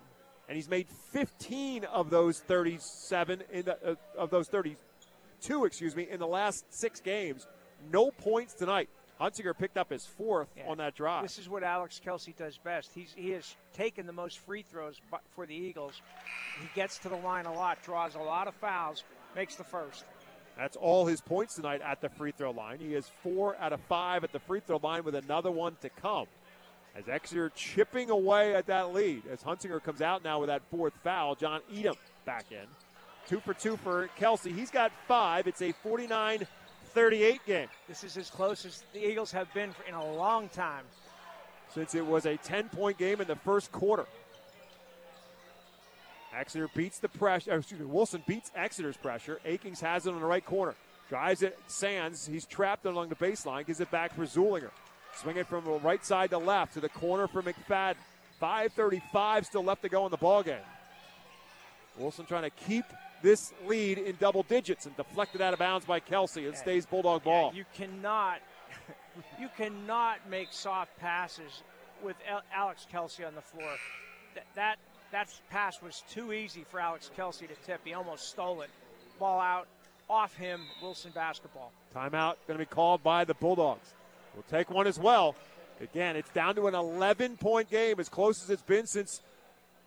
and 0.48 0.56
he's 0.56 0.68
made 0.68 0.88
15 1.12 1.84
of 1.84 2.10
those 2.10 2.40
37 2.40 3.44
in 3.52 3.64
the, 3.64 3.90
uh, 3.92 3.94
of 4.18 4.30
those 4.30 4.48
32, 4.48 5.64
excuse 5.64 5.94
me, 5.94 6.08
in 6.10 6.18
the 6.18 6.26
last 6.26 6.64
six 6.74 7.00
games. 7.00 7.46
No 7.92 8.10
points 8.10 8.54
tonight. 8.54 8.88
Hunsinger 9.20 9.56
picked 9.56 9.76
up 9.78 9.90
his 9.90 10.04
fourth 10.04 10.48
Yeah. 10.56 10.68
on 10.68 10.78
that 10.78 10.94
drive. 10.94 11.22
This 11.22 11.38
is 11.38 11.48
what 11.48 11.62
Alex 11.62 12.00
Kelsey 12.02 12.34
does 12.36 12.58
best. 12.58 12.90
He's, 12.94 13.12
he 13.16 13.30
has 13.30 13.54
taken 13.72 14.06
the 14.06 14.12
most 14.12 14.38
free 14.40 14.62
throws 14.62 15.00
for 15.34 15.46
the 15.46 15.54
Eagles. 15.54 16.02
He 16.60 16.68
gets 16.74 16.98
to 16.98 17.08
the 17.08 17.16
line 17.16 17.46
a 17.46 17.52
lot, 17.54 17.82
draws 17.82 18.14
a 18.14 18.18
lot 18.20 18.46
of 18.46 18.54
fouls, 18.56 19.04
makes 19.34 19.54
the 19.56 19.64
first. 19.64 20.04
That's 20.58 20.76
all 20.76 21.06
his 21.06 21.20
points 21.20 21.54
tonight 21.54 21.82
at 21.82 22.00
the 22.00 22.08
free 22.08 22.32
throw 22.32 22.50
line. 22.50 22.78
He 22.78 22.94
is 22.94 23.10
four 23.22 23.56
out 23.58 23.72
of 23.72 23.80
five 23.88 24.24
at 24.24 24.32
the 24.32 24.38
free 24.40 24.60
throw 24.60 24.78
line 24.82 25.04
with 25.04 25.14
another 25.14 25.50
one 25.50 25.76
to 25.82 25.88
come. 25.90 26.26
As 26.94 27.08
Exeter 27.08 27.50
chipping 27.54 28.08
away 28.08 28.54
at 28.54 28.66
that 28.66 28.94
lead. 28.94 29.22
As 29.30 29.42
Hunsinger 29.42 29.82
comes 29.82 30.00
out 30.00 30.24
now 30.24 30.40
with 30.40 30.48
that 30.48 30.62
fourth 30.70 30.94
foul, 31.04 31.34
John 31.34 31.60
Edom 31.74 31.96
back 32.24 32.46
in. 32.50 32.66
Two 33.28 33.40
for 33.40 33.52
two 33.52 33.76
for 33.76 34.08
Kelsey. 34.16 34.50
He's 34.52 34.70
got 34.70 34.92
five. 35.06 35.46
It's 35.46 35.60
a 35.60 35.72
49 35.72 36.46
38 36.96 37.44
game. 37.44 37.68
This 37.88 38.04
is 38.04 38.16
as 38.16 38.30
close 38.30 38.64
as 38.64 38.82
the 38.94 39.06
Eagles 39.06 39.30
have 39.30 39.52
been 39.52 39.74
in 39.86 39.92
a 39.92 40.12
long 40.14 40.48
time. 40.48 40.82
since 41.74 41.94
it 41.94 42.06
was 42.06 42.24
a 42.24 42.38
10 42.38 42.70
point 42.70 42.96
game 42.96 43.20
in 43.20 43.26
the 43.26 43.36
first 43.36 43.70
quarter. 43.70 44.06
Exeter 46.34 46.70
beats 46.74 46.98
the 46.98 47.10
pressure, 47.10 47.54
excuse 47.54 47.80
me, 47.80 47.84
Wilson 47.84 48.22
beats 48.26 48.50
Exeter's 48.56 48.96
pressure. 48.96 49.40
Akings 49.44 49.78
has 49.82 50.06
it 50.06 50.14
on 50.14 50.20
the 50.20 50.26
right 50.26 50.44
corner. 50.44 50.74
Drives 51.10 51.42
it, 51.42 51.58
Sands. 51.66 52.26
He's 52.26 52.46
trapped 52.46 52.86
along 52.86 53.10
the 53.10 53.14
baseline, 53.14 53.66
gives 53.66 53.80
it 53.80 53.90
back 53.90 54.14
for 54.14 54.22
Zulinger. 54.22 54.70
Swing 55.16 55.36
it 55.36 55.46
from 55.46 55.66
the 55.66 55.72
right 55.72 56.04
side 56.04 56.30
to 56.30 56.38
left 56.38 56.72
to 56.74 56.80
the 56.80 56.88
corner 56.88 57.28
for 57.28 57.42
McFadden. 57.42 57.96
5.35 58.40 59.44
still 59.44 59.64
left 59.64 59.82
to 59.82 59.90
go 59.90 60.06
in 60.06 60.10
the 60.10 60.16
ball 60.16 60.42
game. 60.42 60.56
Wilson 61.98 62.24
trying 62.24 62.44
to 62.44 62.50
keep 62.50 62.84
this 63.22 63.52
lead 63.66 63.98
in 63.98 64.16
double 64.16 64.42
digits 64.42 64.86
and 64.86 64.96
deflected 64.96 65.40
out 65.40 65.52
of 65.52 65.58
bounds 65.58 65.86
by 65.86 66.00
Kelsey. 66.00 66.44
It 66.44 66.56
stays 66.56 66.86
Bulldog 66.86 67.24
ball. 67.24 67.52
You 67.54 67.64
cannot, 67.74 68.40
you 69.40 69.48
cannot 69.56 70.18
make 70.30 70.48
soft 70.50 70.96
passes 70.98 71.62
with 72.02 72.16
Alex 72.54 72.86
Kelsey 72.90 73.24
on 73.24 73.34
the 73.34 73.40
floor. 73.40 73.70
That, 74.34 74.46
that 74.54 74.78
that 75.12 75.28
pass 75.50 75.80
was 75.80 76.02
too 76.10 76.32
easy 76.32 76.64
for 76.70 76.80
Alex 76.80 77.10
Kelsey 77.16 77.46
to 77.46 77.54
tip. 77.66 77.80
He 77.84 77.94
almost 77.94 78.28
stole 78.28 78.62
it. 78.62 78.70
Ball 79.18 79.40
out, 79.40 79.68
off 80.10 80.36
him. 80.36 80.62
Wilson 80.82 81.12
basketball. 81.14 81.72
Timeout 81.94 82.34
going 82.46 82.58
to 82.58 82.64
be 82.64 82.66
called 82.66 83.02
by 83.02 83.24
the 83.24 83.34
Bulldogs. 83.34 83.94
We'll 84.34 84.44
take 84.50 84.70
one 84.70 84.86
as 84.86 84.98
well. 84.98 85.34
Again, 85.80 86.16
it's 86.16 86.30
down 86.30 86.54
to 86.56 86.66
an 86.66 86.74
11 86.74 87.36
point 87.36 87.70
game, 87.70 88.00
as 88.00 88.08
close 88.08 88.42
as 88.42 88.50
it's 88.50 88.62
been 88.62 88.86
since 88.86 89.22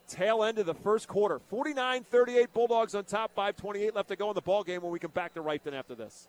tail 0.10 0.44
end 0.44 0.60
of 0.60 0.66
the 0.66 0.74
first 0.74 1.08
quarter. 1.08 1.40
49 1.40 2.04
38 2.04 2.54
Bulldogs 2.54 2.96
on 2.96 3.06
top, 3.06 3.36
5.28 3.36 3.96
left 3.96 4.10
to 4.10 4.16
go 4.16 4.30
in 4.30 4.36
the 4.36 4.42
ball 4.42 4.64
game 4.64 4.82
when 4.82 4.92
we 4.92 5.00
come 5.00 5.12
back 5.12 5.34
to 5.36 5.42
Reiffton 5.42 5.74
after 5.74 5.96
this. 5.96 6.28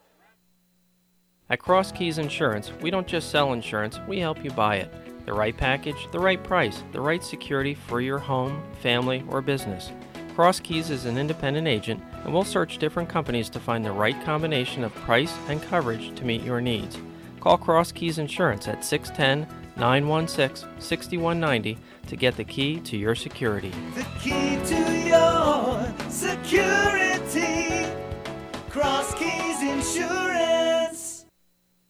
At 1.48 1.58
Cross 1.58 1.92
Keys 1.92 2.18
Insurance, 2.18 2.70
we 2.80 2.90
don't 2.90 3.08
just 3.08 3.30
sell 3.30 3.52
insurance, 3.52 3.98
we 4.06 4.20
help 4.20 4.44
you 4.44 4.50
buy 4.52 4.76
it. 4.76 5.26
The 5.26 5.32
right 5.32 5.56
package, 5.56 6.06
the 6.12 6.18
right 6.20 6.42
price, 6.42 6.84
the 6.92 7.00
right 7.00 7.24
security 7.24 7.74
for 7.74 8.00
your 8.00 8.18
home, 8.18 8.62
family, 8.80 9.24
or 9.28 9.42
business. 9.42 9.90
Cross 10.36 10.60
Keys 10.60 10.90
is 10.90 11.06
an 11.06 11.18
independent 11.18 11.66
agent, 11.66 12.00
and 12.24 12.32
we'll 12.32 12.44
search 12.44 12.78
different 12.78 13.08
companies 13.08 13.48
to 13.50 13.58
find 13.58 13.84
the 13.84 13.90
right 13.90 14.18
combination 14.24 14.84
of 14.84 14.94
price 14.94 15.36
and 15.48 15.60
coverage 15.60 16.14
to 16.14 16.24
meet 16.24 16.42
your 16.44 16.60
needs. 16.60 16.98
Call 17.40 17.58
Cross 17.58 17.92
Keys 17.92 18.18
Insurance 18.18 18.68
at 18.68 18.84
610 18.84 19.48
916 19.76 20.68
6190 20.78 21.78
to 22.06 22.16
get 22.16 22.36
the 22.36 22.44
key 22.44 22.80
to 22.80 22.96
your 22.96 23.14
security. 23.14 23.72
The 23.94 24.06
key 24.20 24.58
to 24.66 25.08
your 25.08 26.10
security. 26.10 27.86
Cross 28.68 29.14
Keys 29.14 29.62
Insurance. 29.62 31.26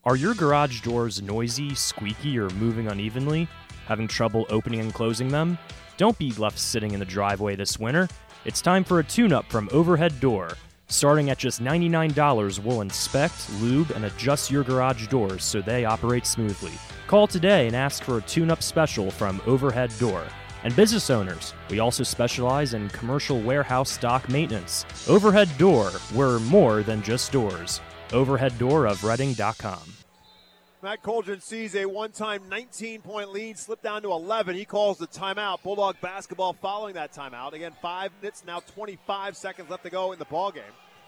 Are 0.03 0.15
your 0.15 0.33
garage 0.33 0.81
doors 0.81 1.21
noisy, 1.21 1.75
squeaky, 1.75 2.39
or 2.39 2.49
moving 2.51 2.87
unevenly? 2.87 3.47
Having 3.85 4.07
trouble 4.07 4.45
opening 4.49 4.79
and 4.79 4.93
closing 4.93 5.29
them? 5.29 5.57
Don't 5.97 6.17
be 6.17 6.31
left 6.33 6.57
sitting 6.57 6.93
in 6.93 6.99
the 6.99 7.05
driveway 7.05 7.55
this 7.55 7.77
winter. 7.77 8.07
It's 8.43 8.61
time 8.61 8.83
for 8.83 8.99
a 8.99 9.03
tune 9.03 9.31
up 9.31 9.45
from 9.51 9.69
Overhead 9.71 10.19
Door. 10.19 10.53
Starting 10.87 11.29
at 11.29 11.37
just 11.37 11.61
$99, 11.61 12.59
we'll 12.59 12.81
inspect, 12.81 13.49
lube, 13.61 13.91
and 13.91 14.05
adjust 14.05 14.49
your 14.49 14.63
garage 14.63 15.07
doors 15.07 15.43
so 15.43 15.61
they 15.61 15.85
operate 15.85 16.25
smoothly. 16.25 16.73
Call 17.11 17.27
today 17.27 17.67
and 17.67 17.75
ask 17.75 18.05
for 18.05 18.19
a 18.19 18.21
tune 18.21 18.49
up 18.49 18.63
special 18.63 19.11
from 19.11 19.41
Overhead 19.45 19.91
Door. 19.99 20.23
And 20.63 20.73
business 20.77 21.09
owners, 21.09 21.53
we 21.69 21.79
also 21.79 22.03
specialize 22.03 22.73
in 22.73 22.87
commercial 22.87 23.41
warehouse 23.41 23.91
stock 23.91 24.29
maintenance. 24.29 24.85
Overhead 25.09 25.49
Door, 25.57 25.91
we're 26.15 26.39
more 26.39 26.83
than 26.83 27.03
just 27.03 27.33
doors. 27.33 27.81
OverheadDoorofReading.com. 28.11 29.81
Matt 30.81 31.03
Coldren 31.03 31.41
sees 31.41 31.75
a 31.75 31.85
one 31.85 32.11
time 32.11 32.43
19 32.47 33.01
point 33.01 33.33
lead 33.33 33.59
slip 33.59 33.81
down 33.81 34.03
to 34.03 34.11
11. 34.13 34.55
He 34.55 34.63
calls 34.63 34.97
the 34.97 35.07
timeout. 35.07 35.61
Bulldog 35.63 35.97
basketball 35.99 36.53
following 36.53 36.93
that 36.93 37.13
timeout. 37.13 37.51
Again, 37.51 37.73
five 37.81 38.13
minutes, 38.21 38.45
now 38.47 38.61
25 38.61 39.35
seconds 39.35 39.69
left 39.69 39.83
to 39.83 39.89
go 39.89 40.13
in 40.13 40.19
the 40.19 40.23
ball 40.23 40.49
game. 40.49 40.63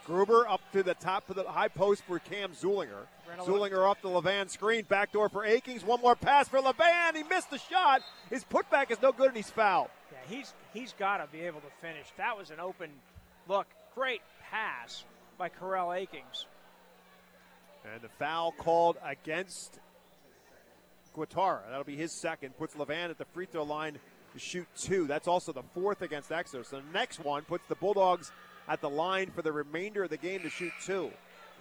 Gruber 0.06 0.48
up 0.48 0.62
to 0.74 0.84
the 0.84 0.96
top 0.96 1.30
of 1.30 1.36
the 1.36 1.44
high 1.44 1.70
post 1.70 2.04
for 2.04 2.20
Cam 2.20 2.52
Zulinger. 2.52 3.08
Zulinger 3.40 3.88
off 3.88 4.02
the 4.02 4.10
Levan 4.10 4.50
screen. 4.50 4.86
Backdoor 4.88 5.30
for 5.30 5.46
Akings. 5.46 5.84
One 5.84 6.02
more 6.02 6.16
pass 6.16 6.48
for 6.48 6.60
Levan. 6.60 7.16
He 7.16 7.24
missed 7.24 7.50
the 7.50 7.58
shot. 7.58 8.02
His 8.30 8.44
putback 8.44 8.92
is 8.92 9.02
no 9.02 9.12
good 9.12 9.28
and 9.28 9.38
he's 9.38 9.50
fouled. 9.50 9.90
Yeah, 10.12 10.36
he's 10.36 10.54
he's 10.74 10.94
got 10.94 11.18
to 11.18 11.28
be 11.32 11.42
able 11.42 11.62
to 11.62 11.68
finish. 11.82 12.08
That 12.18 12.38
was 12.38 12.52
an 12.52 12.60
open 12.60 12.90
look. 13.48 13.68
Great 13.96 14.22
pass 14.52 15.06
by 15.38 15.50
Corell 15.50 15.96
Akings. 15.96 16.46
And 17.92 18.02
the 18.02 18.10
foul 18.10 18.52
called 18.52 18.98
against 19.04 19.80
Guatara. 21.16 21.62
That'll 21.70 21.84
be 21.84 21.98
his 21.98 22.12
second. 22.12 22.58
Puts 22.58 22.76
Levan 22.76 23.10
at 23.10 23.18
the 23.18 23.26
free 23.26 23.46
throw 23.46 23.64
line 23.64 24.00
to 24.34 24.40
shoot 24.40 24.68
two. 24.78 25.06
That's 25.08 25.28
also 25.28 25.52
the 25.52 25.64
fourth 25.74 26.02
against 26.02 26.32
Exeter. 26.32 26.64
So 26.64 26.78
the 26.78 26.94
next 26.94 27.20
one 27.20 27.44
puts 27.44 27.66
the 27.68 27.76
Bulldogs 27.76 28.32
at 28.68 28.82
the 28.82 28.90
line 28.90 29.32
for 29.32 29.42
the 29.42 29.52
remainder 29.52 30.04
of 30.04 30.10
the 30.10 30.18
game 30.18 30.42
to 30.42 30.50
shoot 30.50 30.72
two. 30.86 31.12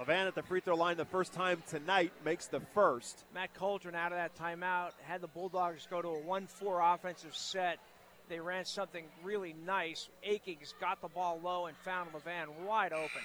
Levan 0.00 0.26
at 0.26 0.34
the 0.34 0.42
free 0.42 0.60
throw 0.60 0.74
line 0.74 0.96
the 0.96 1.04
first 1.04 1.32
time 1.32 1.62
tonight 1.68 2.12
makes 2.24 2.46
the 2.46 2.60
first. 2.74 3.24
Matt 3.34 3.50
Coldren 3.54 3.94
out 3.94 4.10
of 4.12 4.18
that 4.18 4.34
timeout 4.36 4.90
had 5.02 5.20
the 5.20 5.26
Bulldogs 5.28 5.86
go 5.90 6.00
to 6.00 6.08
a 6.08 6.20
1-4 6.20 6.94
offensive 6.94 7.36
set. 7.36 7.78
They 8.28 8.40
ran 8.40 8.64
something 8.64 9.04
really 9.22 9.54
nice. 9.66 10.08
Akings 10.22 10.74
got 10.80 11.00
the 11.02 11.08
ball 11.08 11.40
low 11.42 11.66
and 11.66 11.76
found 11.78 12.10
Levan 12.12 12.46
wide 12.66 12.92
open. 12.92 13.20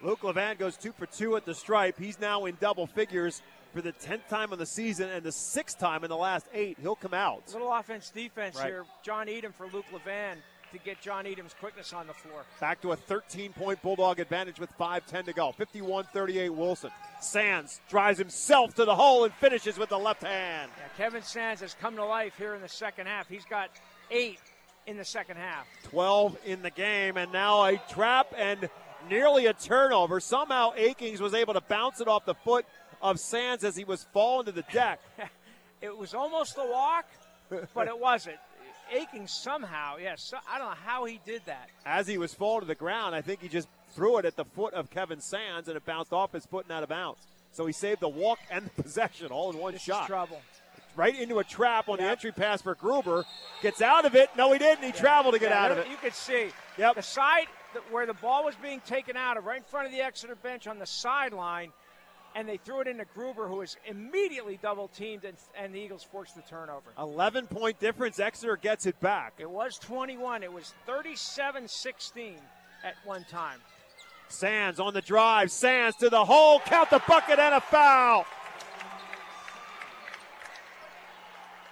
Luke 0.00 0.20
Levan 0.20 0.58
goes 0.58 0.76
two 0.76 0.92
for 0.92 1.06
two 1.06 1.36
at 1.36 1.44
the 1.44 1.54
stripe. 1.54 1.98
He's 1.98 2.20
now 2.20 2.44
in 2.44 2.56
double 2.60 2.86
figures 2.86 3.42
for 3.72 3.80
the 3.82 3.92
10th 3.92 4.28
time 4.28 4.52
of 4.52 4.58
the 4.58 4.66
season 4.66 5.08
and 5.08 5.24
the 5.24 5.32
sixth 5.32 5.78
time 5.78 6.04
in 6.04 6.10
the 6.10 6.16
last 6.16 6.46
eight. 6.52 6.76
He'll 6.80 6.94
come 6.96 7.14
out. 7.14 7.42
Little 7.52 7.72
offense 7.72 8.10
defense 8.10 8.56
Right. 8.56 8.66
here. 8.66 8.84
John 9.02 9.28
Edom 9.28 9.52
for 9.52 9.66
Luke 9.68 9.86
Levan 9.92 10.36
to 10.72 10.78
get 10.78 11.00
John 11.00 11.26
Edom's 11.26 11.54
quickness 11.54 11.92
on 11.92 12.06
the 12.06 12.12
floor. 12.12 12.44
Back 12.60 12.80
to 12.82 12.92
a 12.92 12.96
13 12.96 13.52
point 13.52 13.80
Bulldog 13.82 14.20
advantage 14.20 14.58
with 14.58 14.70
5.10 14.78 15.26
to 15.26 15.32
go. 15.32 15.52
51 15.52 16.04
38 16.12 16.48
Wilson. 16.50 16.90
Sands 17.20 17.80
drives 17.88 18.18
himself 18.18 18.74
to 18.74 18.84
the 18.84 18.94
hole 18.94 19.24
and 19.24 19.32
finishes 19.34 19.78
with 19.78 19.90
the 19.90 19.98
left 19.98 20.22
hand. 20.22 20.70
Yeah, 20.76 21.04
Kevin 21.04 21.22
Sands 21.22 21.60
has 21.60 21.74
come 21.74 21.96
to 21.96 22.04
life 22.04 22.34
here 22.36 22.54
in 22.54 22.62
the 22.62 22.68
second 22.68 23.06
half. 23.06 23.28
He's 23.28 23.44
got 23.44 23.70
eight 24.10 24.40
in 24.86 24.96
the 24.96 25.04
second 25.04 25.36
half. 25.36 25.66
12 25.84 26.36
in 26.44 26.62
the 26.62 26.70
game, 26.70 27.16
and 27.16 27.32
now 27.32 27.64
a 27.64 27.76
trap 27.88 28.34
and 28.36 28.68
nearly 29.08 29.46
a 29.46 29.52
turnover. 29.52 30.20
Somehow 30.20 30.72
Akings 30.76 31.20
was 31.20 31.34
able 31.34 31.54
to 31.54 31.60
bounce 31.60 32.00
it 32.00 32.08
off 32.08 32.24
the 32.24 32.34
foot 32.34 32.66
of 33.00 33.20
Sands 33.20 33.64
as 33.64 33.76
he 33.76 33.84
was 33.84 34.06
falling 34.12 34.46
to 34.46 34.52
the 34.52 34.64
deck. 34.72 35.00
It 35.82 35.98
was 35.98 36.14
almost 36.14 36.56
a 36.58 36.64
walk, 36.64 37.06
but 37.74 37.88
it 37.88 37.98
wasn't. 37.98 38.36
Akings 38.90 39.30
somehow, 39.32 39.96
yes, 39.96 40.22
so, 40.22 40.36
I 40.50 40.58
don't 40.58 40.68
know 40.70 40.76
how 40.84 41.04
he 41.04 41.20
did 41.24 41.42
that. 41.46 41.68
As 41.86 42.06
he 42.06 42.18
was 42.18 42.34
falling 42.34 42.60
to 42.62 42.66
the 42.66 42.74
ground, 42.74 43.14
I 43.14 43.20
think 43.22 43.40
he 43.40 43.48
just 43.48 43.68
threw 43.94 44.18
it 44.18 44.24
at 44.24 44.36
the 44.36 44.44
foot 44.44 44.74
of 44.74 44.90
Kevin 44.90 45.20
Sands, 45.20 45.68
and 45.68 45.76
it 45.76 45.84
bounced 45.84 46.12
off 46.12 46.32
his 46.32 46.46
foot 46.46 46.64
and 46.66 46.72
out 46.72 46.82
of 46.82 46.88
bounds. 46.88 47.20
So 47.52 47.66
he 47.66 47.72
saved 47.72 48.00
the 48.00 48.08
walk 48.08 48.38
and 48.50 48.64
the 48.66 48.70
possession 48.82 49.28
all 49.28 49.50
in 49.50 49.58
one 49.58 49.72
This 49.72 49.82
is 49.82 49.86
shot. 49.86 50.06
trouble. 50.06 50.40
Right 50.94 51.18
into 51.18 51.38
a 51.38 51.44
trap 51.44 51.88
on 51.88 51.96
the 51.98 52.04
entry 52.04 52.32
pass 52.32 52.60
for 52.60 52.74
Gruber. 52.74 53.24
Gets 53.62 53.80
out 53.80 54.04
of 54.04 54.14
it. 54.14 54.28
No, 54.36 54.52
he 54.52 54.58
didn't. 54.58 54.84
He 54.84 54.92
traveled 54.92 55.32
to 55.34 55.40
get 55.40 55.50
Yeah, 55.50 55.64
out 55.64 55.70
of 55.72 55.78
it. 55.78 55.88
You 55.88 55.96
could 55.96 56.12
see 56.14 56.48
Yep. 56.76 56.96
the 56.96 57.02
side 57.02 57.46
where 57.90 58.04
the 58.04 58.12
ball 58.14 58.44
was 58.44 58.54
being 58.56 58.80
taken 58.80 59.16
out 59.16 59.38
of, 59.38 59.46
right 59.46 59.56
in 59.56 59.62
front 59.64 59.86
of 59.86 59.92
the 59.92 60.02
Exeter 60.02 60.34
bench 60.34 60.66
on 60.66 60.78
the 60.78 60.84
sideline, 60.86 61.72
and 62.34 62.48
they 62.48 62.56
threw 62.56 62.80
it 62.80 62.88
into 62.88 63.04
Gruber, 63.14 63.46
who 63.46 63.56
was 63.56 63.76
immediately 63.86 64.58
double 64.62 64.88
teamed, 64.88 65.24
and, 65.24 65.36
and 65.56 65.74
the 65.74 65.78
Eagles 65.78 66.02
forced 66.02 66.34
the 66.34 66.42
turnover. 66.42 66.90
11 66.98 67.46
point 67.46 67.78
difference. 67.78 68.18
Exeter 68.18 68.56
gets 68.56 68.86
it 68.86 68.98
back. 69.00 69.34
It 69.38 69.50
was 69.50 69.78
21. 69.78 70.42
It 70.42 70.52
was 70.52 70.74
37 70.86 71.68
16 71.68 72.36
at 72.84 72.94
one 73.04 73.24
time. 73.24 73.58
Sands 74.28 74.80
on 74.80 74.94
the 74.94 75.02
drive. 75.02 75.50
Sands 75.50 75.96
to 75.98 76.08
the 76.08 76.24
hole. 76.24 76.60
Count 76.60 76.90
the 76.90 77.02
bucket 77.06 77.38
and 77.38 77.54
a 77.54 77.60
foul. 77.60 78.24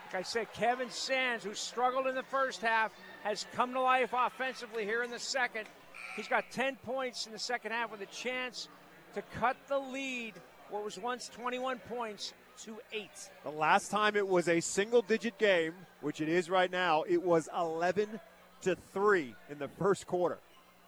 Like 0.06 0.20
I 0.20 0.22
said, 0.22 0.52
Kevin 0.52 0.90
Sands, 0.90 1.44
who 1.44 1.54
struggled 1.54 2.06
in 2.06 2.16
the 2.16 2.24
first 2.24 2.60
half, 2.60 2.90
has 3.22 3.46
come 3.54 3.72
to 3.72 3.80
life 3.80 4.10
offensively 4.12 4.84
here 4.84 5.04
in 5.04 5.10
the 5.10 5.20
second. 5.20 5.66
He's 6.16 6.26
got 6.26 6.50
10 6.50 6.76
points 6.84 7.26
in 7.26 7.32
the 7.32 7.38
second 7.38 7.70
half 7.70 7.92
with 7.92 8.00
a 8.00 8.06
chance 8.06 8.68
to 9.14 9.22
cut 9.38 9.56
the 9.68 9.78
lead, 9.78 10.34
what 10.70 10.84
was 10.84 10.98
once 10.98 11.28
21 11.28 11.78
points, 11.80 12.32
to 12.64 12.76
eight. 12.92 13.30
The 13.42 13.50
last 13.50 13.90
time 13.90 14.16
it 14.16 14.26
was 14.26 14.48
a 14.48 14.60
single 14.60 15.02
digit 15.02 15.38
game, 15.38 15.72
which 16.02 16.20
it 16.20 16.28
is 16.28 16.50
right 16.50 16.70
now, 16.70 17.04
it 17.08 17.22
was 17.22 17.48
11 17.56 18.20
to 18.62 18.76
3 18.92 19.34
in 19.50 19.58
the 19.58 19.68
first 19.78 20.06
quarter. 20.06 20.38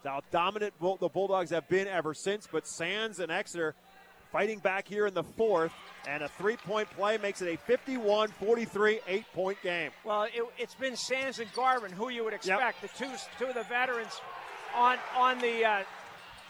That's 0.03 0.15
how 0.15 0.21
dominant 0.31 0.79
Bull- 0.79 0.99
the 0.99 1.09
Bulldogs 1.09 1.51
have 1.51 1.69
been 1.69 1.87
ever 1.87 2.13
since, 2.13 2.47
but 2.51 2.67
Sands 2.67 3.21
and 3.21 3.31
Exeter 3.33 3.75
fighting 4.33 4.59
back 4.59 4.89
here 4.89 5.07
in 5.07 5.15
the 5.15 5.23
fourth, 5.23 5.73
and 6.09 6.23
a 6.23 6.29
three 6.29 6.57
point 6.57 6.91
play 6.91 7.19
makes 7.19 7.41
it 7.43 7.55
a 7.55 7.57
51 7.57 8.29
43 8.29 9.01
eight 9.07 9.25
point 9.33 9.59
game. 9.63 9.91
Well, 10.05 10.25
it, 10.25 10.43
it's 10.59 10.75
been 10.75 10.97
Sands 10.97 11.39
and 11.39 11.53
Garvin, 11.53 11.93
who 11.93 12.09
you 12.09 12.25
would 12.25 12.33
expect, 12.35 12.83
the 12.83 12.89
two 12.89 13.11
two 13.39 13.47
of 13.47 13.55
the 13.55 13.63
veterans 13.65 14.21
on 14.75 14.99
on 15.17 15.39
the 15.39 15.65
uh, 15.65 15.83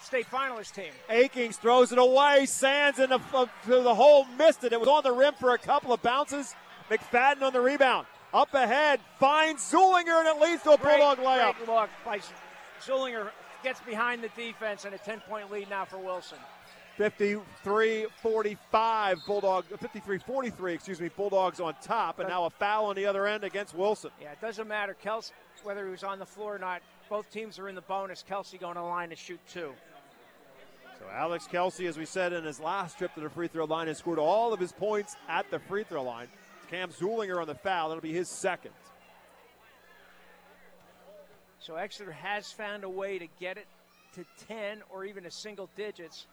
state 0.02 0.26
finalist 0.30 0.74
team. 0.74 0.92
Akings 1.08 1.56
throws 1.56 1.92
it 1.92 1.98
away. 1.98 2.46
Sands 2.46 2.98
in 2.98 3.10
the, 3.10 3.20
uh, 3.32 3.46
to 3.66 3.82
the 3.82 3.94
hole, 3.94 4.26
missed 4.38 4.64
it. 4.64 4.72
It 4.72 4.80
was 4.80 4.88
on 4.88 5.02
the 5.02 5.12
rim 5.12 5.34
for 5.34 5.54
a 5.54 5.58
couple 5.58 5.92
of 5.92 6.02
bounces. 6.02 6.54
McFadden 6.90 7.42
on 7.42 7.52
the 7.52 7.60
rebound. 7.60 8.06
Up 8.34 8.52
ahead, 8.54 9.00
finds 9.18 9.62
Zulinger, 9.70 10.20
and 10.20 10.28
it 10.28 10.40
leads 10.40 10.62
to 10.62 10.72
a 10.72 10.78
Great, 10.78 10.98
Bulldog 10.98 11.18
layup. 11.18 11.54
Great 11.56 11.68
look 11.68 11.90
by 12.04 12.20
Zulinger 12.80 13.30
gets 13.62 13.80
behind 13.80 14.22
the 14.22 14.30
defense 14.30 14.84
and 14.84 14.94
a 14.94 14.98
10 14.98 15.20
point 15.20 15.50
lead 15.50 15.68
now 15.70 15.84
for 15.84 15.98
Wilson. 15.98 16.38
53 16.96 18.06
45 18.20 19.18
Bulldog 19.26 19.64
53 19.64 20.18
43 20.18 20.74
excuse 20.74 21.00
me 21.00 21.08
Bulldogs 21.08 21.58
on 21.58 21.74
top 21.80 22.18
and 22.18 22.28
now 22.28 22.44
a 22.44 22.50
foul 22.50 22.86
on 22.86 22.96
the 22.96 23.06
other 23.06 23.26
end 23.26 23.44
against 23.44 23.74
Wilson. 23.74 24.10
Yeah, 24.20 24.32
it 24.32 24.40
doesn't 24.40 24.68
matter, 24.68 24.94
Kelsey, 24.94 25.32
whether 25.62 25.86
he 25.86 25.90
was 25.90 26.04
on 26.04 26.18
the 26.18 26.26
floor 26.26 26.54
or 26.54 26.58
not. 26.58 26.82
Both 27.08 27.30
teams 27.30 27.58
are 27.58 27.68
in 27.68 27.74
the 27.74 27.82
bonus. 27.82 28.22
Kelsey 28.26 28.58
going 28.58 28.76
to 28.76 28.82
line 28.82 29.10
to 29.10 29.16
shoot 29.16 29.40
two. 29.48 29.72
So 31.02 31.08
Alex 31.12 31.48
Kelsey, 31.48 31.86
as 31.88 31.98
we 31.98 32.04
said 32.04 32.32
in 32.32 32.44
his 32.44 32.60
last 32.60 32.96
trip 32.96 33.12
to 33.14 33.20
the 33.20 33.28
free 33.28 33.48
throw 33.48 33.64
line, 33.64 33.88
has 33.88 33.98
scored 33.98 34.20
all 34.20 34.52
of 34.52 34.60
his 34.60 34.70
points 34.70 35.16
at 35.28 35.50
the 35.50 35.58
free 35.58 35.82
throw 35.82 36.04
line. 36.04 36.28
Cam 36.70 36.90
Zulinger 36.90 37.40
on 37.40 37.48
the 37.48 37.56
foul. 37.56 37.88
That'll 37.88 38.00
be 38.00 38.12
his 38.12 38.28
second. 38.28 38.70
So 41.58 41.74
Exeter 41.74 42.12
has 42.12 42.52
found 42.52 42.84
a 42.84 42.88
way 42.88 43.18
to 43.18 43.26
get 43.40 43.56
it 43.56 43.66
to 44.14 44.24
10 44.46 44.82
or 44.90 45.04
even 45.04 45.24
to 45.24 45.30
single 45.30 45.68
digits. 45.76 46.26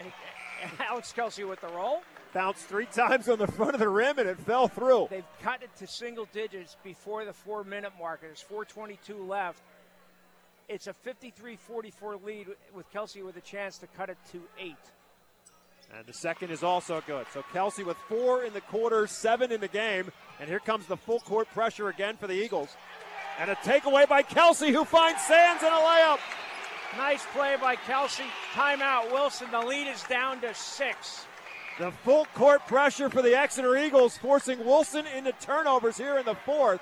Alex 0.81 1.13
Kelsey 1.13 1.45
with 1.45 1.61
the 1.61 1.69
roll. 1.69 2.03
Bounced 2.35 2.67
three 2.67 2.87
times 2.87 3.29
on 3.29 3.39
the 3.39 3.47
front 3.47 3.75
of 3.75 3.81
the 3.81 3.89
rim 3.89 4.19
and 4.19 4.29
it 4.29 4.39
fell 4.41 4.67
through. 4.67 5.07
They've 5.11 5.25
cut 5.43 5.63
it 5.63 5.71
to 5.77 5.87
single 5.87 6.27
digits 6.33 6.77
before 6.83 7.25
the 7.25 7.33
four 7.33 7.63
minute 7.63 7.93
mark. 8.01 8.23
There's 8.23 8.45
4.22 8.51 9.29
left. 9.29 9.63
It's 10.69 10.89
a 10.89 10.93
53 10.93 11.57
44 11.57 12.17
lead 12.25 12.49
with 12.75 12.91
Kelsey 12.93 13.23
with 13.23 13.37
a 13.37 13.41
chance 13.41 13.79
to 13.79 13.87
cut 13.87 14.11
it 14.11 14.19
to 14.33 14.41
eight. 14.59 14.75
And 15.97 16.05
the 16.07 16.13
second 16.13 16.51
is 16.51 16.65
also 16.65 17.01
good. 17.07 17.27
So 17.33 17.45
Kelsey 17.53 17.85
with 17.85 17.97
four 18.09 18.43
in 18.43 18.53
the 18.53 18.61
quarter, 18.63 19.07
seven 19.07 19.53
in 19.53 19.61
the 19.61 19.69
game. 19.69 20.11
And 20.41 20.49
here 20.49 20.59
comes 20.59 20.87
the 20.87 20.97
full 20.97 21.21
court 21.21 21.49
pressure 21.53 21.89
again 21.89 22.17
for 22.17 22.27
the 22.27 22.35
Eagles. 22.35 22.71
And 23.39 23.51
a 23.51 23.55
takeaway 23.57 24.09
by 24.09 24.23
Kelsey, 24.23 24.73
who 24.73 24.85
finds 24.85 25.23
Sands 25.23 25.63
in 25.63 25.69
a 25.69 25.77
layup. 25.77 26.19
Nice 26.97 27.25
play 27.33 27.57
by 27.61 27.77
Kelsey. 27.77 28.25
Timeout, 28.55 29.13
Wilson. 29.13 29.49
The 29.53 29.61
lead 29.61 29.87
is 29.87 30.03
down 30.05 30.41
to 30.41 30.53
six. 30.55 31.27
The 31.79 31.91
full 31.91 32.25
court 32.35 32.67
pressure 32.67 33.11
for 33.11 33.23
the 33.23 33.39
Exeter 33.39 33.77
Eagles, 33.77 34.17
forcing 34.17 34.65
Wilson 34.65 35.05
into 35.15 35.33
turnovers 35.33 35.99
here 35.99 36.17
in 36.17 36.25
the 36.25 36.35
fourth. 36.35 36.81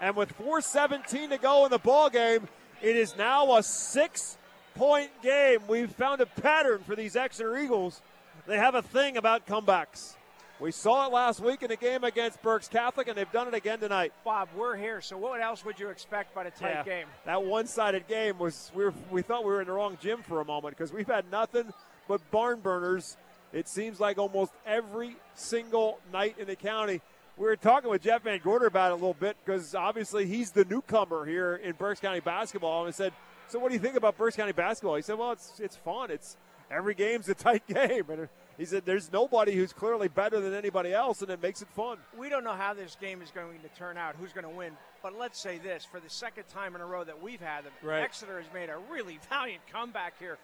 And 0.00 0.16
with 0.16 0.36
4:17 0.38 1.28
to 1.28 1.38
go 1.38 1.66
in 1.66 1.70
the 1.70 1.78
ball 1.78 2.08
game, 2.08 2.48
it 2.82 2.96
is 2.96 3.16
now 3.16 3.56
a 3.56 3.62
six-point 3.62 5.10
game. 5.22 5.60
We've 5.68 5.90
found 5.90 6.20
a 6.20 6.26
pattern 6.26 6.82
for 6.86 6.96
these 6.96 7.16
Exeter 7.16 7.58
Eagles. 7.58 8.02
They 8.46 8.56
have 8.56 8.74
a 8.74 8.82
thing 8.82 9.16
about 9.16 9.46
comebacks. 9.46 10.16
We 10.58 10.72
saw 10.72 11.06
it 11.06 11.12
last 11.12 11.40
week 11.40 11.62
in 11.62 11.68
the 11.68 11.76
game 11.76 12.04
against 12.04 12.42
Berks 12.42 12.68
Catholic, 12.68 13.08
and 13.08 13.16
they've 13.16 13.32
done 13.32 13.48
it 13.48 13.54
again 13.54 13.80
tonight. 13.80 14.12
Bob, 14.24 14.50
we're 14.54 14.76
here. 14.76 15.00
So 15.00 15.16
what 15.16 15.40
else 15.40 15.64
would 15.64 15.80
you 15.80 15.88
expect 15.88 16.34
by 16.34 16.44
a 16.44 16.50
tight 16.50 16.74
Yeah, 16.74 16.82
game? 16.82 17.06
That 17.24 17.42
one-sided 17.42 18.06
game 18.08 18.38
was 18.38 18.70
we, 18.74 18.84
were, 18.84 18.94
we 19.10 19.22
thought 19.22 19.44
we 19.44 19.52
were 19.52 19.62
in 19.62 19.68
the 19.68 19.72
wrong 19.72 19.96
gym 20.02 20.22
for 20.22 20.40
a 20.40 20.44
moment 20.44 20.76
because 20.76 20.92
we've 20.92 21.06
had 21.06 21.30
nothing 21.30 21.72
but 22.08 22.20
barn 22.30 22.60
burners. 22.60 23.16
It 23.54 23.68
seems 23.68 24.00
like 24.00 24.18
almost 24.18 24.52
every 24.66 25.16
single 25.34 25.98
night 26.12 26.36
in 26.38 26.46
the 26.46 26.56
county. 26.56 27.00
We 27.36 27.46
were 27.46 27.56
talking 27.56 27.88
with 27.90 28.02
Jeff 28.02 28.22
Van 28.24 28.38
Gorder 28.42 28.66
about 28.66 28.90
it 28.90 28.92
a 28.92 28.96
little 28.96 29.14
bit 29.14 29.36
because 29.44 29.74
obviously 29.74 30.26
he's 30.26 30.50
the 30.50 30.64
newcomer 30.66 31.24
here 31.24 31.56
in 31.56 31.72
Berks 31.72 32.00
County 32.00 32.20
basketball, 32.20 32.80
and 32.84 32.88
I 32.88 32.90
said, 32.90 33.12
"So 33.48 33.58
what 33.58 33.68
do 33.68 33.74
you 33.74 33.80
think 33.80 33.96
about 33.96 34.18
Berks 34.18 34.36
County 34.36 34.52
basketball?" 34.52 34.96
He 34.96 35.02
said, 35.02 35.18
"Well, 35.18 35.32
it's 35.32 35.58
it's 35.58 35.76
fun. 35.76 36.10
It's 36.10 36.36
every 36.70 36.94
game's 36.94 37.28
a 37.30 37.34
tight 37.34 37.66
game." 37.68 38.04
And 38.10 38.28
he 38.58 38.66
said, 38.66 38.84
"There's 38.84 39.10
nobody 39.10 39.54
who's 39.54 39.72
clearly 39.72 40.08
better 40.08 40.38
than 40.40 40.52
anybody 40.52 40.92
else, 40.92 41.22
and 41.22 41.30
it 41.30 41.42
makes 41.42 41.62
it 41.62 41.68
fun." 41.68 41.96
We 42.18 42.28
don't 42.28 42.44
know 42.44 42.52
how 42.52 42.74
this 42.74 42.94
game 43.00 43.22
is 43.22 43.30
going 43.30 43.58
to 43.60 43.68
turn 43.68 43.96
out, 43.96 44.16
who's 44.20 44.34
going 44.34 44.44
to 44.44 44.50
win. 44.50 44.76
But 45.02 45.18
let's 45.18 45.40
say 45.40 45.56
this 45.56 45.86
for 45.86 45.98
the 45.98 46.10
second 46.10 46.44
time 46.48 46.74
in 46.74 46.82
a 46.82 46.86
row 46.86 47.04
that 47.04 47.22
we've 47.22 47.40
had 47.40 47.64
them, 47.64 47.72
Right. 47.82 48.02
Exeter 48.02 48.38
has 48.38 48.52
made 48.52 48.68
a 48.68 48.76
really 48.92 49.18
valiant 49.30 49.62
comeback 49.72 50.18
here. 50.18 50.36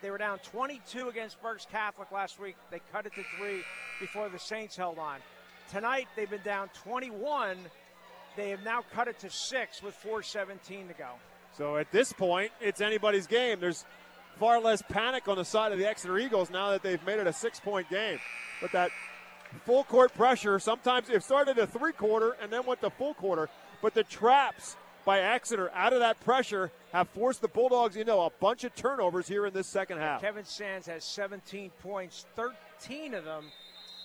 They 0.00 0.10
were 0.10 0.18
down 0.18 0.40
22 0.40 1.08
against 1.08 1.40
Berks 1.40 1.68
Catholic 1.70 2.10
last 2.10 2.40
week. 2.40 2.56
They 2.72 2.80
cut 2.90 3.06
it 3.06 3.14
to 3.14 3.22
three 3.38 3.62
before 4.00 4.28
the 4.28 4.40
Saints 4.40 4.76
held 4.76 4.98
on. 4.98 5.20
Tonight, 5.72 6.08
they've 6.16 6.28
been 6.28 6.42
down 6.42 6.68
21. 6.84 7.56
They 8.36 8.50
have 8.50 8.62
now 8.62 8.84
cut 8.92 9.08
it 9.08 9.18
to 9.20 9.30
six 9.30 9.82
with 9.82 9.94
4.17 10.04 10.88
to 10.88 10.94
go. 10.94 11.08
So 11.56 11.78
at 11.78 11.90
this 11.90 12.12
point, 12.12 12.52
it's 12.60 12.82
anybody's 12.82 13.26
game. 13.26 13.58
There's 13.58 13.86
far 14.38 14.60
less 14.60 14.82
panic 14.82 15.28
on 15.28 15.36
the 15.36 15.46
side 15.46 15.72
of 15.72 15.78
the 15.78 15.88
Exeter 15.88 16.18
Eagles 16.18 16.50
now 16.50 16.70
that 16.70 16.82
they've 16.82 17.04
made 17.06 17.20
it 17.20 17.26
a 17.26 17.32
six 17.32 17.58
point 17.58 17.88
game. 17.88 18.18
But 18.60 18.72
that 18.72 18.90
full 19.64 19.84
court 19.84 20.12
pressure, 20.14 20.58
sometimes 20.58 21.08
it 21.08 21.22
started 21.22 21.56
a 21.58 21.66
three 21.66 21.92
quarter 21.92 22.36
and 22.42 22.52
then 22.52 22.66
went 22.66 22.82
to 22.82 22.90
full 22.90 23.14
quarter. 23.14 23.48
But 23.80 23.94
the 23.94 24.04
traps 24.04 24.76
by 25.06 25.20
Exeter 25.20 25.70
out 25.72 25.94
of 25.94 26.00
that 26.00 26.20
pressure 26.20 26.70
have 26.92 27.08
forced 27.08 27.40
the 27.40 27.48
Bulldogs, 27.48 27.96
you 27.96 28.04
know, 28.04 28.22
a 28.22 28.30
bunch 28.40 28.64
of 28.64 28.74
turnovers 28.74 29.26
here 29.26 29.46
in 29.46 29.54
this 29.54 29.68
second 29.68 29.98
half. 29.98 30.20
Kevin 30.20 30.44
Sands 30.44 30.86
has 30.86 31.02
17 31.02 31.70
points, 31.82 32.26
13 32.36 33.14
of 33.14 33.24
them 33.24 33.46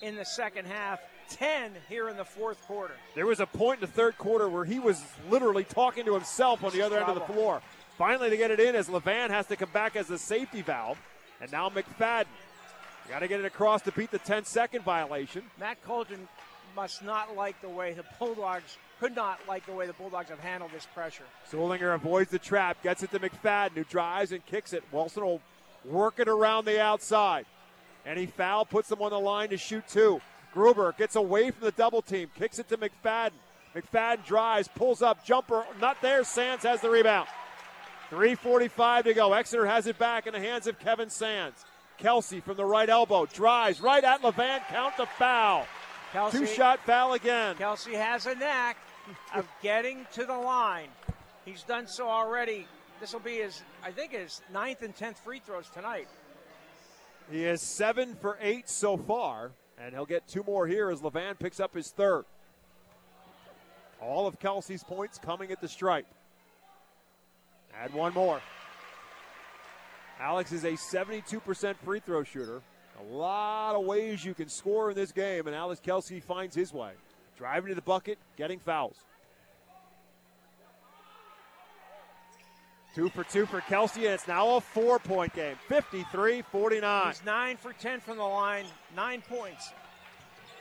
in 0.02 0.16
the 0.16 0.26
second 0.26 0.66
half, 0.66 1.00
10 1.30 1.74
here 1.90 2.10
in 2.10 2.18
the 2.18 2.26
fourth 2.26 2.62
quarter. 2.64 2.94
There 3.16 3.26
was 3.26 3.40
a 3.40 3.46
point 3.46 3.82
in 3.82 3.88
the 3.88 3.92
third 3.92 4.18
quarter 4.18 4.50
where 4.50 4.66
he 4.66 4.80
was 4.80 5.04
literally 5.30 5.64
talking 5.64 6.06
to 6.06 6.14
himself 6.14 6.64
on 6.64 6.72
the 6.72 6.82
other 6.82 6.98
end 6.98 7.10
of 7.10 7.16
the 7.16 7.34
floor. 7.34 7.62
Finally, 7.98 8.30
to 8.30 8.38
get 8.38 8.52
it 8.52 8.60
in 8.60 8.76
as 8.76 8.88
Levan 8.88 9.30
has 9.30 9.48
to 9.48 9.56
come 9.56 9.70
back 9.72 9.96
as 9.96 10.08
the 10.08 10.18
safety 10.18 10.62
valve. 10.62 11.00
And 11.42 11.52
now 11.52 11.70
McFadden. 11.70 12.26
Got 13.10 13.20
to 13.20 13.28
get 13.28 13.40
it 13.40 13.46
across 13.46 13.82
to 13.84 13.92
beat 13.92 14.12
the 14.12 14.20
10 14.20 14.44
second 14.46 14.84
violation. 14.84 15.44
Matt 15.60 15.84
Coldren 15.86 16.28
must 16.76 17.04
not 17.04 17.36
like 17.36 17.60
the 17.62 17.70
way 17.70 17.94
the 17.94 18.04
Bulldogs, 18.20 18.78
could 19.00 19.16
not 19.16 19.40
like 19.48 19.66
the 19.66 19.72
way 19.72 19.88
the 19.88 19.94
Bulldogs 19.94 20.30
have 20.30 20.40
handled 20.40 20.72
this 20.72 20.88
pressure. 20.94 21.24
Zulinger 21.50 21.96
avoids 21.96 22.30
the 22.30 22.40
trap, 22.40 22.84
gets 22.84 23.04
it 23.04 23.12
to 23.12 23.20
McFadden, 23.20 23.72
who 23.72 23.84
drives 23.86 24.32
and 24.32 24.46
kicks 24.46 24.74
it. 24.74 24.84
Wilson 24.92 25.24
will 25.24 25.42
work 25.86 26.20
it 26.20 26.28
around 26.28 26.66
the 26.66 26.82
outside. 26.82 27.46
Any 28.06 28.26
foul 28.26 28.66
puts 28.66 28.90
them 28.90 29.02
on 29.02 29.12
the 29.12 29.20
line 29.20 29.50
to 29.50 29.58
shoot 29.58 29.88
two. 29.88 30.22
Gruber 30.58 30.92
gets 30.98 31.16
away 31.16 31.52
from 31.52 31.66
the 31.66 31.72
double 31.72 32.02
team, 32.02 32.32
kicks 32.36 32.58
it 32.58 32.68
to 32.70 32.78
McFadden. 32.78 33.30
McFadden 33.76 34.26
drives, 34.26 34.68
pulls 34.68 35.04
up, 35.04 35.24
jumper, 35.24 35.64
not 35.80 36.02
there. 36.02 36.24
Sands 36.24 36.64
has 36.64 36.82
the 36.82 36.90
rebound. 36.90 37.28
3.45 38.10 39.04
to 39.04 39.14
go. 39.14 39.34
Exeter 39.34 39.68
has 39.68 39.86
it 39.86 40.00
back 40.00 40.26
in 40.26 40.34
the 40.34 40.40
hands 40.40 40.66
of 40.66 40.80
Kevin 40.80 41.12
Sands. 41.12 41.64
Kelsey 42.00 42.40
from 42.40 42.58
the 42.58 42.66
right 42.66 42.90
elbow 42.90 43.28
drives 43.28 43.80
right 43.82 44.04
at 44.04 44.24
Levan. 44.24 44.68
Count 44.68 44.98
the 44.98 45.06
foul. 45.06 45.68
Kelsey- 46.12 46.40
Two 46.40 46.46
shot 46.48 46.80
foul 46.88 47.14
again. 47.14 47.56
Kelsey 47.58 47.94
has 47.94 48.26
a 48.26 48.34
knack 48.34 48.78
of 49.36 49.48
getting 49.62 50.08
to 50.14 50.26
the 50.26 50.34
line. 50.38 50.90
He's 51.46 51.62
done 51.62 51.86
so 51.86 52.10
already. 52.10 52.66
This 53.00 53.14
will 53.14 53.20
be 53.20 53.38
his, 53.38 53.62
I 53.84 53.92
think, 53.92 54.12
his 54.12 54.42
ninth 54.52 54.82
and 54.82 54.96
tenth 54.96 55.20
free 55.20 55.40
throws 55.40 55.70
tonight. 55.70 56.08
He 57.32 57.46
is 57.46 57.62
seven 57.62 58.16
for 58.16 58.40
eight 58.42 58.68
so 58.72 58.98
far, 58.98 59.52
and 59.78 59.94
he'll 59.94 60.06
get 60.06 60.28
two 60.28 60.44
more 60.46 60.68
here 60.68 60.90
as 60.90 61.02
Levan 61.02 61.38
picks 61.38 61.60
up 61.60 61.74
his 61.74 61.92
third. 61.92 62.26
All 64.02 64.28
of 64.28 64.40
Kelsey's 64.40 64.84
points 64.84 65.18
coming 65.18 65.52
at 65.52 65.62
the 65.62 65.68
stripe. 65.68 66.08
Add 67.80 67.94
one 67.94 68.14
more. 68.14 68.42
Alex 70.20 70.52
is 70.52 70.64
a 70.64 70.72
72% 70.72 71.76
free 71.78 72.00
throw 72.00 72.24
shooter. 72.24 72.62
A 73.00 73.14
lot 73.14 73.76
of 73.76 73.86
ways 73.86 74.26
you 74.26 74.34
can 74.34 74.50
score 74.50 74.90
in 74.90 74.96
this 74.96 75.12
game, 75.12 75.46
and 75.46 75.56
Alex 75.56 75.80
Kelsey 75.80 76.20
finds 76.20 76.56
his 76.56 76.74
way. 76.74 76.94
Driving 77.38 77.70
to 77.70 77.76
the 77.76 77.82
bucket, 77.82 78.18
getting 78.36 78.60
fouls. 78.60 78.98
Two 82.98 83.10
for 83.10 83.24
two 83.26 83.46
for 83.46 83.62
Kelsey, 83.62 84.06
and 84.06 84.16
it's 84.16 84.28
now 84.28 84.56
a 84.56 84.60
four 84.60 84.98
point 84.98 85.32
game 85.36 85.56
53 85.68 86.42
49. 86.42 87.08
He's 87.08 87.24
nine 87.24 87.56
for 87.56 87.72
ten 87.74 88.00
from 88.00 88.18
the 88.18 88.24
line, 88.24 88.66
nine 88.96 89.22
points. 89.30 89.72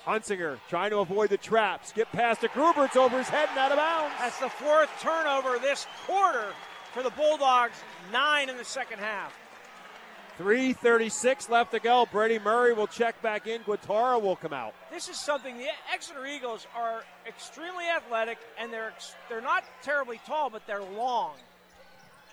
Hunsinger 0.05 0.59
trying 0.69 0.91
to 0.91 0.99
avoid 0.99 1.31
the 1.31 1.39
trap. 1.39 1.87
Skip 1.87 2.13
past 2.13 2.43
to 2.43 2.49
Gruber. 2.49 2.85
It's 2.85 2.95
over 2.95 3.17
his 3.17 3.31
head 3.31 3.49
and 3.49 3.59
out 3.59 3.73
of 3.73 3.79
bounds. 3.79 4.15
That's 4.19 4.39
the 4.39 4.51
fourth 4.51 4.91
turnover 5.01 5.59
this 5.59 5.87
quarter 6.07 6.49
for 6.93 7.03
the 7.03 7.09
Bulldogs, 7.09 7.79
nine 8.13 8.51
in 8.51 8.59
the 8.59 8.67
second 8.67 8.99
half. 8.99 9.35
3.36 10.39 11.49
left 11.49 11.73
to 11.73 11.81
go. 11.81 12.07
Brady 12.13 12.39
Murray 12.39 12.75
will 12.75 12.87
check 12.87 13.23
back 13.23 13.47
in. 13.47 13.63
Guatara 13.63 14.21
will 14.21 14.37
come 14.37 14.53
out. 14.53 14.75
This 14.93 15.09
is 15.09 15.19
something 15.19 15.57
the 15.57 15.69
Exeter 15.91 16.27
Eagles 16.27 16.67
are 16.77 17.03
extremely 17.27 17.87
athletic, 17.87 18.37
and 18.61 18.71
they're 18.71 18.93
they're 19.31 19.41
not 19.41 19.65
terribly 19.83 20.21
tall, 20.27 20.51
but 20.51 20.67
they're 20.67 20.85
long. 20.85 21.33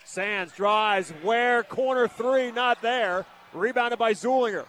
Sands 0.05 0.53
drives 0.53 1.11
where 1.21 1.63
corner 1.63 2.07
three, 2.07 2.51
not 2.51 2.81
there. 2.81 3.25
Rebounded 3.53 3.99
by 3.99 4.13
Zulinger. 4.13 4.65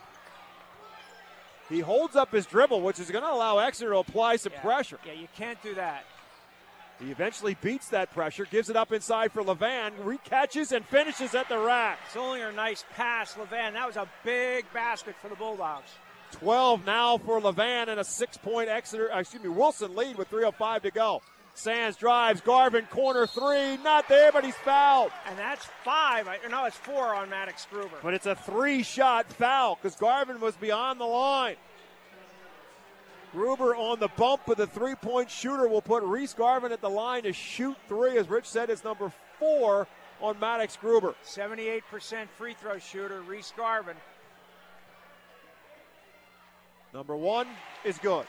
He 1.69 1.81
holds 1.81 2.15
up 2.15 2.31
his 2.33 2.47
dribble, 2.47 2.83
which 2.83 3.01
is 3.01 3.11
going 3.11 3.25
to 3.25 3.31
allow 3.31 3.59
Exeter 3.59 3.91
to 3.93 3.99
apply 3.99 4.37
some 4.37 4.53
Yeah. 4.53 4.61
pressure. 4.61 4.99
Yeah, 5.05 5.13
you 5.13 5.29
can't 5.37 5.61
do 5.63 5.75
that. 5.75 6.05
He 7.01 7.11
eventually 7.11 7.55
beats 7.61 7.89
that 7.89 8.13
pressure, 8.13 8.45
gives 8.45 8.71
it 8.71 8.77
up 8.77 8.93
inside 8.93 9.33
for 9.33 9.43
Levan, 9.43 9.93
recatches 10.05 10.71
and 10.71 10.87
finishes 10.87 11.35
at 11.35 11.49
the 11.49 11.59
rack. 11.59 11.99
Zulinger, 12.13 12.55
nice 12.55 12.85
pass, 12.95 13.35
Levan. 13.35 13.73
That 13.73 13.87
was 13.87 13.97
a 13.97 14.07
big 14.23 14.73
basket 14.73 15.17
for 15.21 15.29
the 15.29 15.35
Bulldogs. 15.35 15.91
12 16.33 16.85
now 16.85 17.19
for 17.19 17.41
Levan 17.41 17.89
and 17.89 17.99
a 17.99 18.05
six-point 18.05 18.69
Exeter, 18.69 19.13
uh, 19.13 19.21
excuse 19.21 19.43
me, 19.43 19.49
Wilson 19.49 19.95
lead 19.97 20.17
with 20.17 20.29
3:05 20.29 20.83
to 20.83 20.91
go. 20.91 21.23
Sands 21.55 21.97
drives, 21.97 22.41
Garvin 22.41 22.87
corner 22.91 23.27
three, 23.27 23.77
not 23.79 24.09
there, 24.09 24.33
but 24.33 24.45
he's 24.45 24.57
fouled. 24.57 25.13
And 25.29 25.39
that's 25.39 25.65
five. 25.85 26.29
No, 26.51 26.65
it's 26.65 26.77
four 26.77 27.15
on 27.15 27.31
Maddox 27.31 27.67
Gruber. 27.71 27.97
But 28.03 28.13
it's 28.13 28.27
a 28.27 28.35
three-shot 28.35 29.33
foul 29.33 29.79
because 29.81 29.97
Garvin 29.97 30.41
was 30.41 30.57
beyond 30.57 31.01
the 31.01 31.05
line. 31.05 31.57
Gruber 33.33 33.75
on 33.75 34.01
the 34.01 34.09
bump, 34.17 34.43
but 34.47 34.57
the 34.57 34.67
three-point 34.67 35.31
shooter 35.31 35.69
will 35.69 35.83
put 35.83 36.03
Reese 36.03 36.35
Garvin 36.35 36.73
at 36.73 36.81
the 36.81 36.91
line 36.91 37.23
to 37.23 37.33
shoot 37.33 37.77
three. 37.89 38.19
As 38.19 38.29
Rich 38.29 38.47
said, 38.47 38.69
it's 38.69 38.85
number 38.85 39.13
four 39.39 39.87
on 40.21 40.39
Maddox 40.41 40.77
Gruber. 40.77 41.15
78% 41.25 41.83
free 42.37 42.55
throw 42.55 42.79
shooter, 42.79 43.23
Reese 43.23 43.53
Garvin. 43.57 43.97
Number 46.93 47.17
one 47.17 47.49
is 47.85 47.99
good. 47.99 48.27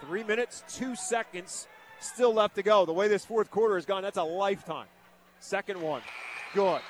Three 0.00 0.24
minutes, 0.24 0.62
two 0.68 0.94
seconds 0.94 1.68
still 2.00 2.34
left 2.34 2.56
to 2.56 2.62
go. 2.62 2.84
The 2.84 2.92
way 2.92 3.08
this 3.08 3.24
fourth 3.24 3.50
quarter 3.50 3.76
has 3.76 3.86
gone, 3.86 4.02
that's 4.02 4.18
a 4.18 4.22
lifetime. 4.22 4.86
Second 5.40 5.80
one, 5.80 6.02
good. 6.54 6.80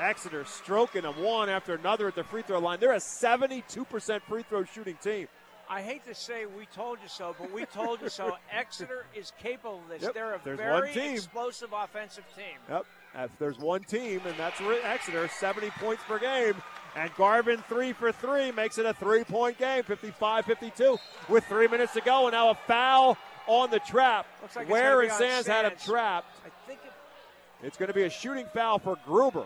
Exeter 0.00 0.44
stroking 0.44 1.02
them 1.02 1.22
one 1.22 1.48
after 1.48 1.74
another 1.74 2.08
at 2.08 2.14
the 2.14 2.24
free 2.24 2.42
throw 2.42 2.58
line. 2.58 2.78
They're 2.78 2.92
a 2.92 2.96
72% 2.96 4.20
free 4.22 4.42
throw 4.42 4.64
shooting 4.64 4.98
team. 5.02 5.28
I 5.68 5.82
hate 5.82 6.04
to 6.06 6.14
say 6.14 6.46
we 6.46 6.66
told 6.66 6.98
you 7.02 7.08
so, 7.08 7.34
but 7.40 7.52
we 7.52 7.64
told 7.66 8.00
you 8.00 8.08
so. 8.08 8.36
Exeter 8.52 9.04
is 9.14 9.32
capable 9.42 9.80
of 9.80 9.88
this. 9.88 10.02
Yep, 10.02 10.14
They're 10.14 10.34
a 10.34 10.56
very 10.56 10.96
explosive 11.14 11.70
offensive 11.72 12.24
team. 12.36 12.58
Yep. 12.68 12.86
If 13.18 13.38
there's 13.38 13.58
one 13.58 13.82
team, 13.82 14.20
and 14.26 14.36
that's 14.36 14.60
Exeter, 14.60 15.28
70 15.28 15.70
points 15.70 16.02
per 16.06 16.18
game. 16.18 16.54
And 16.96 17.14
Garvin, 17.14 17.62
three 17.68 17.92
for 17.92 18.10
three, 18.10 18.50
makes 18.52 18.78
it 18.78 18.86
a 18.86 18.94
three 18.94 19.22
point 19.22 19.58
game, 19.58 19.82
55 19.82 20.46
52, 20.46 20.98
with 21.28 21.44
three 21.44 21.68
minutes 21.68 21.92
to 21.92 22.00
go. 22.00 22.26
And 22.26 22.32
now 22.32 22.50
a 22.50 22.54
foul 22.66 23.18
on 23.46 23.70
the 23.70 23.78
trap. 23.80 24.26
Looks 24.42 24.56
like 24.56 24.68
Ware 24.68 25.02
and 25.02 25.10
be 25.10 25.14
Sands 25.14 25.46
had 25.46 25.66
him 25.66 25.72
Sands. 25.72 25.84
trapped. 25.84 26.36
I 26.44 26.48
think 26.66 26.80
it, 26.84 27.66
It's 27.66 27.76
going 27.76 27.88
to 27.88 27.94
be 27.94 28.04
a 28.04 28.10
shooting 28.10 28.46
foul 28.54 28.78
for 28.78 28.96
Gruber. 29.04 29.44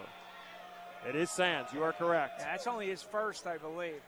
It 1.09 1.17
is 1.17 1.31
Sands. 1.31 1.73
You 1.73 1.83
are 1.83 1.93
correct. 1.93 2.35
yeah, 2.41 2.53
that's 2.53 2.67
only 2.67 2.89
his 2.89 3.03
first, 3.03 3.47
I 3.47 3.57
believe. 3.59 4.01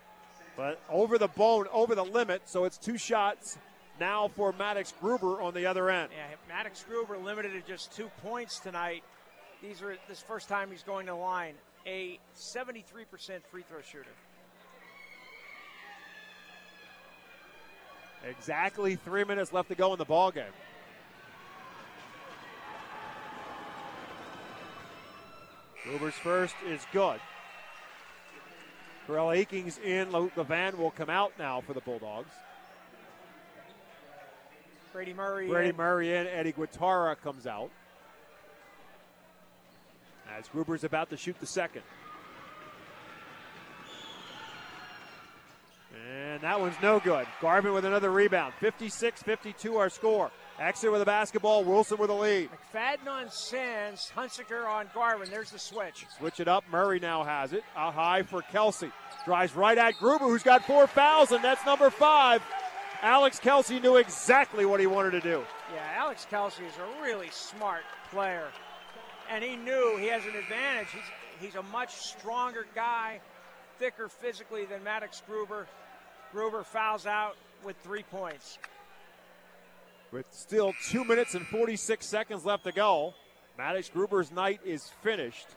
But 0.55 0.79
over 0.89 1.17
the 1.17 1.27
bone, 1.27 1.65
over 1.73 1.95
the 1.95 2.05
limit, 2.05 2.43
so 2.45 2.63
it's 2.63 2.77
two 2.77 2.97
shots 2.97 3.57
now 3.99 4.29
for 4.35 4.53
Maddox 4.53 4.93
Gruber 5.01 5.41
on 5.41 5.53
the 5.53 5.65
other 5.65 5.89
end. 5.89 6.09
Yeah, 6.15 6.35
Maddox 6.47 6.85
Gruber 6.87 7.17
limited 7.17 7.51
to 7.53 7.61
just 7.67 7.95
two 7.95 8.09
points 8.21 8.59
tonight. 8.59 9.03
These 9.61 9.81
are 9.81 9.97
this 10.07 10.21
first 10.21 10.47
time 10.49 10.69
he's 10.71 10.83
going 10.83 11.07
to 11.07 11.15
line. 11.15 11.55
A 11.85 12.19
73% 12.37 13.41
free 13.51 13.63
throw 13.63 13.81
shooter. 13.81 14.09
Exactly 18.25 18.95
three 18.95 19.25
minutes 19.25 19.51
left 19.51 19.67
to 19.69 19.75
go 19.75 19.91
in 19.91 19.99
the 19.99 20.05
ball 20.05 20.31
game. 20.31 20.45
Gruber's 25.83 26.13
first 26.13 26.55
is 26.65 26.81
good. 26.93 27.19
Corell 29.05 29.35
Akings 29.35 29.77
in. 29.79 30.11
Luke 30.11 30.33
Levan 30.35 30.77
will 30.77 30.91
come 30.91 31.09
out 31.09 31.33
now 31.37 31.59
for 31.59 31.73
the 31.73 31.81
Bulldogs. 31.81 32.31
Brady 34.93 35.13
Murray. 35.13 35.49
Brady 35.49 35.69
in. 35.69 35.75
Murray 35.75 36.15
in. 36.15 36.27
Eddie 36.27 36.53
Guatara 36.53 37.19
comes 37.19 37.45
out. 37.45 37.69
As 40.37 40.47
Gruber's 40.47 40.83
about 40.83 41.09
to 41.11 41.17
shoot 41.17 41.39
the 41.39 41.45
second. 41.45 41.83
And 46.09 46.41
that 46.41 46.59
one's 46.59 46.75
no 46.81 46.99
good. 46.99 47.27
Garvin 47.41 47.73
with 47.73 47.85
another 47.85 48.11
rebound. 48.11 48.53
56 48.59 49.21
52 49.21 49.77
our 49.77 49.89
score. 49.89 50.31
Exeter 50.59 50.91
with 50.91 51.01
a 51.01 51.05
basketball. 51.05 51.63
Wilson 51.63 51.97
with 51.97 52.09
a 52.09 52.13
lead. 52.13 52.49
McFadden 52.73 53.07
on 53.07 53.29
Sands, 53.29 54.11
Hunsinger 54.15 54.67
on 54.67 54.87
Garvin. 54.93 55.29
There's 55.29 55.51
the 55.51 55.59
switch. 55.59 56.05
Switch 56.17 56.39
it 56.39 56.47
up. 56.47 56.63
Murray 56.71 56.99
now 56.99 57.23
has 57.23 57.53
it. 57.53 57.63
Out 57.75 57.93
high 57.93 58.23
for 58.23 58.41
Kelsey. 58.41 58.91
Drives 59.25 59.55
right 59.55 59.77
at 59.77 59.97
Gruber, 59.99 60.25
who's 60.25 60.43
got 60.43 60.65
four 60.65 60.87
fouls, 60.87 61.31
and 61.31 61.43
that's 61.43 61.65
number 61.65 61.89
five. 61.89 62.41
Alex 63.01 63.39
Kelsey 63.39 63.79
knew 63.79 63.97
exactly 63.97 64.65
what 64.65 64.79
he 64.79 64.87
wanted 64.87 65.11
to 65.11 65.21
do. 65.21 65.43
Yeah, 65.73 65.81
Alex 65.95 66.25
Kelsey 66.29 66.63
is 66.63 66.73
a 66.77 67.03
really 67.03 67.29
smart 67.31 67.83
player. 68.11 68.47
And 69.33 69.43
he 69.43 69.55
knew 69.55 69.97
he 69.99 70.05
has 70.09 70.23
an 70.25 70.35
advantage. 70.35 70.89
He's, 70.91 71.47
he's 71.47 71.55
a 71.55 71.63
much 71.63 71.95
stronger 71.95 72.67
guy, 72.75 73.19
thicker 73.79 74.07
physically 74.07 74.65
than 74.65 74.83
Maddox 74.83 75.23
Gruber. 75.25 75.65
Gruber 76.31 76.63
fouls 76.63 77.07
out 77.07 77.35
with 77.65 77.75
three 77.77 78.03
points. 78.03 78.59
With 80.11 80.27
still 80.29 80.71
two 80.87 81.03
minutes 81.03 81.33
and 81.33 81.47
46 81.47 82.05
seconds 82.05 82.45
left 82.45 82.65
to 82.65 82.71
go, 82.71 83.15
Maddox 83.57 83.89
Gruber's 83.89 84.31
night 84.31 84.59
is 84.63 84.91
finished. 85.01 85.47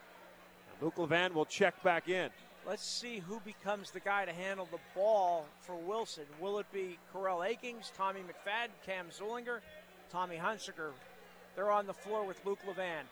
Luke 0.81 0.97
Levan 0.97 1.35
will 1.35 1.44
check 1.44 1.82
back 1.82 2.09
in. 2.09 2.31
Let's 2.66 2.86
see 2.86 3.19
who 3.19 3.40
becomes 3.40 3.90
the 3.90 4.01
guy 4.01 4.24
to 4.24 4.32
handle 4.32 4.66
the 4.73 4.81
ball 4.94 5.44
for 5.61 5.77
Wilson. 5.77 6.24
Will 6.40 6.59
it 6.61 6.66
be 6.73 6.98
Corell 7.15 7.47
Akings, 7.47 7.93
Tommy 7.94 8.20
McFadden, 8.20 8.70
Cam 8.86 9.09
Zulinger, 9.11 9.59
Tommy 10.11 10.36
Hunsinger? 10.39 10.93
They're 11.55 11.70
on 11.70 11.86
the 11.86 11.93
floor 11.93 12.24
with 12.24 12.40
Luke 12.47 12.61
Levan. 12.66 13.05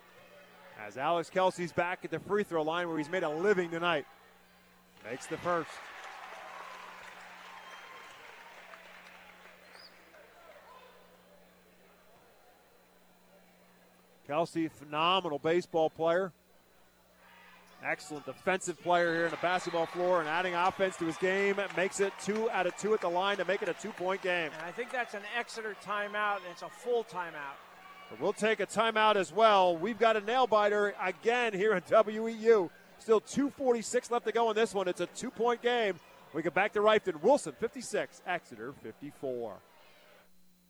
As 0.81 0.97
Alex 0.97 1.31
Kelsey's 1.31 1.73
back 1.73 2.01
at 2.05 2.11
the 2.11 2.19
free 2.19 2.43
throw 2.43 2.63
line 2.63 2.89
where 2.89 2.99
he's 2.99 3.11
made 3.11 3.23
a 3.23 3.29
living 3.29 3.71
tonight. 3.71 4.07
Makes 5.09 5.27
the 5.27 5.37
first. 5.39 5.71
Kelsey, 14.27 14.69
phenomenal 14.69 15.39
baseball 15.39 15.91
player. 15.91 16.33
Excellent 17.85 18.25
defensive 18.25 18.83
player 18.83 19.15
here 19.15 19.25
on 19.27 19.31
the 19.31 19.37
basketball 19.37 19.85
floor 19.85 20.21
and 20.21 20.29
adding 20.29 20.55
offense 20.55 20.97
to 20.97 21.05
his 21.05 21.19
game 21.19 21.57
makes 21.77 22.01
it 22.01 22.15
two 22.25 22.49
out 22.51 22.67
of 22.67 22.75
two 22.79 22.95
at 22.95 23.03
the 23.03 23.09
line 23.09 23.37
to 23.37 23.45
make 23.45 23.61
it 23.61 23.69
a 23.69 23.75
two 23.75 23.91
point 23.91 24.23
game. 24.23 24.51
And 24.55 24.63
I 24.67 24.71
think 24.71 24.91
that's 24.91 25.13
an 25.13 25.21
Exeter 25.39 25.77
timeout, 25.85 26.37
and 26.37 26.47
it's 26.51 26.63
a 26.63 26.71
full 26.71 27.05
timeout. 27.05 27.61
But 28.15 28.23
we'll 28.23 28.33
take 28.33 28.61
a 28.61 28.67
timeout 28.67 29.17
as 29.17 29.33
well. 29.33 29.77
We've 29.77 29.99
got 29.99 30.17
a 30.17 30.21
nail 30.21 30.47
biter 30.47 30.95
again 31.03 31.53
here 31.53 31.73
at 31.73 31.89
WEEU. 31.89 32.71
Still 33.01 33.21
2.46 33.21 34.11
left 34.13 34.27
to 34.27 34.31
go 34.33 34.51
in 34.51 34.55
this 34.55 34.73
one. 34.73 34.87
It's 34.87 35.01
a 35.01 35.07
two 35.07 35.33
point 35.33 35.63
game. 35.63 35.97
We 36.33 36.41
get 36.43 36.55
back 36.55 36.73
to 36.75 36.79
Reiffton. 36.79 37.21
Wilson 37.23 37.55
56, 37.59 38.23
Exeter 38.25 38.73
54. 38.85 39.57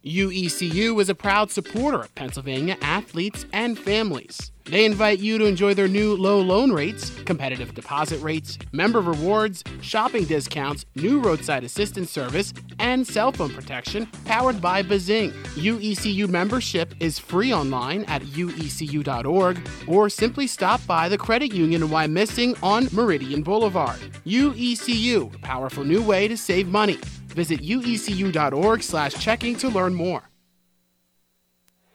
UECU 0.04 1.00
is 1.00 1.08
a 1.08 1.14
proud 1.14 1.50
supporter 1.50 2.02
of 2.02 2.14
Pennsylvania 2.14 2.76
athletes 2.82 3.46
and 3.54 3.78
families. 3.78 4.52
They 4.66 4.84
invite 4.84 5.18
you 5.18 5.38
to 5.38 5.46
enjoy 5.46 5.72
their 5.72 5.88
new 5.88 6.14
low 6.14 6.40
loan 6.42 6.72
rates, 6.72 7.10
competitive 7.24 7.74
deposit 7.74 8.20
rates, 8.20 8.58
member 8.72 9.00
rewards, 9.00 9.64
shopping 9.80 10.24
discounts, 10.24 10.84
new 10.94 11.20
roadside 11.20 11.64
assistance 11.64 12.10
service, 12.10 12.52
and 12.78 13.06
cell 13.06 13.32
phone 13.32 13.50
protection 13.50 14.06
powered 14.26 14.60
by 14.60 14.82
Bazing. 14.82 15.30
UECU 15.56 16.28
membership 16.28 16.94
is 17.00 17.18
free 17.18 17.52
online 17.54 18.04
at 18.04 18.20
uecu.org 18.22 19.68
or 19.86 20.10
simply 20.10 20.46
stop 20.46 20.86
by 20.86 21.08
the 21.08 21.18
credit 21.18 21.54
union 21.54 21.82
in 21.82 21.88
Wyomissing 21.88 22.62
on 22.62 22.88
Meridian 22.92 23.42
Boulevard. 23.42 24.00
UECU, 24.26 25.34
a 25.34 25.38
powerful 25.38 25.82
new 25.84 26.02
way 26.02 26.28
to 26.28 26.36
save 26.36 26.68
money. 26.68 26.98
Visit 27.34 27.60
uecu.org 27.60 28.82
slash 28.82 29.14
checking 29.14 29.56
to 29.56 29.68
learn 29.68 29.94
more. 29.94 30.22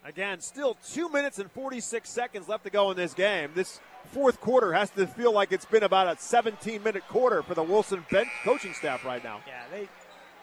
Again, 0.06 0.40
still 0.40 0.76
two 0.92 1.08
minutes 1.10 1.40
and 1.40 1.52
46 1.52 2.10
seconds 2.10 2.48
left 2.48 2.64
to 2.64 2.70
go 2.70 2.90
in 2.92 2.98
this 2.98 3.14
game. 3.14 3.52
This 3.54 3.80
fourth 4.12 4.42
quarter 4.42 4.74
has 4.74 4.90
to 4.92 5.06
feel 5.06 5.32
like 5.32 5.52
it's 5.52 5.66
been 5.66 5.84
about 5.84 6.08
a 6.08 6.20
17 6.20 6.82
minute 6.82 7.08
quarter 7.08 7.44
for 7.44 7.54
the 7.54 7.64
Wilson 7.64 8.04
bench 8.10 8.28
coaching 8.44 8.74
staff 8.74 9.06
right 9.06 9.24
now. 9.24 9.42
Yeah, 9.48 9.64
they 9.72 9.88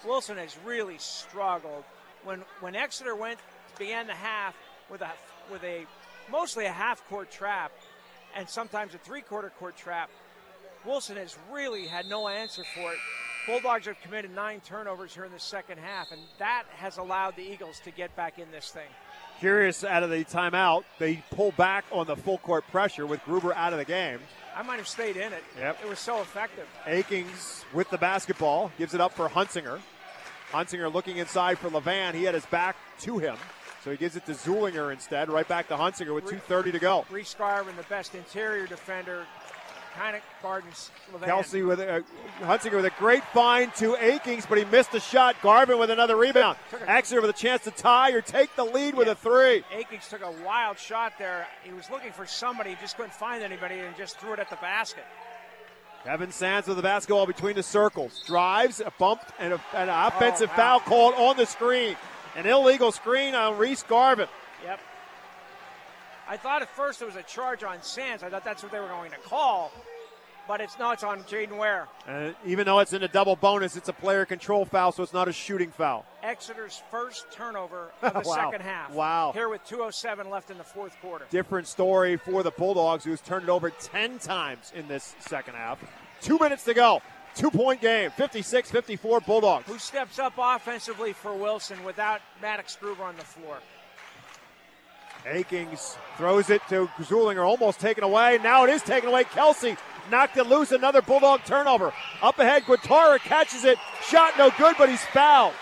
Wilson 0.04 0.36
has 0.36 0.56
really 0.64 0.98
struggled. 0.98 1.84
When 2.24 2.44
when 2.60 2.76
Exeter 2.76 3.16
went 3.16 3.40
began 3.78 4.06
the 4.06 4.14
half 4.14 4.54
with 4.88 5.00
a 5.00 5.10
with 5.50 5.64
a 5.64 5.84
mostly 6.30 6.66
a 6.66 6.72
half 6.72 7.06
court 7.08 7.30
trap 7.30 7.72
and 8.36 8.48
sometimes 8.48 8.94
a 8.94 8.98
three 8.98 9.22
quarter 9.22 9.50
court 9.58 9.76
trap. 9.76 10.10
Wilson 10.86 11.16
has 11.16 11.36
really 11.50 11.86
had 11.86 12.08
no 12.08 12.28
answer 12.28 12.62
for 12.74 12.92
it. 12.92 12.98
Bulldogs 13.46 13.86
have 13.86 14.00
committed 14.00 14.34
nine 14.34 14.60
turnovers 14.60 15.14
here 15.14 15.24
in 15.24 15.32
the 15.32 15.38
second 15.38 15.78
half, 15.78 16.10
and 16.10 16.20
that 16.38 16.64
has 16.76 16.98
allowed 16.98 17.36
the 17.36 17.42
Eagles 17.42 17.80
to 17.84 17.90
get 17.90 18.14
back 18.16 18.38
in 18.38 18.50
this 18.50 18.70
thing. 18.70 18.88
Curious 19.38 19.84
out 19.84 20.02
of 20.02 20.10
the 20.10 20.24
timeout, 20.24 20.84
they 20.98 21.22
pull 21.30 21.52
back 21.52 21.84
on 21.92 22.06
the 22.06 22.16
full 22.16 22.38
court 22.38 22.66
pressure 22.68 23.06
with 23.06 23.22
Gruber 23.24 23.54
out 23.54 23.72
of 23.72 23.78
the 23.78 23.84
game. 23.84 24.18
I 24.56 24.62
might 24.62 24.78
have 24.78 24.88
stayed 24.88 25.16
in 25.16 25.32
it. 25.32 25.44
Yep. 25.58 25.80
It 25.84 25.88
was 25.88 25.98
so 25.98 26.22
effective. 26.22 26.66
Akings 26.86 27.64
with 27.74 27.90
the 27.90 27.98
basketball 27.98 28.72
gives 28.78 28.94
it 28.94 29.00
up 29.00 29.12
for 29.12 29.28
Hunsinger. 29.28 29.80
Hunsinger 30.50 30.92
looking 30.92 31.18
inside 31.18 31.58
for 31.58 31.68
Levan. 31.68 32.14
He 32.14 32.24
had 32.24 32.34
his 32.34 32.46
back 32.46 32.76
to 33.00 33.18
him. 33.18 33.36
So 33.84 33.90
he 33.90 33.96
gives 33.96 34.16
it 34.16 34.26
to 34.26 34.32
Zulinger 34.32 34.92
instead. 34.92 35.28
Right 35.28 35.46
back 35.46 35.68
to 35.68 35.76
Hunsinger 35.76 36.14
with 36.14 36.24
2.30 36.24 36.72
to 36.72 36.78
go. 36.78 37.04
Reese 37.10 37.34
Garvin, 37.34 37.76
the 37.76 37.84
best 37.84 38.14
interior 38.14 38.66
defender, 38.66 39.26
kind 39.98 40.16
of 40.16 40.22
gardens 40.42 40.90
Levan. 41.12 41.24
Kelsey 41.24 41.62
with 41.62 41.80
a, 41.80 41.96
uh, 41.96 42.00
Hunsinger 42.42 42.76
with 42.76 42.84
a 42.84 42.92
great 42.98 43.24
find 43.32 43.74
to 43.76 43.96
Akings, 43.96 44.46
but 44.46 44.58
he 44.58 44.64
missed 44.66 44.94
a 44.94 45.00
shot. 45.00 45.36
Garvin 45.42 45.78
with 45.78 45.90
another 45.90 46.16
rebound. 46.16 46.58
Exeter 46.86 47.20
with 47.20 47.30
a 47.30 47.34
chance 47.34 47.64
to 47.64 47.70
tie 47.70 48.12
or 48.12 48.20
take 48.20 48.54
the 48.56 48.64
lead 48.64 48.94
with 48.94 49.08
a 49.08 49.14
three. 49.14 49.64
Akings 49.72 50.08
took 50.08 50.22
a 50.22 50.32
wild 50.44 50.78
shot 50.78 51.14
there. 51.18 51.46
He 51.64 51.72
was 51.72 51.90
looking 51.90 52.12
for 52.12 52.26
somebody, 52.26 52.76
just 52.80 52.96
couldn't 52.96 53.14
find 53.14 53.42
anybody, 53.42 53.78
and 53.78 53.96
just 53.96 54.18
threw 54.18 54.32
it 54.32 54.38
at 54.38 54.50
the 54.50 54.56
basket. 54.56 55.04
Kevin 56.04 56.30
Sands 56.30 56.68
with 56.68 56.76
the 56.76 56.82
basketball 56.84 57.26
between 57.26 57.56
the 57.56 57.62
circles. 57.64 58.22
Drives, 58.26 58.80
a 58.80 58.92
bump, 58.96 59.22
and, 59.40 59.54
a, 59.54 59.60
and 59.74 59.90
an 59.90 59.96
oh, 60.04 60.06
offensive 60.08 60.50
Oh, 60.54 60.56
wow. 60.56 60.78
foul 60.78 60.80
called 60.80 61.14
on 61.14 61.36
the 61.36 61.46
screen. 61.46 61.96
An 62.36 62.46
illegal 62.46 62.92
screen 62.92 63.34
on 63.34 63.58
Reese 63.58 63.82
Garvin. 63.82 64.28
Yep. 64.64 64.78
I 66.28 66.36
thought 66.36 66.62
at 66.62 66.68
first 66.70 67.02
it 67.02 67.04
was 67.06 67.16
a 67.16 67.22
charge 67.22 67.62
on 67.62 67.82
Sands. 67.82 68.22
I 68.22 68.30
thought 68.30 68.44
that's 68.44 68.62
what 68.62 68.72
they 68.72 68.80
were 68.80 68.88
going 68.88 69.10
to 69.12 69.18
call, 69.18 69.70
but 70.48 70.60
it's 70.60 70.78
not. 70.78 70.94
it's 70.94 71.04
on 71.04 71.22
Jaden 71.24 71.56
Ware. 71.58 71.86
And 72.06 72.34
even 72.44 72.66
though 72.66 72.80
it's 72.80 72.92
in 72.92 73.02
a 73.02 73.08
double 73.08 73.36
bonus, 73.36 73.76
it's 73.76 73.88
a 73.88 73.92
player 73.92 74.24
control 74.24 74.64
foul, 74.64 74.90
so 74.92 75.02
it's 75.02 75.12
not 75.12 75.28
a 75.28 75.32
shooting 75.32 75.70
foul. 75.70 76.04
Exeter's 76.24 76.82
first 76.90 77.26
turnover 77.30 77.92
of 78.02 78.12
the 78.12 78.28
Wow. 78.28 78.34
second 78.50 78.62
half. 78.62 78.90
Wow. 78.92 79.30
Here 79.34 79.48
with 79.48 79.64
2:07 79.66 80.28
left 80.30 80.50
in 80.50 80.58
the 80.58 80.64
fourth 80.64 80.96
quarter. 81.00 81.26
Different 81.30 81.68
story 81.68 82.16
for 82.16 82.42
the 82.42 82.50
Bulldogs, 82.50 83.04
who's 83.04 83.20
turned 83.20 83.44
it 83.44 83.48
over 83.50 83.70
10 83.70 84.18
times 84.18 84.72
in 84.74 84.88
this 84.88 85.14
second 85.20 85.54
half. 85.54 85.78
Two 86.20 86.38
minutes 86.38 86.64
to 86.64 86.74
go. 86.74 87.02
Two 87.36 87.50
point 87.50 87.82
game, 87.82 88.10
56 88.12 88.70
54 88.70 89.20
Bulldogs. 89.20 89.66
Who 89.66 89.78
steps 89.78 90.18
up 90.18 90.32
offensively 90.38 91.12
for 91.12 91.34
Wilson 91.34 91.84
without 91.84 92.22
Maddox 92.40 92.74
Gruber 92.76 93.04
on 93.04 93.14
the 93.16 93.24
floor? 93.24 93.58
Akings 95.26 95.96
throws 96.16 96.50
it 96.50 96.62
to 96.68 96.86
Zulinger, 97.00 97.44
almost 97.44 97.80
taken 97.80 98.04
away. 98.04 98.38
Now 98.42 98.64
it 98.64 98.70
is 98.70 98.82
taken 98.82 99.08
away. 99.08 99.24
Kelsey 99.24 99.76
knocked 100.10 100.36
it 100.36 100.46
loose. 100.46 100.72
Another 100.72 101.02
Bulldog 101.02 101.44
turnover. 101.44 101.92
Up 102.22 102.38
ahead, 102.38 102.62
Guatara 102.62 103.18
catches 103.18 103.64
it. 103.64 103.78
Shot 104.06 104.34
no 104.38 104.50
good, 104.56 104.76
but 104.78 104.88
he's 104.88 105.04
fouled. 105.06 105.54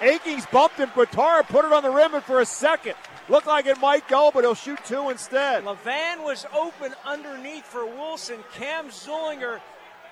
Akings 0.00 0.44
bumped 0.46 0.76
him. 0.76 0.88
Guatara 0.90 1.46
put 1.46 1.64
it 1.64 1.72
on 1.72 1.82
the 1.82 1.90
rim 1.90 2.14
and 2.14 2.24
for 2.24 2.40
a 2.40 2.46
second. 2.46 2.94
Looked 3.28 3.46
like 3.46 3.66
it 3.66 3.78
might 3.80 4.08
go, 4.08 4.32
but 4.34 4.42
he'll 4.42 4.56
shoot 4.56 4.80
two 4.84 5.10
instead. 5.10 5.64
Levan 5.64 6.24
was 6.24 6.44
open 6.52 6.92
underneath 7.06 7.64
for 7.64 7.86
Wilson. 7.86 8.40
Cam 8.54 8.88
Zulinger 8.88 9.60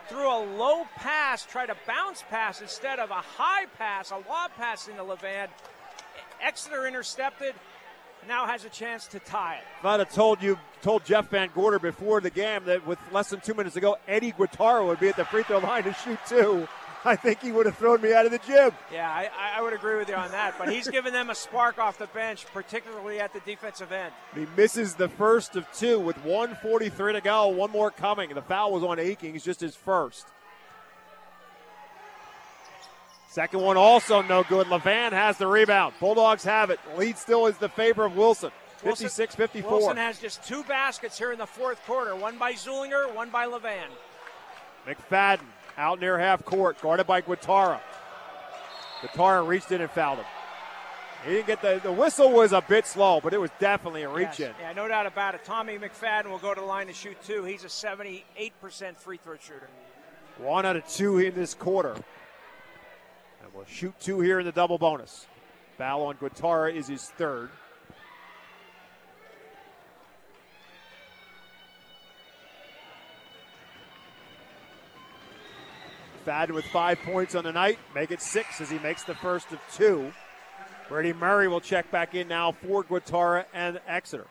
threw 0.08 0.28
a 0.28 0.38
low 0.56 0.84
pass, 0.96 1.44
tried 1.44 1.70
a 1.70 1.76
bounce 1.86 2.22
pass 2.30 2.60
instead 2.60 3.00
of 3.00 3.10
a 3.10 3.14
high 3.14 3.66
pass, 3.76 4.12
a 4.12 4.16
lob 4.28 4.52
pass 4.56 4.86
into 4.86 5.02
Levan. 5.02 5.48
Exeter 6.40 6.86
intercepted, 6.86 7.54
now 8.28 8.46
has 8.46 8.64
a 8.64 8.68
chance 8.68 9.06
to 9.08 9.18
tie 9.20 9.56
it. 9.56 9.64
If 9.80 9.84
I'd 9.84 10.00
have 10.00 10.12
told 10.12 10.42
you, 10.42 10.58
told 10.82 11.04
Jeff 11.04 11.28
Van 11.30 11.50
Gorder 11.54 11.78
before 11.78 12.20
the 12.20 12.30
game 12.30 12.64
that 12.66 12.86
with 12.86 12.98
less 13.12 13.30
than 13.30 13.40
two 13.40 13.54
minutes 13.54 13.74
to 13.74 13.80
go, 13.80 13.96
Eddie 14.08 14.32
Guatara 14.32 14.86
would 14.86 15.00
be 15.00 15.08
at 15.08 15.16
the 15.16 15.24
free 15.24 15.42
throw 15.42 15.58
line 15.58 15.84
to 15.84 15.92
shoot 15.94 16.18
two, 16.26 16.66
I 17.04 17.16
think 17.16 17.40
he 17.40 17.50
would 17.50 17.66
have 17.66 17.76
thrown 17.78 18.02
me 18.02 18.12
out 18.12 18.26
of 18.26 18.32
the 18.32 18.38
gym. 18.38 18.72
Yeah, 18.92 19.10
I, 19.10 19.30
I 19.56 19.62
would 19.62 19.72
agree 19.72 19.96
with 19.96 20.08
you 20.08 20.14
on 20.14 20.30
that, 20.32 20.56
but 20.58 20.70
he's 20.70 20.88
given 20.88 21.12
them 21.12 21.30
a 21.30 21.34
spark 21.34 21.78
off 21.78 21.96
the 21.96 22.06
bench, 22.08 22.46
particularly 22.52 23.20
at 23.20 23.32
the 23.32 23.40
defensive 23.40 23.90
end. 23.90 24.12
He 24.34 24.46
misses 24.56 24.94
the 24.94 25.08
first 25.08 25.56
of 25.56 25.66
two 25.72 25.98
with 25.98 26.16
143 26.24 27.14
to 27.14 27.20
go. 27.20 27.48
One 27.48 27.70
more 27.70 27.90
coming. 27.90 28.34
The 28.34 28.42
foul 28.42 28.72
was 28.72 28.82
on 28.82 28.98
Akings, 28.98 29.42
just 29.42 29.60
his 29.60 29.74
first. 29.74 30.26
Second 33.30 33.60
one 33.60 33.76
also 33.76 34.22
no 34.22 34.42
good. 34.42 34.66
Levan 34.66 35.12
has 35.12 35.38
the 35.38 35.46
rebound. 35.46 35.94
Bulldogs 36.00 36.42
have 36.42 36.70
it. 36.70 36.80
Lead 36.96 37.16
still 37.16 37.46
is 37.46 37.56
the 37.58 37.68
favor 37.68 38.04
of 38.04 38.16
Wilson. 38.16 38.50
56 38.78 39.36
54. 39.36 39.70
Wilson 39.70 39.96
has 39.96 40.18
just 40.18 40.42
two 40.42 40.64
baskets 40.64 41.16
here 41.16 41.30
in 41.30 41.38
the 41.38 41.46
fourth 41.46 41.80
quarter 41.86 42.16
one 42.16 42.38
by 42.38 42.54
Zulinger, 42.54 43.14
one 43.14 43.30
by 43.30 43.46
Levan. 43.46 43.86
McFadden 44.84 45.44
out 45.78 46.00
near 46.00 46.18
half 46.18 46.44
court, 46.44 46.80
guarded 46.82 47.06
by 47.06 47.20
Guatara. 47.22 47.78
Guatara 49.00 49.46
reached 49.46 49.70
in 49.70 49.80
and 49.80 49.90
fouled 49.92 50.18
him. 50.18 50.26
He 51.24 51.30
didn't 51.32 51.46
get 51.46 51.62
the 51.62 51.78
the 51.84 51.92
whistle 51.92 52.32
was 52.32 52.50
a 52.52 52.62
bit 52.62 52.84
slow, 52.84 53.20
but 53.20 53.32
it 53.32 53.38
was 53.38 53.50
definitely 53.60 54.02
a 54.02 54.08
reach 54.08 54.40
Yes. 54.40 54.40
in. 54.40 54.52
Yeah, 54.60 54.72
no 54.72 54.88
doubt 54.88 55.06
about 55.06 55.36
it. 55.36 55.44
Tommy 55.44 55.78
McFadden 55.78 56.30
will 56.30 56.38
go 56.38 56.52
to 56.52 56.60
the 56.60 56.66
line 56.66 56.88
to 56.88 56.92
shoot 56.92 57.16
two. 57.24 57.44
He's 57.44 57.62
a 57.62 57.68
78% 57.68 58.96
free 58.96 59.18
throw 59.22 59.36
shooter. 59.36 59.68
One 60.38 60.66
out 60.66 60.74
of 60.74 60.88
two 60.88 61.18
in 61.18 61.34
this 61.36 61.54
quarter. 61.54 61.94
We'll 63.54 63.64
shoot 63.66 63.94
two 64.00 64.20
here 64.20 64.38
in 64.38 64.46
the 64.46 64.52
double 64.52 64.78
bonus. 64.78 65.26
Foul 65.76 66.02
on 66.02 66.16
Guatara 66.16 66.74
is 66.74 66.86
his 66.86 67.04
third. 67.04 67.50
Fadden 76.26 76.54
with 76.54 76.66
five 76.66 76.98
points 77.00 77.34
on 77.34 77.44
the 77.44 77.52
night. 77.52 77.78
Make 77.94 78.10
it 78.10 78.20
six 78.20 78.60
as 78.60 78.70
he 78.70 78.78
makes 78.78 79.04
the 79.04 79.14
first 79.14 79.50
of 79.52 79.58
two. 79.72 80.12
Brady 80.88 81.12
Murray 81.12 81.48
will 81.48 81.60
check 81.60 81.90
back 81.90 82.14
in 82.14 82.28
now 82.28 82.52
for 82.52 82.84
Guatara 82.84 83.46
and 83.54 83.80
Exeter. 83.86 84.26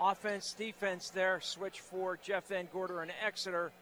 Offense, 0.00 0.54
defense 0.54 1.10
there. 1.10 1.40
Switch 1.40 1.80
for 1.80 2.16
Jeff 2.16 2.48
Van 2.48 2.68
Gorder 2.72 3.00
and 3.00 3.12
Exeter. 3.24 3.72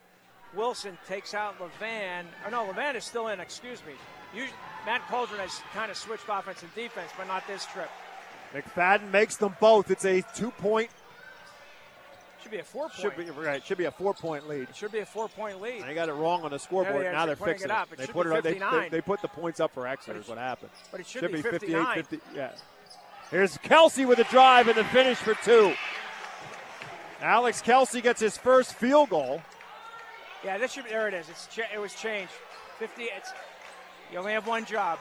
Wilson 0.55 0.97
takes 1.07 1.33
out 1.33 1.55
Levan. 1.59 2.25
Oh, 2.45 2.49
no, 2.49 2.71
Levan 2.71 2.95
is 2.95 3.03
still 3.03 3.27
in, 3.29 3.39
excuse 3.39 3.81
me. 3.85 3.93
Usually, 4.33 4.53
Matt 4.85 5.01
Coldren 5.07 5.39
has 5.39 5.61
kind 5.73 5.89
of 5.91 5.97
switched 5.97 6.25
offense 6.29 6.61
and 6.61 6.73
defense, 6.75 7.11
but 7.17 7.27
not 7.27 7.45
this 7.47 7.65
trip. 7.67 7.89
McFadden 8.53 9.11
makes 9.11 9.35
them 9.37 9.55
both. 9.59 9.89
It's 9.89 10.05
a 10.05 10.21
two 10.35 10.51
point 10.51 10.89
Should 12.41 12.51
be 12.51 12.59
a 12.59 12.63
four 12.63 12.89
point. 12.89 12.99
should 12.99 13.15
be 13.15 13.29
right. 13.31 13.63
Should 13.65 13.77
be 13.79 13.85
a 13.85 13.91
four 13.91 14.13
point 14.13 14.47
lead. 14.47 14.69
It 14.69 14.75
should 14.75 14.91
be 14.91 14.99
a 14.99 15.05
four 15.05 15.27
point 15.27 15.59
lead. 15.61 15.83
They 15.83 15.93
got 15.95 16.09
it 16.09 16.13
wrong 16.13 16.43
on 16.43 16.51
the 16.51 16.59
scoreboard. 16.59 17.03
Yeah, 17.03 17.11
now 17.13 17.25
they're 17.25 17.35
fixing 17.35 17.69
it 17.69 17.71
up. 17.71 17.91
It 17.91 17.97
they 17.97 18.05
put 18.07 18.25
be 18.27 18.33
it. 18.33 18.61
up- 18.61 18.71
They, 18.73 18.79
they, 18.83 18.89
they 18.89 19.01
put 19.01 19.21
the 19.21 19.27
points 19.27 19.59
up 19.59 19.73
for 19.73 19.87
Exeter. 19.87 20.19
Is 20.19 20.27
what 20.27 20.37
happened. 20.37 20.69
but 20.91 20.99
it 20.99 21.07
should 21.07 21.31
be 21.31 21.41
58, 21.41 21.61
59. 21.61 21.95
50. 21.95 22.19
Yeah. 22.35 22.51
Here's 23.31 23.57
Kelsey 23.59 24.05
with 24.05 24.19
a 24.19 24.23
drive 24.25 24.67
and 24.67 24.77
the 24.77 24.83
finish 24.85 25.17
for 25.17 25.33
two. 25.35 25.73
Alex 27.21 27.61
Kelsey 27.61 28.01
gets 28.01 28.19
his 28.21 28.37
first 28.37 28.73
field 28.75 29.09
goal. 29.09 29.41
Yeah, 30.43 30.57
this 30.57 30.73
should 30.73 30.85
there 30.85 31.07
it 31.07 31.13
is. 31.13 31.29
It's 31.29 31.47
cha- 31.47 31.69
it 31.73 31.79
was 31.79 31.93
changed. 31.93 32.31
50. 32.79 33.03
It's 33.03 33.31
you 34.11 34.19
only 34.19 34.33
have 34.33 34.45
one 34.45 34.65
job. 34.65 34.99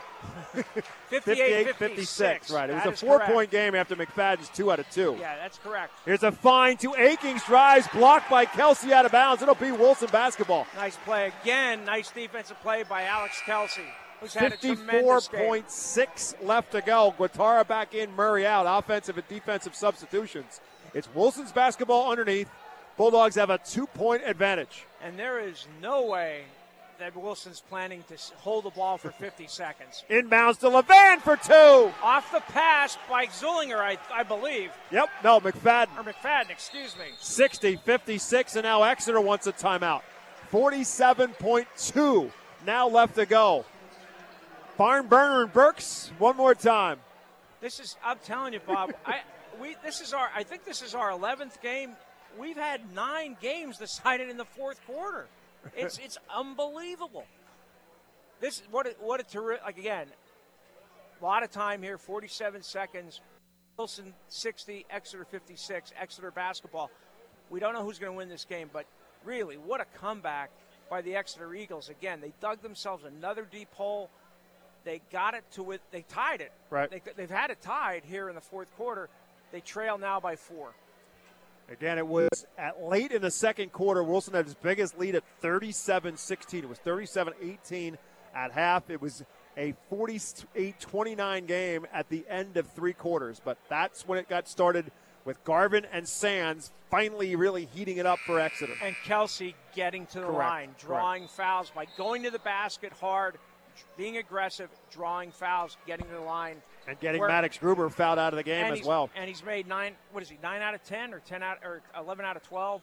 58, 1.09 1.77
56. 1.77 2.51
Right. 2.51 2.71
It 2.71 2.75
was 2.75 2.85
That 2.85 2.93
a 2.93 2.97
four 2.97 3.19
correct. 3.19 3.33
point 3.33 3.51
game 3.51 3.75
after 3.75 3.95
McFadden's 3.97 4.49
two 4.49 4.73
out 4.73 4.79
of 4.79 4.89
two. 4.91 5.17
Yeah, 5.21 5.37
that's 5.37 5.59
correct. 5.59 5.93
Here's 6.05 6.23
a 6.23 6.33
fine 6.33 6.77
to 6.79 6.95
Akings 6.95 7.45
drives 7.45 7.87
blocked 7.89 8.31
by 8.31 8.45
Kelsey 8.47 8.93
out 8.93 9.05
of 9.05 9.13
bounds. 9.13 9.43
It'll 9.43 9.55
be 9.55 9.71
Wilson 9.73 10.09
basketball. 10.11 10.67
Nice 10.77 10.97
play 11.05 11.33
again. 11.43 11.85
Nice 11.85 12.11
defensive 12.11 12.59
play 12.63 12.85
by 12.85 13.03
Alex 13.03 13.39
Kelsey, 13.45 13.83
who's 14.21 14.33
had 14.33 14.53
a 14.53 14.57
tremendous 14.57 15.29
game. 15.29 15.63
54.6 15.63 16.47
left 16.47 16.73
to 16.73 16.81
go. 16.81 17.15
Guatara 17.19 17.67
back 17.67 17.95
in, 17.95 18.15
Murray 18.17 18.47
out. 18.47 18.65
Offensive 18.67 19.19
and 19.19 19.29
defensive 19.29 19.75
substitutions. 19.75 20.61
It's 20.95 21.13
Wilson's 21.15 21.53
basketball 21.53 22.11
underneath. 22.11 22.49
Bulldogs 22.97 23.35
have 23.35 23.51
a 23.51 23.59
two 23.59 23.87
point 23.89 24.23
advantage. 24.25 24.85
And 25.03 25.19
there 25.19 25.41
is 25.41 25.67
no 25.81 26.07
way 26.07 26.45
that 26.99 27.17
Wilson's 27.17 27.61
planning 27.61 28.05
to 28.09 28.17
hold 28.37 28.65
the 28.65 28.71
ball 28.71 28.97
for 28.97 29.11
50 29.19 29.47
seconds. 29.49 30.05
Inbounds 30.09 30.59
to 30.61 30.67
Levan 30.67 31.21
for 31.21 31.37
two. 31.37 31.93
Off 32.03 32.31
the 32.31 32.41
pass 32.53 32.97
by 33.11 33.27
Zulinger, 33.27 33.79
I, 33.79 33.99
I 34.13 34.23
believe. 34.23 34.71
Yep, 34.91 35.09
no, 35.25 35.41
McFadden. 35.41 35.89
Or 35.99 36.05
McFadden, 36.05 36.51
excuse 36.51 36.97
me. 36.97 37.07
60 37.19 37.77
56, 37.77 38.57
and 38.57 38.65
now 38.65 38.83
Exeter 38.85 39.21
wants 39.21 39.47
a 39.47 39.53
timeout. 39.53 40.03
47.2 40.53 42.31
now 42.67 42.89
left 42.89 43.17
to 43.17 43.27
go. 43.27 43.65
Barn 44.77 45.07
Burner 45.07 45.43
and 45.43 45.53
Berks, 45.53 46.13
one 46.19 46.37
more 46.37 46.55
time. 46.55 46.99
This 47.61 47.81
is, 47.81 47.97
I'm 48.05 48.19
telling 48.25 48.53
you, 48.53 48.61
Bob, 48.61 48.93
I, 49.07 49.21
we, 49.61 49.77
this 49.85 50.01
is 50.01 50.13
our, 50.13 50.29
I 50.35 50.43
think 50.43 50.65
this 50.65 50.83
is 50.83 50.95
our 50.95 51.11
11th 51.11 51.61
game. 51.61 51.97
We've 52.39 52.57
had 52.57 52.95
nine 52.95 53.37
games 53.41 53.79
decided 53.79 54.29
in 54.31 54.37
the 54.37 54.45
fourth 54.45 54.85
quarter. 54.87 55.27
It's, 55.77 55.99
it's 55.99 56.19
unbelievable. 56.35 57.25
This, 58.41 58.63
what 58.71 58.87
a, 58.87 58.95
what 59.01 59.21
a 59.21 59.23
terrific, 59.23 59.65
like 59.65 59.79
again, 59.79 60.09
a 61.21 61.25
lot 61.25 61.45
of 61.45 61.51
time 61.51 61.83
here, 61.83 61.99
47 61.99 62.63
seconds. 62.63 63.21
Wilson 63.79 64.13
60, 64.29 64.87
Exeter 64.91 65.25
56, 65.25 65.93
Exeter 65.99 66.31
basketball. 66.31 66.91
We 67.51 67.61
don't 67.61 67.75
know 67.75 67.85
who's 67.85 67.99
going 67.99 68.13
to 68.13 68.17
win 68.17 68.29
this 68.29 68.45
game, 68.45 68.69
but 68.73 68.87
really, 69.25 69.57
what 69.57 69.81
a 69.81 69.85
comeback 69.99 70.51
by 70.91 71.01
the 71.01 71.15
Exeter 71.17 71.55
Eagles. 71.55 71.89
Again, 71.89 72.21
they 72.21 72.33
dug 72.41 72.61
themselves 72.61 73.05
another 73.05 73.47
deep 73.51 73.73
hole. 73.75 74.11
They 74.85 75.01
got 75.11 75.35
it 75.35 75.45
to 75.53 75.71
it. 75.73 75.81
They 75.91 76.03
tied 76.03 76.41
it. 76.41 76.53
Right. 76.71 76.91
They, 76.91 77.01
they've 77.17 77.31
had 77.31 77.51
it 77.51 77.63
tied 77.63 78.03
here 78.05 78.29
in 78.29 78.35
the 78.35 78.41
fourth 78.41 78.75
quarter. 78.77 79.09
They 79.53 79.61
trail 79.61 79.97
now 79.97 80.21
by 80.21 80.37
four. 80.37 80.75
Again, 81.73 81.97
it 81.97 82.07
was 82.07 82.29
at 82.59 82.83
late 82.83 83.13
in 83.13 83.23
the 83.23 83.31
second 83.31 83.73
quarter. 83.73 84.03
Wilson 84.03 84.35
had 84.35 84.45
his 84.45 84.55
biggest 84.55 84.99
lead 84.99 85.15
at 85.15 85.25
37 85.41 86.19
16. 86.19 86.65
It 86.65 86.69
was 86.69 86.79
37 86.79 87.33
18 87.41 87.99
at 88.35 88.53
half. 88.53 88.91
It 88.91 89.01
was 89.01 89.25
a 89.57 89.75
48 89.89 90.79
29 90.79 91.47
game 91.47 91.87
at 91.91 92.11
the 92.11 92.27
end 92.29 92.59
of 92.59 92.67
three 92.69 92.93
quarters, 92.93 93.41
but 93.43 93.57
that's 93.71 94.07
when 94.07 94.19
it 94.19 94.29
got 94.29 94.49
started 94.49 94.93
with 95.25 95.43
Garvin 95.45 95.87
and 95.91 96.07
Sands 96.07 96.73
finally 96.91 97.37
really 97.37 97.65
heating 97.65 97.97
it 97.97 98.05
up 98.05 98.19
for 98.19 98.39
Exeter. 98.39 98.75
And 98.83 98.95
Kelsey 99.05 99.55
getting 99.75 100.05
to 100.07 100.21
the 100.21 100.27
Correct. 100.27 100.39
line, 100.39 100.75
drawing 100.79 101.27
fouls 101.27 101.71
by 101.75 101.87
going 101.97 102.23
to 102.25 102.31
the 102.31 102.41
basket 102.41 102.93
hard, 102.93 103.39
being 103.97 104.19
aggressive, 104.19 104.69
drawing 104.91 105.31
fouls, 105.31 105.79
getting 105.87 106.07
to 106.07 106.13
the 106.13 106.21
line. 106.21 106.61
And 106.89 106.99
getting 107.01 107.21
Where- 107.21 107.29
Maddox 107.29 107.59
Gruber 107.59 107.89
fouled 107.91 108.19
out 108.19 108.33
of 108.33 108.37
the 108.37 108.43
game 108.43 108.73
as 108.73 108.83
well. 108.83 109.11
And 109.15 109.29
he's 109.29 109.45
made 109.45 109.69
nine. 109.69 109.95
What 110.13 110.23
is 110.23 110.29
he? 110.29 110.39
Nine 110.43 110.63
out 110.63 110.75
of 110.75 110.83
ten, 110.85 111.15
or 111.15 111.21
ten 111.21 111.43
out, 111.43 111.59
or 111.65 111.81
eleven 111.97 112.25
out 112.25 112.37
of 112.37 112.43
twelve, 112.43 112.83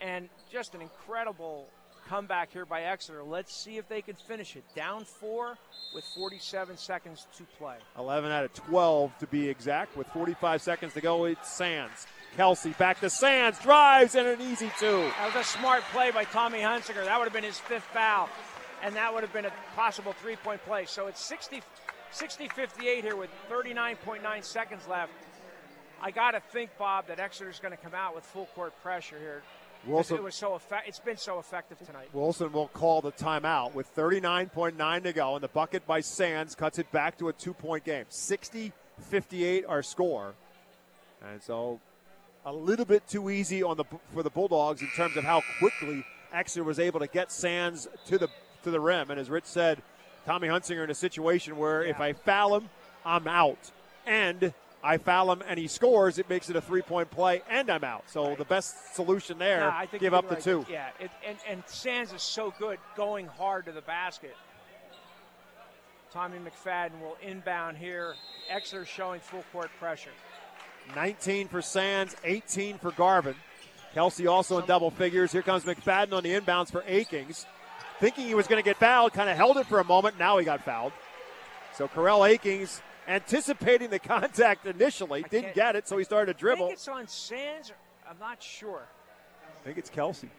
and 0.00 0.28
just 0.50 0.74
an 0.74 0.82
incredible 0.82 1.68
comeback 2.08 2.52
here 2.52 2.66
by 2.66 2.82
Exeter. 2.82 3.22
Let's 3.22 3.54
see 3.54 3.76
if 3.76 3.88
they 3.88 4.02
can 4.02 4.16
finish 4.16 4.56
it. 4.56 4.64
Down 4.74 5.04
four 5.04 5.56
with 5.94 6.04
47 6.16 6.76
seconds 6.76 7.26
to 7.36 7.44
play. 7.58 7.76
11 7.96 8.32
out 8.32 8.44
of 8.44 8.52
12 8.52 9.16
to 9.18 9.26
be 9.28 9.48
exact. 9.48 9.96
With 9.96 10.08
45 10.08 10.60
seconds 10.60 10.92
to 10.94 11.00
go, 11.00 11.24
it's 11.26 11.48
Sands. 11.48 12.06
Kelsey 12.36 12.70
back 12.70 13.00
to 13.00 13.10
Sands, 13.10 13.58
drives, 13.60 14.14
and 14.16 14.26
an 14.26 14.40
easy 14.40 14.70
two. 14.78 15.08
That 15.18 15.32
was 15.34 15.46
a 15.46 15.48
smart 15.48 15.82
play 15.92 16.10
by 16.10 16.24
Tommy 16.24 16.58
Hunsinger. 16.58 17.04
That 17.04 17.16
would 17.18 17.24
have 17.24 17.32
been 17.32 17.44
his 17.44 17.58
fifth 17.58 17.84
foul, 17.92 18.28
and 18.82 18.94
that 18.96 19.12
would 19.12 19.22
have 19.22 19.32
been 19.32 19.46
a 19.46 19.52
possible 19.74 20.12
three 20.12 20.36
point 20.36 20.64
play. 20.64 20.84
So 20.86 21.06
it's 21.06 21.24
60 21.24 21.62
60 22.12 22.48
58 22.48 23.04
here 23.04 23.16
with 23.16 23.30
39.9 23.50 24.44
seconds 24.44 24.86
left. 24.88 25.12
I 26.02 26.10
got 26.10 26.32
to 26.32 26.40
think, 26.40 26.70
Bob, 26.78 27.06
that 27.08 27.20
Exeter's 27.20 27.60
going 27.60 27.72
to 27.76 27.82
come 27.82 27.94
out 27.94 28.14
with 28.14 28.24
full 28.24 28.46
court 28.54 28.72
pressure 28.82 29.18
here. 29.18 29.42
Wilson- 29.86 30.16
It 30.16 30.22
was 30.22 30.34
so 30.34 30.52
effe- 30.52 30.82
It's 30.86 30.98
been 30.98 31.16
so 31.16 31.38
effective 31.38 31.78
tonight. 31.86 32.08
Wilson 32.12 32.52
will 32.52 32.68
call 32.68 33.00
the 33.00 33.12
timeout 33.12 33.74
with 33.74 33.94
39.9 33.94 35.02
to 35.04 35.12
go, 35.12 35.34
and 35.34 35.42
the 35.44 35.48
bucket 35.48 35.86
by 35.86 36.00
Sands 36.00 36.54
cuts 36.54 36.78
it 36.78 36.90
back 36.92 37.16
to 37.18 37.28
a 37.28 37.32
two 37.32 37.54
point 37.54 37.84
game. 37.84 38.04
60 38.08 38.72
58 38.98 39.64
our 39.66 39.82
score. 39.82 40.34
And 41.30 41.42
so 41.42 41.80
a 42.44 42.52
little 42.52 42.84
bit 42.84 43.06
too 43.08 43.30
easy 43.30 43.62
on 43.62 43.76
the 43.76 43.84
for 44.12 44.22
the 44.22 44.30
Bulldogs 44.30 44.82
in 44.82 44.88
terms 44.96 45.16
of 45.16 45.24
how 45.24 45.42
quickly 45.58 46.04
Exeter 46.32 46.64
was 46.64 46.78
able 46.78 47.00
to 47.00 47.06
get 47.06 47.30
Sands 47.32 47.88
to 48.06 48.18
the 48.18 48.28
to 48.64 48.70
the 48.70 48.80
rim. 48.80 49.10
And 49.10 49.18
as 49.20 49.30
Rich 49.30 49.46
said, 49.46 49.82
Tommy 50.26 50.48
Hunsinger 50.48 50.84
in 50.84 50.90
a 50.90 50.94
situation 50.94 51.56
where 51.56 51.82
if 51.82 52.00
I 52.00 52.12
foul 52.12 52.56
him, 52.56 52.68
I'm 53.04 53.26
out. 53.26 53.70
And 54.06 54.52
I 54.82 54.98
foul 54.98 55.32
him 55.32 55.42
and 55.46 55.58
he 55.58 55.66
scores, 55.66 56.18
it 56.18 56.28
makes 56.28 56.48
it 56.50 56.56
a 56.56 56.60
three 56.60 56.82
point 56.82 57.10
play, 57.10 57.42
and 57.48 57.70
I'm 57.70 57.84
out. 57.84 58.04
So 58.08 58.34
the 58.36 58.44
best 58.44 58.94
solution 58.94 59.38
there, 59.38 59.60
Nah, 59.60 59.76
I 59.76 59.86
think 59.86 60.00
give 60.00 60.14
up 60.14 60.28
the 60.28 60.34
right. 60.36 60.44
two. 60.44 60.66
Yeah, 60.70 60.88
it, 60.98 61.10
and, 61.26 61.36
and 61.48 61.62
Sands 61.66 62.12
is 62.12 62.22
so 62.22 62.52
good 62.58 62.78
going 62.96 63.26
hard 63.26 63.66
to 63.66 63.72
the 63.72 63.82
basket. 63.82 64.36
Tommy 66.12 66.38
McFadden 66.38 67.00
will 67.00 67.16
inbound 67.22 67.76
here. 67.76 68.14
Exeter 68.48 68.84
showing 68.84 69.20
full 69.20 69.44
court 69.52 69.70
pressure. 69.78 70.10
19 70.96 71.46
for 71.48 71.62
Sands, 71.62 72.16
18 72.24 72.78
for 72.78 72.90
Garvin. 72.90 73.36
Kelsey 73.94 74.26
also 74.26 74.58
in 74.58 74.66
double 74.66 74.90
figures. 74.90 75.30
Here 75.30 75.42
comes 75.42 75.64
McFadden 75.64 76.12
on 76.12 76.22
the 76.22 76.30
inbounds 76.30 76.70
for 76.70 76.82
Akings. 76.86 77.46
Thinking 78.00 78.26
he 78.26 78.34
was 78.34 78.46
going 78.46 78.62
to 78.62 78.64
get 78.68 78.76
fouled, 78.78 79.12
kind 79.12 79.28
of 79.28 79.36
held 79.36 79.56
it 79.58 79.66
for 79.66 79.78
a 79.78 79.84
moment. 79.84 80.18
Now 80.18 80.38
he 80.38 80.44
got 80.44 80.64
fouled. 80.64 80.92
So 81.74 81.86
Corell 81.86 82.28
Akings, 82.28 82.80
anticipating 83.06 83.90
the 83.90 83.98
contact 84.00 84.66
initially, 84.66 85.24
didn't 85.30 85.54
get 85.54 85.76
it, 85.76 85.86
so 85.86 85.98
he 85.98 86.04
started 86.04 86.32
to 86.32 86.38
I 86.38 86.40
dribble. 86.40 86.66
think 86.66 86.72
it's 86.78 86.88
on 86.88 87.06
Sands. 87.06 87.72
I'm 88.08 88.18
not 88.18 88.42
sure. 88.42 88.82
I 89.44 89.64
think 89.64 89.76
it's 89.78 89.90
Kelsey. 89.90 90.30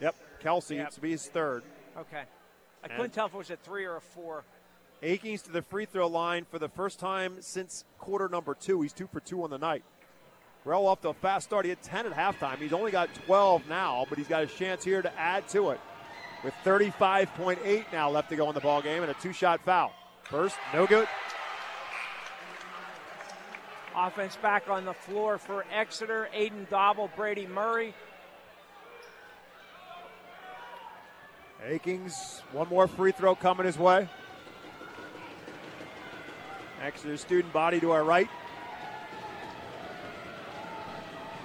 Yep, 0.00 0.14
Kelsey. 0.40 0.76
Yep. 0.76 0.86
It's 0.86 0.94
to 0.96 1.00
be 1.02 1.10
his 1.10 1.26
third. 1.28 1.62
Okay. 1.98 2.22
I 2.82 2.86
And- 2.86 2.92
couldn't 2.92 3.10
tell 3.12 3.26
if 3.26 3.34
it 3.34 3.38
was 3.38 3.50
a 3.50 3.56
three 3.56 3.84
or 3.84 3.96
a 3.96 4.00
four. 4.00 4.44
Akings 5.02 5.42
to 5.42 5.52
the 5.52 5.62
free 5.62 5.84
throw 5.84 6.08
line 6.08 6.44
for 6.50 6.58
the 6.58 6.68
first 6.68 6.98
time 6.98 7.36
since 7.40 7.84
quarter 7.98 8.28
number 8.28 8.54
two. 8.54 8.80
He's 8.82 8.92
two 8.92 9.06
for 9.12 9.20
two 9.20 9.44
on 9.44 9.50
the 9.50 9.58
night. 9.58 9.84
Corell 10.64 10.86
off 10.86 11.00
to 11.02 11.10
a 11.10 11.14
fast 11.14 11.46
start. 11.48 11.64
He 11.64 11.68
had 11.68 11.82
10 11.82 12.06
at 12.06 12.12
halftime. 12.12 12.56
He's 12.58 12.72
only 12.72 12.90
got 12.90 13.14
12 13.26 13.68
now, 13.68 14.06
but 14.08 14.18
he's 14.18 14.26
got 14.26 14.42
a 14.42 14.46
chance 14.46 14.82
here 14.82 15.00
to 15.02 15.18
add 15.18 15.46
to 15.50 15.70
it. 15.70 15.80
With 16.44 16.54
35.8 16.64 17.84
now 17.92 18.10
left 18.10 18.30
to 18.30 18.36
go 18.36 18.48
in 18.48 18.54
the 18.54 18.60
ball 18.60 18.80
game 18.80 19.02
and 19.02 19.10
a 19.10 19.14
two-shot 19.14 19.60
foul. 19.64 19.92
First, 20.24 20.56
no 20.72 20.86
good. 20.86 21.08
Offense 23.96 24.36
back 24.36 24.68
on 24.68 24.84
the 24.84 24.94
floor 24.94 25.38
for 25.38 25.64
Exeter. 25.72 26.28
Aiden 26.32 26.68
Dauble, 26.68 27.10
Brady 27.16 27.46
Murray. 27.46 27.94
Akings, 31.66 32.42
one 32.52 32.68
more 32.68 32.86
free 32.86 33.10
throw 33.10 33.34
coming 33.34 33.66
his 33.66 33.76
way. 33.76 34.08
Exeter 36.80 37.16
student 37.16 37.52
body 37.52 37.80
to 37.80 37.90
our 37.90 38.04
right. 38.04 38.28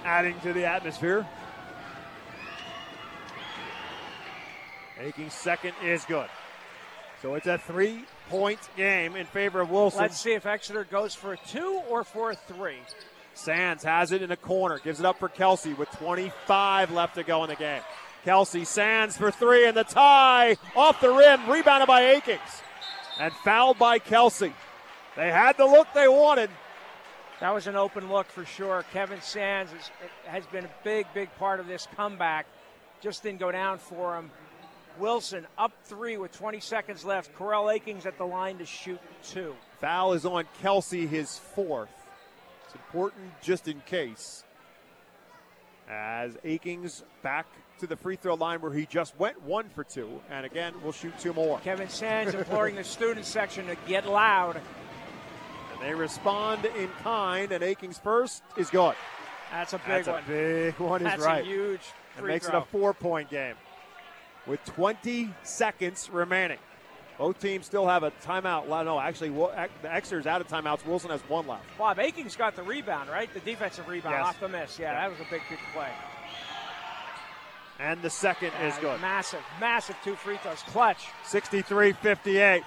Adding 0.04 0.38
to 0.40 0.52
the 0.52 0.64
atmosphere. 0.64 1.26
Akings' 5.04 5.34
second 5.34 5.74
is 5.84 6.04
good. 6.06 6.28
So 7.20 7.34
it's 7.34 7.46
a 7.46 7.58
three 7.58 8.04
point 8.30 8.60
game 8.76 9.16
in 9.16 9.26
favor 9.26 9.60
of 9.60 9.70
Wilson. 9.70 10.00
Let's 10.00 10.20
see 10.20 10.32
if 10.32 10.46
Exeter 10.46 10.84
goes 10.84 11.14
for 11.14 11.34
a 11.34 11.36
two 11.36 11.82
or 11.90 12.04
for 12.04 12.30
a 12.30 12.34
three. 12.34 12.78
Sands 13.34 13.84
has 13.84 14.12
it 14.12 14.22
in 14.22 14.30
the 14.30 14.36
corner, 14.36 14.78
gives 14.78 15.00
it 15.00 15.06
up 15.06 15.18
for 15.18 15.28
Kelsey 15.28 15.74
with 15.74 15.90
25 15.92 16.90
left 16.92 17.16
to 17.16 17.22
go 17.22 17.42
in 17.44 17.50
the 17.50 17.56
game. 17.56 17.82
Kelsey 18.24 18.64
Sands 18.64 19.16
for 19.16 19.30
three, 19.30 19.66
and 19.66 19.76
the 19.76 19.84
tie 19.84 20.56
off 20.74 21.00
the 21.00 21.10
rim, 21.10 21.50
rebounded 21.50 21.86
by 21.86 22.10
Akings, 22.12 22.62
and 23.20 23.32
fouled 23.44 23.78
by 23.78 23.98
Kelsey. 23.98 24.52
They 25.16 25.30
had 25.30 25.58
the 25.58 25.66
look 25.66 25.88
they 25.94 26.08
wanted. 26.08 26.48
That 27.40 27.52
was 27.52 27.66
an 27.66 27.76
open 27.76 28.10
look 28.10 28.26
for 28.28 28.46
sure. 28.46 28.84
Kevin 28.92 29.20
Sands 29.20 29.72
is, 29.72 29.90
has 30.26 30.46
been 30.46 30.64
a 30.64 30.70
big, 30.84 31.06
big 31.12 31.34
part 31.36 31.60
of 31.60 31.66
this 31.66 31.86
comeback. 31.96 32.46
Just 33.02 33.22
didn't 33.22 33.40
go 33.40 33.52
down 33.52 33.78
for 33.78 34.16
him. 34.16 34.30
Wilson 34.98 35.46
up 35.58 35.72
three 35.84 36.16
with 36.16 36.32
20 36.32 36.60
seconds 36.60 37.04
left. 37.04 37.34
Corell 37.36 37.72
Akings 37.74 38.06
at 38.06 38.16
the 38.18 38.24
line 38.24 38.58
to 38.58 38.66
shoot 38.66 39.00
two. 39.22 39.54
Foul 39.80 40.12
is 40.12 40.24
on 40.24 40.44
Kelsey, 40.62 41.06
his 41.06 41.38
fourth. 41.38 41.90
It's 42.66 42.74
important 42.74 43.22
just 43.42 43.68
in 43.68 43.80
case. 43.86 44.44
As 45.88 46.36
Akings 46.44 47.04
back 47.22 47.46
to 47.78 47.86
the 47.86 47.96
free 47.96 48.16
throw 48.16 48.34
line 48.34 48.60
where 48.62 48.72
he 48.72 48.86
just 48.86 49.18
went 49.18 49.42
one 49.42 49.68
for 49.68 49.84
two, 49.84 50.20
and 50.30 50.46
again, 50.46 50.72
we'll 50.82 50.92
shoot 50.92 51.12
two 51.18 51.34
more. 51.34 51.58
Kevin 51.60 51.88
Sands 51.88 52.32
imploring 52.34 52.76
the 52.76 52.84
student 52.84 53.26
section 53.26 53.66
to 53.66 53.76
get 53.86 54.08
loud. 54.08 54.56
And 54.56 55.82
they 55.82 55.94
respond 55.94 56.64
in 56.64 56.88
kind, 57.02 57.52
and 57.52 57.62
Akings 57.62 57.98
first 57.98 58.42
is 58.56 58.70
good. 58.70 58.94
That's 59.52 59.72
a 59.74 59.78
big 59.78 59.86
That's 60.04 60.08
one. 60.08 60.22
a 60.24 60.26
big 60.26 60.78
one, 60.78 61.00
is 61.02 61.04
That's 61.04 61.22
right. 61.22 61.42
a 61.44 61.46
huge 61.46 61.80
It 62.18 62.24
makes 62.24 62.46
throw. 62.48 62.60
it 62.60 62.62
a 62.62 62.66
four 62.66 62.94
point 62.94 63.28
game 63.28 63.54
with 64.46 64.64
20 64.64 65.32
seconds 65.42 66.10
remaining. 66.10 66.58
Both 67.18 67.40
teams 67.40 67.64
still 67.66 67.86
have 67.86 68.02
a 68.02 68.10
timeout. 68.26 68.66
No, 68.68 68.98
actually, 68.98 69.28
the 69.30 69.68
Exeter's 69.84 70.26
out 70.26 70.40
of 70.40 70.48
timeouts. 70.48 70.84
Wilson 70.84 71.10
has 71.10 71.20
one 71.28 71.46
left. 71.46 71.62
Bob 71.78 71.98
Akings 72.00 72.34
got 72.34 72.56
the 72.56 72.62
rebound, 72.64 73.08
right? 73.08 73.32
The 73.32 73.40
defensive 73.40 73.86
rebound 73.86 74.16
Yes. 74.18 74.26
off 74.26 74.40
the 74.40 74.48
miss. 74.48 74.78
Yeah, 74.78 74.94
that 74.94 75.10
was 75.10 75.20
a 75.20 75.30
big, 75.30 75.42
big 75.48 75.60
play. 75.72 75.90
And 77.78 78.02
the 78.02 78.10
second 78.10 78.48
is 78.62 78.74
Yeah, 78.76 78.80
good. 78.80 79.00
Massive, 79.00 79.42
massive 79.60 79.96
two 80.04 80.16
free 80.16 80.36
throws. 80.38 80.62
Clutch. 80.62 81.06
63 81.24 81.92
58. 81.92 82.62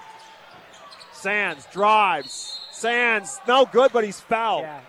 Sands 1.13 1.65
drives. 1.71 2.61
Sands, 2.71 3.39
no 3.47 3.65
good, 3.65 3.91
but 3.91 4.03
he's 4.03 4.19
fouled. 4.19 4.61
Yeah, 4.63 4.79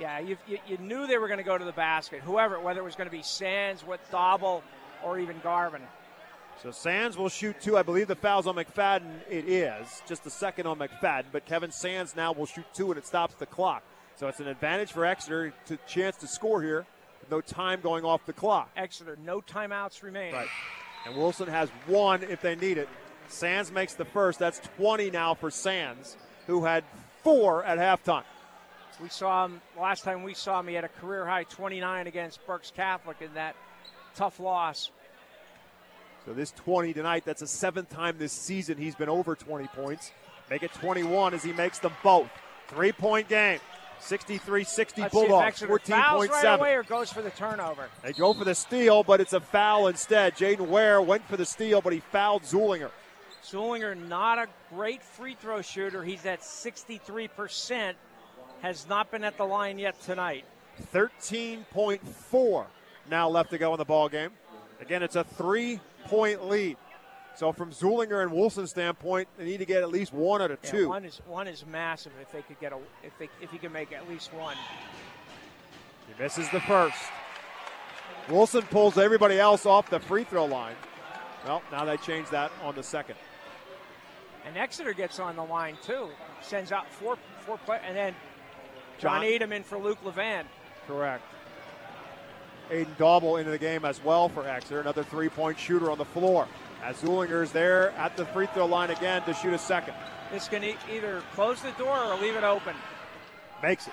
yeah. 0.00 0.18
You, 0.18 0.36
you, 0.46 0.58
you 0.66 0.76
knew 0.78 1.06
they 1.06 1.16
were 1.18 1.28
going 1.28 1.38
to 1.38 1.44
go 1.44 1.56
to 1.56 1.64
the 1.64 1.72
basket. 1.72 2.20
Whoever, 2.22 2.58
whether 2.60 2.80
it 2.80 2.84
was 2.84 2.96
going 2.96 3.08
to 3.08 3.16
be 3.16 3.22
Sands, 3.22 3.86
with 3.86 4.00
Dauble, 4.10 4.62
or 5.04 5.18
even 5.18 5.38
Garvin. 5.42 5.82
So 6.62 6.70
Sands 6.70 7.16
will 7.16 7.28
shoot 7.28 7.60
two. 7.60 7.76
I 7.76 7.82
believe 7.82 8.08
the 8.08 8.16
foul's 8.16 8.46
on 8.46 8.56
McFadden. 8.56 9.10
It 9.30 9.48
is. 9.48 10.02
Just 10.08 10.26
a 10.26 10.30
second 10.30 10.66
on 10.66 10.78
McFadden. 10.78 11.26
But 11.32 11.44
Kevin 11.44 11.70
Sands 11.70 12.16
now 12.16 12.32
will 12.32 12.46
shoot 12.46 12.64
two, 12.72 12.90
and 12.90 12.98
it 12.98 13.06
stops 13.06 13.34
the 13.34 13.46
clock. 13.46 13.82
So 14.16 14.28
it's 14.28 14.40
an 14.40 14.48
advantage 14.48 14.92
for 14.92 15.04
Exeter 15.04 15.52
to 15.66 15.78
chance 15.86 16.16
to 16.16 16.26
score 16.26 16.62
here 16.62 16.86
no 17.30 17.40
time 17.40 17.80
going 17.80 18.04
off 18.04 18.24
the 18.26 18.32
clock. 18.32 18.70
Exeter, 18.76 19.16
no 19.24 19.40
timeouts 19.40 20.02
remain. 20.02 20.32
Right. 20.32 20.48
And 21.06 21.16
Wilson 21.16 21.48
has 21.48 21.68
one 21.86 22.22
if 22.22 22.40
they 22.40 22.56
need 22.56 22.78
it. 22.78 22.88
Sands 23.28 23.72
makes 23.72 23.94
the 23.94 24.04
first. 24.04 24.38
That's 24.38 24.60
20 24.76 25.10
now 25.10 25.34
for 25.34 25.50
Sands, 25.50 26.16
who 26.46 26.64
had 26.64 26.84
four 27.22 27.64
at 27.64 27.78
halftime. 27.78 28.24
We 29.00 29.08
saw 29.08 29.44
him 29.44 29.60
last 29.78 30.04
time 30.04 30.22
we 30.22 30.34
saw 30.34 30.60
him. 30.60 30.68
He 30.68 30.74
had 30.74 30.84
a 30.84 30.88
career 30.88 31.26
high 31.26 31.44
29 31.44 32.06
against 32.06 32.44
Berks 32.46 32.72
Catholic 32.74 33.18
in 33.20 33.34
that 33.34 33.54
tough 34.14 34.40
loss. 34.40 34.90
So 36.26 36.34
this 36.34 36.50
20 36.50 36.92
tonight, 36.92 37.24
that's 37.24 37.40
the 37.40 37.46
seventh 37.46 37.88
time 37.88 38.16
this 38.18 38.32
season 38.32 38.76
he's 38.76 38.96
been 38.96 39.08
over 39.08 39.36
20 39.36 39.68
points. 39.68 40.10
Make 40.50 40.64
it 40.64 40.72
21 40.74 41.34
as 41.34 41.44
he 41.44 41.52
makes 41.52 41.78
them 41.78 41.92
both. 42.02 42.28
Three 42.66 42.90
point 42.90 43.28
game. 43.28 43.60
63 44.00 44.64
60 44.64 45.00
Let's 45.00 45.12
see 45.14 45.20
if 45.20 45.28
Bulldogs. 45.28 45.62
Exeter 45.62 45.78
fouls 45.78 46.28
right 46.28 46.44
14.7. 46.44 46.58
away 46.58 46.74
or 46.74 46.82
goes 46.82 47.12
for 47.12 47.22
the 47.22 47.30
turnover. 47.30 47.88
They 48.02 48.12
go 48.12 48.34
for 48.34 48.44
the 48.44 48.54
steal, 48.54 49.04
but 49.04 49.20
it's 49.20 49.32
a 49.32 49.40
foul 49.40 49.86
instead. 49.86 50.34
Jaden 50.34 50.66
Ware 50.66 51.00
went 51.00 51.24
for 51.28 51.36
the 51.36 51.46
steal, 51.46 51.80
but 51.80 51.92
he 51.92 52.00
fouled 52.00 52.42
Zulinger. 52.42 52.90
Zulinger, 53.44 53.96
not 54.08 54.38
a 54.38 54.48
great 54.74 55.02
free 55.02 55.36
throw 55.40 55.62
shooter. 55.62 56.02
He's 56.02 56.26
at 56.26 56.40
63%. 56.40 57.94
Has 58.62 58.88
not 58.88 59.10
been 59.10 59.22
at 59.22 59.36
the 59.36 59.44
line 59.44 59.78
yet 59.78 60.00
tonight. 60.00 60.44
13.4 60.92 62.66
now 63.08 63.28
left 63.28 63.50
to 63.50 63.58
go 63.58 63.72
in 63.72 63.78
the 63.78 63.84
ball 63.84 64.08
game. 64.08 64.30
Again, 64.80 65.02
it's 65.02 65.16
a 65.16 65.24
three 65.24 65.80
point 66.08 66.48
lead. 66.48 66.76
So 67.34 67.52
from 67.52 67.70
Zulinger 67.70 68.22
and 68.22 68.32
Wilson's 68.32 68.70
standpoint, 68.70 69.28
they 69.36 69.44
need 69.44 69.58
to 69.58 69.66
get 69.66 69.82
at 69.82 69.90
least 69.90 70.14
one 70.14 70.40
out 70.40 70.50
of 70.50 70.58
Yeah, 70.64 70.70
two. 70.70 70.88
one 70.88 71.04
is 71.04 71.20
one 71.26 71.46
is 71.46 71.66
massive. 71.66 72.12
If 72.20 72.32
they 72.32 72.42
could 72.42 72.58
get 72.60 72.72
a, 72.72 72.78
if 73.02 73.16
they, 73.18 73.28
if 73.42 73.50
he 73.50 73.58
can 73.58 73.72
make 73.72 73.92
at 73.92 74.08
least 74.08 74.32
one. 74.32 74.56
He 76.08 76.22
misses 76.22 76.48
the 76.50 76.60
first. 76.60 76.96
Wilson 78.28 78.62
pulls 78.62 78.96
everybody 78.98 79.38
else 79.38 79.66
off 79.66 79.90
the 79.90 80.00
free 80.00 80.24
throw 80.24 80.46
line. 80.46 80.74
Well, 81.44 81.62
now 81.70 81.84
they 81.84 81.96
change 81.98 82.28
that 82.30 82.50
on 82.62 82.74
the 82.74 82.82
second. 82.82 83.16
And 84.46 84.56
Exeter 84.56 84.92
gets 84.94 85.20
on 85.20 85.36
the 85.36 85.44
line 85.44 85.76
too. 85.82 86.08
Sends 86.40 86.72
out 86.72 86.90
four 86.90 87.16
four 87.40 87.58
play, 87.58 87.80
and 87.86 87.96
then 87.96 88.14
John, 88.98 89.20
John- 89.22 89.24
Edom 89.24 89.52
in 89.52 89.62
for 89.62 89.76
Luke 89.78 89.98
Levan. 90.04 90.44
Correct. 90.86 91.22
Aiden 92.70 92.96
Dauble 92.96 93.38
into 93.38 93.50
the 93.50 93.58
game 93.58 93.84
as 93.84 94.02
well 94.02 94.28
for 94.28 94.46
Exeter. 94.48 94.80
Another 94.80 95.02
three 95.04 95.28
point 95.28 95.58
shooter 95.58 95.90
on 95.90 95.98
the 95.98 96.04
floor. 96.04 96.46
As 96.82 96.96
Zulinger's 96.96 97.52
there 97.52 97.90
at 97.92 98.16
the 98.16 98.24
free 98.26 98.46
throw 98.46 98.66
line 98.66 98.90
again 98.90 99.22
to 99.22 99.34
shoot 99.34 99.54
a 99.54 99.58
second. 99.58 99.94
This 100.32 100.48
can 100.48 100.62
e- 100.64 100.76
either 100.92 101.22
close 101.34 101.60
the 101.62 101.70
door 101.72 101.96
or 101.98 102.16
leave 102.20 102.36
it 102.36 102.44
open. 102.44 102.74
Makes 103.62 103.86
it. 103.86 103.92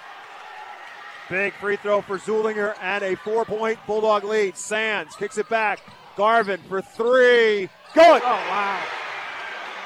Big 1.30 1.54
free 1.56 1.78
throw 1.78 2.02
for 2.02 2.18
Zulinger 2.18 2.76
and 2.82 3.04
a 3.04 3.16
four 3.16 3.46
point 3.46 3.80
Bulldog 3.88 4.24
lead. 4.26 4.58
Sands 4.58 5.16
kicks 5.16 5.38
it 5.38 5.48
back. 5.50 5.80
Garvin 6.18 6.60
for 6.68 6.82
three. 6.82 7.70
Good. 7.94 8.22
Oh 8.24 8.46
wow! 8.50 8.84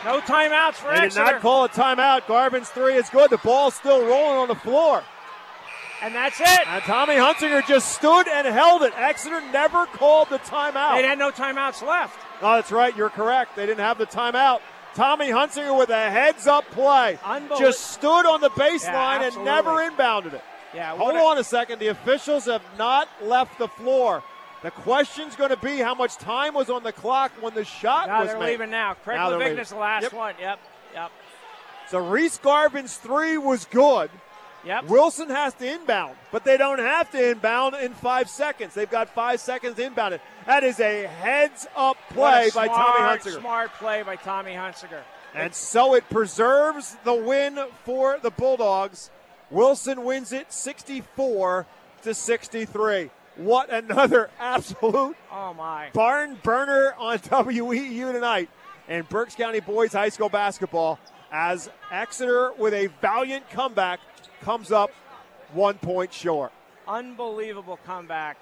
No 0.06 0.20
timeouts 0.22 0.76
for 0.76 0.90
They 0.90 0.96
did 0.96 1.04
Exeter. 1.06 1.26
not 1.34 1.42
call 1.42 1.66
a 1.66 1.70
timeout. 1.70 2.28
Garvin's 2.28 2.70
three 2.70 2.96
is 2.96 3.10
good. 3.10 3.30
The 3.30 3.38
ball's 3.38 3.76
still 3.76 4.02
rolling 4.06 4.38
on 4.38 4.48
the 4.48 4.56
floor. 4.56 5.04
And 6.02 6.14
that's 6.14 6.40
it. 6.40 6.68
And 6.68 6.84
Tommy 6.84 7.16
Hunsinger 7.16 7.66
just 7.68 7.92
stood 7.94 8.28
and 8.28 8.46
held 8.48 8.84
it. 8.84 8.94
Exeter 8.96 9.42
never 9.52 9.86
called 9.88 10.30
the 10.30 10.38
timeout. 10.40 10.96
They 11.02 11.08
had 11.08 11.18
no 11.18 11.32
timeouts 11.32 11.86
left. 11.86 12.18
Oh, 12.42 12.56
that's 12.56 12.72
right. 12.72 12.96
You're 12.96 13.10
correct. 13.10 13.56
They 13.56 13.66
didn't 13.66 13.80
have 13.84 13.98
the 13.98 14.06
timeout. 14.06 14.62
Tommy 14.94 15.28
Hunsinger 15.30 15.78
with 15.78 15.90
a 15.90 16.10
heads 16.10 16.46
up 16.48 16.66
play. 16.72 17.18
Just 17.60 17.92
stood 17.92 18.26
on 18.28 18.42
the 18.42 18.50
baseline 18.52 19.22
Yeah, 19.22 19.32
and 19.34 19.46
never 19.46 19.72
inbounded 19.72 20.34
it. 20.34 20.44
Yeah, 20.74 20.96
Hold 20.96 21.16
a- 21.16 21.20
on 21.20 21.38
a 21.40 21.44
second. 21.44 21.80
The 21.80 21.88
officials 21.88 22.46
have 22.46 22.62
not 22.78 23.08
left 23.22 23.58
the 23.58 23.68
floor. 23.68 24.22
The 24.64 24.72
question's 24.72 25.36
going 25.36 25.52
to 25.52 25.58
be 25.58 25.78
how 25.78 25.94
much 25.96 26.16
time 26.18 26.54
was 26.54 26.70
on 26.70 26.84
the 26.84 26.92
clock 26.92 27.32
when 27.42 27.54
the 27.54 27.64
shot 27.64 28.08
No, 28.10 28.20
was 28.20 28.30
they're 28.30 28.40
made. 28.40 28.46
leaving 28.52 28.70
now. 28.72 28.96
Craig 28.96 29.18
Now 29.18 29.30
they're 29.30 29.40
Levick 29.40 29.44
leaving. 29.50 29.60
is 29.60 29.70
the 29.70 29.78
last 29.78 30.04
Yep. 30.04 30.14
one. 30.14 30.36
Yep, 30.40 30.60
yep, 30.94 31.12
So 31.90 32.00
Reese 32.00 32.38
Garvin's 32.40 32.98
three 32.98 33.38
was 33.38 33.66
good. 33.66 34.10
Yep. 34.68 34.86
Wilson 34.90 35.30
has 35.30 35.54
to 35.56 35.74
inbound, 35.74 36.16
but 36.32 36.44
they 36.44 36.58
don't 36.58 36.80
have 36.80 37.10
to 37.12 37.32
inbound 37.32 37.76
in 37.76 37.94
five 37.94 38.30
seconds. 38.30 38.74
They've 38.74 38.90
got 38.90 39.10
five 39.10 39.40
seconds 39.40 39.76
to 39.78 39.86
inbound 39.86 40.14
it. 40.16 40.22
That 40.46 40.64
is 40.64 40.80
a 40.80 41.08
heads 41.08 41.66
up 41.76 41.98
play 42.10 42.50
by 42.54 42.66
smart, 42.68 42.70
Tommy 42.78 43.00
Hunsinger. 43.18 43.40
Smart 43.40 43.74
play 43.76 44.04
by 44.04 44.16
Tommy 44.18 44.52
Hunsinger. 44.52 45.02
And 45.34 45.54
so 45.56 45.94
it 45.94 46.10
preserves 46.10 46.98
the 47.04 47.14
win 47.14 47.58
for 47.86 48.20
the 48.22 48.30
Bulldogs. 48.32 49.10
Wilson 49.50 50.04
wins 50.04 50.34
it 50.34 50.52
64 50.52 51.66
to 52.04 52.14
63. 52.14 53.10
What 53.38 53.70
another 53.72 54.30
absolute 54.40 55.16
Oh 55.32 55.54
my! 55.54 55.90
barn 55.94 56.38
burner 56.44 56.94
on 56.98 57.20
WEEU 57.20 58.12
tonight 58.12 58.50
in 58.90 59.04
Berks 59.04 59.36
County 59.36 59.60
Boys 59.60 59.94
High 59.94 60.10
School 60.10 60.30
basketball 60.30 61.00
as 61.32 61.70
Exeter 61.92 62.52
with 62.58 62.74
a 62.74 62.88
valiant 63.02 63.50
comeback 63.50 64.00
comes 64.42 64.72
up 64.72 64.92
one 65.54 65.76
point 65.76 66.14
short. 66.14 66.52
Unbelievable 66.88 67.80
comeback. 67.86 68.38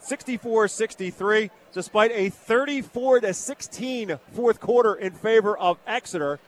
64-63 0.00 1.50
despite 1.72 2.12
a 2.12 2.30
34 2.30 3.20
to 3.20 3.34
16 3.34 4.18
fourth 4.32 4.60
quarter 4.60 4.94
in 4.94 5.12
favor 5.12 5.58
of 5.58 5.78
Exeter. 5.86 6.38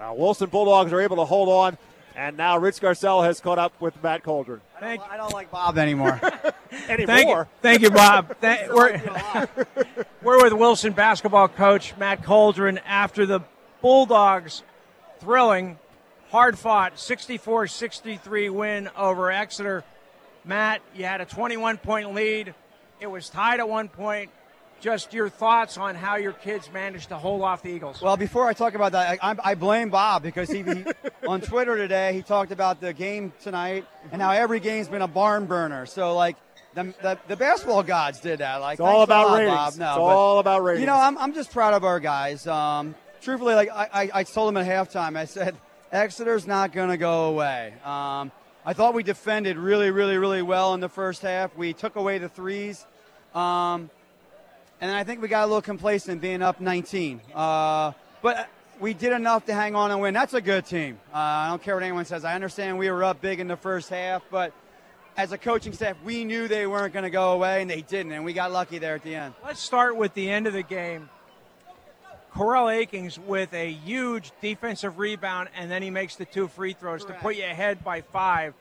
Uh, 0.00 0.14
Wilson 0.16 0.48
Bulldogs 0.48 0.92
are 0.94 1.00
able 1.00 1.16
to 1.16 1.26
hold 1.26 1.50
on 1.50 1.76
and 2.16 2.38
now 2.38 2.56
Rich 2.56 2.80
Garcelle 2.80 3.24
has 3.24 3.40
caught 3.40 3.58
up 3.58 3.78
with 3.80 4.02
Matt 4.02 4.22
Coldren. 4.22 4.60
Thank 4.80 5.02
I 5.02 5.18
don't 5.18 5.32
like 5.32 5.50
Bob 5.50 5.78
anymore. 5.78 6.18
Anymore. 6.88 7.06
Thank 7.06 7.28
you, 7.28 7.46
thank 7.60 7.82
you, 7.82 7.90
Bob. 7.90 8.34
Thank- 8.40 8.72
we're, 8.72 9.46
we're 10.22 10.42
with 10.42 10.54
Wilson 10.54 10.94
basketball 10.94 11.48
coach 11.48 11.94
Matt 11.98 12.22
Coldren 12.22 12.80
after 12.86 13.26
the 13.26 13.40
Bulldogs' 13.82 14.62
thrilling, 15.20 15.78
hard 16.32 16.58
fought 16.58 16.98
64 16.98 17.66
63 17.68 18.48
win 18.48 18.90
over 18.96 19.30
Exeter. 19.30 19.84
Matt, 20.44 20.80
you 20.96 21.04
had 21.04 21.20
a 21.20 21.26
21 21.26 21.76
point 21.76 22.14
lead. 22.14 22.54
It 23.00 23.06
was 23.06 23.28
tied 23.28 23.60
at 23.60 23.68
one 23.68 23.88
point. 23.88 24.30
Just 24.80 25.12
your 25.12 25.28
thoughts 25.28 25.76
on 25.78 25.94
how 25.94 26.16
your 26.16 26.32
kids 26.32 26.68
managed 26.72 27.10
to 27.10 27.16
hold 27.16 27.42
off 27.42 27.62
the 27.62 27.68
Eagles. 27.68 28.02
Well, 28.02 28.16
before 28.16 28.48
I 28.48 28.52
talk 28.52 28.74
about 28.74 28.92
that, 28.92 29.18
I, 29.22 29.30
I, 29.30 29.36
I 29.50 29.54
blame 29.54 29.90
Bob 29.90 30.24
because 30.24 30.48
he, 30.48 30.62
he 30.62 30.84
on 31.28 31.40
Twitter 31.40 31.76
today 31.76 32.14
he 32.14 32.22
talked 32.22 32.50
about 32.50 32.80
the 32.80 32.92
game 32.92 33.32
tonight 33.42 33.86
and 34.10 34.20
how 34.20 34.32
every 34.32 34.58
game's 34.58 34.88
been 34.88 35.02
a 35.02 35.08
barn 35.08 35.44
burner. 35.44 35.86
So 35.86 36.16
like 36.16 36.36
the, 36.74 36.94
the, 37.02 37.18
the 37.28 37.36
basketball 37.36 37.82
gods 37.82 38.20
did 38.20 38.40
that. 38.40 38.56
Like 38.56 38.74
It's 38.74 38.80
all 38.80 39.02
about 39.02 39.28
lot, 39.28 39.38
ratings. 39.38 39.54
Bob. 39.54 39.74
No, 39.76 39.88
It's 39.90 39.96
but, 39.96 40.02
all 40.02 40.38
about 40.38 40.64
ratings. 40.64 40.80
You 40.80 40.86
know, 40.86 40.96
I'm, 40.98 41.18
I'm 41.18 41.34
just 41.34 41.52
proud 41.52 41.74
of 41.74 41.84
our 41.84 42.00
guys. 42.00 42.46
Um, 42.46 42.94
truthfully, 43.20 43.54
like 43.54 43.68
I, 43.70 43.88
I, 43.92 44.10
I 44.14 44.24
told 44.24 44.48
him 44.48 44.56
at 44.56 44.66
halftime, 44.66 45.16
I 45.16 45.26
said 45.26 45.54
Exeter's 45.92 46.46
not 46.46 46.72
going 46.72 46.88
to 46.88 46.96
go 46.96 47.26
away. 47.26 47.74
Um, 47.84 48.32
I 48.64 48.72
thought 48.72 48.94
we 48.94 49.02
defended 49.02 49.58
really, 49.58 49.90
really, 49.90 50.16
really 50.16 50.40
well 50.40 50.72
in 50.72 50.80
the 50.80 50.88
first 50.88 51.20
half. 51.20 51.54
We 51.54 51.74
took 51.74 51.96
away 51.96 52.16
the 52.16 52.30
threes. 52.30 52.86
Um, 53.34 53.90
and 54.80 54.90
I 54.90 55.04
think 55.04 55.20
we 55.20 55.28
got 55.28 55.44
a 55.44 55.46
little 55.46 55.60
complacent 55.60 56.22
being 56.22 56.40
up 56.40 56.62
19. 56.62 57.20
Uh, 57.34 57.92
but 58.22 58.48
we 58.80 58.94
did 58.94 59.12
enough 59.12 59.44
to 59.46 59.54
hang 59.54 59.74
on 59.74 59.90
and 59.90 60.00
win. 60.00 60.14
That's 60.14 60.32
a 60.32 60.40
good 60.40 60.64
team. 60.64 60.98
Uh, 61.12 61.18
I 61.18 61.48
don't 61.50 61.62
care 61.62 61.74
what 61.74 61.82
anyone 61.82 62.06
says. 62.06 62.24
I 62.24 62.34
understand 62.34 62.78
we 62.78 62.90
were 62.90 63.04
up 63.04 63.20
big 63.20 63.38
in 63.38 63.46
the 63.46 63.56
first 63.56 63.90
half, 63.90 64.22
but 64.30 64.54
as 65.18 65.32
a 65.32 65.38
coaching 65.38 65.74
staff, 65.74 65.98
we 66.04 66.24
knew 66.24 66.48
they 66.48 66.66
weren't 66.66 66.94
going 66.94 67.04
to 67.04 67.10
go 67.10 67.32
away, 67.32 67.60
and 67.60 67.70
they 67.70 67.82
didn't, 67.82 68.12
and 68.12 68.24
we 68.24 68.32
got 68.32 68.50
lucky 68.50 68.78
there 68.78 68.94
at 68.94 69.02
the 69.02 69.14
end. 69.14 69.34
Let's 69.44 69.60
start 69.60 69.94
with 69.96 70.14
the 70.14 70.30
end 70.30 70.46
of 70.46 70.54
the 70.54 70.62
game. 70.62 71.10
Corell 72.34 72.72
Akings 72.74 73.18
with 73.18 73.52
a 73.52 73.70
huge 73.70 74.32
defensive 74.40 74.98
rebound, 74.98 75.50
and 75.54 75.70
then 75.70 75.82
he 75.82 75.90
makes 75.90 76.16
the 76.16 76.24
two 76.24 76.48
free 76.48 76.72
throws 76.72 77.04
to 77.04 77.12
put 77.12 77.36
you 77.36 77.44
ahead 77.44 77.84
by 77.84 78.00
five. 78.00 78.54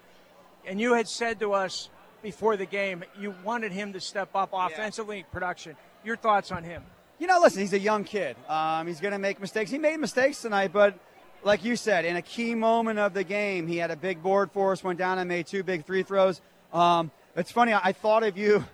And 0.66 0.80
you 0.80 0.94
had 0.94 1.08
said 1.08 1.40
to 1.40 1.54
us 1.54 1.90
before 2.22 2.58
the 2.58 2.66
game 2.66 3.04
you 3.18 3.34
wanted 3.44 3.72
him 3.72 3.94
to 3.94 4.02
step 4.02 4.30
up 4.36 4.50
offensively 4.54 5.26
production. 5.32 5.78
Your 6.04 6.18
thoughts 6.18 6.52
on 6.52 6.64
him? 6.64 6.84
You 7.18 7.28
know, 7.28 7.40
listen, 7.40 7.62
he's 7.62 7.74
a 7.74 7.80
young 7.80 8.04
kid. 8.04 8.36
Um, 8.50 8.88
he's 8.88 9.00
going 9.00 9.14
to 9.14 9.20
make 9.20 9.40
mistakes. 9.40 9.72
He 9.72 9.78
made 9.78 9.98
mistakes 10.00 10.42
tonight, 10.42 10.74
but 10.74 10.96
like 11.44 11.64
you 11.64 11.76
said, 11.76 12.04
in 12.04 12.16
a 12.18 12.22
key 12.22 12.56
moment 12.56 13.00
of 13.00 13.14
the 13.14 13.24
game, 13.24 13.68
he 13.68 13.78
had 13.78 13.90
a 13.90 13.96
big 13.96 14.22
board 14.22 14.52
for 14.52 14.74
us, 14.74 14.84
went 14.84 15.00
down 15.00 15.18
and 15.18 15.30
made 15.30 15.48
two 15.48 15.64
big 15.64 15.86
free 15.86 16.04
throws. 16.04 16.42
Um, 16.74 17.12
it's 17.36 17.52
funny, 17.52 17.74
I, 17.74 17.80
I 17.86 17.92
thought 17.94 18.24
of 18.24 18.38
you. 18.38 18.66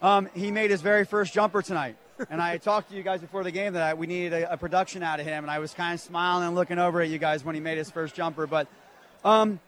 Um, 0.00 0.28
he 0.34 0.50
made 0.50 0.70
his 0.70 0.80
very 0.80 1.04
first 1.04 1.32
jumper 1.32 1.62
tonight. 1.62 1.96
And 2.30 2.40
I 2.40 2.58
talked 2.58 2.90
to 2.90 2.96
you 2.96 3.02
guys 3.02 3.20
before 3.20 3.42
the 3.42 3.50
game 3.50 3.72
that 3.72 3.82
I, 3.82 3.94
we 3.94 4.06
needed 4.06 4.32
a, 4.32 4.52
a, 4.52 4.56
production 4.56 5.02
out 5.02 5.20
of 5.20 5.26
him, 5.26 5.44
and 5.44 5.50
I 5.50 5.58
was 5.58 5.74
kind 5.74 5.94
of 5.94 6.00
smiling 6.00 6.46
and 6.46 6.54
looking 6.54 6.78
over 6.78 7.00
at 7.00 7.08
you 7.08 7.18
guys 7.18 7.44
when 7.44 7.54
he 7.54 7.60
made 7.60 7.76
his 7.76 7.90
first 7.90 8.14
jumper. 8.14 8.46
But 8.46 8.68
um, 9.24 9.58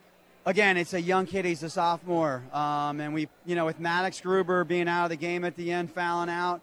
again, 0.44 0.76
it's 0.76 0.94
a 0.94 1.00
young 1.00 1.26
kid; 1.26 1.44
he's 1.44 1.62
a 1.62 1.70
sophomore, 1.70 2.42
um, 2.52 3.00
and 3.00 3.12
we, 3.12 3.28
you 3.44 3.56
know, 3.56 3.64
with 3.64 3.80
Maddox 3.80 4.20
Gruber 4.20 4.64
being 4.64 4.88
out 4.88 5.04
of 5.04 5.10
the 5.10 5.16
game 5.16 5.44
at 5.44 5.56
the 5.56 5.72
end, 5.72 5.90
fouling 5.90 6.30
out, 6.30 6.60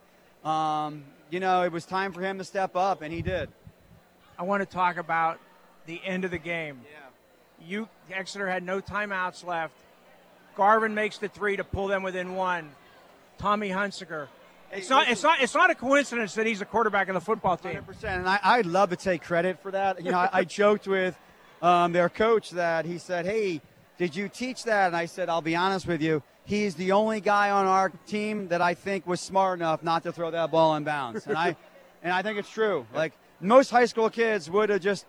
um, 0.47 1.03
you 1.29 1.39
know, 1.39 1.63
it 1.63 1.71
was 1.71 1.85
time 1.85 2.13
for 2.13 2.21
him 2.21 2.37
to 2.37 2.43
step 2.43 2.75
up, 2.75 3.01
and 3.01 3.13
he 3.13 3.21
did. 3.21 3.49
I 4.37 4.43
want 4.43 4.61
to 4.61 4.65
talk 4.65 4.97
about 4.97 5.39
the 5.85 6.01
end 6.05 6.25
of 6.25 6.31
the 6.31 6.37
game. 6.37 6.81
Yeah. 6.83 7.67
You 7.67 7.89
Exeter 8.11 8.49
had 8.49 8.63
no 8.63 8.81
timeouts 8.81 9.45
left. 9.45 9.75
Garvin 10.55 10.93
makes 10.93 11.17
the 11.17 11.27
three 11.27 11.57
to 11.57 11.63
pull 11.63 11.87
them 11.87 12.03
within 12.03 12.35
one. 12.35 12.69
Tommy 13.37 13.69
Hunsinger. 13.69 14.27
It's 14.75 14.89
not, 14.89 15.07
it's 15.07 15.23
not. 15.23 15.41
It's 15.41 15.53
not 15.53 15.69
a 15.69 15.75
coincidence 15.75 16.33
that 16.35 16.45
he's 16.45 16.61
a 16.61 16.65
quarterback 16.65 17.07
of 17.07 17.13
the 17.13 17.21
football 17.21 17.57
team. 17.57 17.79
100%. 17.87 18.03
And 18.05 18.27
I, 18.27 18.39
I'd 18.43 18.65
love 18.65 18.89
to 18.89 18.95
take 18.95 19.21
credit 19.21 19.61
for 19.61 19.71
that. 19.71 20.03
You 20.03 20.11
know, 20.11 20.17
I, 20.17 20.29
I 20.33 20.43
joked 20.59 20.87
with 20.87 21.17
um, 21.61 21.93
their 21.93 22.09
coach 22.09 22.51
that 22.51 22.85
he 22.85 22.97
said, 22.97 23.25
"Hey, 23.25 23.61
did 23.97 24.15
you 24.15 24.29
teach 24.29 24.63
that?" 24.63 24.87
And 24.87 24.95
I 24.95 25.05
said, 25.05 25.29
"I'll 25.29 25.41
be 25.41 25.55
honest 25.55 25.87
with 25.87 26.01
you. 26.01 26.23
He's 26.45 26.75
the 26.75 26.91
only 26.91 27.21
guy 27.21 27.51
on 27.51 27.67
our 27.67 27.89
team 28.07 28.47
that 28.49 28.61
I 28.61 28.73
think 28.73 29.05
was 29.05 29.21
smart 29.21 29.59
enough 29.59 29.83
not 29.83 30.03
to 30.03 30.11
throw 30.11 30.31
that 30.31 30.51
ball 30.51 30.75
in 30.75 30.83
bounds." 30.83 31.27
And 31.27 31.37
I, 31.37 31.55
and 32.01 32.11
I 32.11 32.21
think 32.21 32.39
it's 32.39 32.49
true. 32.49 32.85
Like 32.95 33.13
most 33.39 33.69
high 33.69 33.85
school 33.85 34.09
kids 34.09 34.49
would 34.49 34.69
have 34.69 34.81
just 34.81 35.05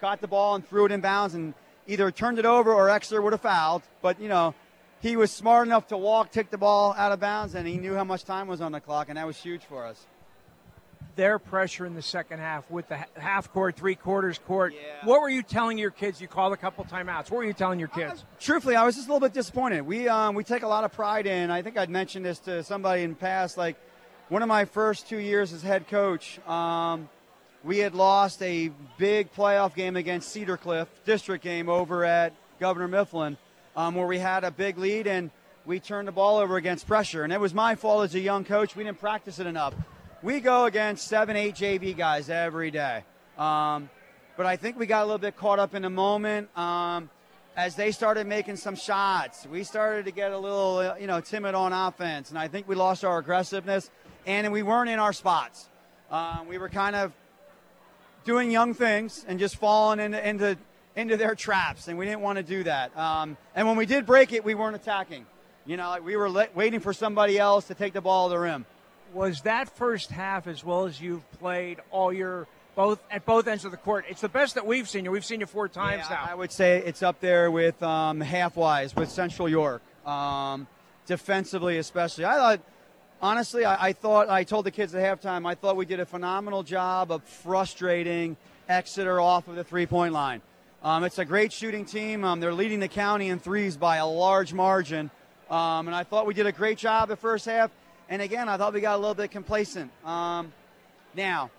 caught 0.00 0.20
the 0.20 0.28
ball 0.28 0.54
and 0.54 0.66
threw 0.66 0.86
it 0.86 0.92
in 0.92 1.00
bounds 1.00 1.34
and 1.34 1.54
either 1.86 2.10
turned 2.10 2.38
it 2.38 2.46
over 2.46 2.72
or 2.72 2.88
Exeter 2.88 3.20
would 3.20 3.32
have 3.32 3.42
fouled. 3.42 3.82
But 4.00 4.20
you 4.20 4.28
know, 4.28 4.54
he 5.02 5.16
was 5.16 5.32
smart 5.32 5.66
enough 5.66 5.88
to 5.88 5.96
walk, 5.96 6.30
take 6.30 6.50
the 6.50 6.58
ball 6.58 6.94
out 6.96 7.10
of 7.10 7.18
bounds, 7.18 7.56
and 7.56 7.66
he 7.66 7.76
knew 7.76 7.94
how 7.94 8.04
much 8.04 8.24
time 8.24 8.46
was 8.46 8.60
on 8.60 8.70
the 8.70 8.80
clock, 8.80 9.08
and 9.08 9.18
that 9.18 9.26
was 9.26 9.36
huge 9.36 9.64
for 9.64 9.84
us. 9.84 10.06
Their 11.16 11.40
pressure 11.40 11.84
in 11.84 11.94
the 11.94 12.02
second 12.02 12.38
half 12.38 12.70
with 12.70 12.88
the 12.88 12.96
half 13.18 13.52
court, 13.52 13.76
three 13.76 13.96
quarters 13.96 14.38
court. 14.38 14.72
Yeah. 14.72 15.04
What 15.04 15.20
were 15.20 15.28
you 15.28 15.42
telling 15.42 15.76
your 15.76 15.90
kids? 15.90 16.20
You 16.20 16.28
called 16.28 16.52
a 16.54 16.56
couple 16.56 16.84
timeouts. 16.84 17.30
What 17.30 17.32
were 17.32 17.44
you 17.44 17.52
telling 17.52 17.80
your 17.80 17.88
kids? 17.88 18.22
Uh, 18.22 18.36
truthfully, 18.40 18.76
I 18.76 18.84
was 18.86 18.94
just 18.94 19.08
a 19.08 19.12
little 19.12 19.26
bit 19.26 19.34
disappointed. 19.34 19.82
We 19.82 20.08
um, 20.08 20.34
we 20.34 20.44
take 20.44 20.62
a 20.62 20.68
lot 20.68 20.84
of 20.84 20.92
pride 20.92 21.26
in. 21.26 21.50
I 21.50 21.60
think 21.60 21.76
I'd 21.76 21.90
mentioned 21.90 22.24
this 22.24 22.38
to 22.40 22.62
somebody 22.62 23.02
in 23.02 23.10
the 23.10 23.16
past. 23.16 23.58
Like 23.58 23.76
one 24.30 24.40
of 24.40 24.48
my 24.48 24.64
first 24.64 25.08
two 25.08 25.18
years 25.18 25.52
as 25.52 25.62
head 25.62 25.86
coach, 25.88 26.38
um, 26.48 27.10
we 27.62 27.78
had 27.78 27.94
lost 27.94 28.40
a 28.40 28.70
big 28.96 29.34
playoff 29.34 29.74
game 29.74 29.96
against 29.96 30.30
Cedar 30.30 30.56
Cliff 30.56 30.88
district 31.04 31.44
game 31.44 31.68
over 31.68 32.04
at 32.04 32.32
Governor 32.58 32.88
Mifflin 32.88 33.36
um, 33.76 33.94
where 33.94 34.06
we 34.06 34.18
had 34.18 34.44
a 34.44 34.50
big 34.50 34.78
lead 34.78 35.06
and 35.06 35.30
we 35.64 35.80
turned 35.80 36.08
the 36.08 36.12
ball 36.12 36.38
over 36.38 36.56
against 36.56 36.86
pressure. 36.86 37.24
And 37.24 37.32
it 37.32 37.40
was 37.40 37.54
my 37.54 37.74
fault 37.74 38.04
as 38.04 38.14
a 38.14 38.20
young 38.20 38.44
coach. 38.44 38.74
We 38.76 38.84
didn't 38.84 39.00
practice 39.00 39.38
it 39.38 39.46
enough. 39.46 39.74
We 40.22 40.40
go 40.40 40.66
against 40.66 41.08
seven, 41.08 41.36
eight 41.36 41.54
JV 41.54 41.96
guys 41.96 42.30
every 42.30 42.70
day. 42.70 43.04
Um, 43.38 43.90
but 44.36 44.46
I 44.46 44.56
think 44.56 44.78
we 44.78 44.86
got 44.86 45.02
a 45.02 45.06
little 45.06 45.18
bit 45.18 45.36
caught 45.36 45.58
up 45.58 45.74
in 45.74 45.82
the 45.82 45.90
moment. 45.90 46.56
Um, 46.56 47.10
as 47.56 47.74
they 47.74 47.92
started 47.92 48.26
making 48.26 48.56
some 48.56 48.74
shots, 48.74 49.46
we 49.46 49.62
started 49.62 50.06
to 50.06 50.10
get 50.10 50.32
a 50.32 50.38
little, 50.38 50.78
uh, 50.78 50.94
you 50.98 51.06
know, 51.06 51.20
timid 51.20 51.54
on 51.54 51.72
offense, 51.72 52.30
and 52.30 52.38
I 52.38 52.48
think 52.48 52.66
we 52.66 52.74
lost 52.74 53.04
our 53.04 53.18
aggressiveness, 53.18 53.90
and 54.26 54.50
we 54.52 54.62
weren't 54.62 54.88
in 54.88 54.98
our 54.98 55.12
spots. 55.12 55.68
Um, 56.10 56.46
we 56.48 56.56
were 56.56 56.70
kind 56.70 56.96
of 56.96 57.12
doing 58.24 58.50
young 58.50 58.72
things 58.72 59.24
and 59.28 59.38
just 59.38 59.56
falling 59.56 60.00
into, 60.00 60.28
into 60.28 60.56
into 60.94 61.16
their 61.16 61.34
traps, 61.34 61.88
and 61.88 61.98
we 61.98 62.04
didn't 62.04 62.20
want 62.20 62.36
to 62.36 62.42
do 62.42 62.64
that. 62.64 62.96
Um, 62.96 63.36
and 63.54 63.66
when 63.66 63.76
we 63.76 63.86
did 63.86 64.06
break 64.06 64.32
it, 64.32 64.44
we 64.44 64.54
weren't 64.54 64.76
attacking. 64.76 65.26
You 65.64 65.76
know, 65.76 65.88
like 65.90 66.04
we 66.04 66.16
were 66.16 66.28
le- 66.28 66.48
waiting 66.54 66.80
for 66.80 66.92
somebody 66.92 67.38
else 67.38 67.66
to 67.68 67.74
take 67.74 67.92
the 67.92 68.00
ball 68.00 68.28
to 68.28 68.34
the 68.34 68.38
rim. 68.40 68.66
Was 69.14 69.42
that 69.42 69.68
first 69.76 70.10
half 70.10 70.46
as 70.46 70.64
well 70.64 70.86
as 70.86 71.00
you've 71.00 71.30
played 71.32 71.80
all 71.90 72.12
your 72.12 72.46
both 72.74 73.00
at 73.10 73.24
both 73.24 73.46
ends 73.46 73.64
of 73.64 73.70
the 73.70 73.76
court? 73.76 74.04
It's 74.08 74.22
the 74.22 74.28
best 74.28 74.54
that 74.54 74.66
we've 74.66 74.88
seen 74.88 75.04
you. 75.04 75.10
We've 75.10 75.24
seen 75.24 75.40
you 75.40 75.46
four 75.46 75.68
times 75.68 76.04
yeah, 76.08 76.16
now. 76.16 76.30
I 76.30 76.34
would 76.34 76.50
say 76.50 76.82
it's 76.84 77.02
up 77.02 77.20
there 77.20 77.50
with 77.50 77.82
um, 77.82 78.20
half 78.20 78.56
wise 78.56 78.96
with 78.96 79.10
Central 79.10 79.48
York, 79.48 79.82
um, 80.06 80.66
defensively 81.06 81.78
especially. 81.78 82.24
I 82.24 82.36
thought. 82.36 82.60
Honestly, 83.20 83.64
I, 83.64 83.86
I 83.86 83.92
thought 83.92 84.28
I 84.28 84.42
told 84.42 84.66
the 84.66 84.72
kids 84.72 84.96
at 84.96 85.00
halftime. 85.00 85.46
I 85.46 85.54
thought 85.54 85.76
we 85.76 85.86
did 85.86 86.00
a 86.00 86.04
phenomenal 86.04 86.64
job 86.64 87.12
of 87.12 87.22
frustrating 87.22 88.36
Exeter 88.68 89.20
off 89.20 89.46
of 89.46 89.54
the 89.54 89.62
three-point 89.62 90.12
line. 90.12 90.42
Um, 90.84 91.04
it's 91.04 91.20
a 91.20 91.24
great 91.24 91.52
shooting 91.52 91.84
team. 91.84 92.24
Um, 92.24 92.40
they're 92.40 92.52
leading 92.52 92.80
the 92.80 92.88
county 92.88 93.28
in 93.28 93.38
threes 93.38 93.76
by 93.76 93.98
a 93.98 94.06
large 94.06 94.52
margin. 94.52 95.12
Um, 95.48 95.86
and 95.86 95.94
I 95.94 96.02
thought 96.02 96.26
we 96.26 96.34
did 96.34 96.46
a 96.46 96.52
great 96.52 96.76
job 96.76 97.08
the 97.08 97.14
first 97.14 97.46
half. 97.46 97.70
And 98.08 98.20
again, 98.20 98.48
I 98.48 98.56
thought 98.56 98.72
we 98.74 98.80
got 98.80 98.96
a 98.96 98.98
little 98.98 99.14
bit 99.14 99.30
complacent. 99.30 99.92
Um, 100.04 100.52
now, 101.14 101.52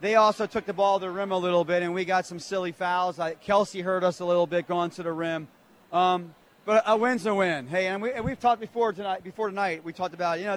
they 0.00 0.14
also 0.14 0.46
took 0.46 0.64
the 0.64 0.72
ball 0.72 0.98
to 0.98 1.04
the 1.04 1.10
rim 1.10 1.30
a 1.30 1.36
little 1.36 1.62
bit, 1.62 1.82
and 1.82 1.92
we 1.92 2.06
got 2.06 2.24
some 2.24 2.38
silly 2.38 2.72
fouls. 2.72 3.18
I, 3.18 3.34
Kelsey 3.34 3.82
hurt 3.82 4.02
us 4.02 4.20
a 4.20 4.24
little 4.24 4.46
bit 4.46 4.66
going 4.66 4.88
to 4.92 5.02
the 5.02 5.12
rim. 5.12 5.48
Um, 5.92 6.34
but 6.64 6.82
a 6.86 6.96
win's 6.96 7.26
a 7.26 7.34
win. 7.34 7.66
Hey, 7.66 7.86
and, 7.88 8.00
we, 8.00 8.18
we've 8.22 8.40
talked 8.40 8.62
before 8.62 8.94
tonight. 8.94 9.22
Before 9.22 9.50
tonight, 9.50 9.84
we 9.84 9.92
talked 9.92 10.14
about 10.14 10.38
you 10.38 10.46
know 10.46 10.56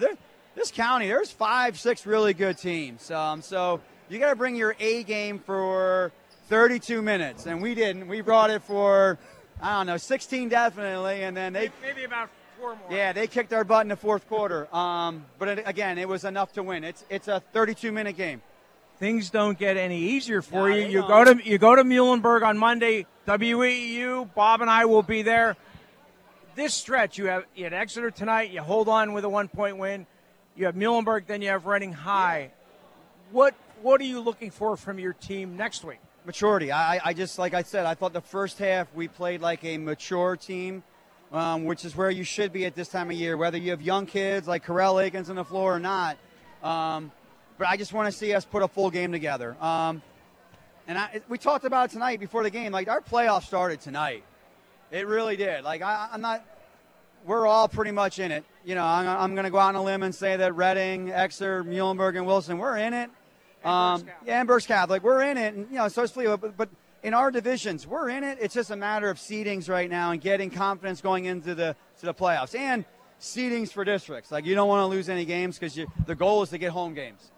this 0.55 0.71
county. 0.71 1.07
There's 1.07 1.31
five, 1.31 1.77
six 1.77 2.05
really 2.05 2.33
good 2.33 2.57
teams. 2.57 3.11
Um, 3.11 3.41
so 3.41 3.81
you 4.07 4.17
got 4.17 4.29
to 4.29 4.35
bring 4.37 4.55
your 4.55 4.77
A 4.79 5.03
game 5.03 5.39
for 5.39 6.13
32 6.49 7.01
minutes, 7.01 7.45
and 7.45 7.61
we 7.61 7.75
didn't. 7.75 8.07
We 8.07 8.21
brought 8.21 8.49
it 8.49 8.61
for, 8.63 9.17
I 9.61 9.77
don't 9.77 9.87
know, 9.87 9.97
16 9.97 10.49
definitely, 10.49 11.23
and 11.23 11.35
then 11.35 11.53
they 11.53 11.69
maybe 11.81 12.03
about 12.03 12.29
four 12.59 12.75
more. 12.75 12.87
Yeah, 12.91 13.13
they 13.13 13.27
kicked 13.27 13.53
our 13.53 13.63
butt 13.63 13.81
in 13.83 13.87
the 13.89 13.95
fourth 13.95 14.27
quarter. 14.27 14.73
Um, 14.75 15.25
but 15.39 15.47
it, 15.47 15.63
again, 15.65 15.97
it 15.97 16.07
was 16.07 16.25
enough 16.25 16.53
to 16.53 16.63
win. 16.63 16.83
It's 16.83 17.05
it's 17.09 17.27
a 17.27 17.39
32 17.53 17.91
minute 17.91 18.17
game. 18.17 18.41
Things 18.99 19.29
don't 19.29 19.57
get 19.57 19.75
any 19.75 19.99
easier 19.99 20.41
for 20.41 20.69
No, 20.69 20.75
you. 20.75 20.87
You 20.87 20.99
don't. 21.01 21.07
go 21.07 21.33
to 21.33 21.49
you 21.49 21.57
go 21.57 21.75
to 21.75 21.83
Muhlenberg 21.83 22.43
on 22.45 22.57
Monday. 22.57 23.05
WEEU, 23.27 24.33
Bob 24.33 24.61
and 24.61 24.69
I 24.69 24.85
will 24.85 25.01
be 25.03 25.21
there. 25.21 25.55
This 26.55 26.73
stretch, 26.73 27.17
you 27.17 27.25
have 27.27 27.45
you 27.55 27.63
had 27.63 27.73
Exeter 27.73 28.11
tonight. 28.11 28.51
You 28.51 28.61
hold 28.61 28.87
on 28.87 29.13
with 29.13 29.23
a 29.23 29.29
one 29.29 29.47
point 29.47 29.77
win. 29.77 30.05
You 30.55 30.65
have 30.65 30.75
Muhlenberg, 30.75 31.25
then 31.25 31.41
you 31.41 31.47
have 31.49 31.65
Reading 31.65 31.93
High. 31.93 32.51
What 33.31 33.55
what 33.81 33.99
are 33.99 34.05
you 34.05 34.19
looking 34.19 34.51
for 34.51 34.77
from 34.77 34.99
your 34.99 35.13
team 35.13 35.57
next 35.57 35.83
week? 35.83 35.99
Maturity. 36.25 36.71
I, 36.71 36.99
I 37.03 37.13
just, 37.13 37.37
like 37.37 37.53
I 37.53 37.63
said, 37.63 37.85
I 37.85 37.95
thought 37.95 38.13
the 38.13 38.21
first 38.21 38.57
half 38.57 38.87
we 38.93 39.07
played 39.07 39.41
like 39.41 39.63
a 39.65 39.77
mature 39.77 40.37
team, 40.37 40.83
um, 41.31 41.65
which 41.65 41.83
is 41.83 41.95
where 41.95 42.09
you 42.09 42.23
should 42.23 42.53
be 42.53 42.65
at 42.65 42.75
this 42.75 42.87
time 42.87 43.09
of 43.09 43.17
year, 43.17 43.35
whether 43.35 43.57
you 43.57 43.71
have 43.71 43.81
young 43.81 44.05
kids 44.05 44.47
like 44.47 44.65
Corell 44.65 45.03
Akins 45.03 45.29
on 45.29 45.35
the 45.35 45.43
floor 45.43 45.75
or 45.75 45.79
not. 45.79 46.17
Um, 46.63 47.11
but 47.57 47.67
I 47.67 47.77
just 47.77 47.93
want 47.93 48.11
to 48.11 48.17
see 48.17 48.33
us 48.33 48.45
put 48.45 48.63
a 48.63 48.67
full 48.67 48.89
game 48.89 49.11
together. 49.11 49.57
Um, 49.61 50.01
and 50.87 50.97
I, 50.97 51.21
we 51.29 51.37
talked 51.37 51.65
about 51.65 51.89
it 51.89 51.93
tonight 51.93 52.19
before 52.19 52.43
the 52.43 52.49
game. 52.49 52.71
Like 52.71 52.87
our 52.87 53.01
playoff 53.01 53.43
started 53.43 53.81
tonight. 53.81 54.23
It 54.91 55.07
really 55.07 55.35
did. 55.35 55.63
Like 55.63 55.81
I, 55.81 56.09
I'm 56.11 56.21
not. 56.21 56.45
We're 57.25 57.47
all 57.47 57.69
pretty 57.69 57.91
much 57.91 58.19
in 58.19 58.31
it. 58.31 58.43
You 58.65 58.75
know, 58.75 58.83
I'm, 58.83 59.07
I'm 59.07 59.33
going 59.33 59.45
to 59.45 59.49
go 59.49 59.57
out 59.57 59.69
on 59.69 59.75
a 59.75 59.83
limb 59.83 60.03
and 60.03 60.13
say 60.13 60.35
that 60.35 60.55
Reading, 60.55 61.09
Exeter, 61.09 61.63
Muhlenberg, 61.63 62.17
and 62.17 62.25
Wilson, 62.25 62.57
we're 62.57 62.75
in 62.77 62.93
it. 62.93 63.09
Um, 63.63 64.05
yeah, 64.25 64.41
and 64.41 64.65
Catholic, 64.65 65.03
we're 65.03 65.21
in 65.23 65.37
it, 65.37 65.53
and 65.53 65.69
you 65.69 65.77
know, 65.77 65.87
so 65.87 66.03
is 66.03 66.11
Fleetwood. 66.11 66.41
But, 66.41 66.57
but 66.57 66.69
in 67.01 67.13
our 67.13 67.31
divisions, 67.31 67.85
we're 67.87 68.09
in 68.09 68.23
it. 68.23 68.37
It's 68.41 68.53
just 68.53 68.71
a 68.71 68.75
matter 68.75 69.09
of 69.09 69.17
seedings 69.17 69.69
right 69.69 69.89
now 69.89 70.11
and 70.11 70.21
getting 70.21 70.49
confidence 70.49 71.01
going 71.01 71.25
into 71.25 71.55
the 71.55 71.75
to 71.99 72.05
the 72.05 72.13
playoffs 72.13 72.57
and 72.57 72.85
seedings 73.19 73.71
for 73.71 73.83
districts. 73.83 74.31
Like 74.31 74.45
you 74.45 74.55
don't 74.55 74.67
want 74.67 74.81
to 74.81 74.87
lose 74.87 75.09
any 75.09 75.25
games 75.25 75.57
because 75.57 75.79
the 76.05 76.15
goal 76.15 76.43
is 76.43 76.49
to 76.49 76.57
get 76.57 76.71
home 76.71 76.93
games. 76.93 77.31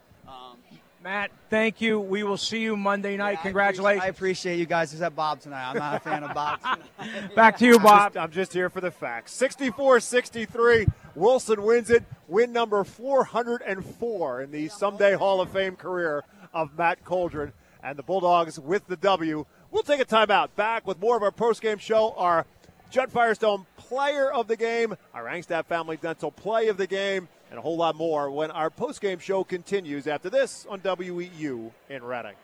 Matt, 1.06 1.30
thank 1.52 1.82
you. 1.82 2.00
We 2.00 2.24
will 2.24 2.36
see 2.36 2.62
you 2.62 2.76
Monday 2.76 3.16
night. 3.16 3.38
Congratulations. 3.44 4.04
I 4.04 4.08
appreciate 4.08 4.58
you 4.58 4.66
guys. 4.66 4.92
Except 4.92 5.16
Bob 5.16 5.40
tonight. 5.40 5.70
I'm 5.70 5.78
not 5.78 5.98
a 5.98 6.00
fan 6.00 6.24
of 6.24 6.34
Bob. 6.34 6.60
Back 7.36 7.60
to 7.60 7.66
you, 7.68 7.78
Bob. 7.78 8.08
I'm 8.08 8.14
just, 8.14 8.18
I'm 8.18 8.32
just 8.32 8.54
here 8.54 8.72
for 8.72 8.82
the 8.82 8.90
facts. 8.90 9.32
64 9.34 10.00
63. 10.00 10.88
Wilson 11.14 11.62
wins 11.62 11.92
it. 11.92 12.06
Win 12.28 12.52
number 12.52 12.84
404 12.84 14.42
in 14.42 14.50
the 14.50 14.68
someday 14.70 15.14
Hall 15.14 15.42
of 15.42 15.52
Fame 15.52 15.76
career 15.76 16.24
of 16.56 16.76
Matt 16.76 17.06
Coldren. 17.06 17.52
And 17.84 18.00
the 18.00 18.04
Bulldogs 18.04 18.60
with 18.60 18.88
the 18.88 18.96
W. 18.96 19.46
We'll 19.70 19.84
take 19.84 20.02
a 20.02 20.06
timeout. 20.06 20.56
Back 20.56 20.88
with 20.88 21.00
more 21.00 21.16
of 21.16 21.22
our 21.22 21.30
post-game 21.30 21.78
show. 21.78 22.16
Our 22.18 22.48
Judd 22.90 23.12
Firestone 23.12 23.68
player 23.78 24.32
of 24.32 24.48
the 24.48 24.56
game, 24.56 24.96
our 25.14 25.26
Angstadt 25.26 25.66
Family 25.66 25.98
Dental 25.98 26.32
play 26.32 26.68
of 26.70 26.78
the 26.78 26.88
game, 26.88 27.28
and 27.50 27.60
a 27.60 27.62
whole 27.62 27.78
lot 27.78 27.96
more 27.96 28.30
when 28.32 28.52
our 28.52 28.70
post-game 28.70 29.20
show 29.20 29.44
continues 29.44 30.08
after 30.08 30.30
this 30.30 30.66
on 30.70 30.80
WEEU 30.82 31.72
in 31.90 32.04
Reading. 32.04 32.36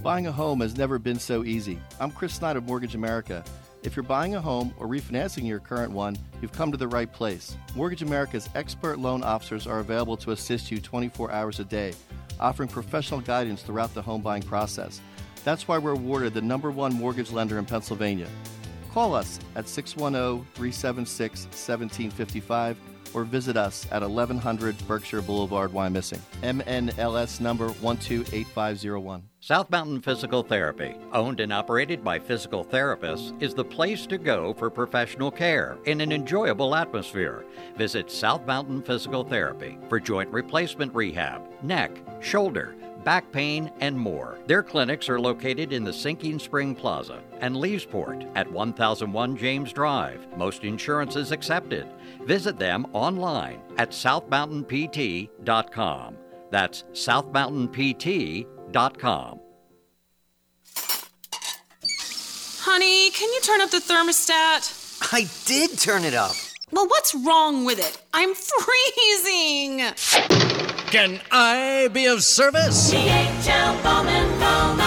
Buying 0.00 0.26
a 0.26 0.32
home 0.32 0.60
has 0.60 0.76
never 0.76 0.98
been 0.98 1.18
so 1.18 1.44
easy. 1.44 1.78
I'm 1.98 2.10
Chris 2.10 2.34
Snyder 2.34 2.58
of 2.58 2.66
Mortgage 2.66 2.94
America. 2.94 3.42
If 3.82 3.96
you're 3.96 4.02
buying 4.02 4.34
a 4.34 4.40
home 4.40 4.74
or 4.78 4.86
refinancing 4.86 5.46
your 5.46 5.60
current 5.60 5.92
one, 5.92 6.18
you've 6.42 6.52
come 6.52 6.70
to 6.70 6.76
the 6.76 6.88
right 6.88 7.10
place. 7.10 7.56
Mortgage 7.74 8.02
America's 8.02 8.48
expert 8.54 8.98
loan 8.98 9.22
officers 9.22 9.66
are 9.66 9.78
available 9.78 10.16
to 10.18 10.32
assist 10.32 10.70
you 10.70 10.80
24 10.80 11.30
hours 11.30 11.60
a 11.60 11.64
day, 11.64 11.94
offering 12.40 12.68
professional 12.68 13.20
guidance 13.20 13.62
throughout 13.62 13.94
the 13.94 14.02
home 14.02 14.22
buying 14.22 14.42
process. 14.42 15.00
That's 15.44 15.68
why 15.68 15.78
we're 15.78 15.92
awarded 15.92 16.34
the 16.34 16.42
number 16.42 16.70
one 16.70 16.92
mortgage 16.92 17.30
lender 17.30 17.58
in 17.58 17.64
Pennsylvania. 17.64 18.28
Call 18.96 19.14
us 19.14 19.38
at 19.56 19.68
610 19.68 20.46
376 20.54 21.44
1755 21.44 22.78
or 23.12 23.24
visit 23.24 23.54
us 23.54 23.86
at 23.92 24.00
1100 24.00 24.74
Berkshire 24.88 25.20
Boulevard, 25.20 25.70
Wyomissing. 25.70 26.20
NMLS 26.42 27.38
number 27.42 27.66
128501. 27.82 29.22
South 29.40 29.68
Mountain 29.68 30.00
Physical 30.00 30.42
Therapy, 30.42 30.96
owned 31.12 31.40
and 31.40 31.52
operated 31.52 32.02
by 32.02 32.18
physical 32.18 32.64
therapists, 32.64 33.40
is 33.42 33.52
the 33.52 33.62
place 33.62 34.06
to 34.06 34.16
go 34.16 34.54
for 34.54 34.70
professional 34.70 35.30
care 35.30 35.76
in 35.84 36.00
an 36.00 36.10
enjoyable 36.10 36.74
atmosphere. 36.74 37.44
Visit 37.76 38.10
South 38.10 38.46
Mountain 38.46 38.82
Physical 38.82 39.24
Therapy 39.24 39.76
for 39.90 40.00
joint 40.00 40.30
replacement 40.30 40.94
rehab, 40.94 41.42
neck, 41.62 42.00
shoulder, 42.22 42.74
back 43.06 43.30
pain, 43.30 43.70
and 43.78 43.96
more. 43.96 44.36
Their 44.48 44.64
clinics 44.64 45.08
are 45.08 45.20
located 45.20 45.72
in 45.72 45.84
the 45.84 45.92
Sinking 45.92 46.40
Spring 46.40 46.74
Plaza 46.74 47.22
and 47.40 47.56
Leesport 47.56 48.28
at 48.34 48.50
1001 48.50 49.36
James 49.36 49.72
Drive. 49.72 50.26
Most 50.36 50.64
insurances 50.64 51.30
accepted. 51.30 51.86
Visit 52.24 52.58
them 52.58 52.88
online 52.92 53.60
at 53.78 53.92
southmountainpt.com. 53.92 56.16
That's 56.50 56.82
southmountainpt.com. 56.92 59.40
Honey, 62.58 63.10
can 63.10 63.32
you 63.32 63.40
turn 63.42 63.60
up 63.60 63.70
the 63.70 63.78
thermostat? 63.78 65.12
I 65.12 65.28
did 65.46 65.78
turn 65.78 66.02
it 66.02 66.14
up. 66.14 66.34
Well, 66.72 66.88
what's 66.88 67.14
wrong 67.14 67.64
with 67.64 67.78
it? 67.78 68.02
I'm 68.12 68.34
freezing. 68.34 69.78
Can 70.90 71.20
I 71.30 71.88
be 71.92 72.06
of 72.06 72.24
service? 72.24 72.90
The 72.90 72.96
H.L. 72.96 73.80
Bowman 73.84 74.28
Bowman. 74.40 74.86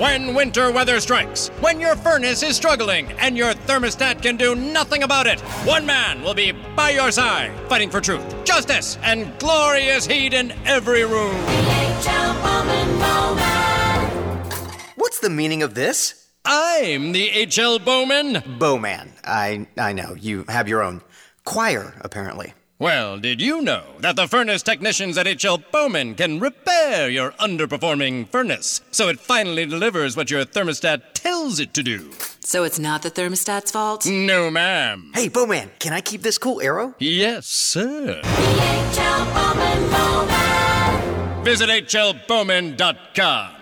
When 0.00 0.34
winter 0.34 0.72
weather 0.72 0.98
strikes, 0.98 1.48
when 1.60 1.80
your 1.80 1.94
furnace 1.94 2.42
is 2.42 2.56
struggling, 2.56 3.12
and 3.12 3.36
your 3.36 3.54
thermostat 3.54 4.20
can 4.20 4.36
do 4.36 4.56
nothing 4.56 5.04
about 5.04 5.28
it, 5.28 5.40
one 5.64 5.86
man 5.86 6.20
will 6.22 6.34
be 6.34 6.50
by 6.50 6.90
your 6.90 7.12
side, 7.12 7.52
fighting 7.68 7.88
for 7.88 8.00
truth, 8.00 8.44
justice, 8.44 8.98
and 9.04 9.32
glorious 9.38 10.06
heat 10.06 10.34
in 10.34 10.50
every 10.66 11.04
room. 11.04 11.34
The 11.34 11.98
H.L. 12.00 12.34
Bowman 12.42 12.98
Bowman. 12.98 14.50
What's 14.96 15.20
the 15.20 15.30
meaning 15.30 15.62
of 15.62 15.74
this? 15.74 16.25
I'm 16.48 17.12
the 17.12 17.28
H.L. 17.30 17.80
Bowman. 17.80 18.42
Bowman. 18.58 19.12
I 19.24 19.66
I 19.76 19.92
know. 19.92 20.14
You 20.14 20.44
have 20.48 20.68
your 20.68 20.82
own 20.82 21.02
choir, 21.44 21.94
apparently. 22.00 22.54
Well, 22.78 23.18
did 23.18 23.40
you 23.40 23.62
know 23.62 23.82
that 24.00 24.16
the 24.16 24.28
furnace 24.28 24.62
technicians 24.62 25.16
at 25.18 25.26
H.L. 25.26 25.58
Bowman 25.72 26.14
can 26.14 26.38
repair 26.38 27.08
your 27.08 27.32
underperforming 27.32 28.28
furnace 28.28 28.82
so 28.90 29.08
it 29.08 29.18
finally 29.18 29.64
delivers 29.66 30.16
what 30.16 30.30
your 30.30 30.44
thermostat 30.44 31.14
tells 31.14 31.58
it 31.58 31.72
to 31.74 31.82
do? 31.82 32.12
So 32.40 32.62
it's 32.64 32.78
not 32.78 33.02
the 33.02 33.10
thermostat's 33.10 33.70
fault? 33.72 34.06
No, 34.06 34.50
ma'am. 34.50 35.10
Hey, 35.14 35.28
Bowman, 35.28 35.70
can 35.80 35.92
I 35.94 36.00
keep 36.00 36.22
this 36.22 36.38
cool 36.38 36.60
arrow? 36.60 36.94
Yes, 36.98 37.46
sir. 37.46 38.20
The 38.22 38.90
H.L. 38.92 39.24
Bowman 39.34 39.90
Bowman. 39.90 41.44
Visit 41.44 41.68
hlbowman.com. 41.70 43.55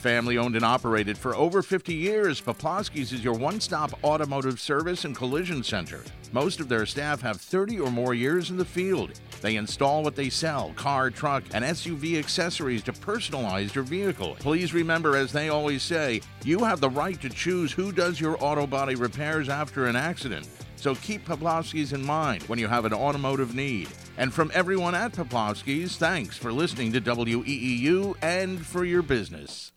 Family 0.00 0.38
owned 0.38 0.56
and 0.56 0.64
operated 0.64 1.18
for 1.18 1.36
over 1.36 1.60
50 1.60 1.92
years, 1.92 2.40
Poplawski's 2.40 3.12
is 3.12 3.22
your 3.22 3.34
one 3.34 3.60
stop 3.60 4.02
automotive 4.02 4.58
service 4.58 5.04
and 5.04 5.14
collision 5.14 5.62
center. 5.62 6.02
Most 6.32 6.58
of 6.58 6.70
their 6.70 6.86
staff 6.86 7.20
have 7.20 7.38
30 7.38 7.80
or 7.80 7.90
more 7.90 8.14
years 8.14 8.48
in 8.48 8.56
the 8.56 8.64
field. 8.64 9.20
They 9.42 9.56
install 9.56 10.02
what 10.02 10.16
they 10.16 10.30
sell 10.30 10.72
car, 10.74 11.10
truck, 11.10 11.44
and 11.52 11.62
SUV 11.62 12.18
accessories 12.18 12.82
to 12.84 12.94
personalize 12.94 13.74
your 13.74 13.84
vehicle. 13.84 14.36
Please 14.38 14.72
remember, 14.72 15.16
as 15.16 15.32
they 15.32 15.50
always 15.50 15.82
say, 15.82 16.22
you 16.44 16.60
have 16.60 16.80
the 16.80 16.88
right 16.88 17.20
to 17.20 17.28
choose 17.28 17.70
who 17.70 17.92
does 17.92 18.18
your 18.18 18.42
auto 18.42 18.66
body 18.66 18.94
repairs 18.94 19.50
after 19.50 19.84
an 19.84 19.96
accident. 19.96 20.48
So 20.76 20.94
keep 20.94 21.26
Poplawski's 21.26 21.92
in 21.92 22.02
mind 22.02 22.44
when 22.44 22.58
you 22.58 22.68
have 22.68 22.86
an 22.86 22.94
automotive 22.94 23.54
need. 23.54 23.90
And 24.16 24.32
from 24.32 24.50
everyone 24.54 24.94
at 24.94 25.12
Poplawski's, 25.12 25.98
thanks 25.98 26.38
for 26.38 26.54
listening 26.54 26.90
to 26.94 27.02
WEEU 27.02 28.16
and 28.22 28.64
for 28.64 28.86
your 28.86 29.02
business. 29.02 29.72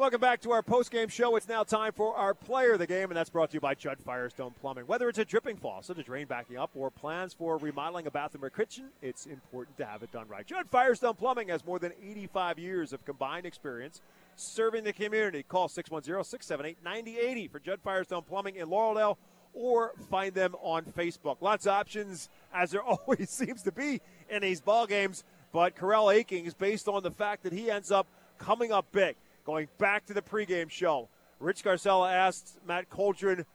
Welcome 0.00 0.22
back 0.22 0.40
to 0.40 0.52
our 0.52 0.62
post-game 0.62 1.08
show. 1.08 1.36
It's 1.36 1.46
now 1.46 1.62
time 1.62 1.92
for 1.92 2.16
our 2.16 2.32
player 2.32 2.72
of 2.72 2.78
the 2.78 2.86
game, 2.86 3.10
and 3.10 3.16
that's 3.18 3.28
brought 3.28 3.50
to 3.50 3.56
you 3.56 3.60
by 3.60 3.74
Judd 3.74 3.98
Firestone 4.02 4.54
Plumbing. 4.58 4.86
Whether 4.86 5.10
it's 5.10 5.18
a 5.18 5.26
dripping 5.26 5.58
faucet, 5.58 5.98
a 5.98 6.02
drain 6.02 6.26
backing 6.26 6.56
up, 6.56 6.70
or 6.74 6.90
plans 6.90 7.34
for 7.34 7.58
remodeling 7.58 8.06
a 8.06 8.10
bathroom 8.10 8.42
or 8.42 8.48
kitchen, 8.48 8.86
it's 9.02 9.26
important 9.26 9.76
to 9.76 9.84
have 9.84 10.02
it 10.02 10.10
done 10.10 10.26
right. 10.26 10.46
Judd 10.46 10.70
Firestone 10.70 11.16
Plumbing 11.16 11.48
has 11.48 11.66
more 11.66 11.78
than 11.78 11.92
85 12.02 12.58
years 12.58 12.94
of 12.94 13.04
combined 13.04 13.44
experience 13.44 14.00
serving 14.36 14.84
the 14.84 14.94
community. 14.94 15.42
Call 15.42 15.68
610-678-9080 15.68 17.50
for 17.50 17.58
Judd 17.58 17.80
Firestone 17.84 18.22
Plumbing 18.22 18.56
in 18.56 18.68
Laureldale, 18.68 19.18
or 19.52 19.92
find 20.10 20.32
them 20.32 20.54
on 20.62 20.86
Facebook. 20.86 21.42
Lots 21.42 21.66
of 21.66 21.72
options, 21.72 22.30
as 22.54 22.70
there 22.70 22.82
always 23.06 23.28
seems 23.28 23.62
to 23.64 23.70
be 23.70 24.00
in 24.30 24.40
these 24.40 24.62
ball 24.62 24.86
games. 24.86 25.24
But 25.52 25.76
Corell 25.76 26.10
Akings, 26.10 26.54
based 26.54 26.88
on 26.88 27.02
the 27.02 27.10
fact 27.10 27.42
that 27.42 27.52
he 27.52 27.70
ends 27.70 27.90
up 27.90 28.06
coming 28.38 28.72
up 28.72 28.86
big. 28.92 29.16
Going 29.44 29.68
back 29.78 30.06
to 30.06 30.14
the 30.14 30.22
pregame 30.22 30.70
show, 30.70 31.08
Rich 31.38 31.64
Garcella 31.64 32.12
asked 32.12 32.58
Matt 32.66 32.90
Coldren, 32.90 33.46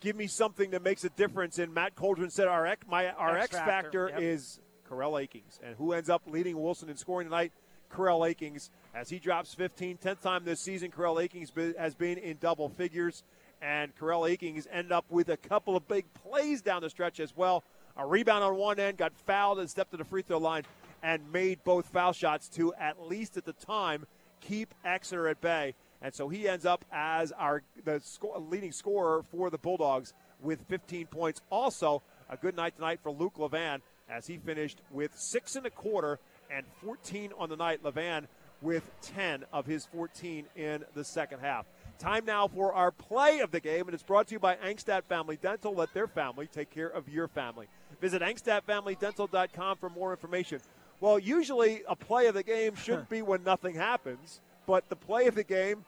"Give 0.00 0.14
me 0.14 0.26
something 0.26 0.70
that 0.70 0.82
makes 0.82 1.04
a 1.04 1.08
difference." 1.10 1.58
And 1.58 1.72
Matt 1.72 1.96
Coldren 1.96 2.30
said, 2.30 2.46
"Our 2.48 2.66
X, 2.66 2.86
my 2.86 3.10
our 3.12 3.38
X, 3.38 3.54
X 3.54 3.64
factor, 3.64 4.08
factor, 4.08 4.20
yep. 4.20 4.34
is 4.34 4.60
Corell 4.88 5.20
Akings." 5.20 5.58
And 5.62 5.76
who 5.76 5.92
ends 5.92 6.10
up 6.10 6.22
leading 6.26 6.60
Wilson 6.60 6.88
in 6.90 6.96
scoring 6.96 7.28
tonight? 7.28 7.52
Corell 7.90 8.28
Akings, 8.28 8.70
as 8.94 9.08
he 9.08 9.18
drops 9.18 9.54
15, 9.54 9.96
10th 9.98 10.20
time 10.20 10.44
this 10.44 10.60
season. 10.60 10.90
Corell 10.90 11.22
Akings 11.22 11.52
has 11.78 11.94
been 11.94 12.18
in 12.18 12.36
double 12.38 12.68
figures, 12.68 13.22
and 13.62 13.96
Corell 13.96 14.28
Akings 14.28 14.66
end 14.70 14.92
up 14.92 15.06
with 15.08 15.28
a 15.28 15.36
couple 15.36 15.76
of 15.76 15.88
big 15.88 16.12
plays 16.12 16.60
down 16.62 16.82
the 16.82 16.90
stretch 16.90 17.20
as 17.20 17.34
well. 17.36 17.64
A 17.96 18.04
rebound 18.04 18.44
on 18.44 18.56
one 18.56 18.78
end, 18.78 18.98
got 18.98 19.14
fouled 19.14 19.58
and 19.58 19.70
stepped 19.70 19.92
to 19.92 19.96
the 19.96 20.04
free 20.04 20.22
throw 20.22 20.38
line, 20.38 20.64
and 21.02 21.32
made 21.32 21.64
both 21.64 21.86
foul 21.86 22.12
shots 22.12 22.48
to 22.50 22.74
at 22.74 23.00
least 23.00 23.36
at 23.36 23.44
the 23.44 23.54
time 23.54 24.06
keep 24.46 24.74
Exeter 24.84 25.28
at 25.28 25.40
bay. 25.40 25.74
And 26.02 26.14
so 26.14 26.28
he 26.28 26.48
ends 26.48 26.66
up 26.66 26.84
as 26.92 27.32
our 27.32 27.62
the 27.84 28.00
sco- 28.00 28.46
leading 28.50 28.72
scorer 28.72 29.22
for 29.30 29.50
the 29.50 29.58
Bulldogs 29.58 30.12
with 30.40 30.60
15 30.68 31.06
points. 31.06 31.40
Also, 31.50 32.02
a 32.28 32.36
good 32.36 32.54
night 32.54 32.76
tonight 32.76 33.00
for 33.02 33.10
Luke 33.10 33.34
Levan 33.38 33.80
as 34.08 34.26
he 34.26 34.36
finished 34.36 34.80
with 34.90 35.16
six 35.18 35.56
and 35.56 35.66
a 35.66 35.70
quarter 35.70 36.18
and 36.50 36.66
14 36.84 37.32
on 37.38 37.48
the 37.48 37.56
night. 37.56 37.82
Levan 37.82 38.26
with 38.62 38.90
10 39.02 39.44
of 39.52 39.66
his 39.66 39.86
14 39.86 40.46
in 40.54 40.84
the 40.94 41.04
second 41.04 41.40
half. 41.40 41.66
Time 41.98 42.24
now 42.26 42.46
for 42.46 42.72
our 42.74 42.90
play 42.90 43.40
of 43.40 43.50
the 43.50 43.60
game, 43.60 43.86
and 43.86 43.94
it's 43.94 44.02
brought 44.02 44.28
to 44.28 44.34
you 44.34 44.38
by 44.38 44.56
Angstadt 44.56 45.04
Family 45.04 45.36
Dental. 45.36 45.74
Let 45.74 45.94
their 45.94 46.06
family 46.06 46.46
take 46.46 46.70
care 46.70 46.88
of 46.88 47.08
your 47.08 47.26
family. 47.26 47.68
Visit 48.00 48.20
angstadtfamilydental.com 48.20 49.78
for 49.78 49.88
more 49.88 50.10
information. 50.10 50.60
Well, 51.00 51.18
usually 51.18 51.82
a 51.88 51.94
play 51.94 52.26
of 52.26 52.34
the 52.34 52.42
game 52.42 52.74
shouldn't 52.74 53.08
be 53.08 53.22
when 53.22 53.44
nothing 53.44 53.74
happens, 53.74 54.40
but 54.66 54.88
the 54.88 54.96
play 54.96 55.26
of 55.26 55.34
the 55.34 55.44
game 55.44 55.84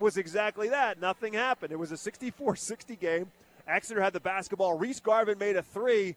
was 0.00 0.16
exactly 0.16 0.68
that. 0.70 1.00
Nothing 1.00 1.34
happened. 1.34 1.72
It 1.72 1.78
was 1.78 1.92
a 1.92 1.96
64 1.96 2.56
60 2.56 2.96
game. 2.96 3.30
Exeter 3.68 4.00
had 4.00 4.12
the 4.12 4.20
basketball. 4.20 4.78
Reese 4.78 5.00
Garvin 5.00 5.38
made 5.38 5.56
a 5.56 5.62
three, 5.62 6.16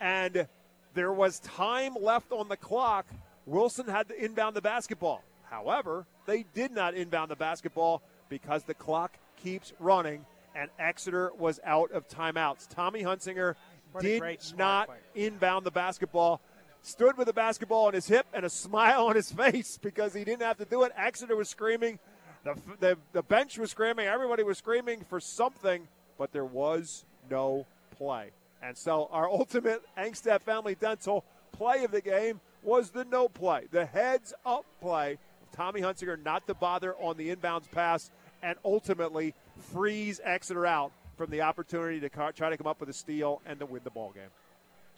and 0.00 0.46
there 0.94 1.12
was 1.12 1.40
time 1.40 1.94
left 2.00 2.32
on 2.32 2.48
the 2.48 2.56
clock. 2.56 3.06
Wilson 3.46 3.86
had 3.86 4.08
to 4.08 4.24
inbound 4.24 4.54
the 4.54 4.60
basketball. 4.60 5.24
However, 5.44 6.06
they 6.26 6.44
did 6.54 6.70
not 6.72 6.94
inbound 6.94 7.30
the 7.30 7.36
basketball 7.36 8.02
because 8.28 8.64
the 8.64 8.74
clock 8.74 9.16
keeps 9.42 9.72
running, 9.80 10.24
and 10.54 10.70
Exeter 10.78 11.32
was 11.38 11.58
out 11.64 11.90
of 11.90 12.08
timeouts. 12.08 12.68
Tommy 12.68 13.02
Hunsinger 13.02 13.54
did 14.00 14.22
not 14.56 14.88
inbound 15.14 15.66
the 15.66 15.70
basketball. 15.70 16.40
Stood 16.82 17.16
with 17.16 17.26
the 17.26 17.32
basketball 17.32 17.86
on 17.86 17.94
his 17.94 18.08
hip 18.08 18.26
and 18.32 18.44
a 18.44 18.50
smile 18.50 19.06
on 19.06 19.16
his 19.16 19.30
face 19.42 19.78
because 19.80 20.14
he 20.14 20.24
didn't 20.24 20.42
have 20.42 20.58
to 20.58 20.64
do 20.64 20.82
it. 20.82 20.92
Exeter 20.96 21.36
was 21.36 21.48
screaming. 21.48 21.98
The, 22.44 22.54
the, 22.78 22.98
the 23.12 23.22
bench 23.22 23.58
was 23.58 23.70
screaming. 23.70 24.06
Everybody 24.06 24.42
was 24.42 24.58
screaming 24.58 25.04
for 25.08 25.20
something, 25.20 25.86
but 26.18 26.32
there 26.32 26.44
was 26.44 27.04
no 27.30 27.66
play. 27.98 28.30
And 28.62 28.76
so 28.76 29.08
our 29.12 29.28
ultimate 29.30 29.82
Angstadt 29.98 30.42
Family 30.42 30.74
Dental 30.74 31.24
play 31.52 31.84
of 31.84 31.90
the 31.90 32.00
game 32.00 32.40
was 32.62 32.90
the 32.90 33.04
no 33.04 33.28
play, 33.28 33.66
the 33.70 33.86
heads 33.86 34.34
up 34.44 34.64
play 34.80 35.12
of 35.42 35.50
Tommy 35.52 35.80
Hunsinger 35.80 36.22
not 36.22 36.46
to 36.46 36.54
bother 36.54 36.94
on 36.96 37.16
the 37.16 37.34
inbounds 37.34 37.70
pass 37.70 38.10
and 38.42 38.58
ultimately 38.64 39.34
freeze 39.72 40.20
Exeter 40.22 40.66
out 40.66 40.92
from 41.16 41.30
the 41.30 41.42
opportunity 41.42 42.00
to 42.00 42.08
try 42.08 42.50
to 42.50 42.56
come 42.56 42.66
up 42.66 42.80
with 42.80 42.88
a 42.88 42.94
steal 42.94 43.40
and 43.46 43.58
to 43.60 43.66
win 43.66 43.82
the 43.84 43.90
ball 43.90 44.10
game. 44.12 44.28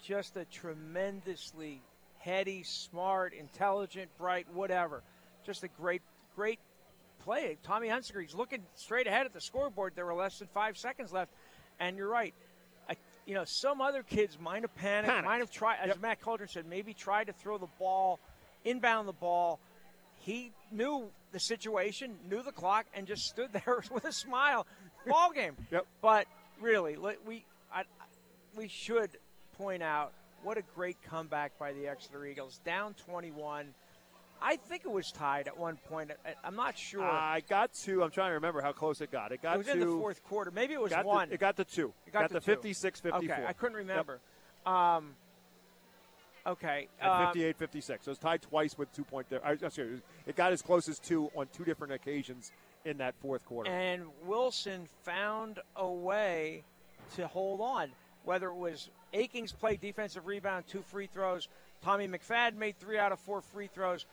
Just 0.03 0.35
a 0.35 0.45
tremendously 0.45 1.81
heady, 2.19 2.63
smart, 2.63 3.33
intelligent, 3.33 4.09
bright, 4.17 4.47
whatever. 4.53 5.01
Just 5.45 5.63
a 5.63 5.67
great, 5.67 6.01
great 6.35 6.59
play. 7.23 7.57
Tommy 7.63 7.87
Hunsinger, 7.87 8.21
he's 8.21 8.35
looking 8.35 8.63
straight 8.75 9.07
ahead 9.07 9.25
at 9.25 9.33
the 9.33 9.41
scoreboard. 9.41 9.93
There 9.95 10.05
were 10.05 10.13
less 10.13 10.39
than 10.39 10.47
five 10.53 10.77
seconds 10.77 11.13
left, 11.13 11.31
and 11.79 11.95
you're 11.97 12.09
right. 12.09 12.33
I, 12.89 12.95
you 13.25 13.33
know, 13.33 13.45
some 13.45 13.79
other 13.81 14.03
kids 14.03 14.37
might 14.39 14.61
have 14.63 14.75
panicked, 14.75 15.07
Panicked. 15.09 15.25
might 15.25 15.39
have 15.39 15.51
tried, 15.51 15.77
as 15.81 15.99
Matt 16.01 16.21
Coldren 16.21 16.49
said, 16.49 16.65
maybe 16.65 16.93
tried 16.93 17.27
to 17.27 17.33
throw 17.33 17.57
the 17.57 17.67
ball, 17.79 18.19
inbound 18.65 19.07
the 19.07 19.13
ball. 19.13 19.59
He 20.19 20.51
knew 20.71 21.09
the 21.31 21.39
situation, 21.39 22.15
knew 22.29 22.41
the 22.43 22.51
clock, 22.51 22.85
and 22.93 23.07
just 23.07 23.23
stood 23.23 23.51
there 23.65 23.83
with 23.91 24.05
a 24.05 24.11
smile. 24.11 24.67
Ball 25.07 25.31
game. 25.31 25.55
Yep. 25.71 25.85
But 26.01 26.27
really, 26.61 26.97
we 27.25 27.45
I, 27.73 27.83
we 28.55 28.67
should 28.67 29.09
point 29.57 29.83
out 29.83 30.13
what 30.43 30.57
a 30.57 30.63
great 30.75 30.97
comeback 31.03 31.57
by 31.57 31.73
the 31.73 31.87
Exeter 31.87 32.25
Eagles. 32.25 32.59
Down 32.65 32.93
21. 33.05 33.73
I 34.41 34.57
think 34.57 34.83
it 34.83 34.91
was 34.91 35.09
tied 35.11 35.47
at 35.47 35.57
one 35.57 35.77
point. 35.89 36.11
I'm 36.43 36.55
not 36.55 36.77
sure. 36.77 37.01
I 37.01 37.41
got 37.47 37.73
to. 37.85 38.03
I'm 38.03 38.11
trying 38.11 38.31
to 38.31 38.33
remember 38.33 38.61
how 38.61 38.73
close 38.73 38.99
it 38.99 39.09
got. 39.09 39.31
It 39.31 39.41
got 39.41 39.55
it 39.55 39.59
was 39.59 39.67
to 39.67 39.73
in 39.73 39.79
the 39.79 39.85
fourth 39.85 40.21
quarter. 40.25 40.51
Maybe 40.51 40.73
it 40.73 40.81
was 40.81 40.91
got 40.91 41.05
one. 41.05 41.31
it 41.31 41.39
got 41.39 41.55
to 41.57 41.63
two. 41.63 41.93
It 42.05 42.11
got, 42.11 42.23
to 42.23 42.27
to 42.27 42.39
two. 42.41 42.45
56, 42.45 42.99
54. 42.99 43.35
Okay, 43.35 43.45
I 43.47 43.53
couldn't 43.53 43.77
Yep. 43.77 43.87
remember. 43.87 44.19
Um, 44.65 45.15
okay. 46.45 46.89
At 46.99 47.09
uh, 47.09 47.25
58 47.27 47.55
56. 47.55 48.03
So 48.03 48.09
it 48.09 48.11
was 48.11 48.17
tied 48.17 48.41
twice 48.41 48.77
with 48.77 48.93
two 48.93 49.05
point 49.05 49.29
there. 49.29 49.45
I, 49.45 49.51
I'm 49.51 49.69
sorry, 49.69 50.01
it 50.27 50.35
got 50.35 50.51
as 50.51 50.61
close 50.61 50.89
as 50.89 50.99
two 50.99 51.31
on 51.37 51.47
two 51.53 51.63
different 51.63 51.93
occasions 51.93 52.51
in 52.83 52.97
that 52.97 53.15
fourth 53.21 53.45
quarter. 53.45 53.71
And 53.71 54.03
Wilson 54.25 54.89
found 55.03 55.59
a 55.77 55.87
way 55.87 56.63
to 57.15 57.27
hold 57.27 57.61
on. 57.61 57.91
Whether 58.25 58.47
it 58.47 58.55
was 58.55 58.89
Akings 59.13 59.51
played 59.51 59.79
defensive 59.79 60.25
rebound, 60.25 60.65
two 60.67 60.81
free 60.81 61.07
throws. 61.07 61.47
Tommy 61.83 62.07
McFadden 62.07 62.55
made 62.55 62.77
three 62.79 62.97
out 62.97 63.11
of 63.11 63.19
four 63.19 63.41
free 63.41 63.67
throws. 63.67 64.05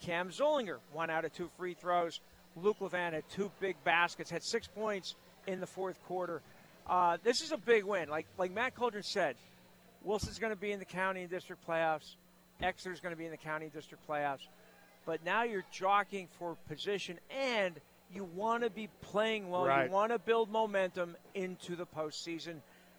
Cam 0.00 0.30
Zulinger, 0.30 0.78
one 0.92 1.10
out 1.10 1.24
of 1.24 1.32
two 1.32 1.50
free 1.56 1.74
throws. 1.74 2.20
Luke 2.56 2.78
Levan 2.80 3.12
had 3.12 3.28
two 3.30 3.50
big 3.60 3.76
baskets, 3.84 4.30
had 4.30 4.42
six 4.42 4.66
points 4.66 5.14
in 5.46 5.60
the 5.60 5.66
fourth 5.66 6.02
quarter. 6.06 6.40
Uh, 6.86 7.18
this 7.22 7.40
is 7.42 7.52
a 7.52 7.56
big 7.56 7.84
win. 7.84 8.08
Like 8.08 8.26
like 8.38 8.52
Matt 8.52 8.74
Coldren 8.74 9.04
said, 9.04 9.36
Wilson's 10.04 10.38
going 10.38 10.54
to 10.54 10.60
be 10.60 10.72
in 10.72 10.78
the 10.78 10.84
county 10.84 11.22
and 11.22 11.30
district 11.30 11.66
playoffs. 11.66 12.14
Exeter's 12.62 13.00
going 13.00 13.14
to 13.14 13.18
be 13.18 13.24
in 13.26 13.30
the 13.30 13.36
county 13.36 13.66
and 13.66 13.74
district 13.74 14.06
playoffs. 14.08 14.46
But 15.04 15.24
now 15.24 15.44
you're 15.44 15.64
jockeying 15.72 16.28
for 16.38 16.56
position, 16.68 17.18
and 17.30 17.74
you 18.12 18.24
want 18.24 18.62
to 18.62 18.70
be 18.70 18.88
playing 19.02 19.50
well. 19.50 19.66
Right. 19.66 19.86
You 19.86 19.92
want 19.92 20.12
to 20.12 20.18
build 20.18 20.50
momentum 20.50 21.16
into 21.34 21.76
the 21.76 21.86
postseason, 21.86 22.56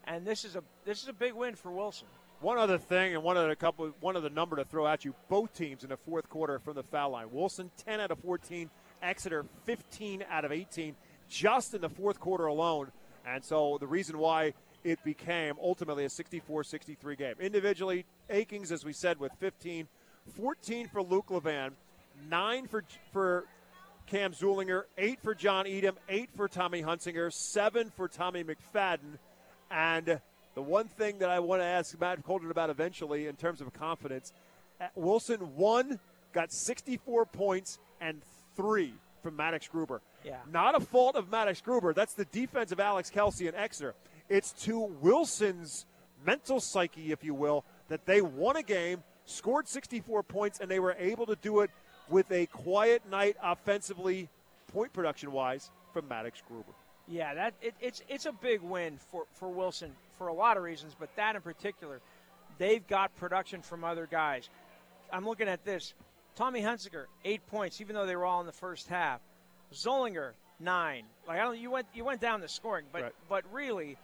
and 0.07 0.25
this 0.25 0.45
is 0.45 0.55
a 0.55 0.63
this 0.85 1.03
is 1.03 1.09
a 1.09 1.13
big 1.13 1.33
win 1.33 1.55
for 1.55 1.71
Wilson. 1.71 2.07
One 2.39 2.57
other 2.57 2.77
thing, 2.77 3.15
and 3.15 3.23
one 3.23 3.35
other 3.35 3.55
couple, 3.55 3.91
one 3.99 4.15
other 4.15 4.29
number 4.29 4.55
to 4.57 4.63
throw 4.63 4.87
at 4.87 5.03
you. 5.03 5.15
Both 5.27 5.53
teams 5.53 5.83
in 5.83 5.89
the 5.89 5.97
fourth 5.97 6.29
quarter 6.29 6.59
from 6.59 6.75
the 6.75 6.83
foul 6.83 7.11
line. 7.11 7.31
Wilson 7.31 7.71
10 7.85 7.99
out 7.99 8.11
of 8.11 8.19
14, 8.19 8.69
Exeter 9.01 9.45
15 9.65 10.23
out 10.29 10.45
of 10.45 10.51
18, 10.51 10.95
just 11.27 11.73
in 11.73 11.81
the 11.81 11.89
fourth 11.89 12.19
quarter 12.19 12.45
alone. 12.45 12.91
And 13.25 13.43
so 13.43 13.77
the 13.79 13.87
reason 13.87 14.19
why 14.19 14.53
it 14.83 15.03
became 15.03 15.55
ultimately 15.61 16.05
a 16.05 16.09
64-63 16.09 17.17
game. 17.17 17.35
Individually, 17.39 18.05
Akings, 18.29 18.71
as 18.71 18.85
we 18.85 18.93
said, 18.93 19.19
with 19.19 19.31
15, 19.39 19.87
14 20.35 20.87
for 20.89 21.01
Luke 21.01 21.27
Levan, 21.29 21.71
nine 22.29 22.67
for 22.67 22.83
for 23.11 23.45
Cam 24.05 24.31
Zulinger, 24.31 24.83
eight 24.97 25.19
for 25.21 25.35
John 25.35 25.67
Edom, 25.67 25.97
eight 26.07 26.29
for 26.35 26.47
Tommy 26.47 26.81
Hunsinger, 26.83 27.33
seven 27.33 27.91
for 27.95 28.07
Tommy 28.07 28.43
McFadden, 28.43 29.17
and 29.71 30.19
the 30.55 30.61
one 30.61 30.87
thing 30.87 31.19
that 31.19 31.29
I 31.29 31.39
want 31.39 31.61
to 31.61 31.65
ask 31.65 31.99
Matt 31.99 32.25
Coldren 32.25 32.51
about 32.51 32.69
eventually 32.69 33.27
in 33.27 33.35
terms 33.35 33.61
of 33.61 33.71
confidence, 33.73 34.33
uh, 34.81 34.87
Wilson 34.95 35.55
one 35.55 35.99
got 36.33 36.51
64 36.51 37.25
points 37.25 37.79
and 38.01 38.21
three 38.55 38.93
from 39.21 39.35
Maddox 39.35 39.67
Gruber. 39.67 40.01
Yeah. 40.23 40.37
Not 40.51 40.75
a 40.75 40.79
fault 40.79 41.15
of 41.15 41.29
Maddox 41.29 41.61
Gruber. 41.61 41.93
That's 41.93 42.13
the 42.13 42.25
defense 42.25 42.71
of 42.71 42.79
Alex 42.79 43.09
Kelsey 43.09 43.47
and 43.47 43.55
Exeter. 43.55 43.93
It's 44.29 44.51
to 44.63 44.79
Wilson's 44.79 45.85
mental 46.25 46.59
psyche, 46.59 47.11
if 47.11 47.23
you 47.23 47.33
will, 47.33 47.63
that 47.89 48.05
they 48.05 48.21
won 48.21 48.55
a 48.55 48.63
game, 48.63 49.03
scored 49.25 49.67
64 49.67 50.23
points, 50.23 50.59
and 50.59 50.69
they 50.69 50.79
were 50.79 50.95
able 50.99 51.25
to 51.25 51.35
do 51.35 51.61
it 51.61 51.69
with 52.09 52.31
a 52.31 52.45
quiet 52.47 53.03
night 53.09 53.35
offensively, 53.41 54.29
point 54.71 54.93
production 54.93 55.31
wise, 55.31 55.71
from 55.93 56.07
Maddox 56.07 56.41
Gruber. 56.47 56.73
Yeah, 57.07 57.33
that 57.35 57.53
it, 57.61 57.73
it's 57.79 58.01
it's 58.09 58.25
a 58.25 58.31
big 58.33 58.61
win 58.61 58.97
for, 59.11 59.23
for 59.33 59.49
Wilson 59.49 59.91
for 60.17 60.27
a 60.27 60.33
lot 60.33 60.57
of 60.57 60.63
reasons, 60.63 60.95
but 60.99 61.09
that 61.15 61.35
in 61.35 61.41
particular, 61.41 62.01
they've 62.57 62.85
got 62.87 63.15
production 63.15 63.61
from 63.61 63.83
other 63.83 64.07
guys. 64.09 64.49
I'm 65.11 65.25
looking 65.25 65.47
at 65.47 65.63
this: 65.63 65.93
Tommy 66.35 66.61
Hunsinger, 66.61 67.05
eight 67.23 67.45
points, 67.47 67.79
even 67.79 67.95
though 67.95 68.05
they 68.05 68.15
were 68.15 68.25
all 68.25 68.41
in 68.41 68.45
the 68.45 68.51
first 68.51 68.89
half. 68.89 69.21
Zulinger, 69.73 70.31
nine. 70.59 71.03
Like 71.27 71.39
I 71.39 71.43
don't, 71.43 71.57
you 71.59 71.71
went 71.71 71.87
you 71.93 72.03
went 72.03 72.19
down 72.21 72.41
the 72.41 72.49
scoring, 72.49 72.85
but 72.91 73.01
Right. 73.03 73.15
but 73.29 73.43
really, 73.53 73.97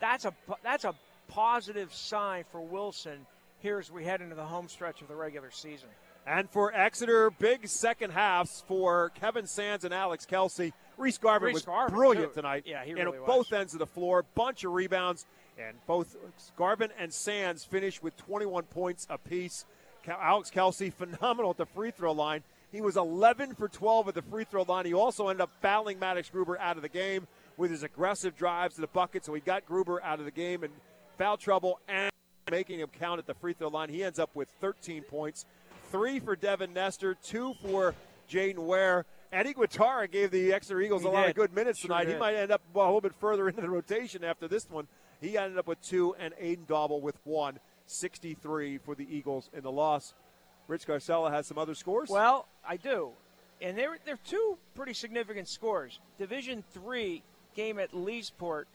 that's 0.00 0.24
a 0.24 0.32
that's 0.64 0.84
a 0.84 0.94
positive 1.28 1.94
sign 1.94 2.44
for 2.50 2.60
Wilson 2.60 3.26
here 3.60 3.78
as 3.78 3.90
we 3.92 4.04
head 4.04 4.20
into 4.20 4.34
the 4.34 4.44
home 4.44 4.68
stretch 4.68 5.02
of 5.02 5.08
the 5.08 5.14
regular 5.14 5.50
season. 5.52 5.88
And 6.26 6.50
for 6.50 6.74
Exeter, 6.74 7.30
big 7.30 7.66
second 7.68 8.10
halves 8.10 8.62
for 8.66 9.10
Kevin 9.20 9.46
Sands 9.46 9.84
and 9.84 9.94
Alex 9.94 10.26
Kelsey. 10.26 10.72
Reese 11.00 11.18
Garvin 11.18 11.46
Reese 11.48 11.54
was 11.54 11.62
Garvin, 11.64 11.94
brilliant 11.94 12.34
too. 12.34 12.40
tonight. 12.40 12.64
Yeah, 12.66 12.84
he 12.84 12.94
really 12.94 13.18
was. 13.18 13.26
both 13.26 13.52
ends 13.52 13.72
of 13.72 13.78
the 13.78 13.86
floor, 13.86 14.24
bunch 14.34 14.64
of 14.64 14.72
rebounds, 14.72 15.26
and 15.58 15.76
both 15.86 16.16
Garvin 16.56 16.90
and 16.98 17.12
Sands 17.12 17.64
finished 17.64 18.02
with 18.02 18.16
21 18.16 18.64
points 18.64 19.06
apiece. 19.10 19.64
Alex 20.08 20.50
Kelsey, 20.50 20.90
phenomenal 20.90 21.50
at 21.50 21.56
the 21.56 21.66
free 21.66 21.90
throw 21.90 22.12
line. 22.12 22.42
He 22.72 22.80
was 22.80 22.96
11 22.96 23.54
for 23.54 23.68
12 23.68 24.08
at 24.08 24.14
the 24.14 24.22
free 24.22 24.44
throw 24.44 24.62
line. 24.62 24.86
He 24.86 24.94
also 24.94 25.28
ended 25.28 25.42
up 25.42 25.50
fouling 25.60 25.98
Maddox 25.98 26.30
Gruber 26.30 26.58
out 26.58 26.76
of 26.76 26.82
the 26.82 26.88
game 26.88 27.26
with 27.56 27.70
his 27.70 27.82
aggressive 27.82 28.36
drives 28.36 28.76
to 28.76 28.80
the 28.80 28.86
bucket, 28.86 29.24
so 29.24 29.34
he 29.34 29.40
got 29.40 29.66
Gruber 29.66 30.02
out 30.02 30.18
of 30.18 30.24
the 30.24 30.30
game 30.30 30.62
and 30.62 30.72
foul 31.18 31.36
trouble 31.36 31.80
and 31.88 32.10
making 32.50 32.80
him 32.80 32.88
count 32.98 33.18
at 33.18 33.26
the 33.26 33.34
free 33.34 33.52
throw 33.52 33.68
line. 33.68 33.88
He 33.88 34.02
ends 34.02 34.18
up 34.18 34.30
with 34.34 34.48
13 34.60 35.02
points, 35.02 35.44
three 35.90 36.18
for 36.20 36.36
Devin 36.36 36.72
Nestor, 36.72 37.14
two 37.22 37.54
for 37.62 37.94
Jaden 38.28 38.58
Ware. 38.58 39.04
Eddie 39.32 39.54
Guatara 39.54 40.10
gave 40.10 40.30
the 40.30 40.52
Exeter 40.52 40.80
Eagles 40.80 41.02
He 41.02 41.08
a 41.08 41.10
lot 41.10 41.22
did. 41.22 41.30
of 41.30 41.36
good 41.36 41.54
minutes 41.54 41.78
Sure 41.80 41.88
tonight. 41.88 42.08
He 42.08 42.16
might 42.16 42.34
end 42.34 42.50
up 42.50 42.62
a 42.74 42.78
little 42.78 43.00
bit 43.00 43.14
further 43.14 43.48
into 43.48 43.60
the 43.60 43.70
rotation 43.70 44.24
after 44.24 44.48
this 44.48 44.68
one. 44.68 44.88
He 45.20 45.36
ended 45.38 45.58
up 45.58 45.66
with 45.66 45.80
two, 45.82 46.14
and 46.18 46.34
Aiden 46.34 46.66
Dauble 46.66 47.00
with 47.00 47.16
one. 47.24 47.58
63 47.86 48.78
for 48.78 48.94
the 48.94 49.06
Eagles 49.14 49.50
in 49.52 49.62
the 49.62 49.70
loss. 49.70 50.14
Rich 50.68 50.86
Garcella 50.86 51.30
has 51.30 51.46
some 51.46 51.58
other 51.58 51.74
scores. 51.74 52.08
Well, 52.08 52.46
I 52.66 52.76
do, 52.76 53.10
and 53.60 53.76
they're 53.76 53.98
they're 54.04 54.18
two 54.24 54.56
pretty 54.76 54.94
significant 54.94 55.48
scores. 55.48 55.98
Division 56.16 56.62
three 56.72 57.22
game 57.56 57.80
at 57.80 57.92
Leesport, 57.92 58.66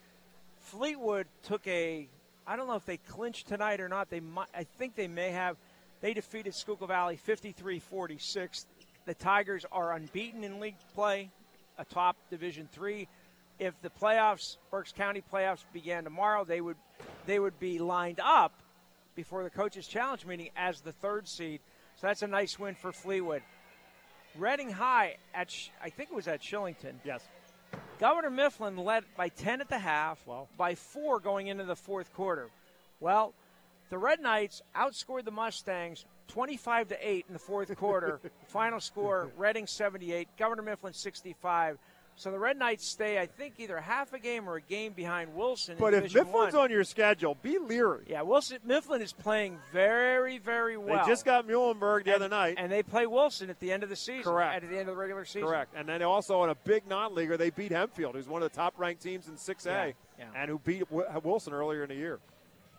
Fleetwood 0.60 1.26
took 1.42 1.66
a. 1.66 2.08
I 2.46 2.56
don't 2.56 2.68
know 2.68 2.74
if 2.76 2.84
they 2.84 2.98
clinched 2.98 3.48
tonight 3.48 3.80
or 3.80 3.88
not. 3.88 4.10
They 4.10 4.20
might. 4.20 4.48
I 4.54 4.64
think 4.64 4.94
they 4.94 5.08
may 5.08 5.30
have. 5.30 5.56
They 6.02 6.12
defeated 6.12 6.54
Schuylkill 6.54 6.86
Valley 6.88 7.18
53-46. 7.26 8.66
The 9.06 9.14
Tigers 9.14 9.64
are 9.70 9.92
unbeaten 9.92 10.42
in 10.42 10.60
league 10.60 10.76
play, 10.94 11.30
atop 11.78 12.16
Division 12.28 12.68
three. 12.72 13.08
If 13.58 13.80
the 13.80 13.88
playoffs, 13.88 14.58
Berks 14.70 14.92
County 14.92 15.22
playoffs, 15.32 15.64
began 15.72 16.04
tomorrow, 16.04 16.44
they 16.44 16.60
would 16.60 16.76
they 17.24 17.38
would 17.38 17.58
be 17.58 17.78
lined 17.78 18.20
up 18.20 18.52
before 19.14 19.44
the 19.44 19.50
coaches' 19.50 19.86
challenge 19.86 20.26
meeting 20.26 20.50
as 20.56 20.80
the 20.80 20.92
third 20.92 21.28
seed. 21.28 21.60
So 21.96 22.08
that's 22.08 22.22
a 22.22 22.26
nice 22.26 22.58
win 22.58 22.74
for 22.74 22.92
Fleetwood. 22.92 23.42
Reading 24.36 24.70
High 24.70 25.16
at 25.32 25.54
I 25.82 25.88
think 25.88 26.10
it 26.10 26.14
was 26.14 26.28
at 26.28 26.42
Shillington. 26.42 26.94
Yes. 27.04 27.22
Governor 27.98 28.30
Mifflin 28.30 28.76
led 28.76 29.04
by 29.16 29.30
10 29.30 29.62
at 29.62 29.70
the 29.70 29.78
half, 29.78 30.20
well, 30.26 30.48
by 30.58 30.74
four 30.74 31.18
going 31.18 31.46
into 31.46 31.64
the 31.64 31.76
fourth 31.76 32.12
quarter. 32.12 32.50
Well, 33.00 33.32
the 33.88 33.96
Red 33.96 34.20
Knights 34.20 34.60
outscored 34.74 35.24
the 35.24 35.30
Mustangs 35.30 36.04
25 36.28 36.88
to 36.88 37.08
8 37.08 37.24
in 37.28 37.32
the 37.32 37.38
fourth 37.38 37.74
quarter. 37.76 38.20
Final 38.48 38.80
score 38.80 39.30
Reading 39.36 39.66
78, 39.66 40.28
Governor 40.38 40.62
Mifflin 40.62 40.92
65. 40.92 41.78
So 42.18 42.30
the 42.30 42.38
Red 42.38 42.58
Knights 42.58 42.86
stay, 42.88 43.18
I 43.20 43.26
think, 43.26 43.56
either 43.58 43.78
half 43.78 44.14
a 44.14 44.18
game 44.18 44.48
or 44.48 44.56
a 44.56 44.60
game 44.62 44.94
behind 44.94 45.34
Wilson. 45.34 45.76
But 45.78 45.92
if 45.92 46.04
Division 46.04 46.24
Mifflin's 46.28 46.54
One. 46.54 46.62
on 46.64 46.70
your 46.70 46.82
schedule, 46.82 47.36
be 47.42 47.58
leery. 47.58 48.04
yeah, 48.08 48.22
Wilson 48.22 48.56
Mifflin 48.64 49.02
is 49.02 49.12
playing 49.12 49.58
very, 49.70 50.38
very 50.38 50.78
well. 50.78 51.04
They 51.04 51.10
just 51.10 51.26
got 51.26 51.46
Muhlenberg 51.46 52.04
the 52.04 52.14
And- 52.14 52.22
other 52.22 52.28
night. 52.30 52.54
and 52.56 52.72
they 52.72 52.82
play 52.82 53.06
Wilson 53.06 53.50
at 53.50 53.60
the 53.60 53.70
end 53.70 53.82
of 53.82 53.90
the 53.90 53.96
season. 53.96 54.22
Correct. 54.22 54.64
At 54.64 54.70
the 54.70 54.78
end 54.78 54.88
of 54.88 54.94
the 54.94 54.96
regular 54.96 55.26
season. 55.26 55.42
Correct. 55.46 55.74
And 55.76 55.86
then 55.86 56.02
also 56.02 56.42
in 56.44 56.48
a 56.48 56.54
big 56.54 56.88
non-leaguer, 56.88 57.36
they 57.36 57.50
beat 57.50 57.70
Hempfield, 57.70 58.14
who's 58.14 58.28
one 58.28 58.42
of 58.42 58.50
the 58.50 58.56
top-ranked 58.56 59.02
teams 59.02 59.28
in 59.28 59.34
6A, 59.36 59.66
Yeah, 60.18 60.24
yeah. 60.24 60.40
and 60.40 60.48
who 60.50 60.58
beat 60.58 60.90
Wilson 60.90 61.52
earlier 61.52 61.82
in 61.82 61.90
the 61.90 61.96
year. 61.96 62.18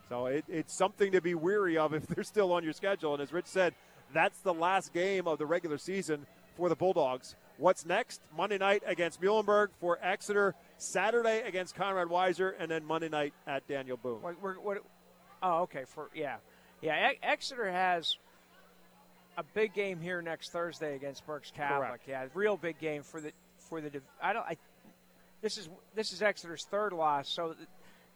So 0.09 0.27
it, 0.27 0.45
it's 0.47 0.73
something 0.73 1.11
to 1.11 1.21
be 1.21 1.35
weary 1.35 1.77
of 1.77 1.93
if 1.93 2.07
they're 2.07 2.23
still 2.23 2.51
on 2.53 2.63
your 2.63 2.73
schedule. 2.73 3.13
And 3.13 3.21
as 3.21 3.33
Rich 3.33 3.47
said, 3.47 3.73
that's 4.13 4.39
the 4.39 4.53
last 4.53 4.93
game 4.93 5.27
of 5.27 5.37
the 5.37 5.45
regular 5.45 5.77
season 5.77 6.25
for 6.55 6.69
the 6.69 6.75
Bulldogs. 6.75 7.35
What's 7.57 7.85
next? 7.85 8.21
Monday 8.35 8.57
night 8.57 8.83
against 8.85 9.21
Muhlenberg 9.21 9.69
for 9.79 9.97
Exeter, 10.01 10.53
Saturday 10.77 11.41
against 11.41 11.75
Conrad 11.75 12.07
Weiser, 12.07 12.53
and 12.59 12.69
then 12.69 12.85
Monday 12.85 13.09
night 13.09 13.33
at 13.47 13.67
Daniel 13.67 13.97
Boone. 13.97 14.21
What, 14.21 14.41
what, 14.41 14.63
what, 14.63 14.77
oh, 15.41 15.61
okay. 15.61 15.83
For 15.85 16.09
yeah, 16.13 16.37
yeah. 16.81 17.11
E- 17.11 17.19
Exeter 17.23 17.71
has 17.71 18.17
a 19.37 19.43
big 19.55 19.73
game 19.73 19.99
here 19.99 20.21
next 20.21 20.51
Thursday 20.51 20.95
against 20.95 21.25
Berks 21.25 21.51
Catholic. 21.51 21.87
Correct. 21.87 22.03
Yeah, 22.07 22.25
real 22.35 22.57
big 22.57 22.79
game 22.79 23.01
for 23.01 23.19
the 23.19 23.31
for 23.57 23.81
the. 23.81 23.89
I 24.21 24.33
don't. 24.33 24.45
I, 24.45 24.57
this 25.41 25.57
is 25.57 25.67
this 25.95 26.13
is 26.13 26.21
Exeter's 26.21 26.65
third 26.69 26.93
loss, 26.93 27.27
so 27.27 27.55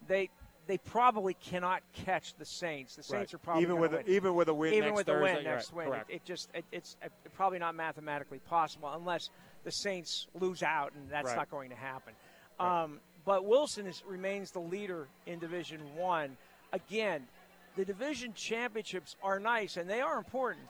they 0.08 0.30
they 0.72 0.78
probably 0.78 1.34
cannot 1.34 1.82
catch 1.92 2.34
the 2.36 2.46
Saints. 2.46 2.96
The 2.96 3.04
Saints 3.04 3.34
Right. 3.34 3.42
are 3.42 3.44
probably 3.44 3.64
Even 3.64 3.78
with 3.82 3.94
a- 3.94 3.98
win. 3.98 4.08
even 4.08 4.36
with 4.36 4.48
a 4.48 4.54
win 4.54 4.74
even 4.74 4.90
next 4.96 4.98
with 5.00 5.08
a 5.10 5.20
win 5.20 5.44
next 5.44 5.74
right, 5.74 5.90
win. 5.90 6.00
It, 6.00 6.06
it 6.08 6.24
just 6.24 6.50
it, 6.54 6.64
it's 6.72 6.96
probably 7.36 7.60
not 7.60 7.76
mathematically 7.76 8.40
possible 8.40 8.90
unless 8.94 9.30
the 9.66 9.72
Saints 9.72 10.28
lose 10.40 10.64
out, 10.64 10.94
and 10.94 11.10
that's 11.10 11.28
Right. 11.28 11.36
not 11.36 11.52
going 11.52 11.72
to 11.72 11.76
happen. 11.76 12.14
Um, 12.58 13.02
but 13.26 13.44
Wilson 13.44 13.86
is, 13.86 14.02
remains 14.08 14.52
the 14.52 14.62
leader 14.62 15.10
in 15.26 15.40
Division 15.40 15.82
One. 15.98 16.38
Again, 16.72 17.28
the 17.76 17.84
division 17.84 18.34
championships 18.34 19.18
are 19.22 19.42
nice 19.42 19.76
and 19.76 19.90
they 19.90 20.00
are 20.00 20.18
important, 20.18 20.66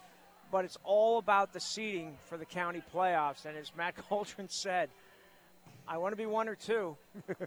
but 0.51 0.65
it's 0.65 0.79
all 0.83 1.19
about 1.19 1.53
the 1.53 1.59
seeding 1.59 2.17
for 2.27 2.39
the 2.39 2.45
county 2.45 2.81
playoffs. 2.91 3.45
And 3.45 3.55
as 3.55 3.71
Matt 3.75 3.93
Coldren 4.09 4.49
said, 4.49 4.89
I 5.87 5.97
want 5.97 6.13
to 6.13 6.17
be 6.17 6.25
one 6.25 6.47
or 6.47 6.55
two. 6.55 6.97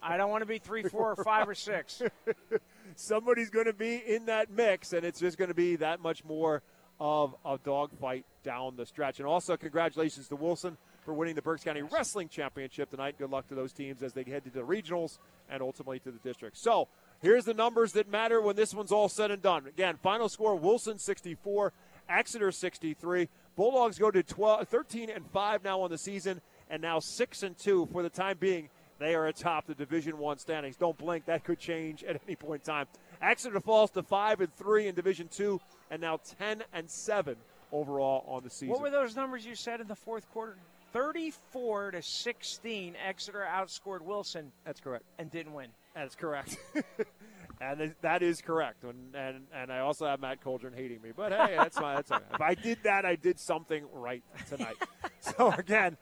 I 0.02 0.16
don't 0.16 0.30
want 0.30 0.42
to 0.42 0.46
be 0.46 0.58
three, 0.58 0.82
four, 0.82 1.12
or 1.12 1.24
five, 1.24 1.48
or 1.48 1.54
six. 1.54 2.02
somebody's 2.96 3.50
going 3.50 3.66
to 3.66 3.72
be 3.72 3.96
in 3.96 4.26
that 4.26 4.50
mix, 4.50 4.92
and 4.92 5.04
it's 5.04 5.20
just 5.20 5.38
going 5.38 5.48
to 5.48 5.54
be 5.54 5.76
that 5.76 6.00
much 6.00 6.24
more 6.24 6.62
of 7.00 7.34
a 7.44 7.58
dogfight 7.58 8.24
down 8.42 8.76
the 8.76 8.86
stretch. 8.86 9.18
And 9.18 9.26
also, 9.26 9.56
congratulations 9.56 10.28
to 10.28 10.36
Wilson 10.36 10.76
for 11.04 11.12
winning 11.12 11.34
the 11.34 11.42
Berks 11.42 11.64
County 11.64 11.82
Wrestling 11.82 12.28
Championship 12.28 12.90
tonight. 12.90 13.16
Good 13.18 13.30
luck 13.30 13.48
to 13.48 13.54
those 13.54 13.72
teams 13.72 14.02
as 14.02 14.12
they 14.12 14.22
head 14.22 14.44
to 14.44 14.50
the 14.50 14.60
regionals 14.60 15.18
and 15.48 15.62
ultimately 15.62 15.98
to 16.00 16.10
the 16.10 16.18
district. 16.18 16.56
So, 16.56 16.88
here's 17.20 17.44
the 17.44 17.54
numbers 17.54 17.92
that 17.92 18.08
matter 18.08 18.40
when 18.40 18.56
this 18.56 18.74
one's 18.74 18.92
all 18.92 19.08
said 19.08 19.30
and 19.30 19.42
done. 19.42 19.66
Again, 19.66 19.96
final 20.02 20.28
score 20.28 20.56
Wilson 20.56 20.98
64, 20.98 21.72
Exeter 22.08 22.52
63. 22.52 23.28
Bulldogs 23.56 23.98
go 23.98 24.10
to 24.10 24.22
12, 24.22 24.68
13 24.68 25.10
and 25.10 25.26
5 25.30 25.64
now 25.64 25.80
on 25.80 25.90
the 25.90 25.98
season, 25.98 26.40
and 26.70 26.82
now 26.82 26.98
6 26.98 27.42
and 27.42 27.56
2 27.58 27.88
for 27.92 28.02
the 28.02 28.10
time 28.10 28.36
being. 28.38 28.68
They 28.98 29.14
are 29.14 29.26
atop 29.26 29.66
the 29.66 29.74
Division 29.74 30.18
One 30.18 30.38
standings. 30.38 30.76
Don't 30.76 30.96
blink; 30.96 31.26
that 31.26 31.44
could 31.44 31.58
change 31.58 32.04
at 32.04 32.20
any 32.26 32.36
point 32.36 32.62
in 32.62 32.72
time. 32.72 32.86
Exeter 33.20 33.58
falls 33.58 33.90
to 33.90 34.04
five 34.04 34.40
and 34.40 34.54
three 34.54 34.86
in 34.86 34.94
Division 34.94 35.28
Two, 35.28 35.60
and 35.90 36.00
now 36.00 36.20
ten 36.38 36.62
and 36.72 36.88
seven 36.88 37.36
overall 37.72 38.24
on 38.28 38.44
the 38.44 38.50
season. 38.50 38.68
What 38.68 38.80
were 38.80 38.90
those 38.90 39.16
numbers 39.16 39.44
you 39.44 39.56
said 39.56 39.80
in 39.80 39.88
the 39.88 39.96
fourth 39.96 40.30
quarter? 40.30 40.56
34 40.92 41.90
to 41.90 42.02
16, 42.02 42.94
Exeter 43.04 43.44
outscored 43.50 44.00
Wilson. 44.00 44.52
That's 44.64 44.78
correct. 44.78 45.04
And 45.18 45.28
didn't 45.28 45.52
win. 45.52 45.66
That's 45.92 46.14
correct. 46.14 46.56
and 47.60 47.94
that 48.00 48.22
is 48.22 48.40
correct. 48.40 48.84
And, 48.84 49.14
and 49.14 49.46
and 49.52 49.72
I 49.72 49.80
also 49.80 50.06
have 50.06 50.20
Matt 50.20 50.42
Coldren 50.42 50.74
hating 50.74 51.02
me. 51.02 51.10
But 51.14 51.32
hey, 51.32 51.56
that's 51.56 51.76
fine. 51.76 51.96
That's 51.96 52.10
right. 52.10 52.22
If 52.32 52.40
I 52.40 52.54
did 52.54 52.78
that, 52.84 53.04
I 53.04 53.16
did 53.16 53.40
something 53.40 53.84
right 53.92 54.22
tonight. 54.48 54.76
so 55.20 55.52
again, 55.58 55.96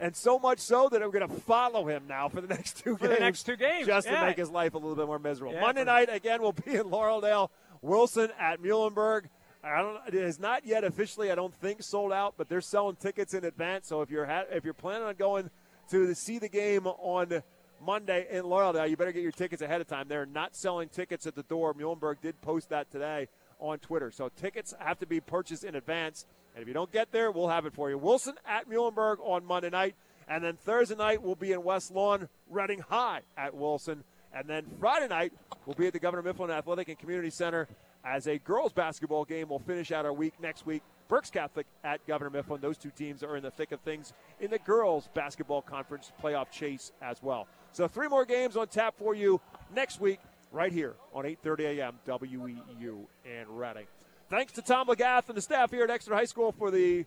and 0.00 0.14
so 0.14 0.38
much 0.38 0.58
so 0.58 0.88
that 0.88 1.02
I'm 1.02 1.10
going 1.10 1.26
to 1.28 1.34
follow 1.34 1.86
him 1.86 2.04
now 2.08 2.28
for 2.28 2.40
the 2.40 2.48
next 2.54 2.78
two 2.78 2.96
For 2.96 3.06
games. 3.06 3.18
the 3.18 3.24
next 3.24 3.42
two 3.44 3.56
games, 3.56 3.86
just 3.86 4.06
yeah. 4.06 4.20
to 4.20 4.26
make 4.26 4.36
his 4.36 4.50
life 4.50 4.74
a 4.74 4.78
little 4.78 4.96
bit 4.96 5.06
more 5.06 5.18
miserable. 5.18 5.54
Yeah, 5.54 5.60
Monday 5.60 5.84
night 5.84 6.08
again, 6.12 6.40
we'll 6.40 6.52
be 6.52 6.74
in 6.76 6.84
Laureldale. 6.84 7.48
Wilson 7.82 8.30
at 8.38 8.60
Muhlenberg. 8.60 9.24
I 9.62 9.82
don't. 9.82 9.98
It 10.08 10.14
is 10.14 10.38
not 10.38 10.64
yet 10.66 10.84
officially. 10.84 11.30
I 11.30 11.34
don't 11.34 11.54
think 11.54 11.82
sold 11.82 12.12
out, 12.12 12.34
but 12.36 12.48
they're 12.48 12.60
selling 12.60 12.96
tickets 12.96 13.34
in 13.34 13.44
advance. 13.44 13.88
So 13.88 14.02
if 14.02 14.10
you're 14.10 14.26
ha- 14.26 14.44
if 14.50 14.64
you're 14.64 14.74
planning 14.74 15.06
on 15.06 15.14
going 15.16 15.50
to 15.90 16.06
the, 16.06 16.14
see 16.14 16.38
the 16.38 16.48
game 16.48 16.86
on 16.86 17.42
Monday 17.84 18.26
in 18.30 18.44
Laureldale, 18.44 18.88
you 18.88 18.96
better 18.96 19.12
get 19.12 19.22
your 19.22 19.32
tickets 19.32 19.62
ahead 19.62 19.80
of 19.80 19.86
time. 19.86 20.06
They're 20.08 20.26
not 20.26 20.54
selling 20.56 20.88
tickets 20.88 21.26
at 21.26 21.34
the 21.34 21.42
door. 21.44 21.74
Muhlenberg 21.74 22.20
did 22.20 22.40
post 22.40 22.68
that 22.70 22.90
today 22.90 23.28
on 23.60 23.78
Twitter. 23.78 24.10
So 24.10 24.28
tickets 24.28 24.74
have 24.78 24.98
to 25.00 25.06
be 25.06 25.20
purchased 25.20 25.64
in 25.64 25.74
advance. 25.74 26.26
And 26.58 26.64
if 26.64 26.66
you 26.66 26.74
don't 26.74 26.90
get 26.90 27.12
there, 27.12 27.30
we'll 27.30 27.46
have 27.46 27.66
it 27.66 27.72
for 27.72 27.88
you. 27.88 27.96
Wilson 27.96 28.34
at 28.44 28.68
Muhlenberg 28.68 29.18
on 29.20 29.44
Monday 29.44 29.70
night. 29.70 29.94
And 30.26 30.42
then 30.42 30.56
Thursday 30.56 30.96
night, 30.96 31.22
we'll 31.22 31.36
be 31.36 31.52
in 31.52 31.62
West 31.62 31.92
Lawn, 31.92 32.28
Reading 32.50 32.80
High 32.80 33.20
at 33.36 33.54
Wilson. 33.54 34.02
And 34.34 34.48
then 34.48 34.66
Friday 34.80 35.06
night, 35.06 35.32
we'll 35.66 35.76
be 35.76 35.86
at 35.86 35.92
the 35.92 36.00
Governor 36.00 36.24
Mifflin 36.24 36.50
Athletic 36.50 36.88
and 36.88 36.98
Community 36.98 37.30
Center 37.30 37.68
as 38.04 38.26
a 38.26 38.38
girls 38.38 38.72
basketball 38.72 39.24
game. 39.24 39.50
We'll 39.50 39.60
finish 39.60 39.92
out 39.92 40.04
our 40.04 40.12
week 40.12 40.34
next 40.40 40.66
week. 40.66 40.82
Berks 41.06 41.30
Catholic 41.30 41.68
at 41.84 42.04
Governor 42.08 42.30
Mifflin. 42.30 42.60
Those 42.60 42.76
two 42.76 42.90
teams 42.90 43.22
are 43.22 43.36
in 43.36 43.44
the 43.44 43.52
thick 43.52 43.70
of 43.70 43.78
things 43.82 44.12
in 44.40 44.50
the 44.50 44.58
girls 44.58 45.08
basketball 45.14 45.62
conference 45.62 46.10
playoff 46.20 46.50
chase 46.50 46.90
as 47.00 47.22
well. 47.22 47.46
So 47.70 47.86
three 47.86 48.08
more 48.08 48.24
games 48.24 48.56
on 48.56 48.66
tap 48.66 48.94
for 48.98 49.14
you 49.14 49.40
next 49.72 50.00
week, 50.00 50.18
right 50.50 50.72
here 50.72 50.96
on 51.14 51.22
8:30 51.22 51.78
a.m. 51.78 51.98
WEEU 52.04 53.06
in 53.24 53.46
Reading. 53.48 53.86
Thanks 54.30 54.52
to 54.52 54.62
Tom 54.62 54.88
Lagath 54.88 55.28
and 55.28 55.38
the 55.38 55.40
staff 55.40 55.70
here 55.70 55.84
at 55.84 55.90
Exeter 55.90 56.14
High 56.14 56.26
School 56.26 56.52
for 56.52 56.70
the 56.70 57.06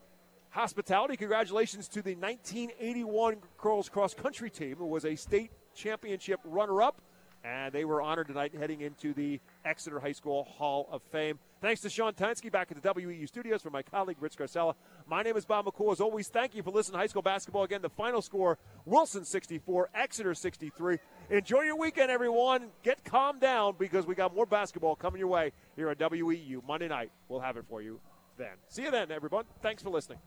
hospitality. 0.50 1.16
Congratulations 1.16 1.88
to 1.90 2.02
the 2.02 2.16
1981 2.16 3.38
girls 3.60 3.90
cross 3.90 4.16
country 4.16 4.50
team, 4.50 4.78
who 4.78 4.88
was 4.88 5.06
a 5.06 5.16
state 5.16 5.52
championship 5.76 6.40
runner 6.44 6.82
up. 6.82 7.00
And 7.44 7.72
they 7.72 7.86
were 7.86 8.02
honored 8.02 8.26
tonight 8.26 8.56
heading 8.58 8.82
into 8.82 9.14
the 9.14 9.40
Exeter 9.64 10.00
High 10.00 10.14
School 10.14 10.46
Hall 10.46 10.90
of 10.92 11.04
Fame. 11.12 11.38
Thanks 11.62 11.82
to 11.82 11.92
Sean 11.92 12.14
Tansky 12.14 12.52
back 12.52 12.72
at 12.72 12.82
the 12.82 12.90
WEEU 12.90 13.28
studios 13.28 13.62
for 13.62 13.70
my 13.70 13.84
colleague 13.84 14.18
Rich 14.20 14.36
Garcella. 14.36 14.74
My 15.06 15.22
name 15.22 15.38
is 15.38 15.46
Bob 15.46 15.68
McCool. 15.68 15.92
As 15.92 16.02
always, 16.02 16.28
thank 16.28 16.56
you 16.56 16.64
for 16.64 16.72
listening 16.72 16.94
to 16.94 16.98
high 16.98 17.06
school 17.06 17.22
basketball. 17.22 17.62
Again, 17.62 17.84
the 17.84 17.90
final 17.90 18.24
score 18.24 18.58
Wilson 18.84 19.24
64, 19.24 19.92
Exeter 19.94 20.34
63. 20.34 20.98
Enjoy 21.30 21.62
your 21.62 21.78
weekend, 21.78 22.10
everyone. 22.10 22.70
Get 22.82 23.04
calmed 23.04 23.42
down 23.42 23.76
because 23.78 24.08
we 24.08 24.16
got 24.16 24.34
more 24.34 24.48
basketball 24.48 24.96
coming 24.96 25.20
your 25.20 25.28
way 25.28 25.52
here 25.76 25.90
at 25.90 26.00
WEEU 26.00 26.66
Monday 26.68 26.88
night. 26.88 27.12
We'll 27.30 27.42
have 27.42 27.58
it 27.58 27.66
for 27.70 27.80
you 27.80 28.00
then. 28.38 28.56
See 28.68 28.82
you 28.82 28.90
then, 28.90 29.12
everyone. 29.12 29.46
Thanks 29.62 29.84
for 29.84 29.92
listening. 29.92 30.18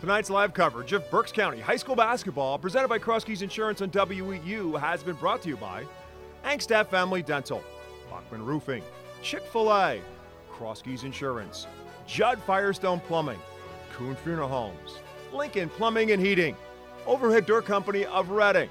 Tonight's 0.00 0.28
live 0.28 0.52
coverage 0.52 0.92
of 0.92 1.10
Berks 1.10 1.32
County 1.32 1.58
High 1.58 1.76
School 1.76 1.96
basketball, 1.96 2.58
presented 2.58 2.88
by 2.88 2.98
Crosskeys 2.98 3.40
Insurance 3.40 3.80
on 3.80 3.88
WEEU, 3.88 4.78
has 4.78 5.02
been 5.02 5.16
brought 5.16 5.40
to 5.42 5.48
you 5.48 5.56
by 5.56 5.84
Angstaff 6.44 6.88
Family 6.88 7.22
Dental, 7.22 7.62
Bachman 8.10 8.44
Roofing, 8.44 8.82
Chick 9.22 9.42
fil 9.50 9.72
A, 9.72 10.02
Crosskeys 10.52 11.04
Insurance, 11.04 11.66
Judd 12.06 12.38
Firestone 12.42 13.00
Plumbing, 13.00 13.38
Kuhn 13.94 14.14
Funeral 14.16 14.50
Homes, 14.50 14.98
Lincoln 15.32 15.70
Plumbing 15.70 16.10
and 16.10 16.20
Heating, 16.20 16.54
Overhead 17.06 17.46
Door 17.46 17.62
Company 17.62 18.04
of 18.04 18.28
Reading, 18.28 18.68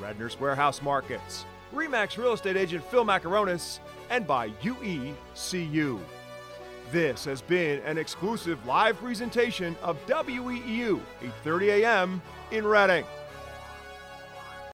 Redner's 0.00 0.38
Warehouse 0.38 0.80
Markets, 0.82 1.46
Remax 1.74 2.16
Real 2.16 2.34
Estate 2.34 2.56
Agent 2.56 2.84
Phil 2.84 3.04
Macaronis, 3.04 3.80
and 4.08 4.24
by 4.24 4.50
UECU. 4.62 5.98
This 6.92 7.24
has 7.26 7.40
been 7.40 7.80
an 7.84 7.98
exclusive 7.98 8.66
live 8.66 8.96
presentation 8.96 9.76
of 9.80 9.96
WEEU, 10.06 11.00
8:30 11.44 11.82
a.m. 11.82 12.22
in 12.50 12.66
Reading. 12.66 13.04